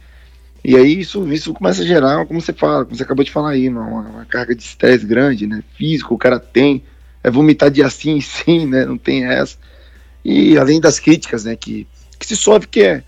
E 0.63 0.75
aí 0.77 0.99
isso, 1.01 1.31
isso 1.31 1.53
começa 1.53 1.81
a 1.81 1.85
gerar, 1.85 2.25
como 2.25 2.41
você 2.41 2.53
fala, 2.53 2.85
como 2.85 2.95
você 2.95 3.03
acabou 3.03 3.23
de 3.25 3.31
falar 3.31 3.51
aí, 3.51 3.67
uma, 3.69 3.83
uma 3.85 4.25
carga 4.25 4.55
de 4.55 4.63
estresse 4.63 5.05
grande, 5.05 5.47
né? 5.47 5.63
Físico, 5.77 6.15
o 6.15 6.17
cara 6.17 6.39
tem, 6.39 6.83
é 7.23 7.29
vomitar 7.31 7.69
de 7.71 7.83
assim 7.83 8.21
sim, 8.21 8.65
né? 8.67 8.85
Não 8.85 8.97
tem 8.97 9.25
essa. 9.25 9.57
E 10.23 10.57
além 10.57 10.79
das 10.81 10.99
críticas, 10.99 11.45
né? 11.45 11.55
Que, 11.55 11.87
que 12.19 12.25
se 12.27 12.35
sofre 12.37 12.67
que 12.67 12.81
é 12.81 13.03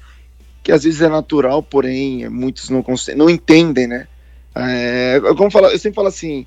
que 0.63 0.71
às 0.71 0.83
vezes 0.83 1.01
é 1.01 1.09
natural, 1.09 1.61
porém 1.61 2.27
muitos 2.29 2.69
não, 2.69 2.83
não 3.15 3.29
entendem, 3.29 3.87
né? 3.87 4.07
É, 4.55 5.19
como 5.37 5.51
fala, 5.51 5.71
eu 5.71 5.77
sempre 5.79 5.95
falo 5.95 6.07
assim, 6.07 6.45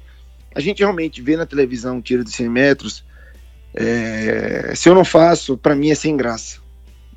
a 0.55 0.61
gente 0.61 0.81
realmente 0.81 1.23
vê 1.23 1.37
na 1.37 1.47
televisão 1.47 1.97
um 1.99 2.01
tiro 2.01 2.25
de 2.25 2.33
100 2.33 2.49
metros, 2.49 3.05
é, 3.75 4.73
se 4.75 4.89
eu 4.89 4.95
não 4.95 5.05
faço, 5.05 5.57
pra 5.57 5.75
mim 5.75 5.91
é 5.91 5.95
sem 5.95 6.17
graça. 6.17 6.61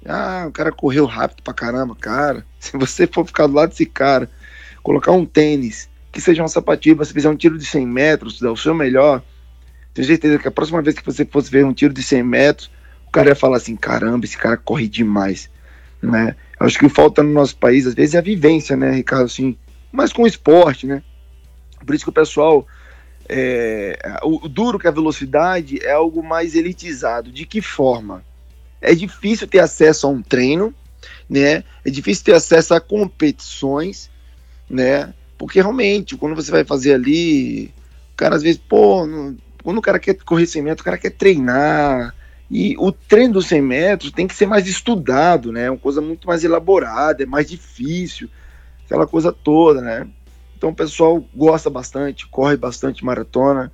Ah, 0.06 0.45
o 0.47 0.52
cara 0.52 0.72
correu 0.72 1.06
rápido 1.06 1.43
pra 1.43 1.54
caramba, 1.54 1.95
cara. 1.95 2.45
Se 2.60 2.76
você 2.76 3.06
for 3.06 3.26
ficar 3.26 3.47
do 3.47 3.54
lado 3.54 3.70
desse 3.70 3.86
cara, 3.86 4.30
colocar 4.82 5.12
um 5.12 5.26
tênis, 5.26 5.89
que 6.12 6.20
seja 6.20 6.41
uma 6.41 6.47
sapatilha, 6.47 6.95
você 6.95 7.14
fizer 7.14 7.30
um 7.30 7.36
tiro 7.36 7.58
de 7.58 7.66
100 7.66 7.86
metros, 7.86 8.39
dar 8.39 8.52
o 8.52 8.58
seu 8.58 8.74
melhor, 8.74 9.22
tenho 9.93 10.08
certeza 10.08 10.39
que 10.39 10.47
a 10.47 10.52
próxima 10.52 10.82
vez 10.82 10.95
que 10.95 11.06
você 11.06 11.26
fosse 11.26 11.52
ver 11.52 11.66
um 11.66 11.74
tiro 11.74 11.93
de 11.93 12.02
100 12.02 12.24
metros, 12.24 12.72
o 13.08 13.12
cara 13.12 13.30
ia 13.30 13.36
falar 13.36 13.58
assim, 13.58 13.76
caramba, 13.76 14.26
esse 14.26 14.38
cara 14.38 14.58
corre 14.58 14.88
demais, 14.88 15.49
né? 16.02 16.36
Acho 16.60 16.80
que 16.80 16.89
falta 16.89 17.22
no 17.22 17.32
nosso 17.32 17.58
país, 17.58 17.86
às 17.86 17.93
vezes, 17.93 18.16
é 18.16 18.20
a 18.20 18.22
vivência, 18.22 18.76
né, 18.76 18.91
Ricardo, 18.91 19.26
assim, 19.26 19.58
mas 19.91 20.14
com 20.14 20.24
o 20.24 20.28
esporte, 20.28 20.88
né? 20.88 21.04
Por 21.86 21.93
isso 21.95 22.06
que 22.06 22.10
o 22.10 22.14
pessoal, 22.14 22.66
é, 23.34 23.97
o, 24.23 24.45
o 24.45 24.49
duro 24.49 24.77
que 24.77 24.88
a 24.88 24.91
velocidade 24.91 25.79
é 25.82 25.93
algo 25.93 26.21
mais 26.21 26.53
elitizado. 26.55 27.32
De 27.32 27.45
que 27.45 27.61
forma? 27.61 28.25
É 28.82 28.95
difícil 28.95 29.47
ter 29.47 29.59
acesso 29.59 30.07
a 30.07 30.09
um 30.09 30.21
treino, 30.21 30.73
né? 31.29 31.63
É 31.86 31.89
difícil 31.89 32.25
ter 32.25 32.34
acesso 32.36 32.73
a 32.73 32.82
competições, 32.82 34.09
né? 34.69 35.13
Porque 35.38 35.61
realmente, 35.61 36.17
quando 36.17 36.36
você 36.36 36.51
vai 36.51 36.63
fazer 36.65 36.93
ali, 36.93 37.67
o 38.13 38.17
cara 38.17 38.36
às 38.36 38.43
vezes, 38.43 38.61
pô, 38.67 39.05
não- 39.07 39.38
quando 39.63 39.77
o 39.77 39.82
cara 39.82 39.99
quer 39.99 40.15
correr 40.15 40.47
100 40.47 40.61
metros, 40.61 40.82
o 40.82 40.86
cara 40.86 40.97
quer 40.97 41.11
treinar. 41.11 42.15
E 42.49 42.75
o 42.77 42.91
treino 42.91 43.36
dos 43.36 43.47
100 43.47 43.61
metros 43.61 44.11
tem 44.11 44.27
que 44.27 44.36
ser 44.36 44.45
mais 44.45 44.67
estudado, 44.67 45.51
né? 45.51 45.65
É 45.65 45.71
uma 45.71 45.77
coisa 45.79 46.01
muito 46.01 46.27
mais 46.27 46.43
elaborada, 46.43 47.23
é 47.23 47.25
mais 47.25 47.49
difícil, 47.49 48.29
aquela 48.86 49.07
coisa 49.07 49.32
toda, 49.32 49.82
né? 49.82 50.07
Então 50.62 50.70
o 50.70 50.76
pessoal 50.76 51.26
gosta 51.36 51.72
bastante, 51.72 52.28
corre 52.28 52.55
bastante 52.55 53.03
maratona, 53.03 53.72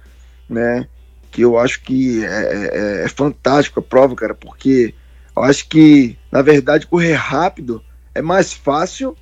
né? 0.50 0.88
Que 1.30 1.42
eu 1.42 1.60
acho 1.60 1.82
que 1.82 2.24
é, 2.24 2.30
é, 2.30 3.04
é 3.04 3.10
fantástico 3.10 3.82
a 3.82 3.84
prova, 3.84 4.16
cara, 4.16 4.34
porque 4.34 4.94
eu 5.36 5.44
acho 5.44 5.68
que, 5.68 6.18
na 6.32 6.42
verdade, 6.42 6.88
correr 6.88 7.12
rápido 7.12 7.84
é 8.16 8.22
mais 8.22 8.54
fácil 8.54 9.18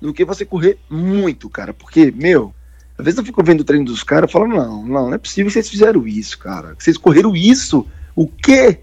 do 0.00 0.14
que 0.14 0.24
você 0.24 0.44
correr 0.44 0.78
muito, 0.88 1.50
cara. 1.50 1.74
Porque, 1.74 2.12
meu, 2.12 2.54
às 2.96 3.04
vezes 3.04 3.18
eu 3.18 3.24
fico 3.24 3.42
vendo 3.42 3.62
o 3.62 3.64
treino 3.64 3.84
dos 3.84 4.04
caras 4.04 4.30
e 4.30 4.32
falo, 4.32 4.46
não, 4.46 4.86
não, 4.86 5.06
não 5.08 5.14
é 5.14 5.18
possível 5.18 5.48
que 5.48 5.54
vocês 5.54 5.68
fizeram 5.68 6.06
isso, 6.06 6.38
cara. 6.38 6.76
Que 6.76 6.84
vocês 6.84 6.96
correram 6.96 7.34
isso? 7.34 7.84
O 8.14 8.28
quê? 8.28 8.78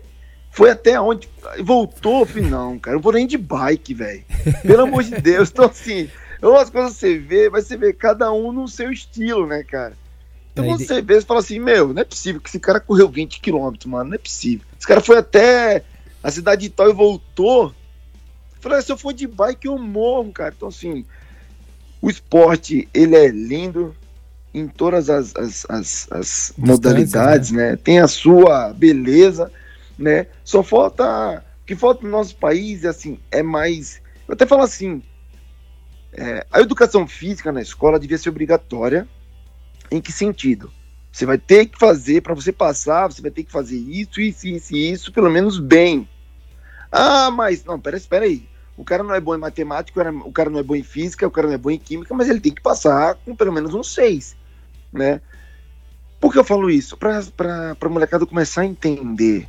Foi 0.52 0.70
até 0.70 1.00
onde? 1.00 1.30
Voltou? 1.64 2.26
Falei, 2.26 2.50
não, 2.50 2.78
cara, 2.78 2.98
eu 2.98 3.02
vou 3.02 3.14
nem 3.14 3.26
de 3.26 3.38
bike, 3.38 3.94
velho. 3.94 4.26
Pelo 4.62 4.84
amor 4.84 5.04
de 5.04 5.22
Deus. 5.22 5.50
Então, 5.50 5.66
assim, 5.66 6.10
umas 6.52 6.70
coisas 6.70 6.94
você 6.94 7.18
vê, 7.18 7.50
mas 7.50 7.66
você 7.68 7.78
vê 7.78 7.94
cada 7.94 8.32
um 8.32 8.52
no 8.52 8.68
seu 8.68 8.92
estilo, 8.92 9.46
né, 9.48 9.64
cara? 9.64 9.94
Então, 10.52 10.66
É, 10.66 10.68
quando 10.68 10.82
e 10.82 10.84
de- 10.84 10.88
você 10.88 11.02
vê, 11.02 11.16
você 11.20 11.26
fala 11.26 11.40
assim, 11.40 11.60
meu, 11.60 11.94
não 11.94 12.02
é 12.02 12.06
possível 12.06 12.42
que 12.42 12.50
esse 12.50 12.60
cara 12.60 12.80
correu 12.80 13.10
20 13.10 13.40
quilômetros, 13.40 13.90
mano, 13.90 14.10
não 14.10 14.16
é 14.16 14.20
possível. 14.20 14.66
Esse 14.78 14.88
cara 14.88 15.02
foi 15.02 15.18
até 15.18 15.84
a 16.22 16.30
cidade 16.30 16.62
de 16.64 16.70
tal 16.70 16.90
e 16.90 16.94
voltou. 16.94 17.74
Falei, 18.62 18.82
se 18.82 18.92
eu 18.92 18.98
for 18.98 19.14
de 19.14 19.28
bike, 19.28 19.68
eu 19.68 19.78
morro, 19.78 20.32
cara. 20.32 20.54
Então, 20.56 20.70
assim, 20.70 21.06
o 22.02 22.10
esporte, 22.10 22.88
ele 22.94 23.16
é 23.16 23.28
lindo 23.28 23.96
em 24.54 24.68
todas 24.68 25.10
as, 25.10 25.36
as, 25.36 25.66
as, 25.70 26.08
as 26.12 26.54
modalidades, 26.58 27.52
né? 27.52 27.76
Tem 27.76 28.00
a 28.00 28.08
sua 28.08 28.72
beleza, 28.74 29.52
né? 29.98 30.28
Só 30.44 30.62
falta. 30.64 31.44
O 31.62 31.66
que 31.66 31.76
falta 31.76 32.04
no 32.04 32.10
nosso 32.12 32.36
país, 32.36 32.86
assim, 32.86 33.18
é 33.32 33.42
mais. 33.42 34.02
Eu 34.28 34.34
até 34.34 34.46
falo 34.46 34.62
assim: 34.62 35.02
é, 36.16 36.46
a 36.52 36.62
educação 36.62 37.08
física 37.08 37.52
na 37.52 37.62
escola 37.62 38.00
devia 38.00 38.18
ser 38.18 38.30
obrigatória. 38.30 39.08
Em 39.92 40.02
que 40.02 40.12
sentido? 40.12 40.72
Você 41.12 41.26
vai 41.26 41.38
ter 41.38 41.68
que 41.68 41.78
fazer, 41.78 42.22
para 42.22 42.34
você 42.34 42.52
passar, 42.52 43.08
você 43.08 43.22
vai 43.22 43.30
ter 43.30 43.44
que 43.44 43.52
fazer 43.52 43.78
isso, 43.78 44.20
isso, 44.20 44.48
isso, 44.48 44.76
isso, 44.76 45.14
pelo 45.14 45.30
menos 45.30 45.60
bem. 45.60 46.10
Ah, 46.92 47.30
mas 47.30 47.64
não, 47.64 47.80
peraí, 47.80 48.00
espera 48.00 48.26
aí. 48.26 48.48
O 48.76 48.84
cara 48.84 49.04
não 49.04 49.14
é 49.14 49.20
bom 49.20 49.36
em 49.36 49.40
matemática, 49.40 50.00
o 50.26 50.32
cara- 50.32 50.50
não 50.50 50.60
é 50.60 50.64
bom 50.64 50.76
em 50.76 50.82
física, 50.84 51.28
o 51.28 51.32
cara 51.32 51.48
não 51.48 51.54
é 51.54 51.58
bom 51.58 51.70
em 51.70 51.78
química, 51.78 52.14
mas 52.16 52.28
ele 52.28 52.40
tem 52.40 52.52
que 52.52 52.62
passar 52.62 53.16
com 53.16 53.36
pelo 53.36 53.54
menos 53.54 53.74
um 53.76 53.84
6, 53.84 54.36
né? 54.92 55.22
Por 56.20 56.34
que 56.34 56.40
eu 56.40 56.44
falo 56.44 56.70
isso? 56.70 56.98
Para 56.98 57.22
a 57.80 57.90
molecada 57.90 58.26
começar 58.26 58.62
a 58.62 58.66
entender, 58.66 59.48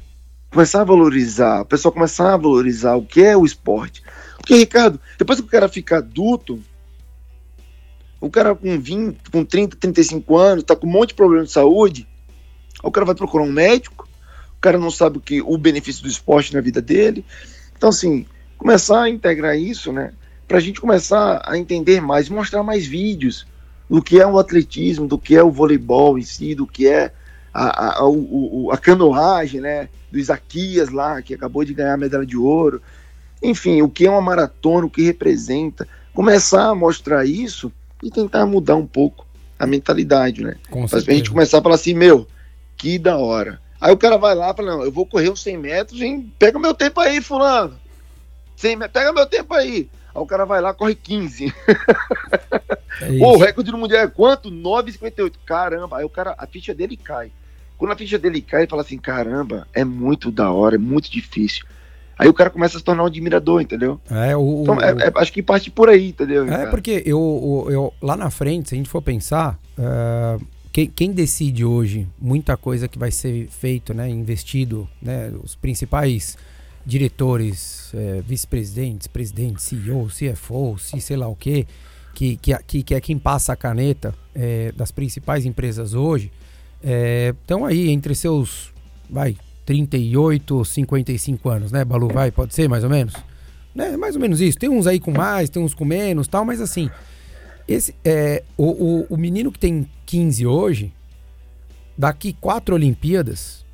começar 0.51 0.83
a 0.83 0.85
valorizar, 0.85 1.63
o 1.63 1.65
pessoal 1.65 1.93
começar 1.93 2.35
a 2.35 2.37
valorizar 2.37 2.97
o 2.97 3.07
que 3.07 3.23
é 3.23 3.35
o 3.35 3.47
esporte. 3.47 4.03
Porque, 4.45 4.57
Ricardo, 4.57 5.01
depois 5.19 5.41
que 5.41 5.47
o 5.47 5.49
cara 5.49 5.71
fica 5.71 5.97
adulto, 5.97 6.61
o 8.21 8.29
cara 8.29 8.55
com 8.55 8.79
20, 8.79 9.17
com 9.33 9.43
30, 9.43 9.75
35 9.79 10.37
anos, 10.37 10.65
tá 10.65 10.77
com 10.77 10.87
um 10.87 10.91
monte 10.91 11.09
de 11.09 11.15
problema 11.15 11.47
de 11.47 11.51
saúde, 11.51 12.07
o 12.83 12.91
cara 12.91 13.07
vai 13.07 13.15
procurar 13.15 13.43
um 13.45 13.51
médico, 13.51 14.07
o 14.59 14.61
cara 14.61 14.77
não 14.79 14.91
sabe 14.91 15.17
o 15.17 15.21
que 15.23 15.41
o 15.41 15.57
benefício 15.57 16.03
do 16.03 16.11
esporte 16.11 16.53
na 16.53 16.61
vida 16.61 16.83
dele. 16.83 17.25
Então, 17.75 17.89
assim, 17.89 18.27
começar 18.59 19.05
a 19.05 19.09
integrar 19.09 19.59
isso, 19.59 19.91
né? 19.91 20.13
Pra 20.47 20.61
gente 20.61 20.79
começar 20.79 21.41
a 21.43 21.57
entender 21.57 22.03
mais, 22.03 22.29
mostrar 22.29 22.63
mais 22.63 22.87
vídeos 22.87 23.47
do 23.89 24.03
que 24.03 24.21
é 24.21 24.27
o 24.27 24.39
atletismo, 24.39 25.09
do 25.09 25.19
que 25.19 25.35
é 25.35 25.43
o 25.43 25.51
voleibol 25.51 26.19
em 26.19 26.23
si, 26.23 26.55
do 26.55 26.67
que 26.67 26.87
é 26.87 27.11
a, 27.53 28.01
a, 28.01 28.07
o- 28.07 28.71
a 28.71 28.77
canoagem, 28.77 29.63
né? 29.63 29.89
Do 30.13 30.19
Isaquias 30.19 30.91
lá, 30.91 31.23
que 31.23 31.33
acabou 31.33 31.65
de 31.65 31.73
ganhar 31.73 31.95
a 31.95 31.99
medalha 31.99 32.27
de 32.27 32.37
ouro. 32.37 32.83
Enfim, 33.45 33.83
o 33.83 33.89
que 33.89 34.07
é 34.07 34.11
uma 34.11 34.23
maratona, 34.23 34.87
o 34.87 34.91
que 34.91 35.03
representa. 35.03 35.87
Começar 36.15 36.69
a 36.69 36.75
mostrar 36.75 37.27
isso 37.27 37.71
e 38.03 38.11
tentar 38.11 38.47
mudar 38.47 38.77
um 38.77 38.87
pouco 38.87 39.27
a 39.59 39.67
mentalidade, 39.67 40.43
né? 40.43 40.57
Com 40.71 40.89
certeza. 40.89 41.17
gente 41.17 41.31
começar 41.31 41.59
a 41.59 41.63
falar 41.63 41.75
assim, 41.75 41.95
meu, 41.95 42.27
que 42.77 42.99
da 42.99 43.19
hora. 43.19 43.61
Aí 43.81 43.93
o 43.93 43.99
cara 43.99 44.17
vai 44.17 44.35
lá 44.35 44.51
e 44.51 44.57
fala, 44.57 44.77
não, 44.77 44.83
eu 44.83 44.91
vou 44.91 45.05
correr 45.05 45.29
uns 45.29 45.43
100 45.43 45.59
metros 45.59 46.01
e 46.01 46.27
pega 46.39 46.59
meu 46.59 46.73
tempo 46.73 47.01
aí, 47.01 47.21
fulano. 47.21 47.79
100 48.57 48.77
metros, 48.77 48.93
pega 48.93 49.13
meu 49.13 49.27
tempo 49.27 49.53
aí. 49.53 49.89
Aí 50.15 50.23
o 50.23 50.27
cara 50.27 50.47
vai 50.47 50.61
lá, 50.61 50.73
corre 50.73 50.95
15. 50.95 51.53
É 53.03 53.11
o 53.21 53.37
recorde 53.37 53.71
do 53.71 53.77
mundial 53.77 54.05
é 54.05 54.09
quanto? 54.09 54.51
9,58. 54.51 55.33
Caramba, 55.45 55.99
aí 55.99 56.05
o 56.05 56.09
cara, 56.09 56.35
a 56.39 56.47
ficha 56.47 56.73
dele 56.73 56.97
cai. 56.97 57.31
Quando 57.77 57.93
a 57.93 57.97
ficha 57.97 58.19
dele 58.19 58.41
cai, 58.41 58.63
ele 58.63 58.71
fala 58.71 58.83
assim, 58.83 58.97
caramba, 58.97 59.67
é 59.75 59.85
muito 59.85 60.31
da 60.31 60.51
hora, 60.51 60.77
é 60.77 60.79
muito 60.79 61.11
difícil. 61.11 61.67
Aí 62.19 62.29
o 62.29 62.35
cara 62.35 62.51
começa 62.51 62.77
a 62.77 62.79
se 62.79 62.85
tornar 62.85 63.03
um 63.03 63.07
admirador, 63.07 63.61
entendeu? 63.61 64.01
É, 64.11 64.37
o, 64.37 64.63
Então, 64.63 64.81
é- 64.81 65.09
é- 65.09 65.13
acho 65.17 65.33
que 65.33 65.43
parte 65.43 65.71
por 65.71 65.89
aí, 65.89 66.09
entendeu? 66.11 66.45
É, 66.45 66.49
cara? 66.49 66.71
porque 66.71 67.03
eu, 67.05 67.67
eu- 67.71 67.93
lá 68.01 68.17
na 68.17 68.31
frente, 68.31 68.69
se 68.69 68.75
a 68.75 68.79
gente 68.79 68.89
for 68.89 69.03
pensar, 69.03 69.59
ah, 69.79 70.39
quem, 70.73 70.87
quem 70.89 71.13
decide 71.13 71.65
hoje 71.65 72.07
muita 72.21 72.57
coisa 72.57 72.89
que 72.89 72.99
vai 72.99 73.11
ser 73.11 73.49
feito, 73.49 73.93
né, 73.95 74.09
investido, 74.09 74.89
né, 75.01 75.33
os 75.43 75.55
principais 75.55 76.37
diretores, 76.87 77.91
eh, 77.95 78.23
vice-presidentes, 78.27 79.07
presidentes, 79.07 79.65
CEO, 79.65 80.07
CFO, 80.09 80.77
se 80.79 81.01
sei 81.01 81.17
lá 81.17 81.27
o 81.29 81.35
quê, 81.35 81.67
que, 82.15 82.37
que, 82.37 82.57
que, 82.67 82.83
que 82.83 82.95
é 82.95 83.01
quem 83.01 83.19
passa 83.19 83.53
a 83.53 83.57
caneta 83.57 84.15
eh, 84.35 84.71
das 84.77 84.91
principais 84.93 85.47
empresas 85.47 85.95
hoje, 85.95 86.31
estão 87.41 87.65
aí 87.65 87.89
entre 87.91 88.15
seus, 88.15 88.73
vai, 89.09 89.35
38, 89.65 90.65
55 90.65 91.49
anos, 91.49 91.73
né, 91.73 91.85
Balu? 91.85 92.09
Vai, 92.09 92.31
pode 92.31 92.55
ser 92.55 92.69
mais 92.69 92.85
ou 92.85 92.91
menos? 92.91 93.15
né, 93.75 93.97
mais 93.97 94.15
ou 94.15 94.21
menos 94.21 94.41
isso. 94.41 94.57
Tem 94.57 94.69
uns 94.69 94.87
aí 94.87 95.01
com 95.01 95.11
mais, 95.11 95.51
tem 95.51 95.63
uns 95.63 95.75
com 95.75 95.85
menos 95.85 96.29
tal, 96.29 96.45
mas 96.45 96.61
assim, 96.61 96.89
esse 97.67 97.95
é 98.05 98.45
o, 98.57 98.65
o, 98.65 99.07
o 99.11 99.17
menino 99.17 99.51
que 99.51 99.59
tem 99.59 99.89
15 100.07 100.47
hoje, 100.47 100.93
daqui 101.99 102.33
quatro 102.41 102.75
Olimpíadas, 102.75 103.65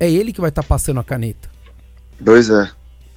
é 0.00 0.10
ele 0.10 0.32
que 0.32 0.40
vai 0.40 0.50
estar 0.50 0.62
passando 0.62 1.00
a 1.00 1.04
caneta. 1.04 1.48
Pois 2.22 2.50
é. 2.50 2.70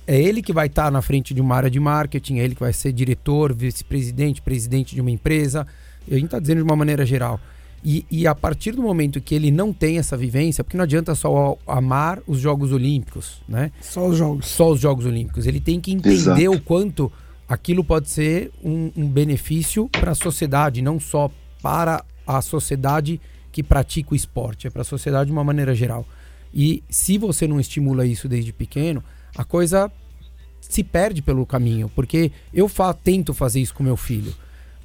É 0.06 0.20
ele 0.20 0.42
que 0.42 0.54
vai 0.54 0.68
estar 0.68 0.92
na 0.92 1.02
frente 1.02 1.34
de 1.34 1.42
uma 1.42 1.56
área 1.56 1.70
de 1.70 1.80
marketing, 1.80 2.40
é 2.40 2.44
ele 2.44 2.56
que 2.56 2.62
vai 2.62 2.74
ser 2.74 2.92
diretor, 2.92 3.54
vice-presidente, 3.54 4.42
presidente 4.42 4.96
de 4.96 5.02
uma 5.02 5.12
empresa. 5.12 5.68
A 6.10 6.14
gente 6.14 6.26
está 6.26 6.40
dizendo 6.40 6.58
de 6.58 6.64
uma 6.64 6.76
maneira 6.76 7.06
geral. 7.06 7.40
E, 7.84 8.06
e, 8.12 8.28
a 8.28 8.36
partir 8.36 8.74
do 8.74 8.82
momento 8.82 9.22
que 9.22 9.34
ele 9.34 9.52
não 9.52 9.72
tem 9.72 9.98
essa 9.98 10.18
vivência, 10.18 10.64
porque 10.64 10.76
não 10.76 10.84
adianta 10.84 11.16
só 11.16 11.58
amar 11.66 12.20
os 12.28 12.40
Jogos 12.40 12.74
Olímpicos, 12.74 13.42
né? 13.48 13.72
Só 13.80 14.08
os 14.08 14.18
Jogos. 14.18 14.46
Só 14.48 14.72
os 14.72 14.80
Jogos 14.80 15.06
Olímpicos. 15.06 15.48
Ele 15.48 15.62
tem 15.62 15.80
que 15.80 15.92
entender 15.92 16.44
Exato. 16.44 16.52
o 16.52 16.62
quanto 16.62 17.12
aquilo 17.48 17.84
pode 17.84 18.10
ser 18.10 18.52
um, 18.64 18.92
um 18.96 19.08
benefício 19.08 19.90
para 19.90 20.12
a 20.12 20.16
sociedade, 20.16 20.82
não 20.82 21.00
só 21.00 21.32
para 21.62 22.04
a 22.28 22.42
sociedade 22.42 23.20
que 23.52 23.64
pratica 23.64 24.14
o 24.14 24.16
esporte, 24.16 24.68
é 24.68 24.70
para 24.70 24.82
a 24.82 24.86
sociedade 24.86 25.28
de 25.28 25.32
uma 25.32 25.44
maneira 25.44 25.74
geral. 25.74 26.06
E 26.54 26.84
se 26.90 27.18
você 27.18 27.48
não 27.48 27.60
estimula 27.60 28.06
isso 28.06 28.28
desde 28.28 28.52
pequeno, 28.52 29.04
a 29.36 29.44
coisa 29.44 29.92
se 30.60 30.84
perde 30.84 31.22
pelo 31.22 31.46
caminho, 31.46 31.90
porque 31.96 32.32
eu 32.54 32.68
fa 32.68 32.94
tento 32.94 33.34
fazer 33.34 33.60
isso 33.62 33.74
com 33.74 33.84
meu 33.84 33.98
filho. 33.98 34.34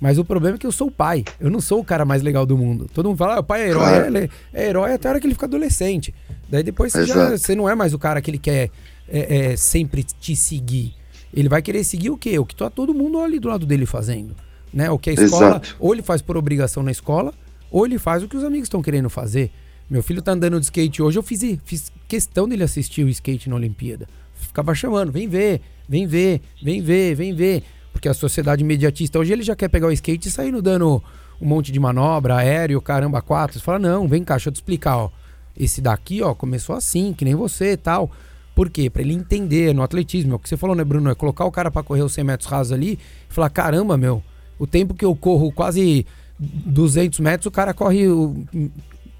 Mas 0.05 0.19
o 0.19 0.25
problema 0.25 0.57
é 0.57 0.59
que 0.59 0.67
eu 0.67 0.71
sou 0.71 0.89
o 0.89 0.91
pai. 0.91 1.25
Eu 1.41 1.49
não 1.49 1.63
sou 1.63 1.81
o 1.81 1.85
cara 1.85 2.05
mais 2.05 2.21
legal 2.21 2.45
do 2.45 2.59
mundo. 2.59 2.87
Todo 2.93 3.09
mundo 3.09 3.17
fala, 3.17 3.37
ah, 3.37 3.41
o 3.41 3.43
pai 3.43 3.63
é 3.63 3.69
herói. 3.71 3.89
Claro. 3.89 4.19
É, 4.19 4.29
é, 4.53 4.69
herói 4.69 4.93
até 4.93 5.09
a 5.09 5.13
hora 5.13 5.19
que 5.19 5.27
ele 5.27 5.33
fica 5.33 5.47
adolescente. 5.47 6.15
Daí 6.47 6.63
depois 6.63 6.93
você, 6.93 7.07
já, 7.07 7.31
você 7.31 7.55
não 7.55 7.67
é 7.67 7.75
mais 7.75 7.95
o 7.95 7.99
cara 7.99 8.21
que 8.21 8.31
ele 8.31 8.37
quer 8.37 8.69
é, 9.09 9.53
é, 9.53 9.57
sempre 9.57 10.03
te 10.03 10.37
seguir. 10.37 10.93
Ele 11.33 11.49
vai 11.49 11.63
querer 11.63 11.83
seguir 11.85 12.11
o 12.11 12.19
quê? 12.19 12.39
O 12.39 12.45
que 12.45 12.55
tá 12.55 12.69
todo 12.69 12.93
mundo 12.93 13.19
ali 13.19 13.39
do 13.39 13.49
lado 13.49 13.65
dele 13.65 13.87
fazendo. 13.87 14.37
Né? 14.71 14.91
O 14.91 14.99
que 14.99 15.09
a 15.09 15.15
escola, 15.15 15.47
Exato. 15.47 15.77
ou 15.81 15.95
ele 15.95 16.03
faz 16.03 16.21
por 16.21 16.37
obrigação 16.37 16.83
na 16.83 16.91
escola, 16.91 17.33
ou 17.71 17.87
ele 17.87 17.97
faz 17.97 18.23
o 18.23 18.29
que 18.29 18.37
os 18.37 18.45
amigos 18.45 18.67
estão 18.67 18.83
querendo 18.83 19.09
fazer. 19.09 19.51
Meu 19.89 20.03
filho 20.03 20.21
tá 20.21 20.33
andando 20.33 20.61
de 20.61 20.67
skate 20.67 21.01
hoje, 21.01 21.19
eu 21.19 21.23
fiz, 21.23 21.41
fiz 21.65 21.91
questão 22.07 22.47
dele 22.47 22.63
assistir 22.63 23.05
o 23.05 23.09
skate 23.09 23.49
na 23.49 23.57
Olimpíada. 23.57 24.07
Ficava 24.35 24.75
chamando, 24.75 25.11
vem 25.11 25.27
ver, 25.27 25.63
vem 25.89 26.07
ver, 26.07 26.43
vem 26.63 26.83
ver, 26.83 27.15
vem 27.15 27.35
ver. 27.35 27.63
Porque 27.95 28.09
a 28.09 28.12
sociedade 28.12 28.64
imediatista, 28.64 29.20
hoje 29.20 29.32
ele 29.32 29.45
já 29.45 29.55
quer 29.55 29.68
pegar 29.68 29.86
o 29.86 29.92
skate 29.92 30.28
e 30.28 30.30
sair 30.30 30.51
no 30.51 30.61
dando 30.61 31.01
um 31.40 31.47
monte 31.47 31.70
de 31.70 31.78
manobra, 31.78 32.34
aéreo, 32.34 32.82
caramba, 32.82 33.22
quatro. 33.22 33.57
Você 33.57 33.64
fala, 33.64 33.78
não, 33.78 34.09
vem 34.09 34.24
cá, 34.24 34.34
deixa 34.34 34.49
eu 34.49 34.53
te 34.53 34.57
explicar, 34.57 34.97
ó. 34.97 35.11
Esse 35.57 35.80
daqui, 35.80 36.20
ó, 36.20 36.34
começou 36.34 36.74
assim, 36.74 37.12
que 37.12 37.24
nem 37.24 37.36
você 37.36 37.72
e 37.72 37.76
tal. 37.76 38.11
Por 38.53 38.68
quê? 38.68 38.90
Pra 38.90 39.01
ele 39.01 39.14
entender 39.14 39.72
no 39.72 39.82
atletismo. 39.82 40.32
É 40.32 40.34
o 40.34 40.38
que 40.40 40.49
você 40.49 40.57
falou, 40.57 40.74
né, 40.74 40.82
Bruno? 40.82 41.09
É 41.09 41.14
colocar 41.14 41.45
o 41.45 41.53
cara 41.53 41.70
para 41.70 41.84
correr 41.84 42.03
os 42.03 42.12
100 42.12 42.24
metros 42.24 42.51
rasos 42.51 42.72
ali 42.72 42.99
e 43.30 43.32
falar, 43.32 43.49
caramba, 43.51 43.97
meu, 43.97 44.20
o 44.59 44.66
tempo 44.66 44.92
que 44.92 45.05
eu 45.05 45.14
corro 45.14 45.53
quase 45.53 46.05
200 46.38 47.20
metros, 47.20 47.47
o 47.47 47.51
cara 47.53 47.72
corre 47.72 48.07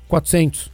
400. 0.09 0.73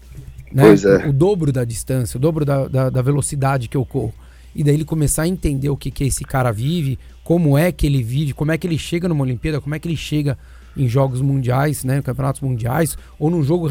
Né? 0.50 0.62
Pois 0.62 0.84
é. 0.84 1.06
O, 1.06 1.10
o 1.10 1.12
dobro 1.12 1.52
da 1.52 1.64
distância, 1.64 2.16
o 2.16 2.20
dobro 2.20 2.46
da, 2.46 2.66
da, 2.66 2.88
da, 2.88 3.02
velocidade 3.02 3.68
que 3.68 3.76
eu 3.76 3.84
corro. 3.84 4.14
E 4.54 4.64
daí 4.64 4.74
ele 4.74 4.84
começar 4.84 5.22
a 5.22 5.28
entender 5.28 5.68
o 5.68 5.76
que, 5.76 5.90
que 5.90 6.04
esse 6.04 6.24
cara 6.24 6.50
vive, 6.50 6.98
como 7.30 7.56
é 7.56 7.70
que 7.70 7.86
ele 7.86 8.02
vive, 8.02 8.32
como 8.32 8.50
é 8.50 8.58
que 8.58 8.66
ele 8.66 8.76
chega 8.76 9.08
numa 9.08 9.22
Olimpíada, 9.22 9.60
como 9.60 9.72
é 9.72 9.78
que 9.78 9.86
ele 9.86 9.96
chega 9.96 10.36
em 10.76 10.88
jogos 10.88 11.20
mundiais, 11.20 11.84
né, 11.84 12.02
campeonatos 12.02 12.40
mundiais, 12.40 12.98
ou 13.20 13.30
num 13.30 13.40
jogo 13.40 13.68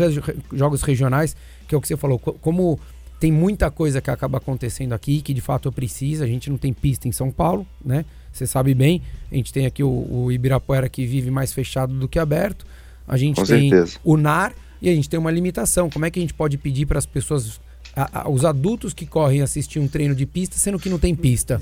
jogos 0.53 0.81
regionais, 0.81 1.35
que 1.67 1.75
é 1.75 1.77
o 1.77 1.81
que 1.81 1.87
você 1.89 1.97
falou, 1.97 2.17
como 2.17 2.79
tem 3.19 3.33
muita 3.33 3.69
coisa 3.69 3.99
que 3.99 4.09
acaba 4.09 4.37
acontecendo 4.37 4.93
aqui 4.93 5.21
que 5.21 5.33
de 5.33 5.41
fato 5.41 5.69
precisa, 5.73 6.23
a 6.23 6.27
gente 6.27 6.49
não 6.49 6.57
tem 6.57 6.71
pista 6.71 7.05
em 7.05 7.11
São 7.11 7.31
Paulo, 7.31 7.67
né? 7.83 8.05
Você 8.31 8.47
sabe 8.47 8.73
bem, 8.73 9.01
a 9.29 9.35
gente 9.35 9.51
tem 9.51 9.65
aqui 9.65 9.83
o, 9.83 10.07
o 10.09 10.31
Ibirapuera 10.31 10.87
que 10.87 11.05
vive 11.05 11.29
mais 11.29 11.51
fechado 11.51 11.93
do 11.93 12.07
que 12.07 12.17
aberto. 12.17 12.65
A 13.05 13.17
gente 13.17 13.41
Com 13.41 13.43
tem 13.43 13.71
certeza. 13.71 13.99
o 14.05 14.15
NAR, 14.15 14.53
e 14.81 14.87
a 14.87 14.95
gente 14.95 15.09
tem 15.09 15.19
uma 15.19 15.31
limitação. 15.31 15.89
Como 15.89 16.05
é 16.05 16.09
que 16.09 16.17
a 16.17 16.21
gente 16.21 16.33
pode 16.33 16.57
pedir 16.57 16.85
para 16.85 16.97
as 16.97 17.05
pessoas, 17.05 17.59
a, 17.93 18.21
a, 18.21 18.29
os 18.29 18.45
adultos 18.45 18.93
que 18.93 19.05
correm 19.05 19.41
assistir 19.41 19.79
um 19.79 19.87
treino 19.89 20.15
de 20.15 20.25
pista, 20.25 20.55
sendo 20.55 20.79
que 20.79 20.87
não 20.87 20.97
tem 20.97 21.13
pista? 21.13 21.59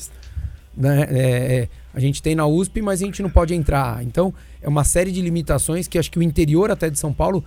Né? 0.78 1.08
É, 1.10 1.20
é, 1.20 1.70
a 1.98 2.00
gente 2.00 2.22
tem 2.22 2.36
na 2.36 2.46
USP, 2.46 2.80
mas 2.80 3.02
a 3.02 3.06
gente 3.06 3.24
não 3.24 3.30
pode 3.32 3.56
entrar. 3.56 4.04
Então, 4.04 4.32
é 4.62 4.70
uma 4.70 4.84
série 4.84 5.12
de 5.12 5.20
limitações 5.20 5.88
que 5.88 5.98
acho 5.98 6.12
que 6.12 6.20
o 6.20 6.22
interior 6.22 6.70
até 6.70 6.92
de 6.92 7.00
São 7.00 7.12
Paulo 7.12 7.44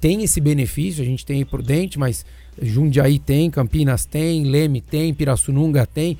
tem 0.00 0.22
esse 0.22 0.40
benefício. 0.40 1.02
A 1.02 1.04
gente 1.04 1.26
tem 1.26 1.40
aí 1.40 1.44
por 1.44 1.62
dente, 1.62 1.98
mas 1.98 2.24
Jundiaí 2.58 3.18
tem, 3.18 3.50
Campinas 3.50 4.06
tem, 4.06 4.44
Leme 4.44 4.80
tem, 4.80 5.12
Pirassununga 5.12 5.84
tem. 5.84 6.16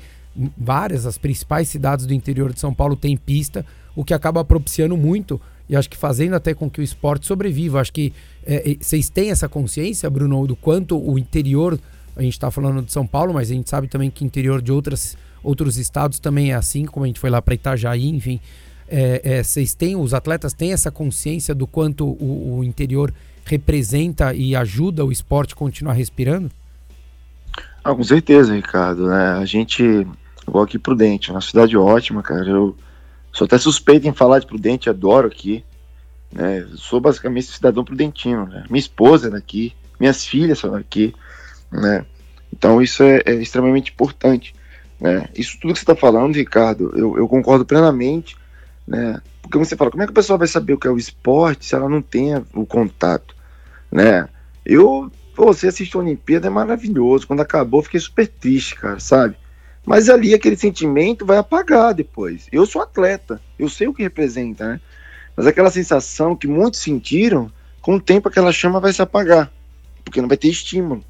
Várias, 0.55 1.07
as 1.07 1.17
principais 1.17 1.67
cidades 1.67 2.05
do 2.05 2.13
interior 2.13 2.53
de 2.53 2.59
São 2.59 2.71
Paulo 2.71 2.95
têm 2.95 3.17
pista, 3.17 3.65
o 3.95 4.05
que 4.05 4.13
acaba 4.13 4.45
propiciando 4.45 4.95
muito 4.95 5.41
e 5.67 5.75
acho 5.75 5.89
que 5.89 5.97
fazendo 5.97 6.35
até 6.35 6.53
com 6.53 6.69
que 6.69 6.79
o 6.79 6.83
esporte 6.83 7.25
sobreviva. 7.25 7.81
Acho 7.81 7.91
que 7.91 8.13
é, 8.45 8.77
vocês 8.79 9.09
têm 9.09 9.31
essa 9.31 9.49
consciência, 9.49 10.07
Bruno, 10.11 10.45
do 10.45 10.55
quanto 10.55 10.95
o 10.95 11.17
interior, 11.17 11.79
a 12.15 12.21
gente 12.21 12.33
está 12.33 12.51
falando 12.51 12.83
de 12.83 12.91
São 12.91 13.07
Paulo, 13.07 13.33
mas 13.33 13.49
a 13.49 13.55
gente 13.55 13.67
sabe 13.67 13.87
também 13.87 14.11
que 14.11 14.23
o 14.23 14.27
interior 14.27 14.61
de 14.61 14.71
outras, 14.71 15.17
outros 15.43 15.77
estados 15.77 16.19
também 16.19 16.51
é 16.51 16.55
assim, 16.55 16.85
como 16.85 17.03
a 17.03 17.07
gente 17.07 17.19
foi 17.19 17.29
lá 17.29 17.41
para 17.41 17.53
Itajaí, 17.53 18.09
enfim. 18.09 18.39
Vocês 19.43 19.71
é, 19.71 19.75
é, 19.75 19.77
têm, 19.77 19.95
os 19.95 20.13
atletas 20.13 20.53
têm 20.53 20.73
essa 20.73 20.91
consciência 20.91 21.53
do 21.55 21.65
quanto 21.65 22.05
o, 22.05 22.59
o 22.59 22.63
interior 22.63 23.13
representa 23.45 24.33
e 24.33 24.55
ajuda 24.55 25.05
o 25.05 25.11
esporte 25.11 25.53
a 25.53 25.57
continuar 25.57 25.93
respirando? 25.93 26.51
Ah, 27.83 27.93
com 27.93 28.03
certeza, 28.03 28.55
Ricardo. 28.55 29.07
Né? 29.07 29.33
A 29.33 29.45
gente, 29.45 30.07
igual 30.47 30.63
aqui 30.63 30.79
Prudente, 30.79 31.31
uma 31.31 31.41
cidade 31.41 31.75
ótima, 31.75 32.23
cara. 32.23 32.47
Eu 32.47 32.75
sou 33.31 33.45
até 33.45 33.57
suspeito 33.57 34.07
em 34.07 34.13
falar 34.13 34.39
de 34.39 34.47
Prudente, 34.47 34.89
adoro 34.89 35.27
aqui. 35.27 35.63
Né? 36.33 36.65
Sou 36.75 36.99
basicamente 36.99 37.47
cidadão 37.47 37.83
prudentino, 37.83 38.47
né? 38.47 38.63
Minha 38.69 38.79
esposa 38.79 39.27
é 39.27 39.31
daqui, 39.31 39.73
minhas 39.99 40.25
filhas 40.25 40.57
são 40.57 40.71
daqui, 40.71 41.13
né? 41.71 42.05
Então 42.51 42.81
isso 42.81 43.03
é, 43.03 43.21
é 43.25 43.33
extremamente 43.35 43.91
importante, 43.91 44.55
né? 45.03 45.27
Isso 45.35 45.59
tudo 45.59 45.73
que 45.73 45.79
você 45.79 45.83
está 45.83 45.97
falando, 45.97 46.33
Ricardo, 46.33 46.93
eu, 46.95 47.17
eu, 47.17 47.27
concordo 47.27 47.65
plenamente, 47.65 48.37
né? 48.87 49.21
Porque 49.41 49.57
você 49.57 49.75
fala, 49.75 49.91
como 49.91 50.01
é 50.01 50.05
que 50.05 50.13
a 50.13 50.15
pessoa 50.15 50.37
vai 50.37 50.47
saber 50.47 50.71
o 50.71 50.77
que 50.77 50.87
é 50.87 50.89
o 50.89 50.97
esporte 50.97 51.65
se 51.65 51.75
ela 51.75 51.89
não 51.89 52.01
tem 52.01 52.33
o 52.53 52.65
contato, 52.65 53.35
né? 53.91 54.29
Eu, 54.65 55.11
você 55.35 55.67
assistiu 55.67 55.99
a 55.99 56.03
Olimpíada, 56.03 56.47
é 56.47 56.49
maravilhoso. 56.49 57.27
Quando 57.27 57.41
acabou, 57.41 57.83
fiquei 57.83 57.99
super 57.99 58.25
triste, 58.25 58.75
cara, 58.75 58.97
sabe? 58.97 59.35
Mas 59.85 60.09
ali 60.09 60.33
aquele 60.33 60.55
sentimento 60.55 61.25
vai 61.25 61.37
apagar 61.37 61.93
depois. 61.93 62.47
Eu 62.49 62.65
sou 62.65 62.81
atleta, 62.81 63.41
eu 63.59 63.67
sei 63.67 63.89
o 63.89 63.93
que 63.93 64.03
representa, 64.03 64.65
né? 64.65 64.81
Mas 65.35 65.45
aquela 65.47 65.69
sensação 65.69 66.33
que 66.33 66.47
muitos 66.47 66.79
sentiram, 66.79 67.51
com 67.81 67.95
o 67.95 68.01
tempo 68.01 68.29
aquela 68.29 68.53
chama 68.53 68.79
vai 68.79 68.93
se 68.93 69.01
apagar, 69.01 69.51
porque 70.05 70.21
não 70.21 70.29
vai 70.29 70.37
ter 70.37 70.47
estímulo. 70.47 71.03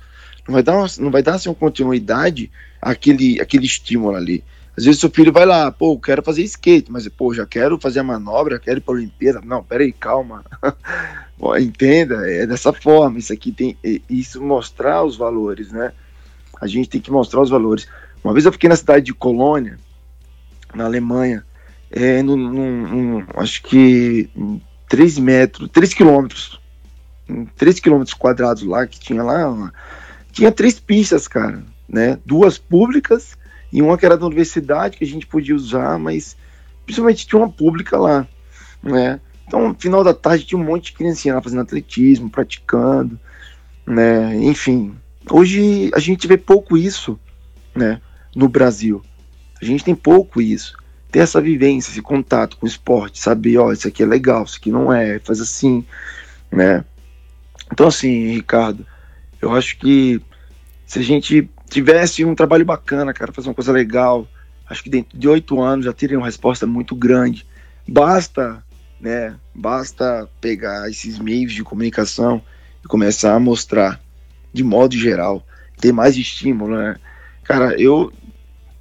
Não 0.48 0.54
vai 0.54 0.64
dar, 0.64 0.78
uma, 0.78 0.88
não 1.00 1.12
vai 1.12 1.24
dar 1.24 1.36
assim, 1.36 1.50
uma 1.50 1.56
continuidade 1.56 2.52
àquele, 2.82 3.40
àquele 3.40 3.66
estímulo 3.66 4.16
ali. 4.16 4.44
Às 4.76 4.86
vezes 4.86 5.00
seu 5.00 5.10
filho 5.10 5.32
vai 5.32 5.46
lá, 5.46 5.72
pô, 5.72 5.98
quero 6.00 6.24
fazer 6.24 6.42
skate, 6.44 6.92
mas 6.92 7.08
pô, 7.08 7.34
já 7.34 7.46
quero 7.46 7.80
fazer 7.80 8.00
a 8.00 8.04
manobra, 8.04 8.60
quero 8.60 8.80
ir 8.80 8.82
para 8.82 8.94
a 8.94 8.98
Olimpíada. 8.98 9.42
Não, 9.46 9.64
peraí, 9.64 9.92
calma. 9.92 10.44
Entenda, 11.60 12.30
é 12.30 12.48
dessa 12.48 12.74
forma. 12.74 13.20
Isso 13.20 13.32
aqui 13.32 13.52
tem. 13.52 13.78
Isso 14.10 14.42
mostrar 14.42 15.04
os 15.04 15.16
valores, 15.16 15.72
né? 15.72 15.94
A 16.60 16.68
gente 16.68 16.90
tem 16.90 17.02
que 17.02 17.12
mostrar 17.12 17.42
os 17.42 17.50
valores. 17.50 17.88
Uma 18.24 18.34
vez 18.34 18.46
eu 18.46 18.52
fiquei 18.52 18.70
na 18.70 18.76
cidade 18.76 19.06
de 19.06 19.14
Colônia, 19.14 19.78
na 20.74 20.86
Alemanha, 20.86 21.46
é, 21.92 22.24
no, 22.24 22.36
no, 22.36 23.24
acho 23.36 23.62
que 23.64 24.30
3 24.90 25.20
metros, 25.20 25.70
3 25.72 25.94
quilômetros, 25.94 26.60
3 27.56 27.80
quilômetros 27.80 28.16
quadrados 28.16 28.64
lá, 28.64 28.88
que 28.88 29.00
tinha 29.00 29.22
lá, 29.22 29.72
tinha 30.34 30.52
três 30.52 30.80
pistas, 30.80 31.28
cara, 31.28 31.64
né? 31.88 32.20
Duas 32.26 32.58
públicas 32.58 33.38
e 33.72 33.82
uma 33.82 33.98
que 33.98 34.06
era 34.06 34.18
da 34.18 34.26
universidade, 34.26 34.98
que 34.98 35.04
a 35.04 35.08
gente 35.08 35.28
podia 35.28 35.56
usar, 35.56 35.98
mas 35.98 36.36
principalmente 36.86 37.26
tinha 37.26 37.40
uma 37.40 37.50
pública 37.50 37.98
lá, 37.98 38.28
né? 38.82 39.22
Então, 39.48 39.76
final 39.78 40.04
da 40.04 40.14
tarde 40.14 40.46
tinha 40.46 40.60
um 40.60 40.64
monte 40.64 40.86
de 40.86 40.94
criancinha 40.94 41.36
lá 41.36 41.42
fazendo 41.42 41.62
atletismo, 41.62 42.30
praticando, 42.30 43.20
né? 43.86 44.36
Enfim, 44.38 44.96
hoje 45.30 45.92
a 45.94 46.00
gente 46.00 46.28
vê 46.28 46.36
pouco 46.36 46.76
isso, 46.76 47.18
né? 47.76 48.02
No 48.36 48.50
Brasil. 48.50 49.02
A 49.62 49.66
gente 49.66 49.84
tem 49.84 49.96
pouco 49.96 50.42
isso 50.42 50.76
ter 51.12 51.20
essa 51.20 51.40
vivência, 51.40 51.92
esse 51.92 52.02
contato 52.02 52.58
com 52.58 52.66
o 52.66 52.68
esporte, 52.68 53.20
saber, 53.20 53.60
ó, 53.60 53.72
isso 53.72 53.88
aqui 53.88 54.02
é 54.02 54.06
legal, 54.06 54.44
isso 54.46 54.58
aqui 54.58 54.72
não 54.72 54.92
é, 54.92 55.20
faz 55.20 55.40
assim, 55.40 55.86
né? 56.52 56.84
Então, 57.72 57.88
assim, 57.88 58.32
Ricardo, 58.32 58.84
eu 59.44 59.54
acho 59.54 59.78
que 59.78 60.22
se 60.86 61.00
a 61.00 61.02
gente 61.02 61.50
tivesse 61.70 62.24
um 62.24 62.34
trabalho 62.34 62.66
bacana, 62.66 63.14
cara, 63.14 63.34
fazer 63.34 63.50
uma 63.50 63.54
coisa 63.54 63.72
legal, 63.72 64.26
acho 64.70 64.82
que 64.82 64.90
dentro 64.90 65.18
de 65.18 65.28
oito 65.28 65.62
anos 65.62 65.86
já 65.86 65.92
teria 65.92 66.18
uma 66.18 66.28
resposta 66.28 66.66
muito 66.66 66.96
grande. 66.96 67.46
Basta, 67.88 68.64
né? 69.02 69.36
Basta 69.54 70.30
pegar 70.40 70.90
esses 70.90 71.20
meios 71.20 71.52
de 71.52 71.62
comunicação 71.62 72.42
e 72.84 72.88
começar 72.88 73.36
a 73.36 73.40
mostrar, 73.40 74.00
de 74.54 74.64
modo 74.64 74.96
geral, 74.96 75.46
ter 75.78 75.92
mais 75.92 76.16
estímulo, 76.16 76.78
né? 76.78 76.96
Cara, 77.44 77.80
eu 77.80 78.14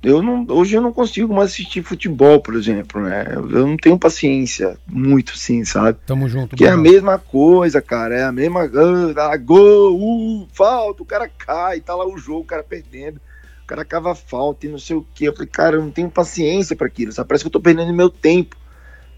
eu 0.03 0.21
não, 0.21 0.45
hoje 0.49 0.75
eu 0.75 0.83
não 0.83 0.93
consigo 0.93 1.33
mais 1.33 1.51
assistir 1.51 1.83
futebol, 1.83 2.41
por 2.41 2.57
exemplo, 2.57 3.01
né? 3.01 3.25
Eu, 3.31 3.67
não 3.67 3.77
tenho 3.77 3.97
paciência 3.97 4.77
muito, 4.87 5.39
sim, 5.39 5.65
sabe? 5.65 5.97
Tamo 6.05 6.29
junto. 6.29 6.57
Que 6.57 6.65
é 6.65 6.71
a 6.71 6.77
mesma 6.77 7.19
coisa, 7.19 7.81
cara. 7.81 8.17
É 8.17 8.25
a 8.25 8.33
mesma. 8.33 8.69
Ah, 9.17 9.37
gol, 9.37 9.97
uh, 9.97 10.49
falta, 10.53 11.05
o 11.05 11.07
cara 11.07 11.29
cai, 11.29 11.81
tá 11.81 11.95
lá 11.95 12.05
o 12.05 12.19
jogo, 12.19 12.41
o 12.41 12.45
cara 12.45 12.65
perdendo. 12.65 13.21
O 13.63 13.67
cara 13.67 13.85
cava 13.85 14.13
falta 14.13 14.67
e 14.67 14.69
não 14.69 14.79
sei 14.79 14.97
o 14.97 15.07
que. 15.15 15.25
Eu 15.25 15.33
falei, 15.33 15.49
cara, 15.49 15.77
eu 15.77 15.83
não 15.83 15.91
tenho 15.91 16.11
paciência 16.11 16.75
para 16.75 16.89
aquilo, 16.89 17.13
sabe? 17.13 17.29
Parece 17.29 17.45
que 17.45 17.49
eu 17.49 17.53
tô 17.53 17.61
perdendo 17.61 17.95
meu 17.95 18.11
tempo, 18.11 18.57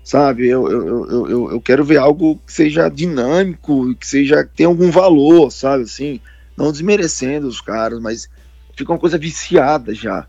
sabe? 0.02 0.46
Eu, 0.46 0.70
eu, 0.70 0.86
eu, 0.86 1.30
eu, 1.30 1.50
eu 1.52 1.60
quero 1.62 1.82
ver 1.82 1.96
algo 1.96 2.38
que 2.46 2.52
seja 2.52 2.90
dinâmico, 2.90 3.94
que 3.94 4.06
seja 4.06 4.44
que 4.44 4.54
tenha 4.54 4.68
algum 4.68 4.90
valor, 4.90 5.50
sabe? 5.50 5.84
Assim, 5.84 6.20
não 6.54 6.70
desmerecendo 6.70 7.48
os 7.48 7.62
caras, 7.62 7.98
mas 8.00 8.28
fica 8.76 8.92
uma 8.92 8.98
coisa 8.98 9.16
viciada 9.16 9.94
já. 9.94 10.28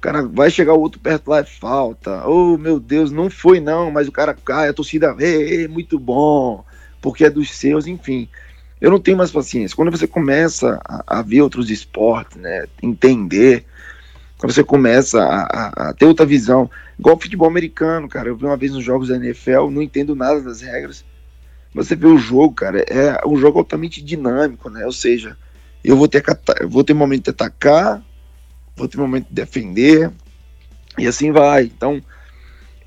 Cara 0.00 0.22
vai 0.22 0.50
chegar 0.50 0.74
o 0.74 0.80
outro 0.80 1.00
perto 1.00 1.28
lá 1.28 1.38
é 1.38 1.44
falta. 1.44 2.26
Oh, 2.28 2.56
meu 2.56 2.78
Deus, 2.78 3.10
não 3.10 3.28
foi 3.28 3.60
não, 3.60 3.90
mas 3.90 4.06
o 4.06 4.12
cara 4.12 4.32
cai, 4.32 4.68
a 4.68 4.74
torcida 4.74 5.12
vê, 5.12 5.66
muito 5.66 5.98
bom, 5.98 6.64
porque 7.00 7.24
é 7.24 7.30
dos 7.30 7.50
seus, 7.50 7.86
enfim. 7.86 8.28
Eu 8.80 8.90
não 8.90 9.00
tenho 9.00 9.16
mais 9.16 9.32
paciência. 9.32 9.76
Quando 9.76 9.90
você 9.90 10.06
começa 10.06 10.80
a, 10.84 11.18
a 11.18 11.22
ver 11.22 11.42
outros 11.42 11.68
esportes, 11.68 12.36
né, 12.36 12.66
entender, 12.80 13.64
quando 14.38 14.52
você 14.52 14.62
começa 14.62 15.20
a, 15.20 15.42
a, 15.42 15.88
a, 15.88 15.92
ter 15.92 16.04
outra 16.04 16.24
visão, 16.24 16.70
igual 16.96 17.18
futebol 17.20 17.48
americano, 17.48 18.08
cara. 18.08 18.28
Eu 18.28 18.36
vi 18.36 18.44
uma 18.44 18.56
vez 18.56 18.72
nos 18.72 18.84
jogos 18.84 19.08
da 19.08 19.16
NFL, 19.16 19.68
não 19.70 19.82
entendo 19.82 20.14
nada 20.14 20.40
das 20.40 20.60
regras. 20.60 21.04
Você 21.74 21.96
vê 21.96 22.06
o 22.06 22.16
jogo, 22.16 22.54
cara, 22.54 22.84
é 22.88 23.20
um 23.26 23.36
jogo 23.36 23.58
altamente 23.58 24.02
dinâmico, 24.02 24.70
né? 24.70 24.86
Ou 24.86 24.92
seja, 24.92 25.36
eu 25.84 25.96
vou 25.96 26.08
ter, 26.08 26.22
vou 26.68 26.84
ter 26.84 26.94
momento 26.94 27.24
de 27.24 27.30
atacar, 27.30 28.02
vou 28.78 28.88
ter 28.88 28.96
momento 28.98 29.28
de 29.28 29.34
defender, 29.34 30.10
e 30.96 31.06
assim 31.06 31.32
vai. 31.32 31.64
Então, 31.64 32.00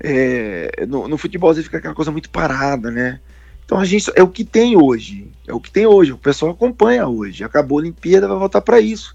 é, 0.00 0.84
no, 0.88 1.06
no, 1.06 1.16
futebol 1.16 1.54
você 1.54 1.62
fica 1.62 1.78
aquela 1.78 1.94
coisa 1.94 2.10
muito 2.10 2.30
parada, 2.30 2.90
né? 2.90 3.20
Então 3.64 3.78
a 3.78 3.84
gente 3.84 4.10
é 4.16 4.22
o 4.22 4.28
que 4.28 4.44
tem 4.44 4.76
hoje, 4.76 5.30
é 5.46 5.54
o 5.54 5.60
que 5.60 5.70
tem 5.70 5.86
hoje. 5.86 6.12
O 6.12 6.18
pessoal 6.18 6.52
acompanha 6.52 7.06
hoje. 7.06 7.44
Acabou 7.44 7.78
a 7.78 7.82
Olimpíada, 7.82 8.28
vai 8.28 8.38
voltar 8.38 8.60
para 8.60 8.80
isso, 8.80 9.14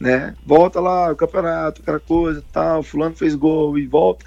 né? 0.00 0.34
Volta 0.44 0.80
lá 0.80 1.12
o 1.12 1.16
campeonato, 1.16 1.80
aquela 1.80 2.00
coisa, 2.00 2.42
tal. 2.52 2.82
Fulano 2.82 3.14
fez 3.14 3.34
gol 3.34 3.78
e 3.78 3.86
volta. 3.86 4.24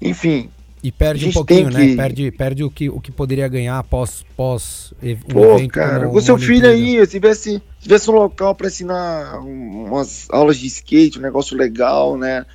Enfim, 0.00 0.50
e 0.82 0.92
perde 0.92 1.26
um 1.28 1.32
pouquinho, 1.32 1.70
né? 1.70 1.86
Que... 1.86 1.96
Perde, 1.96 2.30
perde 2.30 2.64
o, 2.64 2.70
que, 2.70 2.88
o 2.88 3.00
que 3.00 3.10
poderia 3.10 3.48
ganhar 3.48 3.78
após, 3.78 4.24
após 4.32 4.94
um 5.02 5.32
Pô, 5.32 5.56
evento 5.56 5.72
cara, 5.72 6.08
o 6.08 6.20
seu 6.20 6.38
filho 6.38 6.68
aí, 6.68 7.00
se 7.00 7.12
tivesse, 7.12 7.62
se 7.78 7.82
tivesse 7.82 8.10
um 8.10 8.14
local 8.14 8.54
para 8.54 8.68
ensinar 8.68 9.40
umas 9.40 10.28
aulas 10.30 10.56
de 10.56 10.66
skate, 10.66 11.18
um 11.18 11.22
negócio 11.22 11.56
legal, 11.56 12.16
né? 12.16 12.46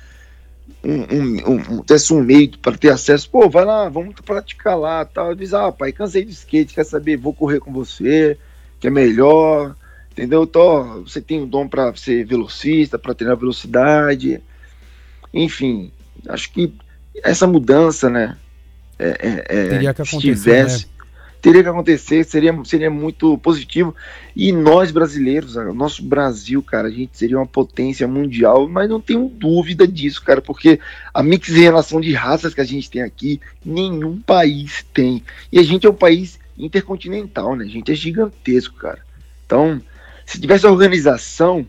Um, 0.82 1.00
um, 1.00 1.52
um, 1.52 1.82
tivesse 1.82 2.12
um 2.14 2.22
meio 2.22 2.56
para 2.58 2.76
ter 2.76 2.90
acesso, 2.90 3.28
pô, 3.28 3.48
vai 3.48 3.64
lá, 3.64 3.88
vamos 3.88 4.14
praticar 4.24 4.78
lá, 4.78 5.04
tal. 5.04 5.34
Diz, 5.34 5.52
ah, 5.52 5.70
pai, 5.70 5.92
cansei 5.92 6.24
de 6.24 6.32
skate, 6.32 6.74
quer 6.74 6.84
saber? 6.84 7.16
Vou 7.16 7.34
correr 7.34 7.60
com 7.60 7.72
você, 7.72 8.38
que 8.80 8.86
é 8.86 8.90
melhor, 8.90 9.74
entendeu? 10.12 10.46
Tô, 10.46 11.02
você 11.02 11.20
tem 11.20 11.42
um 11.42 11.46
dom 11.46 11.68
para 11.68 11.94
ser 11.96 12.24
velocista, 12.24 12.98
para 12.98 13.14
treinar 13.14 13.36
velocidade, 13.36 14.40
enfim, 15.32 15.90
acho 16.28 16.52
que 16.52 16.72
essa 17.22 17.46
mudança, 17.46 18.10
né? 18.10 18.36
É, 18.98 19.08
é, 19.08 19.44
é 19.48 19.68
teria 19.68 19.94
que 19.94 20.02
acontecer, 20.02 20.66
né? 20.66 20.78
teria 21.44 21.62
que 21.62 21.68
acontecer, 21.68 22.24
seria, 22.24 22.58
seria 22.64 22.90
muito 22.90 23.36
positivo. 23.36 23.94
E 24.34 24.50
nós 24.50 24.90
brasileiros, 24.90 25.56
o 25.56 25.74
nosso 25.74 26.02
Brasil, 26.02 26.62
cara, 26.62 26.88
a 26.88 26.90
gente 26.90 27.18
seria 27.18 27.36
uma 27.36 27.46
potência 27.46 28.08
mundial, 28.08 28.66
mas 28.66 28.88
não 28.88 28.98
tenho 28.98 29.28
dúvida 29.28 29.86
disso, 29.86 30.24
cara, 30.24 30.40
porque 30.40 30.80
a 31.12 31.22
mix 31.22 31.50
em 31.50 31.60
relação 31.60 32.00
de 32.00 32.14
raças 32.14 32.54
que 32.54 32.62
a 32.62 32.64
gente 32.64 32.90
tem 32.90 33.02
aqui, 33.02 33.42
nenhum 33.62 34.18
país 34.22 34.86
tem. 34.94 35.22
E 35.52 35.58
a 35.58 35.62
gente 35.62 35.86
é 35.86 35.90
um 35.90 35.94
país 35.94 36.40
intercontinental, 36.56 37.54
né? 37.54 37.64
A 37.64 37.68
gente 37.68 37.92
é 37.92 37.94
gigantesco, 37.94 38.76
cara. 38.76 39.00
Então, 39.44 39.82
se 40.24 40.40
tivesse 40.40 40.66
organização, 40.66 41.66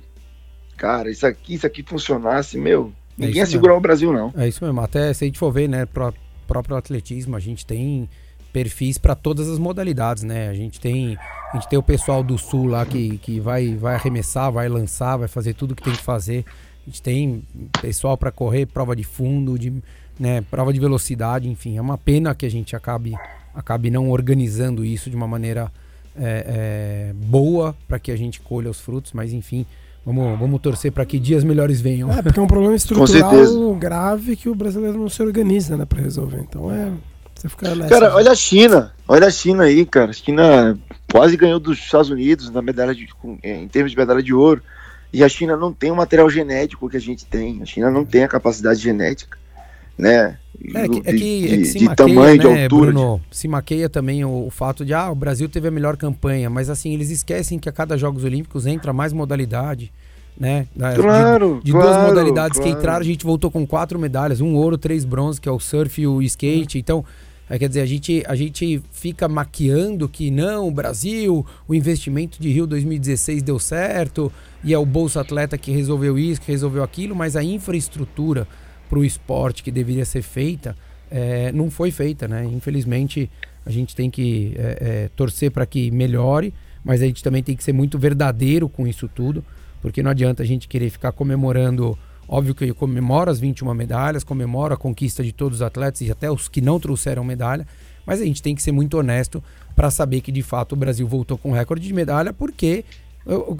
cara, 0.78 1.12
isso 1.12 1.28
aqui, 1.28 1.56
isso 1.56 1.68
aqui 1.68 1.84
funcionasse, 1.84 2.58
meu, 2.58 2.94
Ninguém 3.18 3.38
ia 3.38 3.46
segurar 3.46 3.76
o 3.76 3.80
Brasil, 3.80 4.12
não. 4.12 4.34
É 4.36 4.48
isso 4.48 4.64
mesmo. 4.64 4.82
Até 4.82 5.14
se 5.14 5.24
a 5.24 5.28
gente 5.28 5.40
for 5.40 5.52
ver, 5.52 5.70
né, 5.70 5.86
pro 5.86 6.14
próprio 6.48 6.76
atletismo, 6.76 7.36
a 7.36 7.40
gente 7.40 7.66
tem 7.66 8.10
perfis 8.54 8.98
para 8.98 9.16
todas 9.16 9.50
as 9.50 9.60
modalidades, 9.60 10.24
né? 10.24 10.48
A 10.48 10.54
gente 10.54 10.80
tem 10.80 11.18
a 11.52 11.58
gente 11.58 11.68
tem 11.68 11.78
o 11.78 11.84
pessoal 11.84 12.24
do 12.24 12.38
sul 12.38 12.68
lá 12.68 12.86
que, 12.86 13.18
que 13.18 13.40
vai 13.40 13.76
vai 13.76 13.96
arremessar, 13.96 14.52
vai 14.52 14.70
lançar, 14.70 15.18
vai 15.18 15.28
fazer 15.28 15.54
tudo 15.54 15.76
que 15.76 15.84
tem 15.84 15.94
que 15.94 16.02
fazer. 16.02 16.46
A 16.86 16.90
gente 16.90 17.02
tem 17.02 17.44
pessoal 17.82 18.18
para 18.18 18.32
correr 18.32 18.66
prova 18.66 18.96
de 18.96 19.04
fundo, 19.04 19.58
de 19.58 19.74
né, 20.18 20.42
prova 20.50 20.72
de 20.72 20.80
velocidade, 20.80 21.50
enfim, 21.50 21.78
é 21.78 21.82
uma 21.82 21.98
pena 21.98 22.34
que 22.34 22.46
a 22.46 22.50
gente 22.50 22.76
acabe 22.76 23.14
acabe 23.54 23.90
não 23.90 24.10
organizando 24.10 24.86
isso 24.86 25.10
de 25.10 25.16
uma 25.16 25.28
maneira 25.28 25.72
é, 26.16 27.10
é, 27.10 27.14
boa 27.14 27.76
para 27.88 28.00
que 28.00 28.12
a 28.12 28.16
gente 28.16 28.40
colha 28.40 28.70
os 28.70 28.80
frutos, 28.80 29.12
mas 29.12 29.34
enfim, 29.34 29.66
Vamos, 30.06 30.40
vamos 30.40 30.62
torcer 30.62 30.92
para 30.92 31.06
que 31.06 31.18
dias 31.18 31.44
melhores 31.44 31.82
venham. 31.82 32.12
É, 32.12 32.22
porque 32.22 32.40
é 32.40 32.42
um 32.42 32.48
problema 32.48 32.76
estrutural 32.76 33.76
grave 33.76 34.36
que 34.36 34.48
o 34.48 34.54
brasileiro 34.54 35.00
não 35.00 35.10
se 35.10 35.22
organiza, 35.24 35.76
né, 35.76 35.86
para 35.86 36.02
resolver. 36.02 36.42
Então 36.48 36.72
é. 36.72 36.92
Você 37.34 37.50
fica 37.50 37.76
nessa, 37.76 37.90
Cara, 37.90 38.16
olha 38.16 38.32
a 38.32 38.36
China. 38.36 38.94
Olha 39.08 39.28
a 39.28 39.32
China 39.32 39.64
aí, 39.64 39.86
cara. 39.86 40.12
A 40.12 40.14
China 40.14 40.78
quase 41.12 41.36
ganhou 41.36 41.60
dos 41.60 41.78
Estados 41.78 42.10
Unidos 42.10 42.50
na 42.50 42.62
medalha 42.62 42.94
de, 42.94 43.10
em 43.44 43.68
termos 43.68 43.92
de 43.92 43.98
medalha 43.98 44.24
de 44.24 44.34
ouro. 44.34 44.62
E 45.12 45.24
a 45.24 45.30
China 45.30 45.58
não 45.58 45.74
tem 45.74 45.92
o 45.92 45.96
material 45.96 46.30
genético 46.30 46.90
que 46.90 46.98
a 46.98 47.02
gente 47.02 47.26
tem. 47.26 47.62
A 47.62 47.66
China 47.66 47.90
não 47.90 48.06
tem 48.06 48.24
a 48.24 48.28
capacidade 48.28 48.80
genética, 48.80 49.38
né? 49.98 50.38
É 50.74 50.88
que, 50.88 50.98
é 51.00 51.14
que, 51.14 51.54
é 51.54 51.58
que 51.58 51.66
se 51.66 51.80
de 51.80 51.86
maqueia, 51.86 52.08
tamanho, 52.08 52.38
né, 52.38 52.38
de 52.38 52.64
altura. 52.64 52.92
Bruno, 52.92 53.22
de... 53.30 53.38
Se 53.38 53.48
maqueia 53.48 53.90
também 53.90 54.24
o, 54.24 54.48
o, 54.48 54.50
fato 54.50 54.86
de, 54.86 54.94
ah, 54.94 55.10
o 55.10 55.16
Brasil 55.16 55.50
teve 55.50 55.68
a 55.68 55.72
melhor 55.72 55.98
campanha, 55.98 56.50
mas 56.50 56.70
assim, 56.70 56.94
eles 56.94 57.10
esquecem 57.10 57.60
que 57.60 57.68
a 57.68 57.72
cada 57.72 57.98
Jogos 57.98 58.24
Olímpicos 58.24 58.66
entra 58.66 58.94
mais 58.94 59.12
modalidade, 59.12 59.92
né? 60.38 60.68
Claro, 60.78 61.60
De, 61.60 61.66
de 61.66 61.72
claro, 61.72 61.88
duas 61.88 62.08
modalidades 62.08 62.58
claro. 62.58 62.72
que 62.72 62.78
entraram, 62.78 63.02
a 63.02 63.06
gente 63.06 63.26
voltou 63.26 63.52
com 63.52 63.66
quatro 63.66 64.00
medalhas, 64.00 64.42
um 64.42 64.56
ouro, 64.56 64.78
três 64.78 65.04
bronze, 65.04 65.40
que 65.40 65.50
é 65.50 65.52
o 65.52 65.60
surf 65.60 66.02
e 66.02 66.08
o 66.08 66.22
skate, 66.22 66.78
então... 66.78 67.04
É, 67.48 67.60
quer 67.60 67.68
dizer, 67.68 67.82
a 67.82 67.86
gente, 67.86 68.24
a 68.26 68.34
gente 68.34 68.82
fica 68.92 69.28
maquiando 69.28 70.10
que 70.10 70.32
não, 70.32 70.68
o 70.68 70.72
Brasil, 70.72 71.46
o 71.68 71.76
investimento 71.76 72.42
de 72.42 72.50
Rio 72.50 72.66
2016 72.66 73.44
deu 73.44 73.60
certo, 73.60 74.32
e 74.64 74.74
é 74.74 74.78
o 74.80 74.84
Bolsa 74.84 75.22
Atleta 75.22 75.56
que 75.56 75.70
resolveu 75.70 76.18
isso, 76.18 76.42
que 76.42 76.52
resolveu 76.52 76.82
aquilo, 76.82 77.16
mas 77.16 77.36
a 77.36 77.44
infraestrutura 77.44 78.48
para 78.90 79.00
o 79.00 79.06
esporte 79.06 79.64
que 79.64 79.72
deveria 79.72 80.06
ser 80.06 80.22
feita 80.22 80.76
é, 81.10 81.52
não 81.52 81.70
foi 81.70 81.92
feita, 81.92 82.28
né? 82.28 82.46
Infelizmente 82.46 83.30
a 83.66 83.72
gente 83.72 83.96
tem 83.96 84.10
que 84.10 84.54
é, 84.58 84.78
é, 84.80 85.10
torcer 85.16 85.52
para 85.52 85.66
que 85.66 85.90
melhore, 85.92 86.54
mas 86.84 87.02
a 87.02 87.06
gente 87.06 87.24
também 87.24 87.42
tem 87.42 87.56
que 87.56 87.64
ser 87.64 87.74
muito 87.74 87.98
verdadeiro 87.98 88.70
com 88.70 88.88
isso 88.88 89.08
tudo, 89.08 89.44
porque 89.82 90.04
não 90.04 90.12
adianta 90.12 90.44
a 90.44 90.46
gente 90.46 90.68
querer 90.68 90.90
ficar 90.90 91.12
comemorando. 91.12 91.98
Óbvio 92.28 92.56
que 92.56 92.66
eu 92.66 92.76
comemoro 92.76 93.30
as 93.30 93.40
21 93.40 93.74
medalhas, 93.74 94.24
comemoro 94.24 94.74
a 94.74 94.78
conquista 94.78 95.24
de 95.24 95.32
todos 95.32 95.60
os 95.60 95.62
atletas 95.62 96.02
e 96.02 96.12
até 96.12 96.30
os 96.30 96.48
que 96.48 96.60
não 96.60 96.80
trouxeram 96.80 97.24
medalha, 97.24 97.68
mas 98.06 98.20
a 98.20 98.26
gente 98.26 98.42
tem 98.42 98.56
que 98.56 98.62
ser 98.62 98.72
muito 98.72 98.98
honesto 98.98 99.44
para 99.76 99.92
saber 99.92 100.22
que 100.22 100.32
de 100.32 100.42
fato 100.42 100.74
o 100.74 100.76
Brasil 100.76 101.08
voltou 101.08 101.38
com 101.38 101.52
recorde 101.52 101.88
de 101.88 101.94
medalha, 101.94 102.34
porque 102.34 102.84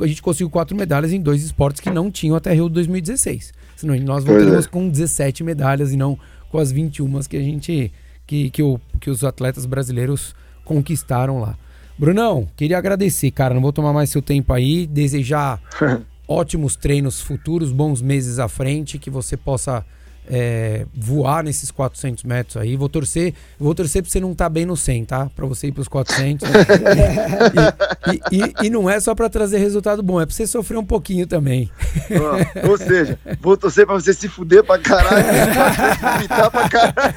a 0.02 0.08
gente 0.08 0.22
conseguiu 0.22 0.50
quatro 0.50 0.76
medalhas 0.76 1.12
em 1.14 1.22
dois 1.22 1.44
esportes 1.44 1.80
que 1.80 1.90
não 1.90 2.12
tinham 2.12 2.36
até 2.36 2.54
Rio 2.54 2.70
2016. 2.70 3.54
Senão 3.94 4.06
nós 4.06 4.24
voltaríamos 4.24 4.66
é. 4.66 4.70
com 4.70 4.90
17 4.90 5.44
medalhas 5.44 5.94
e 5.94 5.98
não 5.98 6.18
com 6.50 6.58
as 6.58 6.72
21 6.72 7.22
que 7.22 7.38
a 7.38 7.42
gente. 7.42 7.92
que, 8.26 8.50
que, 8.50 8.64
o, 8.64 8.80
que 9.00 9.10
os 9.10 9.24
atletas 9.24 9.66
brasileiros 9.66 10.36
conquistaram 10.64 11.40
lá. 11.40 11.58
Brunão, 11.98 12.48
queria 12.58 12.78
agradecer, 12.78 13.32
cara. 13.32 13.54
Não 13.54 13.62
vou 13.62 13.72
tomar 13.72 13.94
mais 13.94 14.10
seu 14.10 14.22
tempo 14.22 14.52
aí. 14.52 14.88
Desejar 14.88 15.62
ótimos 16.28 16.76
treinos 16.76 17.22
futuros, 17.22 17.72
bons 17.72 18.02
meses 18.02 18.40
à 18.40 18.48
frente, 18.48 18.98
que 18.98 19.10
você 19.10 19.38
possa 19.38 19.86
é, 20.30 20.86
voar 20.94 21.44
nesses 21.44 21.72
400 21.72 22.24
metros 22.24 22.58
aí. 22.58 22.76
Vou 22.76 22.90
torcer, 22.90 23.34
vou 23.60 23.74
torcer 23.76 24.02
pra 24.02 24.12
você 24.12 24.20
não 24.20 24.32
estar 24.32 24.46
tá 24.46 24.50
bem 24.50 24.66
no 24.66 24.76
100, 24.76 25.06
tá? 25.06 25.30
Pra 25.36 25.46
você 25.46 25.68
ir 25.68 25.72
pros 25.72 25.88
400. 25.88 26.48
e, 28.32 28.36
e, 28.36 28.68
e, 28.68 28.70
não 28.70 28.90
é 28.90 29.00
só 29.00 29.14
pra 29.14 29.30
trazer 29.30 29.60
resultado 29.60 30.02
bom, 30.02 30.20
é 30.20 30.26
pra 30.26 30.34
você 30.34 30.48
sofrer 30.48 30.78
um 30.78 30.86
pouquinho 30.86 31.28
também. 31.28 31.70
ou 32.68 32.78
seja, 32.78 33.18
vou 33.42 33.56
torcer 33.58 33.86
pra 33.86 33.96
você 33.96 34.14
se 34.14 34.28
fuder 34.28 34.64
pra 34.64 34.80
caralho, 34.80 35.26
pra 36.28 36.52
pra 36.52 36.70
caralho. 36.70 37.16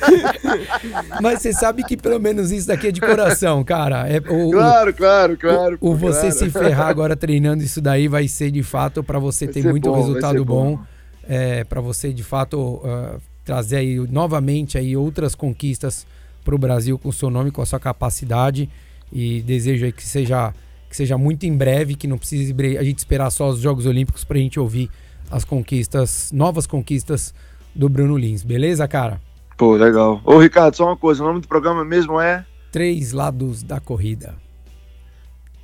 Mas 1.21 1.43
você 1.43 1.53
sabe 1.53 1.83
que 1.85 1.97
pelo 1.97 2.21
menos 2.21 2.51
isso 2.51 2.69
daqui 2.69 2.89
é 2.89 2.93
de 2.93 3.01
coração, 3.01 3.65
cara. 3.65 4.09
É, 4.09 4.19
o, 4.19 4.51
claro, 4.51 4.95
claro, 4.95 5.37
claro. 5.37 5.79
O, 5.81 5.91
o 5.91 5.97
você 5.97 6.31
claro. 6.31 6.35
se 6.35 6.51
ferrar 6.51 6.89
agora 6.89 7.17
treinando 7.17 7.63
isso 7.63 7.81
daí 7.81 8.09
vai 8.09 8.29
ser 8.29 8.51
de 8.51 8.63
fato 8.63 9.03
para 9.03 9.19
você 9.19 9.47
vai 9.47 9.55
ter 9.55 9.65
muito 9.65 9.91
bom, 9.91 9.97
resultado 9.97 10.45
bom. 10.45 10.77
bom 10.77 10.98
é, 11.29 11.63
para 11.63 11.81
você 11.81 12.13
de 12.13 12.25
fato 12.25 12.59
uh, 12.59 13.21
trazer 13.45 13.77
aí 13.77 13.99
novamente 14.11 14.79
aí 14.79 14.97
outras 14.97 15.35
conquistas 15.35 16.07
para 16.43 16.55
o 16.55 16.59
Brasil 16.59 16.99
com 16.99 17.11
o 17.11 17.13
seu 17.13 17.29
nome, 17.29 17.51
com 17.51 17.61
a 17.61 17.67
sua 17.67 17.79
capacidade 17.79 18.69
e 19.13 19.43
desejo 19.43 19.85
aí 19.85 19.93
que 19.93 20.03
seja 20.03 20.55
que 20.89 20.97
seja 20.97 21.19
muito 21.19 21.45
em 21.45 21.55
breve, 21.55 21.95
que 21.95 22.09
não 22.09 22.17
precise 22.17 22.55
a 22.79 22.83
gente 22.83 22.97
esperar 22.97 23.29
só 23.29 23.51
os 23.51 23.61
Jogos 23.61 23.85
Olímpicos 23.85 24.25
para 24.25 24.39
a 24.39 24.41
gente 24.41 24.59
ouvir 24.59 24.91
as 25.31 25.45
conquistas, 25.45 26.33
novas 26.33 26.67
conquistas 26.67 27.35
do 27.75 27.91
Bruno 27.91 28.17
Lins, 28.17 28.43
beleza, 28.43 28.89
cara? 28.89 29.21
Pô, 29.59 29.77
legal. 29.77 30.23
Ô, 30.25 30.39
Ricardo, 30.39 30.75
só 30.75 30.87
uma 30.87 30.97
coisa, 30.97 31.23
o 31.23 31.27
nome 31.27 31.41
do 31.41 31.49
programa 31.49 31.85
mesmo 31.85 32.19
é? 32.19 32.47
Três 32.73 33.13
Lados 33.13 33.63
da 33.63 33.81
Corrida. 33.81 34.35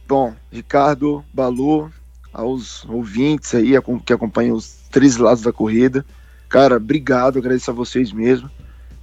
Bom, 0.06 0.34
Ricardo, 0.52 1.24
Balu, 1.32 1.90
aos 2.32 2.84
ouvintes 2.84 3.54
aí 3.54 3.72
que 4.04 4.12
acompanham 4.12 4.56
os 4.56 4.83
três 4.94 5.16
lados 5.16 5.42
da 5.42 5.52
corrida. 5.52 6.06
Cara, 6.48 6.76
obrigado, 6.76 7.38
agradeço 7.38 7.68
a 7.68 7.74
vocês 7.74 8.12
mesmo. 8.12 8.48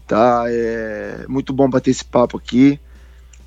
tá? 0.08 0.46
É 0.48 1.26
muito 1.28 1.52
bom 1.52 1.70
bater 1.70 1.92
esse 1.92 2.06
papo 2.06 2.38
aqui. 2.38 2.80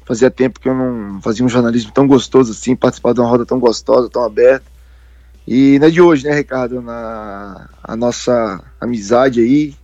Fazia 0.05 0.31
tempo 0.31 0.61
que 0.61 0.69
eu 0.69 0.75
não 0.75 1.23
fazia 1.23 1.43
um 1.43 1.49
jornalismo 1.49 1.91
tão 1.91 2.07
gostoso 2.07 2.53
assim, 2.53 2.77
participar 2.77 3.15
de 3.15 3.21
uma 3.21 3.29
roda 3.31 3.47
tão 3.47 3.59
gostosa, 3.59 4.11
tão 4.11 4.23
aberta. 4.23 4.67
E 5.49 5.79
não 5.79 5.87
é 5.87 5.91
de 5.91 6.01
hoje, 6.03 6.27
né, 6.27 6.35
Ricardo? 6.35 6.83
Na, 6.83 7.69
a 7.83 7.97
nossa 7.97 8.63
amizade 8.79 9.41
aí, 9.41 9.75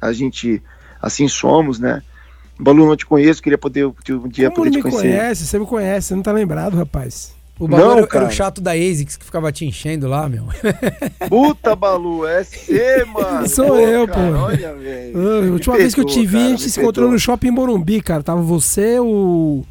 a 0.00 0.12
gente 0.12 0.60
assim 1.00 1.28
somos, 1.28 1.78
né? 1.78 2.02
Balu, 2.58 2.86
não 2.86 2.96
te 2.96 3.06
conheço, 3.06 3.40
queria 3.42 3.58
poder 3.58 3.86
um 3.86 4.28
dia 4.28 4.50
Como 4.50 4.56
poder 4.64 4.70
te 4.70 4.76
me 4.76 4.82
conhecer. 4.82 5.00
conhece? 5.02 5.46
Você 5.46 5.58
me 5.58 5.66
conhece, 5.66 6.08
você 6.08 6.14
não 6.16 6.22
tá 6.22 6.32
lembrado, 6.32 6.76
rapaz. 6.76 7.34
O 7.58 7.68
Balu 7.68 7.82
Não, 7.82 7.90
era, 7.92 8.00
era 8.00 8.06
cara. 8.08 8.26
o 8.26 8.30
chato 8.30 8.60
da 8.60 8.72
ASICS 8.72 9.16
que 9.16 9.24
ficava 9.24 9.52
te 9.52 9.64
enchendo 9.64 10.08
lá, 10.08 10.28
meu. 10.28 10.44
Puta, 11.28 11.76
Balu, 11.76 12.26
é 12.26 12.42
você, 12.42 13.04
mano. 13.04 13.48
Sou 13.48 13.66
Pô, 13.66 13.78
eu, 13.78 14.08
cara, 14.08 14.32
pô. 14.32 14.38
Olha, 14.38 14.74
velho. 14.74 15.18
Ah, 15.18 15.38
a 15.38 15.42
Me 15.42 15.50
última 15.50 15.76
vez 15.76 15.94
que 15.94 16.00
eu 16.00 16.04
te 16.06 16.26
vi, 16.26 16.36
a 16.36 16.40
cara, 16.40 16.50
gente 16.50 16.64
me 16.64 16.70
se 16.70 16.80
encontrou 16.80 17.04
perdoa. 17.06 17.12
no 17.12 17.18
shopping 17.18 17.50
Morumbi, 17.50 18.00
cara. 18.02 18.22
Tava 18.22 18.42
você, 18.42 18.98
o. 18.98 19.64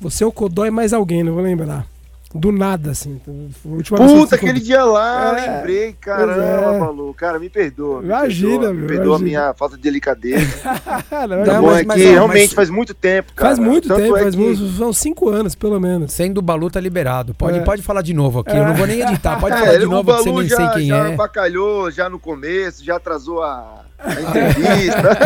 Você, 0.00 0.24
o 0.24 0.30
Codó 0.32 0.66
e 0.66 0.70
mais 0.70 0.92
alguém, 0.92 1.22
não 1.24 1.34
vou 1.34 1.42
lembrar. 1.42 1.86
Do 2.34 2.52
nada, 2.52 2.90
assim. 2.90 3.18
Eu 3.64 3.96
Puta, 3.96 4.34
aquele 4.34 4.60
dia 4.60 4.84
lá, 4.84 5.38
É, 5.38 5.50
lembrei, 5.56 5.92
caramba, 5.98 6.42
é. 6.74 6.78
Balu. 6.78 7.14
Cara, 7.14 7.38
me 7.38 7.48
perdoa. 7.48 8.00
Me 8.02 8.08
Imagina, 8.08 8.50
perdoa, 8.50 8.72
meu, 8.74 8.82
Me 8.82 8.86
perdoa 8.86 9.16
a 9.16 9.18
minha 9.18 9.54
falta 9.54 9.76
de 9.76 9.82
delicadeza. 9.82 10.46
Não, 11.10 11.26
Não, 11.38 11.44
Tá 11.44 11.52
já- 11.52 11.60
bom, 11.60 11.66
mas- 11.68 11.80
é 11.80 11.84
mas, 11.86 11.96
que 12.02 12.06
ó, 12.08 12.10
realmente 12.12 12.42
mas- 12.48 12.52
faz 12.52 12.68
muito 12.68 12.92
tempo, 12.92 13.32
cara. 13.34 13.48
Faz 13.48 13.58
muito 13.58 13.88
Tanto 13.88 14.02
tempo, 14.02 14.16
é 14.18 14.22
faz 14.24 14.34
que- 14.34 14.40
uns, 14.42 14.78
uns 14.80 14.98
cinco 14.98 15.30
anos, 15.30 15.54
pelo 15.54 15.80
menos. 15.80 16.12
Sendo 16.12 16.36
o 16.38 16.42
Balu 16.42 16.70
tá 16.70 16.78
liberado. 16.80 17.32
Pode, 17.32 17.58
É. 17.58 17.62
pode 17.62 17.80
falar 17.80 18.02
de 18.02 18.12
novo 18.12 18.40
aqui. 18.40 18.50
Eu 18.54 18.64
não 18.66 18.74
vou 18.74 18.86
nem 18.86 19.00
editar. 19.00 19.40
Pode 19.40 19.54
É, 19.56 19.60
falar 19.60 19.78
de 19.78 19.86
o 19.86 19.90
novo 19.90 20.14
que 20.14 20.22
você 20.22 20.30
nem 20.32 20.46
já, 20.48 20.56
sei 20.56 20.68
quem 20.68 20.86
já 20.88 21.08
é. 21.08 21.16
bacalhou 21.16 21.90
já 21.90 22.10
no 22.10 22.18
começo, 22.18 22.84
já 22.84 22.96
atrasou 22.96 23.42
a, 23.42 23.84
a 23.98 24.12
entrevista. 24.20 25.16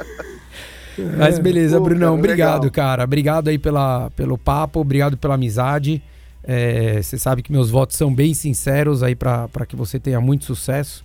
Mas 1.18 1.38
beleza, 1.38 1.78
Pô, 1.78 1.84
Brunão. 1.84 2.08
cara, 2.10 2.18
obrigado, 2.18 2.62
legal. 2.64 2.70
cara. 2.70 3.04
Obrigado 3.04 3.48
aí 3.48 3.58
pela, 3.58 4.10
pelo 4.10 4.36
papo, 4.38 4.80
obrigado 4.80 5.16
pela 5.16 5.34
amizade. 5.34 6.02
É, 6.42 7.00
Você 7.02 7.18
sabe 7.18 7.42
que 7.42 7.52
meus 7.52 7.70
votos 7.70 7.96
são 7.96 8.12
bem 8.14 8.32
sinceros 8.34 9.02
aí 9.02 9.14
pra 9.14 9.46
pra 9.48 9.66
que 9.66 9.76
você 9.76 9.98
tenha 10.00 10.20
muito 10.20 10.44
sucesso 10.46 11.04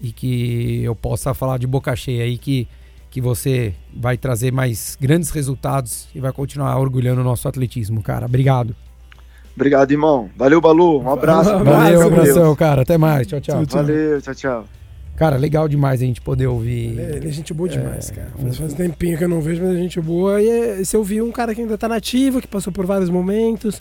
e 0.00 0.12
que 0.12 0.82
eu 0.84 0.94
possa 0.94 1.32
falar 1.32 1.58
de 1.58 1.66
boca 1.66 1.94
cheia 1.96 2.24
aí 2.24 2.36
que, 2.36 2.68
que 3.10 3.20
você 3.20 3.72
vai 3.96 4.16
trazer 4.18 4.52
mais 4.52 4.96
grandes 5.00 5.30
resultados 5.30 6.08
e 6.14 6.20
vai 6.20 6.32
continuar 6.32 6.76
orgulhando 6.78 7.20
o 7.20 7.24
nosso 7.24 7.48
atletismo, 7.48 8.02
cara. 8.02 8.26
Obrigado. 8.26 8.74
Obrigado, 9.56 9.90
irmão. 9.92 10.28
Valeu, 10.36 10.60
Balu. 10.60 11.00
Um 11.00 11.10
abraço. 11.12 11.50
Valeu, 11.64 12.00
com 12.00 12.06
abração, 12.08 12.42
Deus. 12.42 12.58
cara. 12.58 12.82
Até 12.82 12.98
mais. 12.98 13.26
Tchau, 13.26 13.40
tchau. 13.40 13.56
Tchau, 13.58 13.66
tchau. 13.66 13.82
Valeu, 13.84 14.20
tchau, 14.20 14.34
tchau. 14.34 14.83
Cara, 15.16 15.36
legal 15.36 15.68
demais 15.68 16.02
a 16.02 16.04
gente 16.04 16.20
poder 16.20 16.46
ouvir. 16.46 16.98
Ele, 16.98 17.16
ele 17.16 17.28
é 17.28 17.32
gente 17.32 17.54
boa 17.54 17.68
demais, 17.68 18.10
É, 18.10 18.14
cara. 18.14 18.30
Faz, 18.36 18.56
faz 18.56 18.72
um 18.72 18.76
tempinho 18.76 19.16
que 19.16 19.24
eu 19.24 19.28
não 19.28 19.40
vejo, 19.40 19.62
mas 19.62 19.76
é 19.76 19.78
gente 19.78 20.00
boa. 20.00 20.42
E 20.42 20.48
é, 20.48 20.84
se 20.84 20.96
eu 20.96 21.04
vi 21.04 21.22
um 21.22 21.30
cara 21.30 21.54
que 21.54 21.60
ainda 21.60 21.78
tá 21.78 21.88
nativo, 21.88 22.40
que 22.40 22.48
passou 22.48 22.72
por 22.72 22.84
vários 22.84 23.08
momentos, 23.08 23.80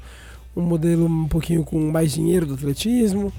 um 0.55 0.61
modelo 0.61 1.05
um 1.05 1.27
pouquinho 1.27 1.63
com 1.63 1.79
mais 1.91 2.11
dinheiro 2.11 2.45
do 2.45 2.53
atletismo, 2.53 3.33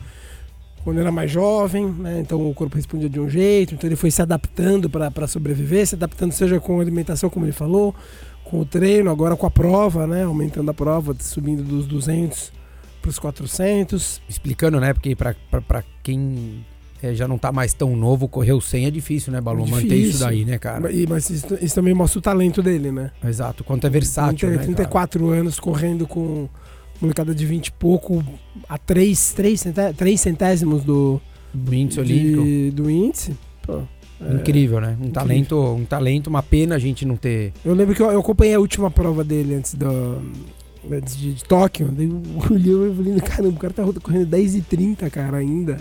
quando 0.82 0.98
era 0.98 1.12
mais 1.12 1.30
jovem, 1.30 1.86
né? 1.86 2.20
Então 2.20 2.50
o 2.50 2.52
corpo 2.52 2.76
respondia 2.76 3.08
de 3.08 3.20
um 3.20 3.28
jeito, 3.28 3.74
então 3.74 3.88
ele 3.88 3.96
foi 3.96 4.10
se 4.10 4.20
adaptando 4.20 4.90
para 4.90 5.26
sobreviver, 5.28 5.86
se 5.86 5.94
adaptando 5.94 6.32
seja 6.32 6.58
com 6.58 6.78
a 6.78 6.82
alimentação, 6.82 7.30
como 7.30 7.46
ele 7.46 7.52
falou, 7.52 7.94
com 8.42 8.60
o 8.60 8.64
treino, 8.64 9.10
agora 9.10 9.36
com 9.36 9.46
a 9.46 9.50
prova, 9.50 10.06
né? 10.06 10.24
Aumentando 10.24 10.70
a 10.70 10.74
prova, 10.74 11.14
subindo 11.20 11.62
dos 11.62 11.86
200 11.86 12.52
para 13.00 13.08
os 13.08 13.18
400. 13.18 14.20
Explicando, 14.28 14.80
né? 14.80 14.92
Porque 14.92 15.14
pra 15.14 15.82
quem 16.02 16.64
é, 17.05 17.14
já 17.14 17.26
não 17.28 17.39
tá 17.39 17.51
mais 17.52 17.72
tão 17.72 17.94
novo, 17.97 18.26
correr 18.28 18.52
o 18.52 18.60
100 18.60 18.86
é 18.86 18.90
difícil, 18.90 19.32
né, 19.32 19.40
Balu? 19.40 19.66
Manter 19.66 19.94
isso 19.97 20.20
daí, 20.20 20.44
né, 20.44 20.59
cara? 20.59 20.90
E- 20.93 21.06
Mas 21.06 21.28
isso, 21.31 21.59
isso 21.60 21.74
também 21.74 21.94
mostra 21.94 22.18
o 22.18 22.22
talento 22.22 22.62
dele, 22.62 22.90
né? 22.90 23.10
Exato. 23.26 23.62
Quanto 23.64 23.86
é 23.86 23.90
versátil, 23.90 24.48
30, 24.48 24.51
né, 24.51 24.56
cara? 24.56 24.66
34 24.66 25.28
anos 25.31 25.59
correndo 25.60 26.06
com 26.06 26.48
molecada 27.01 27.35
de 27.35 27.44
20 27.44 27.66
e 27.68 27.72
pouco 27.72 28.24
a 28.68 28.78
3, 28.78 29.32
3, 29.32 29.60
centé- 29.60 29.93
3 29.93 30.20
centésimos 30.20 30.85
do, 30.85 31.20
Do 31.52 31.74
índice 31.74 32.01
olímpico. 32.01 32.43
de- 32.44 32.70
do 32.70 32.90
índice. 32.90 33.36
Pô, 33.66 33.82
é. 34.20 34.35
Incrível, 34.35 34.81
né? 34.81 34.97
Um 35.01 35.10
talento, 35.10 35.59
um 35.60 35.85
talento, 35.85 36.28
uma 36.28 36.43
pena 36.43 36.76
a 36.76 36.78
gente 36.78 37.05
não 37.05 37.16
ter. 37.16 37.52
Eu 37.64 37.74
lembro 37.74 37.94
que 37.94 38.01
eu, 38.02 38.10
eu 38.10 38.20
acompanhei 38.20 38.55
a 38.55 38.60
última 38.60 38.90
prova 38.90 39.22
dele 39.24 39.55
antes, 39.56 39.74
do, 39.74 40.22
antes 40.90 41.16
de, 41.16 41.35
de 41.35 41.44
Tóquio. 41.44 41.89
Daí 41.89 42.06
eu 42.09 42.81
olhei 42.81 42.93
e 42.93 42.94
falei, 42.94 43.20
caramba, 43.20 43.56
o 43.56 43.59
cara 43.60 43.72
tá 43.74 43.85
correndo 44.02 44.26
10 44.26 44.55
e 44.55 44.60
30, 44.62 45.10
cara, 45.10 45.36
ainda. 45.39 45.78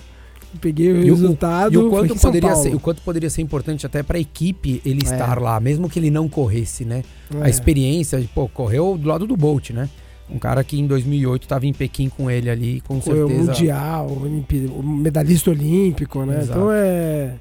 Peguei 0.62 0.92
o 0.92 0.98
E 0.98 1.12
o- 1.12 1.14
resultado. 1.16 1.74
E 1.74 1.78
o 1.78 1.90
quanto, 1.90 2.16
poderia 2.16 2.56
ser, 2.56 2.76
o 2.76 2.80
quanto 2.80 3.02
poderia 3.02 3.30
ser 3.30 3.42
importante 3.42 3.86
até 3.86 4.04
pra 4.04 4.20
equipe 4.20 4.82
ele 4.86 5.02
É. 5.04 5.06
estar 5.12 5.40
lá, 5.42 5.60
mesmo 5.60 5.90
que 5.90 6.00
ele 6.00 6.10
não 6.12 6.28
corresse, 6.30 6.86
né? 6.86 7.04
A 7.42 7.48
É. 7.48 7.50
experiência, 7.50 8.20
de, 8.20 8.28
pô, 8.28 8.48
correu 8.48 8.98
do 8.98 9.08
lado 9.08 9.26
do 9.26 9.36
Bolt, 9.36 9.72
né? 9.72 9.90
Um 10.30 10.40
cara 10.40 10.64
que 10.64 10.80
em 10.80 10.88
2008 10.88 11.48
tava 11.48 11.66
em 11.66 11.74
Pequim 11.74 12.08
com 12.10 12.30
ele 12.32 12.50
ali, 12.50 12.82
com 12.82 12.98
o 12.98 13.02
certeza. 13.02 13.28
mundial, 13.28 14.08
o 14.08 14.80
o 14.80 14.84
medalhista 14.84 15.50
olímpico, 15.52 16.24
né? 16.26 16.38
Exato. 16.42 16.60
Então 16.60 16.72
é. 16.72 17.36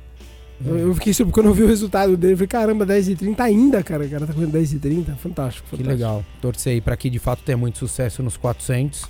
Eu, 0.64 0.78
eu 0.78 0.94
fiquei 0.94 1.12
surpreso 1.12 1.34
quando 1.34 1.46
eu 1.46 1.54
vi 1.54 1.62
o 1.64 1.66
resultado 1.66 2.16
dele. 2.16 2.34
Eu 2.34 2.36
falei, 2.36 2.48
caramba, 2.48 2.86
10 2.86 3.08
e 3.08 3.16
30 3.16 3.42
ainda, 3.42 3.82
cara. 3.82 4.04
O 4.04 4.08
cara 4.08 4.26
tá 4.26 4.32
correndo 4.32 4.52
10 4.52 4.72
e 4.72 4.78
30. 4.78 5.12
Fantástico, 5.16 5.64
Que 5.68 5.76
fantástico. 5.76 5.88
legal. 5.90 6.24
Torcer 6.40 6.74
aí 6.74 6.80
pra 6.80 6.96
que 6.96 7.10
de 7.10 7.18
fato 7.18 7.42
tenha 7.42 7.56
muito 7.58 7.78
sucesso 7.78 8.22
nos 8.22 8.36
400 8.36 9.06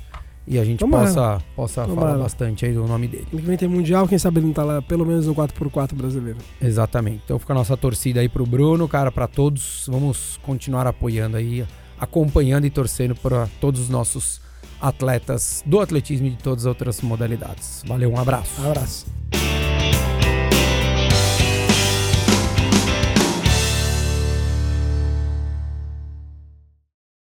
e 0.46 0.58
a 0.58 0.64
gente 0.64 0.80
Tomara. 0.80 1.06
possa, 1.06 1.42
possa 1.54 1.84
Tomara. 1.86 2.08
falar 2.08 2.22
bastante 2.22 2.66
aí 2.66 2.72
do 2.72 2.86
nome 2.86 3.08
dele. 3.08 3.26
Ano 3.32 3.40
que 3.40 3.46
vem 3.46 3.56
tem 3.56 3.68
Mundial, 3.68 4.08
quem 4.08 4.18
sabe 4.18 4.40
ele 4.40 4.46
não 4.46 4.52
tá 4.52 4.64
lá, 4.64 4.82
pelo 4.82 5.06
menos 5.06 5.26
no 5.26 5.34
4x4 5.34 5.94
brasileiro. 5.94 6.38
Exatamente. 6.60 7.22
Então 7.24 7.38
fica 7.38 7.52
a 7.52 7.56
nossa 7.56 7.76
torcida 7.76 8.20
aí 8.20 8.28
pro 8.28 8.44
Bruno, 8.44 8.88
cara, 8.88 9.12
pra 9.12 9.26
todos. 9.26 9.86
Vamos 9.90 10.38
continuar 10.42 10.86
apoiando 10.86 11.36
aí, 11.36 11.64
acompanhando 11.98 12.66
e 12.66 12.70
torcendo 12.70 13.14
para 13.14 13.48
todos 13.60 13.80
os 13.80 13.88
nossos 13.88 14.40
atletas 14.80 15.62
do 15.64 15.80
atletismo 15.80 16.26
e 16.26 16.30
de 16.30 16.38
todas 16.38 16.64
as 16.64 16.66
outras 16.66 17.00
modalidades. 17.00 17.82
Valeu, 17.86 18.10
um 18.10 18.18
abraço. 18.18 18.60
Abraço. 18.66 19.06